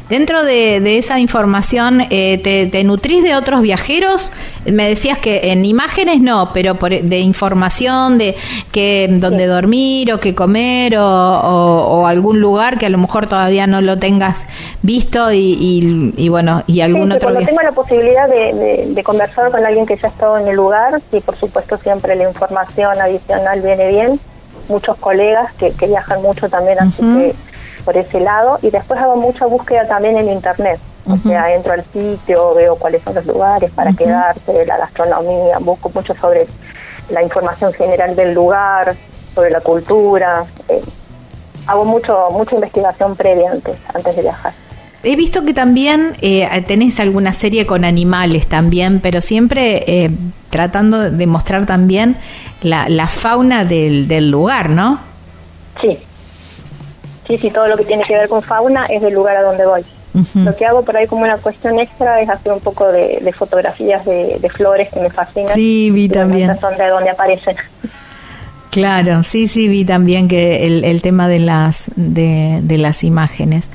Dentro 0.08 0.42
de, 0.42 0.80
de 0.80 0.98
esa 0.98 1.18
información, 1.18 2.00
eh, 2.10 2.40
te, 2.42 2.66
te, 2.66 2.82
nutrís 2.84 3.22
de 3.22 3.34
otros 3.34 3.60
viajeros? 3.60 4.32
Me 4.64 4.88
decías 4.88 5.18
que 5.18 5.52
en 5.52 5.64
imágenes 5.66 6.20
no, 6.20 6.50
pero 6.54 6.76
por, 6.76 6.90
de 6.90 7.18
información, 7.18 8.16
de 8.16 8.34
que 8.72 9.06
dónde 9.10 9.44
sí. 9.44 9.50
dormir 9.50 10.12
o 10.12 10.18
qué 10.18 10.34
comer 10.34 10.96
o, 10.96 11.04
o, 11.04 12.00
o, 12.00 12.06
algún 12.06 12.40
lugar 12.40 12.78
que 12.78 12.86
a 12.86 12.88
lo 12.88 12.98
mejor 12.98 13.26
todavía 13.26 13.66
no 13.66 13.80
lo 13.82 13.98
tengas 13.98 14.42
visto 14.82 15.30
y, 15.32 15.36
y, 15.36 16.14
y 16.16 16.28
bueno, 16.28 16.62
y 16.66 16.80
algún 16.80 17.10
sí, 17.10 17.16
otro 17.16 17.30
Cuando 17.30 17.46
tengo 17.46 17.62
la 17.62 17.72
posibilidad 17.72 18.28
de, 18.28 18.54
de, 18.54 18.86
de, 18.88 19.04
conversar 19.04 19.50
con 19.50 19.64
alguien 19.64 19.84
que 19.84 19.96
ya 19.96 20.08
ha 20.08 20.10
estado 20.10 20.38
en 20.38 20.48
el 20.48 20.56
lugar, 20.56 21.00
y 21.12 21.20
por 21.20 21.36
supuesto 21.36 21.78
siempre 21.78 22.16
la 22.16 22.28
información 22.28 22.98
adicional 23.00 23.60
viene 23.60 23.88
bien. 23.88 24.20
Muchos 24.68 24.96
colegas 24.98 25.54
que, 25.54 25.70
que 25.72 25.86
viajan 25.86 26.20
mucho 26.20 26.48
también, 26.48 26.78
así 26.78 27.02
uh 27.02 27.06
-huh. 27.06 27.30
que 27.30 27.47
por 27.84 27.96
ese 27.96 28.20
lado 28.20 28.58
y 28.62 28.70
después 28.70 29.00
hago 29.00 29.16
mucha 29.16 29.46
búsqueda 29.46 29.86
también 29.88 30.16
en 30.16 30.28
internet. 30.28 30.78
Uh 31.06 31.12
-huh. 31.12 31.26
O 31.26 31.28
sea, 31.28 31.54
entro 31.54 31.72
al 31.72 31.84
sitio, 31.92 32.54
veo 32.54 32.76
cuáles 32.76 33.02
son 33.02 33.14
los 33.14 33.26
lugares 33.26 33.70
para 33.72 33.90
uh 33.90 33.94
-huh. 33.94 33.98
quedarse, 33.98 34.66
la 34.66 34.76
gastronomía, 34.78 35.58
busco 35.60 35.90
mucho 35.94 36.14
sobre 36.20 36.46
la 37.10 37.22
información 37.22 37.72
general 37.72 38.14
del 38.14 38.34
lugar, 38.34 38.94
sobre 39.34 39.50
la 39.50 39.60
cultura. 39.60 40.44
Eh, 40.68 40.82
hago 41.66 41.84
mucho 41.84 42.28
mucha 42.32 42.54
investigación 42.54 43.16
previa 43.16 43.50
antes, 43.52 43.78
antes 43.94 44.16
de 44.16 44.22
viajar. 44.22 44.52
He 45.04 45.14
visto 45.14 45.44
que 45.44 45.54
también 45.54 46.16
eh, 46.22 46.48
tenés 46.66 46.98
alguna 46.98 47.32
serie 47.32 47.66
con 47.66 47.84
animales 47.84 48.48
también, 48.48 49.00
pero 49.00 49.20
siempre 49.20 49.84
eh, 49.86 50.10
tratando 50.50 51.10
de 51.10 51.26
mostrar 51.26 51.66
también 51.66 52.16
la, 52.62 52.88
la 52.88 53.06
fauna 53.06 53.64
del, 53.64 54.08
del 54.08 54.28
lugar, 54.30 54.70
¿no? 54.70 54.98
Sí, 55.80 56.00
sí, 57.28 57.38
sí, 57.38 57.50
todo 57.50 57.68
lo 57.68 57.76
que 57.76 57.84
tiene 57.84 58.02
que 58.04 58.14
ver 58.14 58.28
con 58.28 58.42
fauna 58.42 58.86
es 58.86 59.00
del 59.02 59.14
lugar 59.14 59.36
a 59.36 59.42
donde 59.42 59.64
voy. 59.64 59.84
Uh 60.14 60.18
-huh. 60.20 60.44
Lo 60.44 60.56
que 60.56 60.64
hago 60.66 60.82
por 60.82 60.96
ahí 60.96 61.06
como 61.06 61.22
una 61.22 61.36
cuestión 61.36 61.78
extra 61.78 62.20
es 62.20 62.28
hacer 62.28 62.52
un 62.52 62.60
poco 62.60 62.90
de, 62.90 63.20
de 63.22 63.32
fotografías 63.32 64.04
de, 64.04 64.38
de, 64.40 64.48
flores 64.50 64.88
que 64.92 65.00
me 65.00 65.10
fascinan. 65.10 65.54
Sí, 65.54 65.90
vi 65.92 66.08
también. 66.08 66.58
Son 66.58 66.76
de 66.76 66.88
donde 66.88 67.10
aparecen. 67.10 67.56
Claro, 68.70 69.24
sí, 69.24 69.48
sí, 69.48 69.68
vi 69.68 69.84
también 69.84 70.28
que 70.28 70.66
el, 70.66 70.84
el 70.84 71.00
tema 71.00 71.26
de 71.26 71.38
las 71.38 71.90
de, 71.96 72.60
de, 72.62 72.78
las 72.78 73.02
imágenes. 73.02 73.70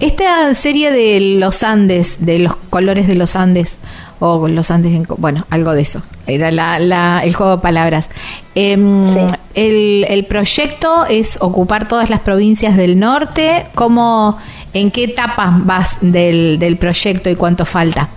Esta 0.00 0.54
serie 0.54 0.90
de 0.90 1.20
los 1.38 1.62
Andes, 1.62 2.24
de 2.24 2.38
los 2.38 2.56
colores 2.56 3.06
de 3.06 3.14
los 3.16 3.36
Andes, 3.36 3.78
o 4.20 4.46
los 4.46 4.70
Andes, 4.70 4.92
en, 4.92 5.06
bueno, 5.18 5.46
algo 5.50 5.72
de 5.72 5.82
eso, 5.82 6.02
era 6.26 6.52
la, 6.52 6.78
la, 6.78 7.20
el 7.24 7.34
juego 7.34 7.56
de 7.56 7.62
palabras. 7.62 8.08
Eh, 8.54 8.76
sí. 8.76 9.36
el, 9.54 10.06
el 10.08 10.24
proyecto 10.26 11.06
es 11.06 11.38
ocupar 11.40 11.88
todas 11.88 12.10
las 12.10 12.20
provincias 12.20 12.76
del 12.76 13.00
norte. 13.00 13.66
¿Cómo, 13.74 14.38
¿En 14.72 14.90
qué 14.90 15.04
etapa 15.04 15.52
vas 15.64 15.98
del, 16.00 16.58
del 16.58 16.76
proyecto 16.76 17.28
y 17.28 17.34
cuánto 17.34 17.64
falta? 17.64 18.08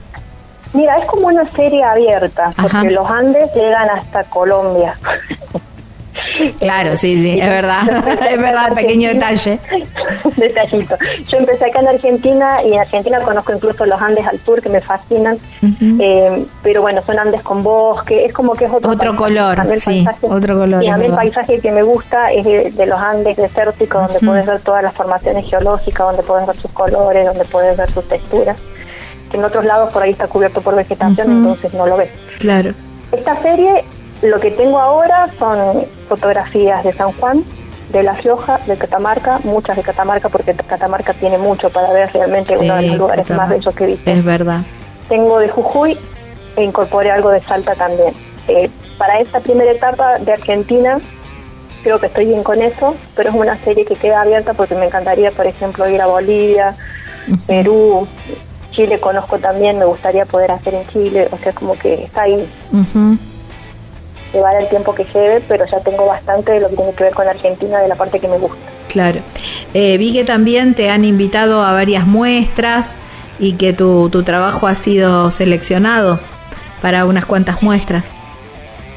Mira, 0.74 0.98
es 0.98 1.06
como 1.06 1.28
una 1.28 1.50
serie 1.56 1.84
abierta, 1.84 2.50
porque 2.60 2.92
los 2.92 3.10
Andes 3.10 3.50
llegan 3.56 3.90
hasta 3.90 4.24
Colombia. 4.26 4.98
Claro, 6.60 6.96
sí, 6.96 7.22
sí, 7.22 7.40
es 7.40 7.48
verdad, 7.50 7.82
es 8.32 8.38
verdad, 8.38 8.74
pequeño 8.74 9.10
detalle. 9.10 9.60
Detallito. 10.38 10.96
Yo 11.28 11.38
empecé 11.38 11.66
acá 11.66 11.80
en 11.80 11.88
Argentina 11.90 12.64
y 12.64 12.74
en 12.74 12.80
Argentina 12.80 13.20
conozco 13.22 13.54
incluso 13.54 13.86
los 13.86 14.02
Andes 14.02 14.26
al 14.26 14.44
sur 14.46 14.62
que 14.62 14.70
me 14.70 14.82
fascinan, 14.82 15.36
uh 15.62 15.66
-huh. 15.66 15.98
eh, 16.02 16.46
pero 16.64 16.82
bueno, 16.82 17.02
son 17.06 17.20
Andes 17.20 17.42
con 17.44 17.64
bosque, 17.64 18.26
es 18.26 18.34
como 18.34 18.54
que 18.54 18.66
es 18.66 18.72
otro, 18.72 18.92
otro 18.92 19.16
color, 19.16 19.62
sí, 19.78 20.04
paisaje, 20.04 20.28
otro 20.28 20.58
color. 20.58 20.84
Y 20.84 20.90
a 20.90 20.98
mí 20.98 21.06
el 21.06 21.14
paisaje 21.14 21.60
que 21.60 21.72
me 21.72 21.84
gusta 21.84 22.32
es 22.32 22.46
de, 22.46 22.72
de 22.72 22.86
los 22.86 23.00
Andes 23.00 23.38
desérticos, 23.38 24.02
donde 24.02 24.18
uh 24.18 24.22
-huh. 24.22 24.28
puedes 24.28 24.46
ver 24.46 24.60
todas 24.62 24.84
las 24.84 24.94
formaciones 24.96 25.46
geológicas, 25.50 26.08
donde 26.08 26.24
puedes 26.24 26.48
ver 26.48 26.56
sus 26.58 26.72
colores, 26.72 27.26
donde 27.28 27.46
puedes 27.46 27.78
ver 27.78 27.90
sus 27.92 28.04
texturas. 28.08 28.58
que 29.30 29.38
en 29.38 29.44
otros 29.46 29.66
lados 29.66 29.92
por 29.92 30.04
ahí 30.04 30.12
está 30.12 30.28
cubierto 30.28 30.62
por 30.62 30.76
vegetación, 30.76 31.32
entonces 31.32 31.74
no 31.74 31.88
lo 31.88 31.98
ves. 31.98 32.10
Claro. 32.40 32.72
Esta 33.12 33.42
serie, 33.42 33.84
lo 34.24 34.40
que 34.40 34.52
tengo 34.52 34.80
ahora 34.80 35.30
son 35.38 35.86
fotografías 36.08 36.84
de 36.84 36.94
San 36.94 37.12
Juan, 37.14 37.44
de 37.92 38.04
La 38.04 38.14
Rioja, 38.14 38.60
de 38.66 38.78
Catamarca, 38.78 39.40
muchas 39.44 39.76
de 39.76 39.84
Catamarca, 39.84 40.30
porque 40.30 40.54
Catamarca 40.56 41.14
tiene 41.14 41.38
mucho 41.38 41.70
para 41.70 41.92
ver, 41.92 42.12
realmente 42.14 42.58
uno 42.58 42.76
de 42.76 42.88
los 42.88 42.98
lugares 42.98 43.30
más 43.30 43.50
bellos 43.50 43.76
que 43.76 43.84
he 43.84 43.88
visto. 43.88 44.10
Es 44.10 44.24
verdad. 44.24 44.62
Tengo 45.10 45.40
de 45.40 45.50
Jujuy 45.50 45.98
e 46.56 46.64
incorporé 46.64 47.12
algo 47.12 47.30
de 47.30 47.42
Salta 47.42 47.76
también. 47.76 48.14
Eh, 48.48 48.70
para 48.98 49.20
esta 49.20 49.42
primera 49.42 49.72
etapa 49.72 50.18
de 50.20 50.32
Argentina, 50.32 51.00
creo 51.84 52.00
que 52.00 52.06
estoy 52.08 52.26
bien 52.26 52.44
con 52.44 52.62
eso, 52.62 52.96
pero 53.16 53.30
es 53.30 53.36
una 53.36 53.62
serie 53.64 53.86
que 53.86 53.96
queda 53.96 54.22
abierta 54.22 54.54
porque 54.54 54.76
me 54.76 54.86
encantaría, 54.86 55.32
por 55.32 55.46
ejemplo, 55.46 55.88
ir 55.90 56.02
a 56.02 56.08
Bolivia, 56.08 56.76
Perú, 57.46 58.08
Chile 58.72 59.00
conozco 59.00 59.38
también, 59.38 59.78
me 59.78 59.86
gustaría 59.86 60.26
poder 60.26 60.52
hacer 60.52 60.74
en 60.74 60.88
Chile, 60.88 61.28
o 61.32 61.38
sea, 61.38 61.52
como 61.52 61.74
que 61.78 62.06
está 62.06 62.24
ahí. 62.24 62.48
Llevar 64.34 64.56
el 64.56 64.68
tiempo 64.68 64.94
que 64.96 65.04
lleve, 65.06 65.42
pero 65.48 65.66
ya 65.66 65.80
tengo 65.80 66.06
bastante 66.06 66.54
de 66.54 66.60
lo 66.62 66.70
que 66.70 66.76
tiene 66.76 66.94
que 66.94 67.04
ver 67.04 67.14
con 67.14 67.28
Argentina, 67.28 67.80
de 67.80 67.88
la 67.88 67.96
parte 67.96 68.20
que 68.20 68.28
me 68.28 68.38
gusta. 68.38 68.58
Claro. 68.90 69.22
Eh, 69.74 69.98
vi 69.98 70.14
que 70.14 70.24
también 70.24 70.74
te 70.74 70.90
han 70.90 71.06
invitado 71.06 71.64
a 71.64 71.74
varias 71.74 72.06
muestras 72.06 72.96
y 73.40 73.54
que 73.54 73.74
tu, 73.74 74.10
tu 74.10 74.24
trabajo 74.24 74.68
ha 74.68 74.76
sido 74.76 75.32
seleccionado 75.32 76.20
para 76.82 77.06
unas 77.06 77.26
cuantas 77.26 77.62
muestras. 77.62 78.16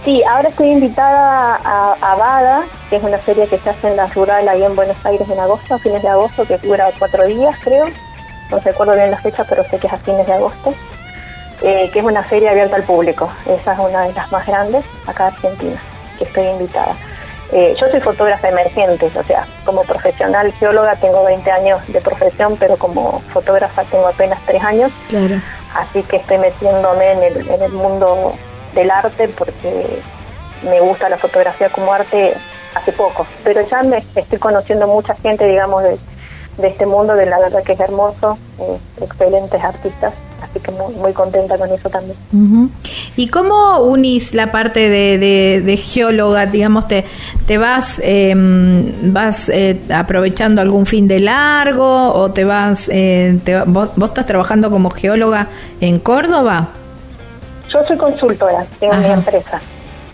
Sí, 0.05 0.23
ahora 0.23 0.49
estoy 0.49 0.71
invitada 0.71 1.59
a, 1.65 1.97
a 2.01 2.15
Bada, 2.15 2.65
que 2.89 2.97
es 2.97 3.03
una 3.03 3.21
serie 3.25 3.47
que 3.49 3.59
se 3.59 3.71
hace 3.71 3.89
en 3.89 3.97
la 3.97 4.07
rural 4.07 4.49
ahí 4.49 4.63
en 4.63 4.77
Buenos 4.77 4.97
Aires 5.05 5.29
en 5.29 5.41
agosto, 5.41 5.75
a 5.75 5.79
fines 5.79 6.03
de 6.03 6.09
agosto, 6.09 6.45
que 6.47 6.59
dura 6.59 6.91
cuatro 6.99 7.27
días 7.27 7.57
creo. 7.63 7.87
No 8.51 8.61
recuerdo 8.61 8.95
bien 8.95 9.11
la 9.11 9.19
fecha, 9.19 9.45
pero 9.49 9.65
sé 9.69 9.79
que 9.79 9.89
es 9.89 9.93
a 9.93 9.99
fines 9.99 10.25
de 10.27 10.33
agosto. 10.33 10.75
Eh, 11.63 11.91
que 11.93 11.99
es 12.01 12.05
una 12.05 12.29
serie 12.29 12.49
abierta 12.49 12.77
al 12.77 12.83
público. 12.85 13.31
Esa 13.47 13.73
es 13.73 13.79
una 13.79 14.03
de 14.07 14.13
las 14.13 14.31
más 14.33 14.47
grandes 14.47 14.85
acá 15.07 15.29
en 15.29 15.35
Argentina, 15.35 15.83
que 16.19 16.25
estoy 16.25 16.47
invitada. 16.47 16.95
Eh, 17.53 17.77
yo 17.81 17.89
soy 17.89 18.01
fotógrafa 18.01 18.49
emergente, 18.49 19.09
o 19.17 19.23
sea, 19.23 19.47
como 19.65 19.83
profesional 19.85 20.53
geóloga 20.55 20.97
tengo 20.97 21.25
20 21.25 21.49
años 21.51 21.81
de 21.87 22.01
profesión, 22.01 22.57
pero 22.59 22.77
como 22.77 23.21
fotógrafa 23.33 23.85
tengo 23.85 24.09
apenas 24.09 24.41
3 24.47 24.63
años 24.65 24.93
Claro. 25.09 25.37
así 25.75 26.03
que 26.03 26.17
estoy 26.17 26.39
metiéndome 26.39 27.13
en 27.13 27.23
el, 27.23 27.49
en 27.49 27.63
el 27.63 27.73
mundo 27.73 28.35
del 28.75 28.91
arte 28.91 29.29
porque 29.29 30.01
me 30.65 30.81
gusta 30.81 31.09
la 31.09 31.19
fotografía 31.19 31.69
como 31.69 31.93
arte 31.93 32.35
hace 32.75 32.93
poco, 32.93 33.25
pero 33.45 33.61
ya 33.69 33.83
me 33.85 33.99
estoy 34.17 34.39
conociendo 34.39 34.89
mucha 34.89 35.15
gente, 35.15 35.47
digamos, 35.47 35.85
de, 35.85 35.99
de 36.59 36.69
este 36.69 36.85
mundo, 36.85 37.15
de 37.15 37.27
la 37.27 37.39
verdad 37.39 37.63
que 37.63 37.75
es 37.75 37.81
hermoso, 37.81 38.39
eh, 38.59 38.79
excelentes 39.03 39.63
artistas, 39.63 40.13
así 40.43 40.61
que 40.61 40.71
muy, 40.73 40.95
muy 40.95 41.13
contenta 41.13 41.57
con 41.59 41.71
eso 41.73 41.89
también. 41.91 42.17
¿Y 43.17 43.29
cómo 43.29 43.79
unís 43.81 44.35
la 44.35 44.53
parte 44.53 44.89
de, 44.89 45.19
de- 45.19 45.63
de 45.63 45.77
geóloga? 45.77 46.47
Digamos, 46.47 46.87
te, 46.89 47.05
te 47.47 47.59
vas, 47.59 48.01
eh, 48.05 48.35
vas 48.37 49.49
eh, 49.49 49.81
aprovechando 49.95 50.61
algún 50.61 50.87
fin 50.87 51.09
de 51.09 51.21
largo 51.21 52.13
o 52.13 52.31
te 52.33 52.45
vas, 52.45 52.89
eh, 52.93 53.39
te 53.45 53.61
vos, 53.65 53.91
vos 53.97 54.09
estás 54.11 54.27
trabajando 54.27 54.71
como 54.71 54.91
geóloga 54.91 55.49
en 55.81 55.99
Córdoba? 55.99 56.69
Yo 57.73 57.85
soy 57.87 57.97
consultora, 57.97 58.65
tengo 58.79 58.95
mi 58.95 59.07
empresa, 59.07 59.61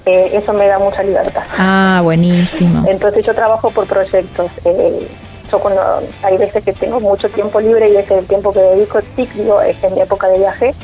eh, 0.07 0.31
eso 0.33 0.53
me 0.53 0.67
da 0.69 0.79
mucha 0.79 1.03
libertad. 1.03 1.43
Ah, 1.59 2.01
buenísimo. 2.03 2.85
Entonces 2.89 3.25
yo 3.27 3.35
trabajo 3.35 3.71
por 3.71 3.87
proyectos. 3.87 4.51
eh, 4.65 5.09
yo 5.53 5.59
cuando 5.61 5.83
hay 6.23 6.39
veces 6.39 6.65
que 6.65 6.73
tengo 6.73 6.99
mucho 6.99 7.29
tiempo 7.29 7.61
libre 7.61 7.91
y 7.91 7.97
ese 7.97 8.15
es 8.15 8.21
el 8.23 8.27
tiempo 8.27 8.53
que 8.53 8.61
dedico 8.61 8.99
a 8.99 9.65
es 9.65 9.85
en 9.85 9.95
mi 9.95 10.01
época 10.01 10.29
de 10.29 10.39
viaje 10.39 10.75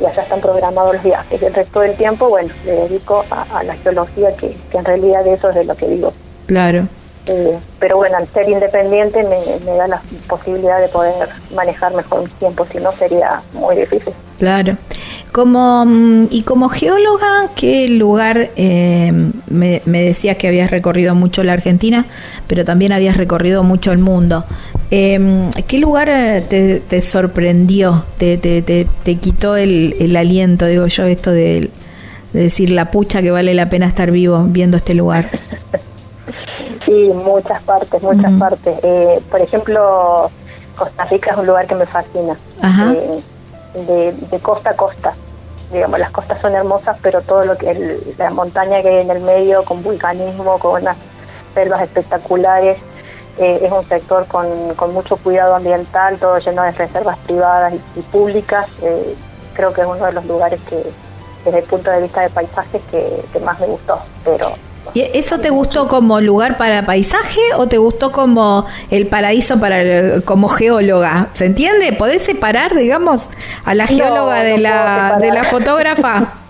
y 0.00 0.06
allá 0.06 0.22
están 0.22 0.40
programados 0.40 0.94
los 0.94 1.02
viajes. 1.02 1.42
Y 1.42 1.44
el 1.44 1.52
resto 1.52 1.80
del 1.80 1.96
tiempo, 1.96 2.28
bueno, 2.28 2.52
le 2.64 2.72
dedico 2.72 3.24
a, 3.30 3.62
la 3.64 3.74
geología, 3.76 4.34
que, 4.36 4.56
que 4.70 4.78
en 4.78 4.84
realidad 4.84 5.26
eso 5.26 5.50
es 5.50 5.54
de 5.56 5.64
lo 5.64 5.76
que 5.76 5.88
digo. 5.88 6.12
Claro. 6.46 6.86
Eh, 7.26 7.56
pero 7.78 7.96
bueno, 7.98 8.16
al 8.16 8.28
ser 8.32 8.48
independiente 8.48 9.22
me, 9.22 9.64
me 9.64 9.76
da 9.76 9.86
la 9.86 10.02
posibilidad 10.28 10.80
de 10.80 10.88
poder 10.88 11.28
manejar 11.54 11.94
mejor 11.94 12.24
mis 12.24 12.32
tiempos, 12.34 12.68
si 12.72 12.78
no 12.78 12.90
sería 12.92 13.42
muy 13.52 13.76
difícil. 13.76 14.12
Claro. 14.38 14.76
Como, 15.30 15.84
mm, 15.86 16.26
y 16.30 16.42
como 16.42 16.68
geóloga, 16.68 17.48
¿qué 17.54 17.88
lugar, 17.88 18.50
eh, 18.56 19.12
me, 19.48 19.82
me 19.86 20.02
decías 20.02 20.36
que 20.36 20.48
habías 20.48 20.70
recorrido 20.70 21.14
mucho 21.14 21.42
la 21.44 21.52
Argentina, 21.52 22.06
pero 22.48 22.64
también 22.64 22.92
habías 22.92 23.16
recorrido 23.16 23.62
mucho 23.62 23.92
el 23.92 23.98
mundo? 23.98 24.44
Eh, 24.90 25.48
¿Qué 25.66 25.78
lugar 25.78 26.08
eh, 26.10 26.44
te, 26.46 26.80
te 26.80 27.00
sorprendió, 27.00 28.04
te, 28.18 28.36
te, 28.36 28.62
te, 28.62 28.86
te 29.04 29.14
quitó 29.16 29.56
el, 29.56 29.94
el 30.00 30.16
aliento, 30.16 30.66
digo 30.66 30.86
yo, 30.88 31.06
esto 31.06 31.30
de, 31.30 31.70
de 32.32 32.42
decir 32.42 32.70
la 32.70 32.90
pucha 32.90 33.22
que 33.22 33.30
vale 33.30 33.54
la 33.54 33.70
pena 33.70 33.86
estar 33.86 34.10
vivo 34.10 34.44
viendo 34.48 34.76
este 34.76 34.92
lugar? 34.94 35.30
Sí, 36.84 37.10
muchas 37.14 37.62
partes, 37.62 38.02
muchas 38.02 38.32
partes. 38.38 38.78
Eh, 38.82 39.22
por 39.30 39.40
ejemplo, 39.40 40.30
Costa 40.76 41.04
Rica 41.04 41.32
es 41.32 41.38
un 41.38 41.46
lugar 41.46 41.66
que 41.66 41.74
me 41.74 41.86
fascina. 41.86 42.36
Eh, 42.92 43.16
de, 43.86 44.12
de 44.12 44.38
costa 44.40 44.70
a 44.70 44.76
costa. 44.76 45.14
Digamos, 45.72 45.98
las 45.98 46.10
costas 46.10 46.40
son 46.42 46.54
hermosas, 46.54 46.96
pero 47.02 47.22
todo 47.22 47.44
lo 47.44 47.56
que 47.56 47.70
el- 47.70 48.14
la 48.18 48.30
montaña 48.30 48.82
que 48.82 48.88
hay 48.88 48.96
en 48.98 49.10
el 49.10 49.20
medio, 49.20 49.64
con 49.64 49.82
vulcanismo, 49.82 50.58
con 50.58 50.82
unas 50.82 50.96
selvas 51.54 51.82
espectaculares, 51.82 52.78
eh, 53.38 53.60
es 53.62 53.72
un 53.72 53.82
sector 53.84 54.26
con, 54.26 54.74
con 54.74 54.92
mucho 54.92 55.16
cuidado 55.16 55.54
ambiental, 55.54 56.18
todo 56.18 56.36
lleno 56.38 56.62
de 56.62 56.72
reservas 56.72 57.16
privadas 57.20 57.72
y, 57.72 58.00
y 58.00 58.02
públicas. 58.02 58.66
Eh, 58.82 59.16
creo 59.54 59.72
que 59.72 59.80
es 59.80 59.86
uno 59.86 60.04
de 60.04 60.12
los 60.12 60.24
lugares 60.26 60.60
que, 60.68 60.82
desde 61.44 61.58
el 61.60 61.64
punto 61.64 61.90
de 61.90 62.02
vista 62.02 62.20
de 62.20 62.28
paisajes, 62.30 62.82
que, 62.90 63.24
que 63.32 63.40
más 63.40 63.58
me 63.58 63.66
gustó. 63.68 63.98
Pero 64.24 64.48
¿Y 64.94 65.00
eso 65.14 65.38
te 65.38 65.50
gustó 65.50 65.88
como 65.88 66.20
lugar 66.20 66.58
para 66.58 66.84
paisaje 66.84 67.40
o 67.56 67.66
te 67.66 67.78
gustó 67.78 68.12
como 68.12 68.66
el 68.90 69.06
paraíso 69.06 69.58
para 69.58 69.80
el- 69.80 70.22
como 70.24 70.48
geóloga? 70.48 71.28
¿Se 71.32 71.46
entiende? 71.46 71.92
¿Podés 71.94 72.22
separar, 72.22 72.74
digamos, 72.74 73.28
a 73.64 73.74
la 73.74 73.84
No, 73.84 73.88
geóloga 73.88 74.42
de 74.42 74.58
la 74.58 75.18
de 75.20 75.30
la 75.30 75.44
fotógrafa? 75.44 76.34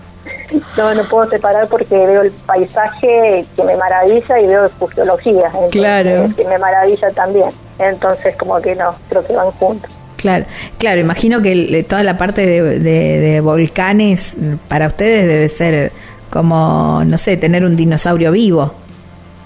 No, 0.77 0.93
no 0.93 1.03
puedo 1.09 1.29
separar 1.29 1.67
porque 1.67 1.93
veo 1.95 2.21
el 2.21 2.31
paisaje 2.31 3.45
que 3.55 3.63
me 3.63 3.75
maravilla 3.75 4.39
y 4.39 4.47
veo 4.47 4.69
su 4.79 4.87
geología, 4.87 5.47
entonces, 5.47 5.71
Claro. 5.71 6.29
que 6.35 6.45
me 6.45 6.57
maravilla 6.57 7.11
también. 7.11 7.49
Entonces, 7.79 8.35
como 8.37 8.61
que 8.61 8.75
no, 8.75 8.95
creo 9.09 9.25
que 9.25 9.33
van 9.35 9.51
juntos. 9.51 9.91
Claro, 10.15 10.45
claro, 10.77 11.01
imagino 11.01 11.41
que 11.41 11.51
el- 11.51 11.85
toda 11.85 12.03
la 12.03 12.17
parte 12.17 12.45
de, 12.45 12.79
de- 12.79 13.19
de 13.19 13.41
volcanes 13.41 14.37
para 14.69 14.87
ustedes 14.87 15.27
debe 15.27 15.49
ser 15.49 15.91
como, 16.33 17.03
no 17.05 17.17
sé, 17.19 17.37
tener 17.37 17.63
un 17.63 17.75
dinosaurio 17.75 18.31
vivo, 18.31 18.73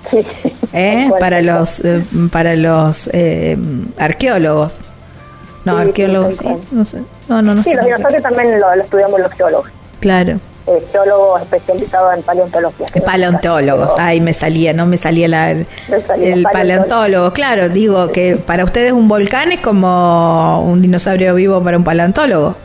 Sí. 0.09 0.26
¿eh? 0.72 1.11
Para 1.19 1.41
los 1.41 1.84
eh, 1.84 2.01
para 2.31 2.55
los 2.55 3.09
eh, 3.11 3.57
arqueólogos. 3.97 4.85
No, 5.65 5.76
Sí, 5.76 5.81
arqueólogos, 5.81 6.35
sí, 6.38 6.43
cual. 6.45 6.59
no 6.72 6.85
sé. 6.85 6.99
No, 7.27 7.41
no, 7.41 7.53
no 7.53 7.61
Sí, 7.64 7.72
sé. 7.72 7.76
los 7.76 7.85
dinosaurios 7.85 8.23
también 8.23 8.57
lo, 8.59 8.73
lo 8.73 8.84
estudiamos 8.84 9.19
los 9.19 9.31
geólogos. 9.34 9.68
Claro. 9.99 10.39
Eh, 10.68 10.85
geólogos 10.91 11.41
especializados 11.41 12.14
en 12.15 12.23
paleontología. 12.23 12.85
es 12.93 13.01
Paleontólogos, 13.01 13.89
ay, 13.97 14.19
me 14.22 14.34
salía, 14.34 14.73
no 14.73 14.85
me 14.85 14.97
salía 14.97 15.27
la, 15.30 15.51
el, 15.51 15.65
Me 15.89 15.99
salía 16.01 16.34
el 16.34 16.43
paleontólogo. 16.43 16.51
paleontólogo, 16.53 17.34
claro, 17.34 17.69
digo 17.69 18.09
que 18.11 18.35
para 18.35 18.64
ustedes 18.65 18.91
un 18.93 19.07
volcán 19.07 19.51
es 19.53 19.59
como 19.61 20.61
un 20.65 20.81
dinosaurio 20.81 21.35
vivo 21.35 21.61
para 21.61 21.77
un 21.77 21.84
paleontólogo. 21.85 22.55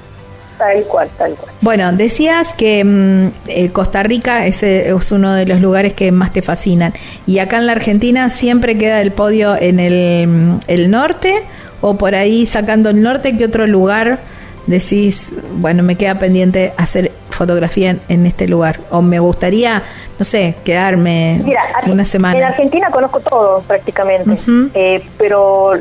Tal 0.62 0.84
cual, 0.84 1.08
tal 1.18 1.34
cual. 1.34 1.52
Bueno, 1.60 1.92
decías 1.92 2.54
que 2.54 2.84
mm, 2.84 3.26
eh, 3.48 3.70
Costa 3.72 4.04
Rica 4.04 4.46
es, 4.46 4.62
eh, 4.62 4.94
es 4.94 5.10
uno 5.10 5.34
de 5.34 5.44
los 5.44 5.60
lugares 5.60 5.92
que 5.92 6.12
más 6.12 6.32
te 6.32 6.40
fascinan 6.40 6.92
y 7.26 7.40
acá 7.40 7.56
en 7.56 7.66
la 7.66 7.72
Argentina 7.72 8.30
siempre 8.30 8.78
queda 8.78 9.00
el 9.00 9.10
podio 9.10 9.56
en 9.56 9.80
el, 9.80 10.28
mm, 10.28 10.60
el 10.68 10.88
norte 10.88 11.42
o 11.80 11.98
por 11.98 12.14
ahí 12.14 12.46
sacando 12.46 12.90
el 12.90 13.02
norte, 13.02 13.36
¿qué 13.36 13.44
otro 13.44 13.66
lugar 13.66 14.20
decís, 14.68 15.32
bueno, 15.56 15.82
me 15.82 15.96
queda 15.96 16.14
pendiente 16.20 16.72
hacer 16.76 17.10
fotografía 17.30 17.90
en, 17.90 18.00
en 18.08 18.26
este 18.26 18.46
lugar? 18.46 18.78
O 18.90 19.02
me 19.02 19.18
gustaría, 19.18 19.82
no 20.16 20.24
sé, 20.24 20.54
quedarme 20.64 21.40
Mira, 21.44 21.60
una 21.86 22.02
En 22.02 22.06
semana. 22.06 22.46
Argentina 22.46 22.88
conozco 22.92 23.18
todo 23.18 23.62
prácticamente, 23.62 24.38
eh, 24.74 25.02
pero 25.18 25.72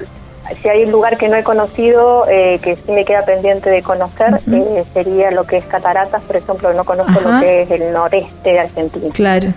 si 0.62 0.70
hay 0.70 0.84
un 0.86 0.92
lugar 0.92 1.18
que 1.18 1.28
no 1.30 1.36
he 1.38 1.44
conocido, 1.44 2.26
eh, 2.30 2.60
que 2.62 2.76
sí 2.76 2.92
me 2.92 3.06
queda 3.06 3.24
pendiente 3.26 3.70
de 3.70 3.82
conocer, 3.84 4.40
eh, 4.52 4.84
sería 4.94 5.32
lo 5.32 5.46
que 5.46 5.58
es 5.58 5.66
Cataratas, 5.66 6.22
por 6.24 6.36
ejemplo, 6.36 6.74
no 6.74 6.84
conozco 6.84 7.20
Ajá. 7.20 7.30
lo 7.36 7.40
que 7.40 7.62
es 7.64 7.72
el 7.72 7.92
noreste 7.94 8.50
de 8.50 8.60
Argentina, 8.60 9.08
Claro, 9.14 9.50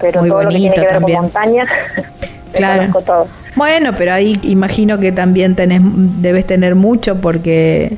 pero 0.00 0.20
Muy 0.20 0.30
todo 0.30 0.42
lo 0.44 0.48
que 0.50 0.54
bonito 0.56 0.72
tiene 0.72 0.74
que 0.74 0.80
ver 0.80 0.92
también. 0.98 1.16
con 1.18 1.24
montaña, 1.26 1.66
Claro. 2.52 2.80
conozco 2.92 3.00
todo. 3.02 3.26
Bueno, 3.54 3.90
pero 3.96 4.12
ahí 4.12 4.38
imagino 4.42 4.98
que 4.98 5.12
también 5.12 5.54
tenés, 5.54 5.80
debes 5.84 6.46
tener 6.46 6.74
mucho 6.74 7.20
porque, 7.20 7.96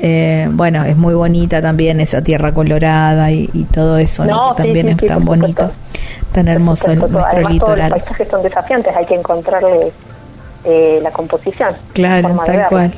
eh, 0.00 0.48
bueno, 0.52 0.84
es 0.84 0.96
muy 0.96 1.14
bonita 1.14 1.60
también 1.60 2.00
esa 2.00 2.22
tierra 2.22 2.52
colorada 2.52 3.30
y, 3.30 3.50
y 3.52 3.64
todo 3.64 3.98
eso, 3.98 4.24
¿no? 4.24 4.48
No, 4.50 4.54
Que 4.54 4.62
sí, 4.62 4.66
también 4.68 4.86
sí, 4.86 4.92
es 4.94 5.00
sí, 5.00 5.06
tan 5.06 5.24
bonito, 5.24 5.70
tan 6.32 6.48
hermoso 6.48 6.90
el- 6.90 6.98
nuestro 7.00 7.20
Además, 7.24 7.32
todos 7.32 7.42
los 7.42 7.52
litoral. 7.52 7.90
paisajes 7.90 8.28
son 8.28 8.42
desafiantes, 8.42 8.96
hay 8.96 9.06
que 9.06 9.14
encontrarle 9.14 9.92
eh, 10.64 11.00
la 11.02 11.10
composición. 11.12 11.76
Claro, 11.92 12.42
tal 12.44 12.66
cual. 12.68 12.94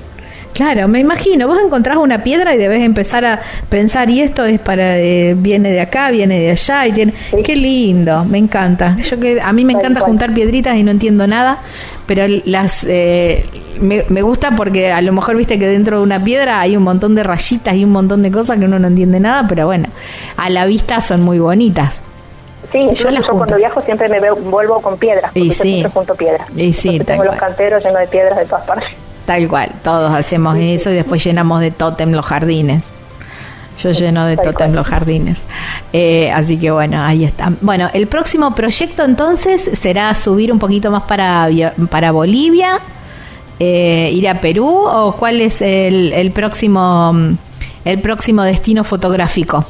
Claro, 0.57 0.89
me 0.89 1.01
imagino, 1.01 1.47
vos 1.47 1.59
encontrás 1.63 1.99
una 1.99 2.23
piedra 2.23 2.55
y 2.55 2.57
debes 2.57 2.83
empezar 2.83 3.27
a 3.27 3.43
pensar, 3.69 4.09
y 4.09 4.23
esto 4.23 4.43
es 4.47 4.59
para, 4.59 4.99
eh, 4.99 5.35
viene 5.37 5.71
de 5.71 5.83
acá, 5.83 6.11
viene 6.11 6.41
de 6.41 6.51
allá, 6.51 6.87
y 6.87 6.93
tiene, 6.93 7.13
qué 7.45 7.55
lindo, 7.55 8.25
me 8.25 8.39
encanta. 8.39 8.97
Yo 9.03 9.21
que 9.21 9.39
a 9.39 9.53
mí 9.53 9.67
me 9.67 9.75
encanta 9.75 10.01
juntar 10.01 10.33
piedritas 10.33 10.75
y 10.79 10.83
no 10.83 10.91
entiendo 10.91 11.27
nada, 11.27 11.59
pero 12.07 12.25
las 12.47 12.85
eh, 12.89 13.45
me, 13.83 14.07
me 14.09 14.23
gusta 14.23 14.57
porque 14.57 14.93
a 14.93 15.03
lo 15.03 15.13
mejor 15.13 15.37
viste 15.37 15.59
que 15.59 15.67
dentro 15.67 15.99
de 15.99 16.05
una 16.05 16.25
piedra 16.25 16.59
hay 16.59 16.75
un 16.75 16.85
montón 16.85 17.15
de 17.15 17.23
rayitas 17.23 17.75
y 17.75 17.85
un 17.85 17.91
montón 17.91 18.23
de 18.23 18.31
cosas 18.31 18.59
que 18.59 18.65
uno 18.65 18.79
no 18.79 18.89
entiende 18.89 19.21
nada, 19.21 19.47
pero 19.47 19.67
bueno, 19.67 19.89
a 20.39 20.49
la 20.49 20.65
vista 20.65 21.03
son 21.03 21.21
muy 21.21 21.39
bonitas. 21.39 22.03
Sí, 22.73 22.79
incluso 22.79 23.11
yo, 23.11 23.33
cuando 23.33 23.57
viajo 23.57 23.83
siempre 23.83 24.09
me 24.09 24.21
veo, 24.21 24.37
vuelvo 24.37 24.81
con 24.81 24.99
piedras, 24.99 25.31
porque 25.33 25.41
Y 25.41 25.49
yo 25.49 25.55
sí. 25.55 25.69
siempre 25.71 25.93
junto 25.93 26.15
piedras. 26.15 26.49
Y 26.57 26.73
sí, 26.73 26.89
Entonces 26.89 27.07
tengo 27.07 27.25
los 27.25 27.37
canteros 27.37 27.85
llenos 27.85 28.01
de 28.01 28.07
piedras 28.07 28.37
de 28.37 28.47
todas 28.47 28.65
partes. 28.65 28.89
Tal 29.25 29.49
cual, 29.49 29.71
todos 29.83 30.13
hacemos 30.15 30.57
eso 30.59 30.91
y 30.91 30.95
después 30.95 31.23
llenamos 31.25 31.61
de 31.61 31.71
tótem 31.71 32.13
los 32.13 32.25
jardines. 32.25 32.95
Yo 33.79 33.91
lleno 33.91 34.25
de 34.25 34.37
cual. 34.39 34.73
los 34.73 34.87
jardines. 34.87 35.45
Eh, 35.93 36.31
así 36.33 36.57
que 36.59 36.71
bueno, 36.71 37.03
ahí 37.03 37.25
está. 37.25 37.53
Bueno, 37.61 37.91
el 37.93 38.07
próximo 38.07 38.55
proyecto 38.55 39.05
entonces 39.05 39.71
será 39.81 40.15
subir 40.15 40.51
un 40.51 40.59
poquito 40.59 40.91
más 40.91 41.03
para, 41.03 41.49
para 41.91 42.11
Bolivia, 42.13 42.81
eh, 43.59 44.11
ir 44.13 44.29
a 44.29 44.41
Perú 44.41 44.67
o 44.67 45.13
cuál 45.19 45.41
es 45.43 45.61
el, 45.61 46.13
el 46.15 46.31
próximo 46.31 47.13
el 47.85 48.01
próximo 48.01 48.43
destino 48.43 48.83
fotográfico. 48.83 49.65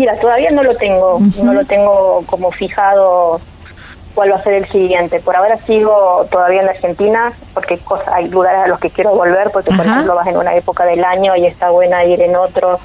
Mira, 0.00 0.16
todavía 0.16 0.50
no 0.50 0.62
lo 0.62 0.74
tengo, 0.76 1.18
no 1.42 1.52
lo 1.52 1.62
tengo 1.66 2.24
como 2.24 2.50
fijado 2.52 3.38
cuál 4.14 4.32
va 4.32 4.36
a 4.36 4.42
ser 4.42 4.54
el 4.54 4.66
siguiente. 4.70 5.20
Por 5.20 5.36
ahora 5.36 5.58
sigo 5.66 6.26
todavía 6.30 6.62
en 6.62 6.70
Argentina 6.70 7.34
porque 7.52 7.78
hay, 8.10 8.28
lugares 8.28 8.62
a 8.62 8.66
los 8.66 8.80
que 8.80 8.88
quiero 8.88 9.10
volver 9.10 9.50
porque, 9.52 9.74
por 9.74 9.84
ejemplo, 9.84 10.14
vas 10.14 10.26
en 10.26 10.38
una 10.38 10.54
época 10.54 10.86
del 10.86 11.04
año 11.04 11.36
y 11.36 11.44
está 11.44 11.68
buena 11.68 12.02
ir 12.06 12.22
en 12.22 12.34
otro 12.34 12.80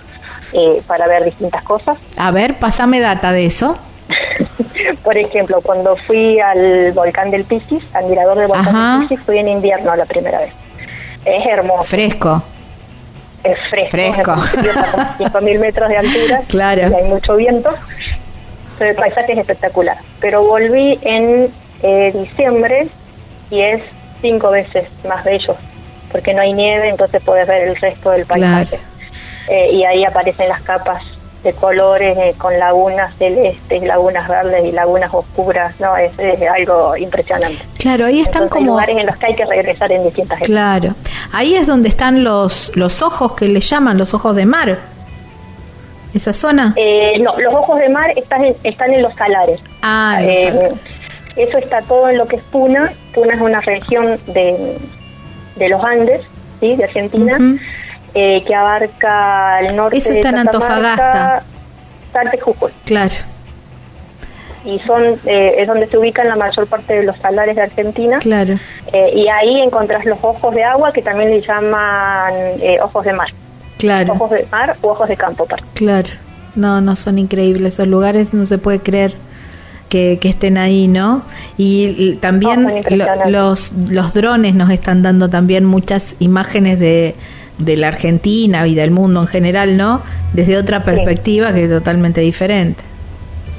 eh, 0.52 0.82
para 0.86 1.08
ver 1.08 1.24
distintas 1.24 1.64
cosas. 1.64 1.98
A 2.18 2.32
ver, 2.32 2.60
pasame 2.60 3.00
data 3.00 3.32
de 3.32 3.46
eso. 3.46 3.78
Por 5.06 5.18
ejemplo, 5.18 5.62
cuando 5.62 5.96
fui 5.96 6.42
al 6.42 6.92
volcán 6.92 7.32
del 7.32 7.46
Pisis, 7.46 7.82
al 7.94 8.08
mirador 8.08 8.40
del 8.40 8.48
volcán 8.48 8.76
Ajá. 8.76 8.98
del 9.00 9.08
Pisis, 9.08 9.26
fui 9.26 9.38
en 9.38 9.48
invierno 9.48 9.96
la 9.96 10.06
primera 10.06 10.42
vez. 10.42 10.52
Es 11.24 11.46
hermoso, 11.48 11.84
Fresco. 11.84 12.44
Es 13.46 13.58
fresco, 13.70 13.92
Fresco. 13.92 14.24
como 14.34 14.42
5.000 15.42 15.60
metros 15.60 15.90
de 15.90 15.98
altura 15.98 16.42
Claro. 16.48 16.82
y 16.90 16.94
hay 16.94 17.04
mucho 17.04 17.36
viento, 17.36 17.70
pero 18.78 18.92
el 18.92 18.96
paisaje 18.98 19.34
es 19.34 19.38
espectacular. 19.40 19.98
Pero 20.20 20.44
volví 20.44 21.00
en 21.04 21.52
eh, 21.84 22.12
diciembre 22.14 22.88
y 23.50 23.62
es 23.62 23.82
cinco 24.22 24.50
veces 24.52 24.88
más 25.08 25.24
bello, 25.24 25.56
porque 26.12 26.34
no 26.34 26.42
hay 26.42 26.54
nieve, 26.54 26.90
entonces 26.90 27.22
puedes 27.24 27.48
ver 27.48 27.70
el 27.70 27.76
resto 27.76 28.12
del 28.12 28.26
paisaje. 28.26 28.78
Claro. 28.78 28.84
Eh, 29.48 29.72
y 29.74 29.84
ahí 29.86 30.04
aparecen 30.04 30.50
las 30.50 30.62
capas 30.62 31.04
de 31.46 31.54
colores 31.54 32.18
eh, 32.18 32.36
con 32.38 32.58
lagunas 32.60 33.16
celestes, 33.18 33.82
lagunas 33.84 34.28
verdes 34.28 34.66
y 34.66 34.72
lagunas 34.74 35.14
oscuras, 35.14 35.74
no 35.80 35.96
es, 35.96 36.12
es 36.20 36.42
algo 36.50 36.98
impresionante. 36.98 37.60
Claro, 37.78 38.06
ahí 38.08 38.20
están 38.20 38.44
Entonces, 38.44 38.52
hay 38.58 38.60
como 38.60 38.72
lugares 38.72 38.98
en 38.98 39.06
los 39.06 39.16
que 39.16 39.26
hay 39.28 39.36
que 39.36 39.46
regresar 39.46 39.92
en 39.94 40.04
distintas 40.04 40.38
épocas. 40.40 40.48
Claro. 40.48 40.96
Ahí 41.32 41.56
es 41.56 41.66
donde 41.68 41.88
están 41.88 42.24
los, 42.26 42.72
los 42.76 43.02
ojos 43.02 43.34
que 43.34 43.48
le 43.48 43.62
llaman 43.62 43.98
los 43.98 44.14
ojos 44.14 44.36
de 44.36 44.46
mar. 44.46 44.78
¿Esa 46.14 46.34
zona? 46.34 46.74
Eh, 46.78 47.20
no, 47.20 47.38
los 47.40 47.54
ojos 47.54 47.78
de 47.80 47.90
mar 47.90 48.12
están 48.18 48.44
en, 48.46 48.56
están 48.64 48.94
en 48.94 49.02
los 49.02 49.14
salares. 49.16 49.60
ah, 49.82 50.18
los 50.22 50.30
Eh, 50.32 50.50
salares. 50.52 50.74
eso 51.36 51.58
está 51.58 51.82
todo 51.84 52.10
en 52.10 52.18
lo 52.18 52.28
que 52.28 52.38
es 52.38 52.44
Puna. 52.52 52.92
Puna 53.14 53.36
es 53.36 53.42
una 53.42 53.62
región 53.62 54.20
de, 54.28 54.78
de 55.58 55.70
los 55.70 55.84
Andes, 55.84 56.22
¿sí? 56.62 56.76
de 56.76 56.86
Argentina. 56.86 57.38
Eh, 58.16 58.44
que 58.48 58.56
abarca 58.56 59.60
el 59.60 59.76
norte 59.76 59.98
Eso 59.98 60.10
de 60.10 60.16
está 60.16 60.30
en 60.30 60.36
Catamarca, 60.46 60.76
Antofagasta. 60.78 61.44
Jujuy. 62.44 62.72
Claro. 62.86 63.14
Y 64.64 64.80
son, 64.80 65.04
eh, 65.26 65.56
es 65.60 65.68
donde 65.68 65.88
se 65.88 65.98
ubican 65.98 66.28
la 66.28 66.36
mayor 66.36 66.66
parte 66.68 66.94
de 66.94 67.04
los 67.04 67.16
salares 67.18 67.56
de 67.56 67.62
Argentina. 67.62 68.18
Claro. 68.20 68.58
Eh, 68.92 69.12
y 69.16 69.28
ahí 69.28 69.62
encontrás 69.62 70.06
los 70.06 70.18
ojos 70.22 70.56
de 70.56 70.64
agua, 70.64 70.92
que 70.92 71.02
también 71.04 71.30
le 71.30 71.42
llaman 71.42 72.34
eh, 72.62 72.78
ojos 72.82 73.06
de 73.06 73.14
mar. 73.14 73.28
Claro. 73.78 74.14
Ojos 74.14 74.32
de 74.32 74.48
mar 74.52 74.76
o 74.82 74.90
ojos 74.90 75.08
de 75.08 75.18
campo. 75.18 75.46
Claro. 75.76 76.10
No, 76.56 76.82
no 76.82 76.96
son 76.96 77.20
increíbles 77.20 77.74
esos 77.74 77.88
lugares, 77.88 78.34
no 78.34 78.46
se 78.46 78.58
puede 78.58 78.80
creer 78.80 79.16
que, 79.90 80.18
que 80.20 80.30
estén 80.30 80.58
ahí, 80.58 80.88
¿no? 80.88 81.24
Y, 81.58 82.16
también 82.16 82.82
lo- 82.90 83.30
los, 83.30 83.74
los 83.74 84.14
drones 84.14 84.56
nos 84.56 84.70
están 84.72 85.04
dando 85.04 85.30
también 85.30 85.66
muchas 85.66 86.16
imágenes 86.20 86.80
de, 86.80 87.16
de 87.58 87.78
la 87.78 87.90
Argentina 87.90 88.68
y 88.68 88.76
del 88.76 88.92
mundo 88.92 89.22
en 89.22 89.28
general, 89.28 89.78
¿no? 89.78 90.02
Desde 90.34 90.58
otra 90.58 90.84
perspectiva 90.84 91.54
que 91.54 91.64
es 91.64 91.70
totalmente 91.70 92.22
diferente. 92.22 92.84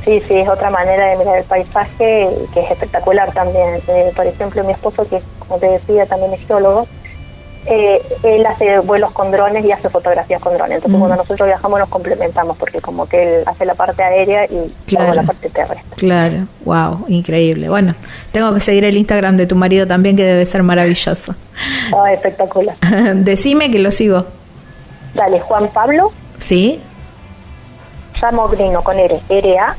Sí, 0.04 0.22
sí, 0.28 0.34
es 0.34 0.48
otra 0.48 0.70
manera 0.70 1.06
de 1.06 1.16
mirar 1.16 1.38
el 1.38 1.44
paisaje 1.44 2.28
que 2.54 2.60
es 2.60 2.70
espectacular 2.70 3.32
también. 3.32 3.80
Eh, 3.88 4.12
por 4.14 4.26
ejemplo, 4.26 4.62
mi 4.62 4.72
esposo, 4.72 5.06
que 5.08 5.20
como 5.40 5.58
te 5.58 5.66
decía, 5.66 6.06
también 6.06 6.32
es 6.34 6.46
geólogo, 6.46 6.86
eh, 7.66 8.00
él 8.22 8.46
hace 8.46 8.78
vuelos 8.80 9.12
con 9.12 9.30
drones 9.30 9.64
y 9.64 9.72
hace 9.72 9.88
fotografías 9.88 10.40
con 10.40 10.54
drones. 10.54 10.76
Entonces, 10.76 10.96
Mm. 10.96 11.00
cuando 11.00 11.16
nosotros 11.16 11.46
viajamos, 11.46 11.78
nos 11.80 11.88
complementamos, 11.88 12.56
porque 12.56 12.80
como 12.80 13.06
que 13.06 13.38
él 13.40 13.42
hace 13.46 13.64
la 13.64 13.74
parte 13.74 14.02
aérea 14.02 14.44
y 14.46 14.72
Claro. 14.86 15.14
la 15.14 15.22
parte 15.22 15.48
terrestre. 15.50 15.96
Claro, 15.96 16.46
wow, 16.64 17.04
increíble. 17.08 17.68
Bueno, 17.68 17.94
tengo 18.32 18.52
que 18.54 18.60
seguir 18.60 18.84
el 18.84 18.96
Instagram 18.96 19.36
de 19.36 19.46
tu 19.46 19.56
marido 19.56 19.86
también, 19.86 20.16
que 20.16 20.24
debe 20.24 20.46
ser 20.46 20.62
maravilloso. 20.62 21.34
Ah, 21.96 22.12
espectacular. 22.12 22.76
Decime 23.16 23.70
que 23.70 23.78
lo 23.78 23.90
sigo. 23.90 24.24
Dale, 25.14 25.40
Juan 25.40 25.68
Pablo 25.72 26.12
¿Sí? 26.38 26.80
Samogrino 28.20 28.82
con 28.84 28.98
R, 28.98 29.18
R-A. 29.28 29.76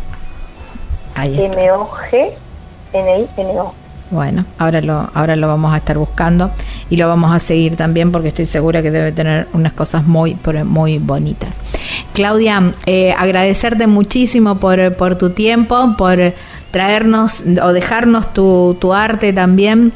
M-O-G-N-I-N-O. 2.94 3.74
Bueno, 4.10 4.46
ahora 4.58 4.82
lo, 4.82 5.10
ahora 5.14 5.36
lo 5.36 5.48
vamos 5.48 5.74
a 5.74 5.78
estar 5.78 5.98
buscando 5.98 6.52
y 6.90 6.96
lo 6.96 7.10
vamos 7.10 7.36
a 7.36 7.40
seguir 7.40 7.76
también 7.76 8.12
porque 8.12 8.30
estoy 8.30 8.46
segura 8.46 8.82
que 8.82 8.90
debe 8.90 9.12
tener 9.12 9.48
unas 9.54 9.74
cosas 9.74 10.06
muy, 10.06 10.38
muy 10.64 10.98
bonitas. 10.98 11.60
Claudia, 12.14 12.74
eh, 12.86 13.14
agradecerte 13.18 13.86
muchísimo 13.86 14.60
por, 14.60 14.96
por 14.96 15.16
tu 15.16 15.32
tiempo, 15.32 15.96
por 15.98 16.34
traernos 16.72 17.44
o 17.62 17.74
dejarnos 17.74 18.34
tu, 18.34 18.78
tu 18.80 18.94
arte 18.94 19.34
también 19.34 19.92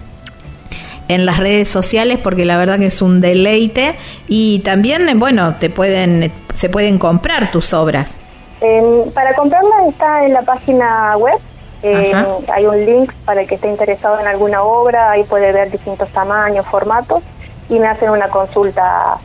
en 1.08 1.26
las 1.26 1.38
redes 1.38 1.68
sociales 1.68 2.20
porque 2.22 2.46
la 2.46 2.58
verdad 2.58 2.80
que 2.80 2.88
es 2.88 3.02
un 3.02 3.22
deleite 3.22 3.96
y 4.28 4.60
también, 4.60 5.08
eh, 5.08 5.14
bueno, 5.16 5.56
te 5.56 5.70
pueden, 5.70 6.32
se 6.54 6.70
pueden 6.70 6.98
comprar 6.98 7.52
tus 7.52 7.74
obras. 7.74 8.18
Eh, 8.62 9.12
para 9.14 9.34
comprarla 9.36 9.88
está 9.90 10.26
en 10.26 10.34
la 10.34 10.42
página 10.44 11.18
web. 11.18 11.40
Eh, 11.84 12.14
hay 12.54 12.66
un 12.66 12.86
link 12.86 13.12
para 13.26 13.42
el 13.42 13.48
que 13.48 13.56
esté 13.56 13.68
interesado 13.68 14.20
en 14.20 14.28
alguna 14.28 14.62
obra. 14.64 15.12
Ahí 15.12 15.24
puede 15.24 15.52
ver 15.52 15.72
distintos 15.72 16.10
tamaños, 16.12 16.66
formatos 16.68 17.24
y 17.70 17.80
me 17.80 17.88
hacen 17.88 18.10
una 18.10 18.30
consulta. 18.30 19.18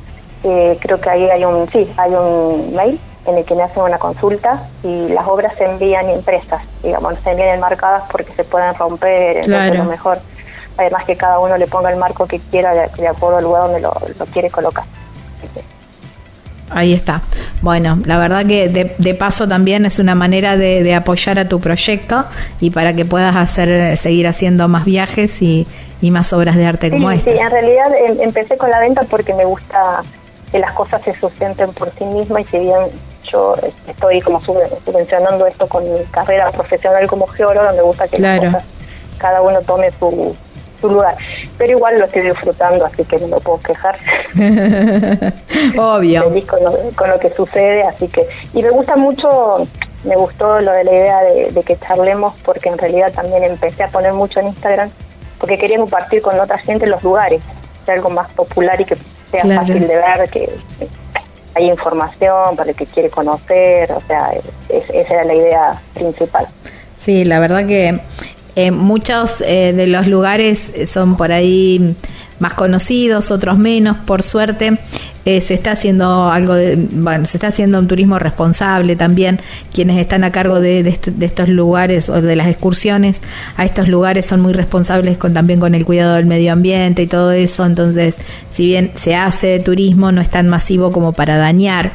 eh, 0.45 0.79
creo 0.81 1.01
que 1.01 1.11
ahí 1.11 1.29
hay 1.29 1.45
un 1.45 1.69
sí, 1.73 1.93
hay 1.97 2.13
un 2.15 2.73
mail 2.75 3.01
en 3.27 3.39
el 3.39 3.45
que 3.45 3.55
me 3.57 3.65
hacen 3.65 3.83
una 3.83 3.99
consulta 3.99 4.69
y 4.85 5.09
las 5.09 5.27
obras 5.27 5.53
se 5.59 5.65
envían 5.65 6.09
impresas, 6.11 6.63
digamos, 6.83 7.15
no 7.15 7.21
se 7.23 7.31
envían 7.31 7.49
enmarcadas 7.57 8.05
porque 8.13 8.33
se 8.35 8.45
pueden 8.45 8.73
romper. 8.75 9.39
Entonces 9.39 9.71
Claro. 9.71 9.85
lo 9.85 9.91
mejor, 9.91 10.19
además 10.79 11.05
que 11.05 11.17
cada 11.17 11.41
uno 11.41 11.57
le 11.59 11.67
ponga 11.67 11.91
el 11.91 11.97
marco 11.97 12.27
que 12.27 12.39
quiera 12.39 12.73
de, 12.73 12.89
de 12.97 13.09
acuerdo 13.09 13.39
al 13.39 13.45
lugar 13.45 13.63
donde 13.65 13.81
lo, 13.81 13.93
lo 14.19 14.27
quiere 14.27 14.49
colocar. 14.51 14.85
Ahí 16.71 16.93
está. 16.93 17.23
Bueno, 17.63 17.99
la 18.07 18.19
verdad 18.19 18.45
que 18.45 18.69
de, 18.69 18.95
de 18.99 19.15
paso 19.15 19.47
también 19.47 19.87
es 19.87 19.99
una 20.01 20.15
manera 20.17 20.57
de, 20.57 20.83
de 20.83 20.95
apoyar 20.95 21.39
a 21.39 21.49
tu 21.49 21.61
proyecto 21.61 22.25
y 22.61 22.71
para 22.71 22.93
que 22.93 23.05
puedas 23.05 23.37
hacer 23.37 23.97
seguir 23.97 24.27
haciendo 24.27 24.67
más 24.67 24.85
viajes 24.85 25.41
y, 25.43 25.67
y 26.01 26.11
más 26.11 26.33
obras 26.33 26.57
de 26.57 26.67
arte 26.67 26.91
como 26.91 27.11
esta. 27.13 27.31
sí, 27.31 27.37
en 27.39 27.51
realidad 27.51 27.87
em- 28.09 28.21
empecé 28.21 28.57
con 28.57 28.71
la 28.71 28.81
venta 28.81 29.03
porque 29.05 29.33
me 29.33 29.45
gusta 29.45 30.03
que 30.51 30.59
las 30.59 30.73
cosas 30.73 31.01
se 31.03 31.15
sustenten 31.15 31.73
por 31.73 31.91
sí 31.97 32.05
mismas 32.05 32.43
y 32.43 32.45
si 32.47 32.59
bien 32.59 32.81
yo 33.33 33.57
eh, 33.63 33.73
estoy 33.89 34.21
como 34.21 34.41
sub- 34.43 34.59
subvencionando 34.85 35.47
esto 35.47 35.67
con 35.69 35.85
mi 35.85 36.01
carrera 36.11 36.51
profesional 36.51 37.07
como 37.07 37.27
geólogo, 37.29 37.69
me 37.77 37.83
gusta 37.83 38.09
que 38.09 38.19
las 38.19 38.41
cosas, 38.41 38.65
cada 39.19 39.41
uno 39.41 39.61
tome 39.63 39.89
su, 39.99 40.37
su 40.81 40.89
lugar. 40.89 41.17
Pero 41.59 41.73
igual 41.73 41.99
lo 41.99 42.07
estoy 42.07 42.23
disfrutando, 42.23 42.85
así 42.87 43.05
que 43.05 43.19
no 43.19 43.29
me 43.29 43.41
puedo 43.41 43.59
quejar. 43.61 43.99
Obvio. 45.79 46.25
feliz 46.25 46.47
con 46.47 46.63
lo, 46.65 46.73
con 46.97 47.11
lo 47.11 47.19
que 47.19 47.33
sucede, 47.35 47.83
así 47.85 48.09
que... 48.09 48.27
Y 48.55 48.63
me 48.63 48.71
gusta 48.71 48.97
mucho, 48.97 49.63
me 50.05 50.17
gustó 50.17 50.61
lo 50.61 50.73
de 50.73 50.85
la 50.85 50.93
idea 50.93 51.21
de, 51.23 51.49
de 51.51 51.63
que 51.63 51.79
charlemos, 51.79 52.35
porque 52.45 52.69
en 52.69 52.79
realidad 52.79 53.13
también 53.13 53.45
empecé 53.45 53.83
a 53.85 53.89
poner 53.91 54.13
mucho 54.13 54.41
en 54.41 54.49
Instagram, 54.49 54.91
porque 55.39 55.59
quería 55.59 55.79
compartir 55.79 56.23
con 56.23 56.39
otra 56.39 56.59
gente 56.59 56.87
los 56.87 57.03
lugares, 57.03 57.43
sea 57.85 57.95
algo 57.95 58.11
más 58.11 58.31
popular 58.33 58.81
y 58.81 58.85
que 58.85 58.97
sea 59.31 59.43
Claro. 59.43 59.61
fácil 59.63 59.87
de 59.89 59.97
ver, 59.97 60.31
que 60.31 60.51
hay 61.55 61.69
información 61.71 62.55
para 62.57 62.71
el 62.71 62.77
que 62.77 62.87
quiere 62.87 63.11
conocer, 63.11 63.91
o 63.93 64.01
sea, 64.07 64.31
es- 64.69 64.91
esa 64.91 65.15
era 65.15 65.25
la 65.25 65.35
idea 65.35 65.83
principal. 65.95 66.47
Sí, 66.99 67.25
la 67.25 67.39
verdad 67.41 67.67
que 67.67 67.99
eh, 68.57 68.71
muchos 68.73 69.41
eh, 69.47 69.73
de 69.75 69.87
los 69.87 70.07
lugares 70.09 70.73
son 70.87 71.17
por 71.17 71.31
ahí 71.31 71.95
más 72.41 72.55
conocidos, 72.55 73.31
otros 73.31 73.59
menos, 73.59 73.97
por 73.99 74.23
suerte. 74.23 74.79
eh, 75.27 75.41
se 75.41 75.55
está 75.55 75.73
haciendo 75.73 76.31
algo 76.31 76.55
de, 76.55 76.77
bueno, 76.77 77.27
se 77.27 77.37
está 77.37 77.49
haciendo 77.49 77.81
un 77.81 77.89
turismo 77.89 78.19
responsable 78.19 78.95
también. 78.95 79.41
Quienes 79.75 79.99
están 79.99 80.23
a 80.23 80.31
cargo 80.31 80.61
de, 80.61 80.85
de 80.85 80.99
de 81.05 81.27
estos 81.27 81.49
lugares 81.49 82.09
o 82.09 82.23
de 82.23 82.37
las 82.37 82.47
excursiones 82.47 83.21
a 83.57 83.65
estos 83.65 83.89
lugares 83.89 84.25
son 84.27 84.41
muy 84.41 84.53
responsables 84.53 85.19
con 85.19 85.35
también 85.35 85.59
con 85.59 85.75
el 85.75 85.85
cuidado 85.85 86.15
del 86.15 86.27
medio 86.27 86.53
ambiente 86.53 87.03
y 87.03 87.07
todo 87.09 87.33
eso. 87.33 87.67
Entonces, 87.67 88.15
si 88.51 88.67
bien 88.67 88.93
se 88.97 89.17
hace 89.17 89.59
turismo, 89.59 90.13
no 90.13 90.21
es 90.21 90.31
tan 90.31 90.49
masivo 90.49 90.93
como 90.93 91.13
para 91.13 91.37
dañar. 91.39 91.93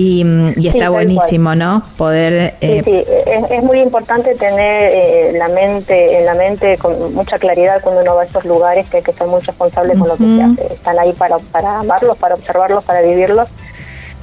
Y, 0.00 0.66
está 0.66 0.88
buenísimo, 0.88 1.54
¿no? 1.54 1.82
Poder 1.98 2.54
Sí, 2.60 2.66
eh, 2.66 2.82
sí, 2.82 3.04
es, 3.26 3.50
es 3.50 3.62
muy 3.62 3.80
importante 3.80 4.34
tener 4.34 4.94
eh, 4.94 5.32
la 5.36 5.48
mente, 5.48 6.18
en 6.18 6.24
la 6.24 6.32
mente 6.32 6.78
con 6.78 7.14
mucha 7.14 7.38
claridad 7.38 7.82
cuando 7.82 8.00
uno 8.00 8.14
va 8.14 8.22
a 8.22 8.24
esos 8.24 8.46
lugares 8.46 8.88
que 8.88 8.98
hay 8.98 9.02
que 9.02 9.12
ser 9.12 9.26
muy 9.26 9.42
responsable 9.42 9.92
con 9.98 10.08
lo 10.08 10.16
que 10.16 10.26
se 10.26 10.42
hace. 10.42 10.74
Están 10.74 10.98
ahí 10.98 11.12
para, 11.12 11.36
para 11.38 11.80
amarlos, 11.80 12.16
para 12.16 12.34
observarlos, 12.34 12.82
para 12.82 13.02
vivirlos, 13.02 13.50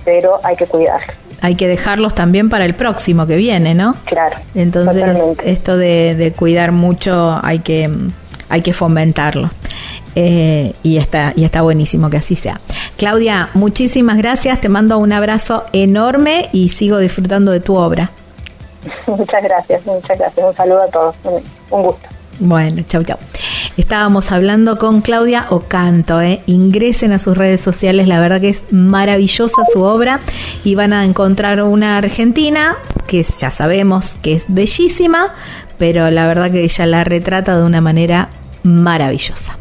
pero 0.04 0.40
hay 0.44 0.56
que 0.56 0.66
cuidarlos. 0.66 1.16
hay 1.42 1.54
que 1.54 1.68
dejarlos 1.68 2.16
también 2.16 2.50
para 2.50 2.66
el 2.66 2.74
próximo 2.74 3.28
que 3.28 3.36
viene, 3.36 3.76
¿no? 3.76 3.96
Claro. 4.06 4.38
Entonces, 4.56 5.04
totalmente. 5.04 5.52
esto 5.52 5.78
de, 5.78 6.16
de 6.16 6.32
cuidar 6.34 6.72
mucho 6.72 7.40
hay 7.44 7.60
que, 7.60 7.88
hay 8.50 8.62
que 8.62 8.74
fomentarlo. 8.74 9.52
Eh, 10.20 10.74
y 10.82 10.98
está 10.98 11.32
y 11.36 11.44
está 11.44 11.62
buenísimo 11.62 12.10
que 12.10 12.18
así 12.18 12.36
sea. 12.36 12.60
Claudia, 12.98 13.52
muchísimas 13.54 14.18
gracias, 14.18 14.60
te 14.60 14.68
mando 14.68 14.98
un 14.98 15.14
abrazo 15.14 15.66
enorme 15.74 16.50
y 16.52 16.70
sigo 16.70 16.98
disfrutando 16.98 17.52
de 17.52 17.60
tu 17.60 17.76
obra. 17.76 18.10
Muchas 19.06 19.44
gracias, 19.44 19.86
muchas 19.86 20.18
gracias. 20.18 20.48
Un 20.50 20.56
saludo 20.56 20.82
a 20.82 20.88
todos. 20.88 21.16
Un, 21.70 21.84
gusto. 21.84 22.08
Bueno, 22.40 22.84
chau, 22.88 23.04
chau. 23.04 23.20
Estábamos 23.78 24.32
hablando 24.32 24.80
con 24.80 25.02
Claudia 25.02 25.46
Ocanto, 25.50 26.20
¿eh? 26.20 26.42
ingresen 26.48 27.12
a 27.12 27.20
sus 27.20 27.38
redes 27.38 27.62
sociales, 27.62 28.08
la 28.08 28.20
verdad 28.20 28.42
que 28.42 28.50
es 28.50 28.64
maravillosa 28.72 29.62
su 29.72 29.84
obra 29.84 30.20
y 30.64 30.74
van 30.74 30.94
a 30.94 31.06
encontrar 31.06 31.62
una 31.62 31.98
argentina 31.98 32.78
que 33.06 33.22
ya 33.22 33.52
sabemos 33.52 34.16
que 34.16 34.34
es 34.34 34.46
bellísima, 34.48 35.36
pero 35.78 36.10
la 36.10 36.26
verdad 36.26 36.50
que 36.50 36.64
ella 36.64 36.88
la 36.88 37.04
retrata 37.04 37.58
de 37.58 37.64
una 37.64 37.82
manera 37.82 38.30
maravillosa. 38.64 39.57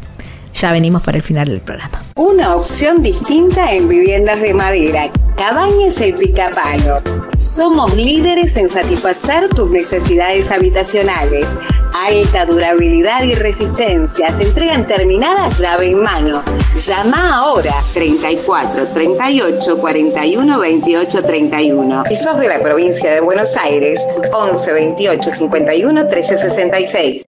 Ya 0.59 0.71
venimos 0.71 1.03
para 1.03 1.17
el 1.17 1.23
final 1.23 1.49
del 1.49 1.61
programa. 1.61 2.01
Una 2.15 2.55
opción 2.55 3.03
distinta 3.03 3.73
en 3.73 3.87
viviendas 3.87 4.41
de 4.41 4.55
madera. 4.55 5.11
Cabañas 5.35 6.01
El 6.01 6.15
Picapalo. 6.15 7.03
Somos 7.37 7.95
líderes 7.95 8.57
en 8.57 8.67
satisfacer 8.67 9.49
tus 9.49 9.69
necesidades 9.69 10.49
habitacionales. 10.49 11.59
Alta 11.93 12.47
durabilidad 12.47 13.21
y 13.21 13.35
resistencia. 13.35 14.33
Se 14.33 14.45
entregan 14.45 14.87
terminadas 14.87 15.59
llave 15.59 15.91
en 15.91 16.01
mano. 16.01 16.41
Llama 16.75 17.37
ahora 17.37 17.75
34 17.93 18.87
38 18.95 19.77
41 19.77 20.59
28 20.59 21.23
31. 21.23 22.03
Si 22.07 22.15
sos 22.15 22.39
de 22.39 22.47
la 22.47 22.59
provincia 22.59 23.11
de 23.11 23.19
Buenos 23.19 23.55
Aires, 23.57 24.09
11 24.33 24.73
28 24.73 25.31
51 25.31 26.07
13 26.07 26.37
66. 26.39 27.27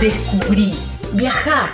Descubrí, 0.00 0.72
viajar. 1.12 1.68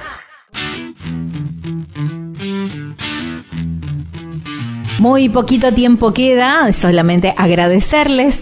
Muy 4.98 5.28
poquito 5.30 5.72
tiempo 5.74 6.12
queda, 6.12 6.72
solamente 6.72 7.34
agradecerles 7.36 8.40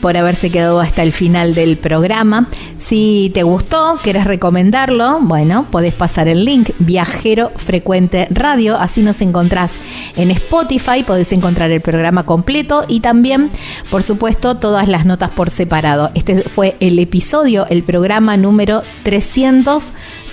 por 0.00 0.16
haberse 0.16 0.50
quedado 0.50 0.80
hasta 0.80 1.02
el 1.02 1.12
final 1.12 1.54
del 1.54 1.78
programa. 1.78 2.48
Si 2.78 3.30
te 3.34 3.42
gustó, 3.42 3.98
querés 4.02 4.24
recomendarlo, 4.24 5.20
bueno, 5.20 5.66
podés 5.70 5.94
pasar 5.94 6.28
el 6.28 6.44
link 6.44 6.70
Viajero 6.78 7.52
Frecuente 7.56 8.26
Radio, 8.30 8.76
así 8.76 9.02
nos 9.02 9.20
encontrás 9.20 9.72
en 10.16 10.30
Spotify, 10.30 11.04
podés 11.06 11.32
encontrar 11.32 11.70
el 11.70 11.80
programa 11.80 12.24
completo 12.24 12.84
y 12.88 13.00
también, 13.00 13.50
por 13.90 14.02
supuesto, 14.02 14.56
todas 14.56 14.88
las 14.88 15.04
notas 15.04 15.30
por 15.30 15.50
separado. 15.50 16.10
Este 16.14 16.42
fue 16.48 16.76
el 16.80 16.98
episodio, 16.98 17.66
el 17.68 17.82
programa 17.82 18.36
número 18.36 18.82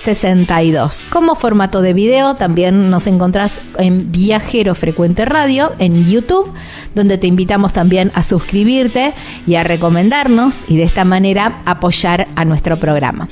362. 0.02 1.06
Como 1.10 1.34
formato 1.34 1.82
de 1.82 1.92
video, 1.92 2.34
también 2.34 2.90
nos 2.90 3.06
encontrás 3.06 3.60
en 3.78 4.10
Viajero 4.10 4.74
Frecuente 4.74 5.24
Radio, 5.24 5.72
en 5.78 6.04
YouTube, 6.04 6.50
donde 6.94 7.18
te 7.18 7.26
invitamos 7.26 7.72
también 7.72 8.10
a 8.14 8.22
suscribirte 8.22 9.12
y 9.46 9.56
a 9.56 9.64
recomendarnos 9.64 10.56
y 10.68 10.76
de 10.76 10.84
esta 10.84 11.04
manera 11.04 11.62
apoyar 11.64 12.28
a 12.36 12.44
nuestro 12.44 12.78
programa. 12.78 13.28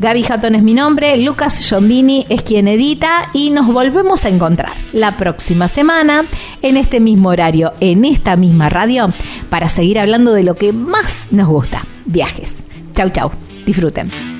Gaby 0.00 0.22
Jatón 0.22 0.54
es 0.54 0.62
mi 0.62 0.72
nombre, 0.72 1.18
Lucas 1.18 1.58
Giombini 1.58 2.24
es 2.30 2.42
quien 2.42 2.68
edita 2.68 3.28
y 3.34 3.50
nos 3.50 3.66
volvemos 3.66 4.24
a 4.24 4.30
encontrar 4.30 4.72
la 4.94 5.18
próxima 5.18 5.68
semana 5.68 6.24
en 6.62 6.78
este 6.78 7.00
mismo 7.00 7.28
horario, 7.28 7.74
en 7.80 8.06
esta 8.06 8.36
misma 8.36 8.70
radio, 8.70 9.12
para 9.50 9.68
seguir 9.68 10.00
hablando 10.00 10.32
de 10.32 10.44
lo 10.44 10.54
que 10.54 10.72
más 10.72 11.26
nos 11.30 11.48
gusta, 11.48 11.84
viajes. 12.06 12.54
Chau, 12.94 13.10
chau, 13.10 13.30
disfruten. 13.66 14.39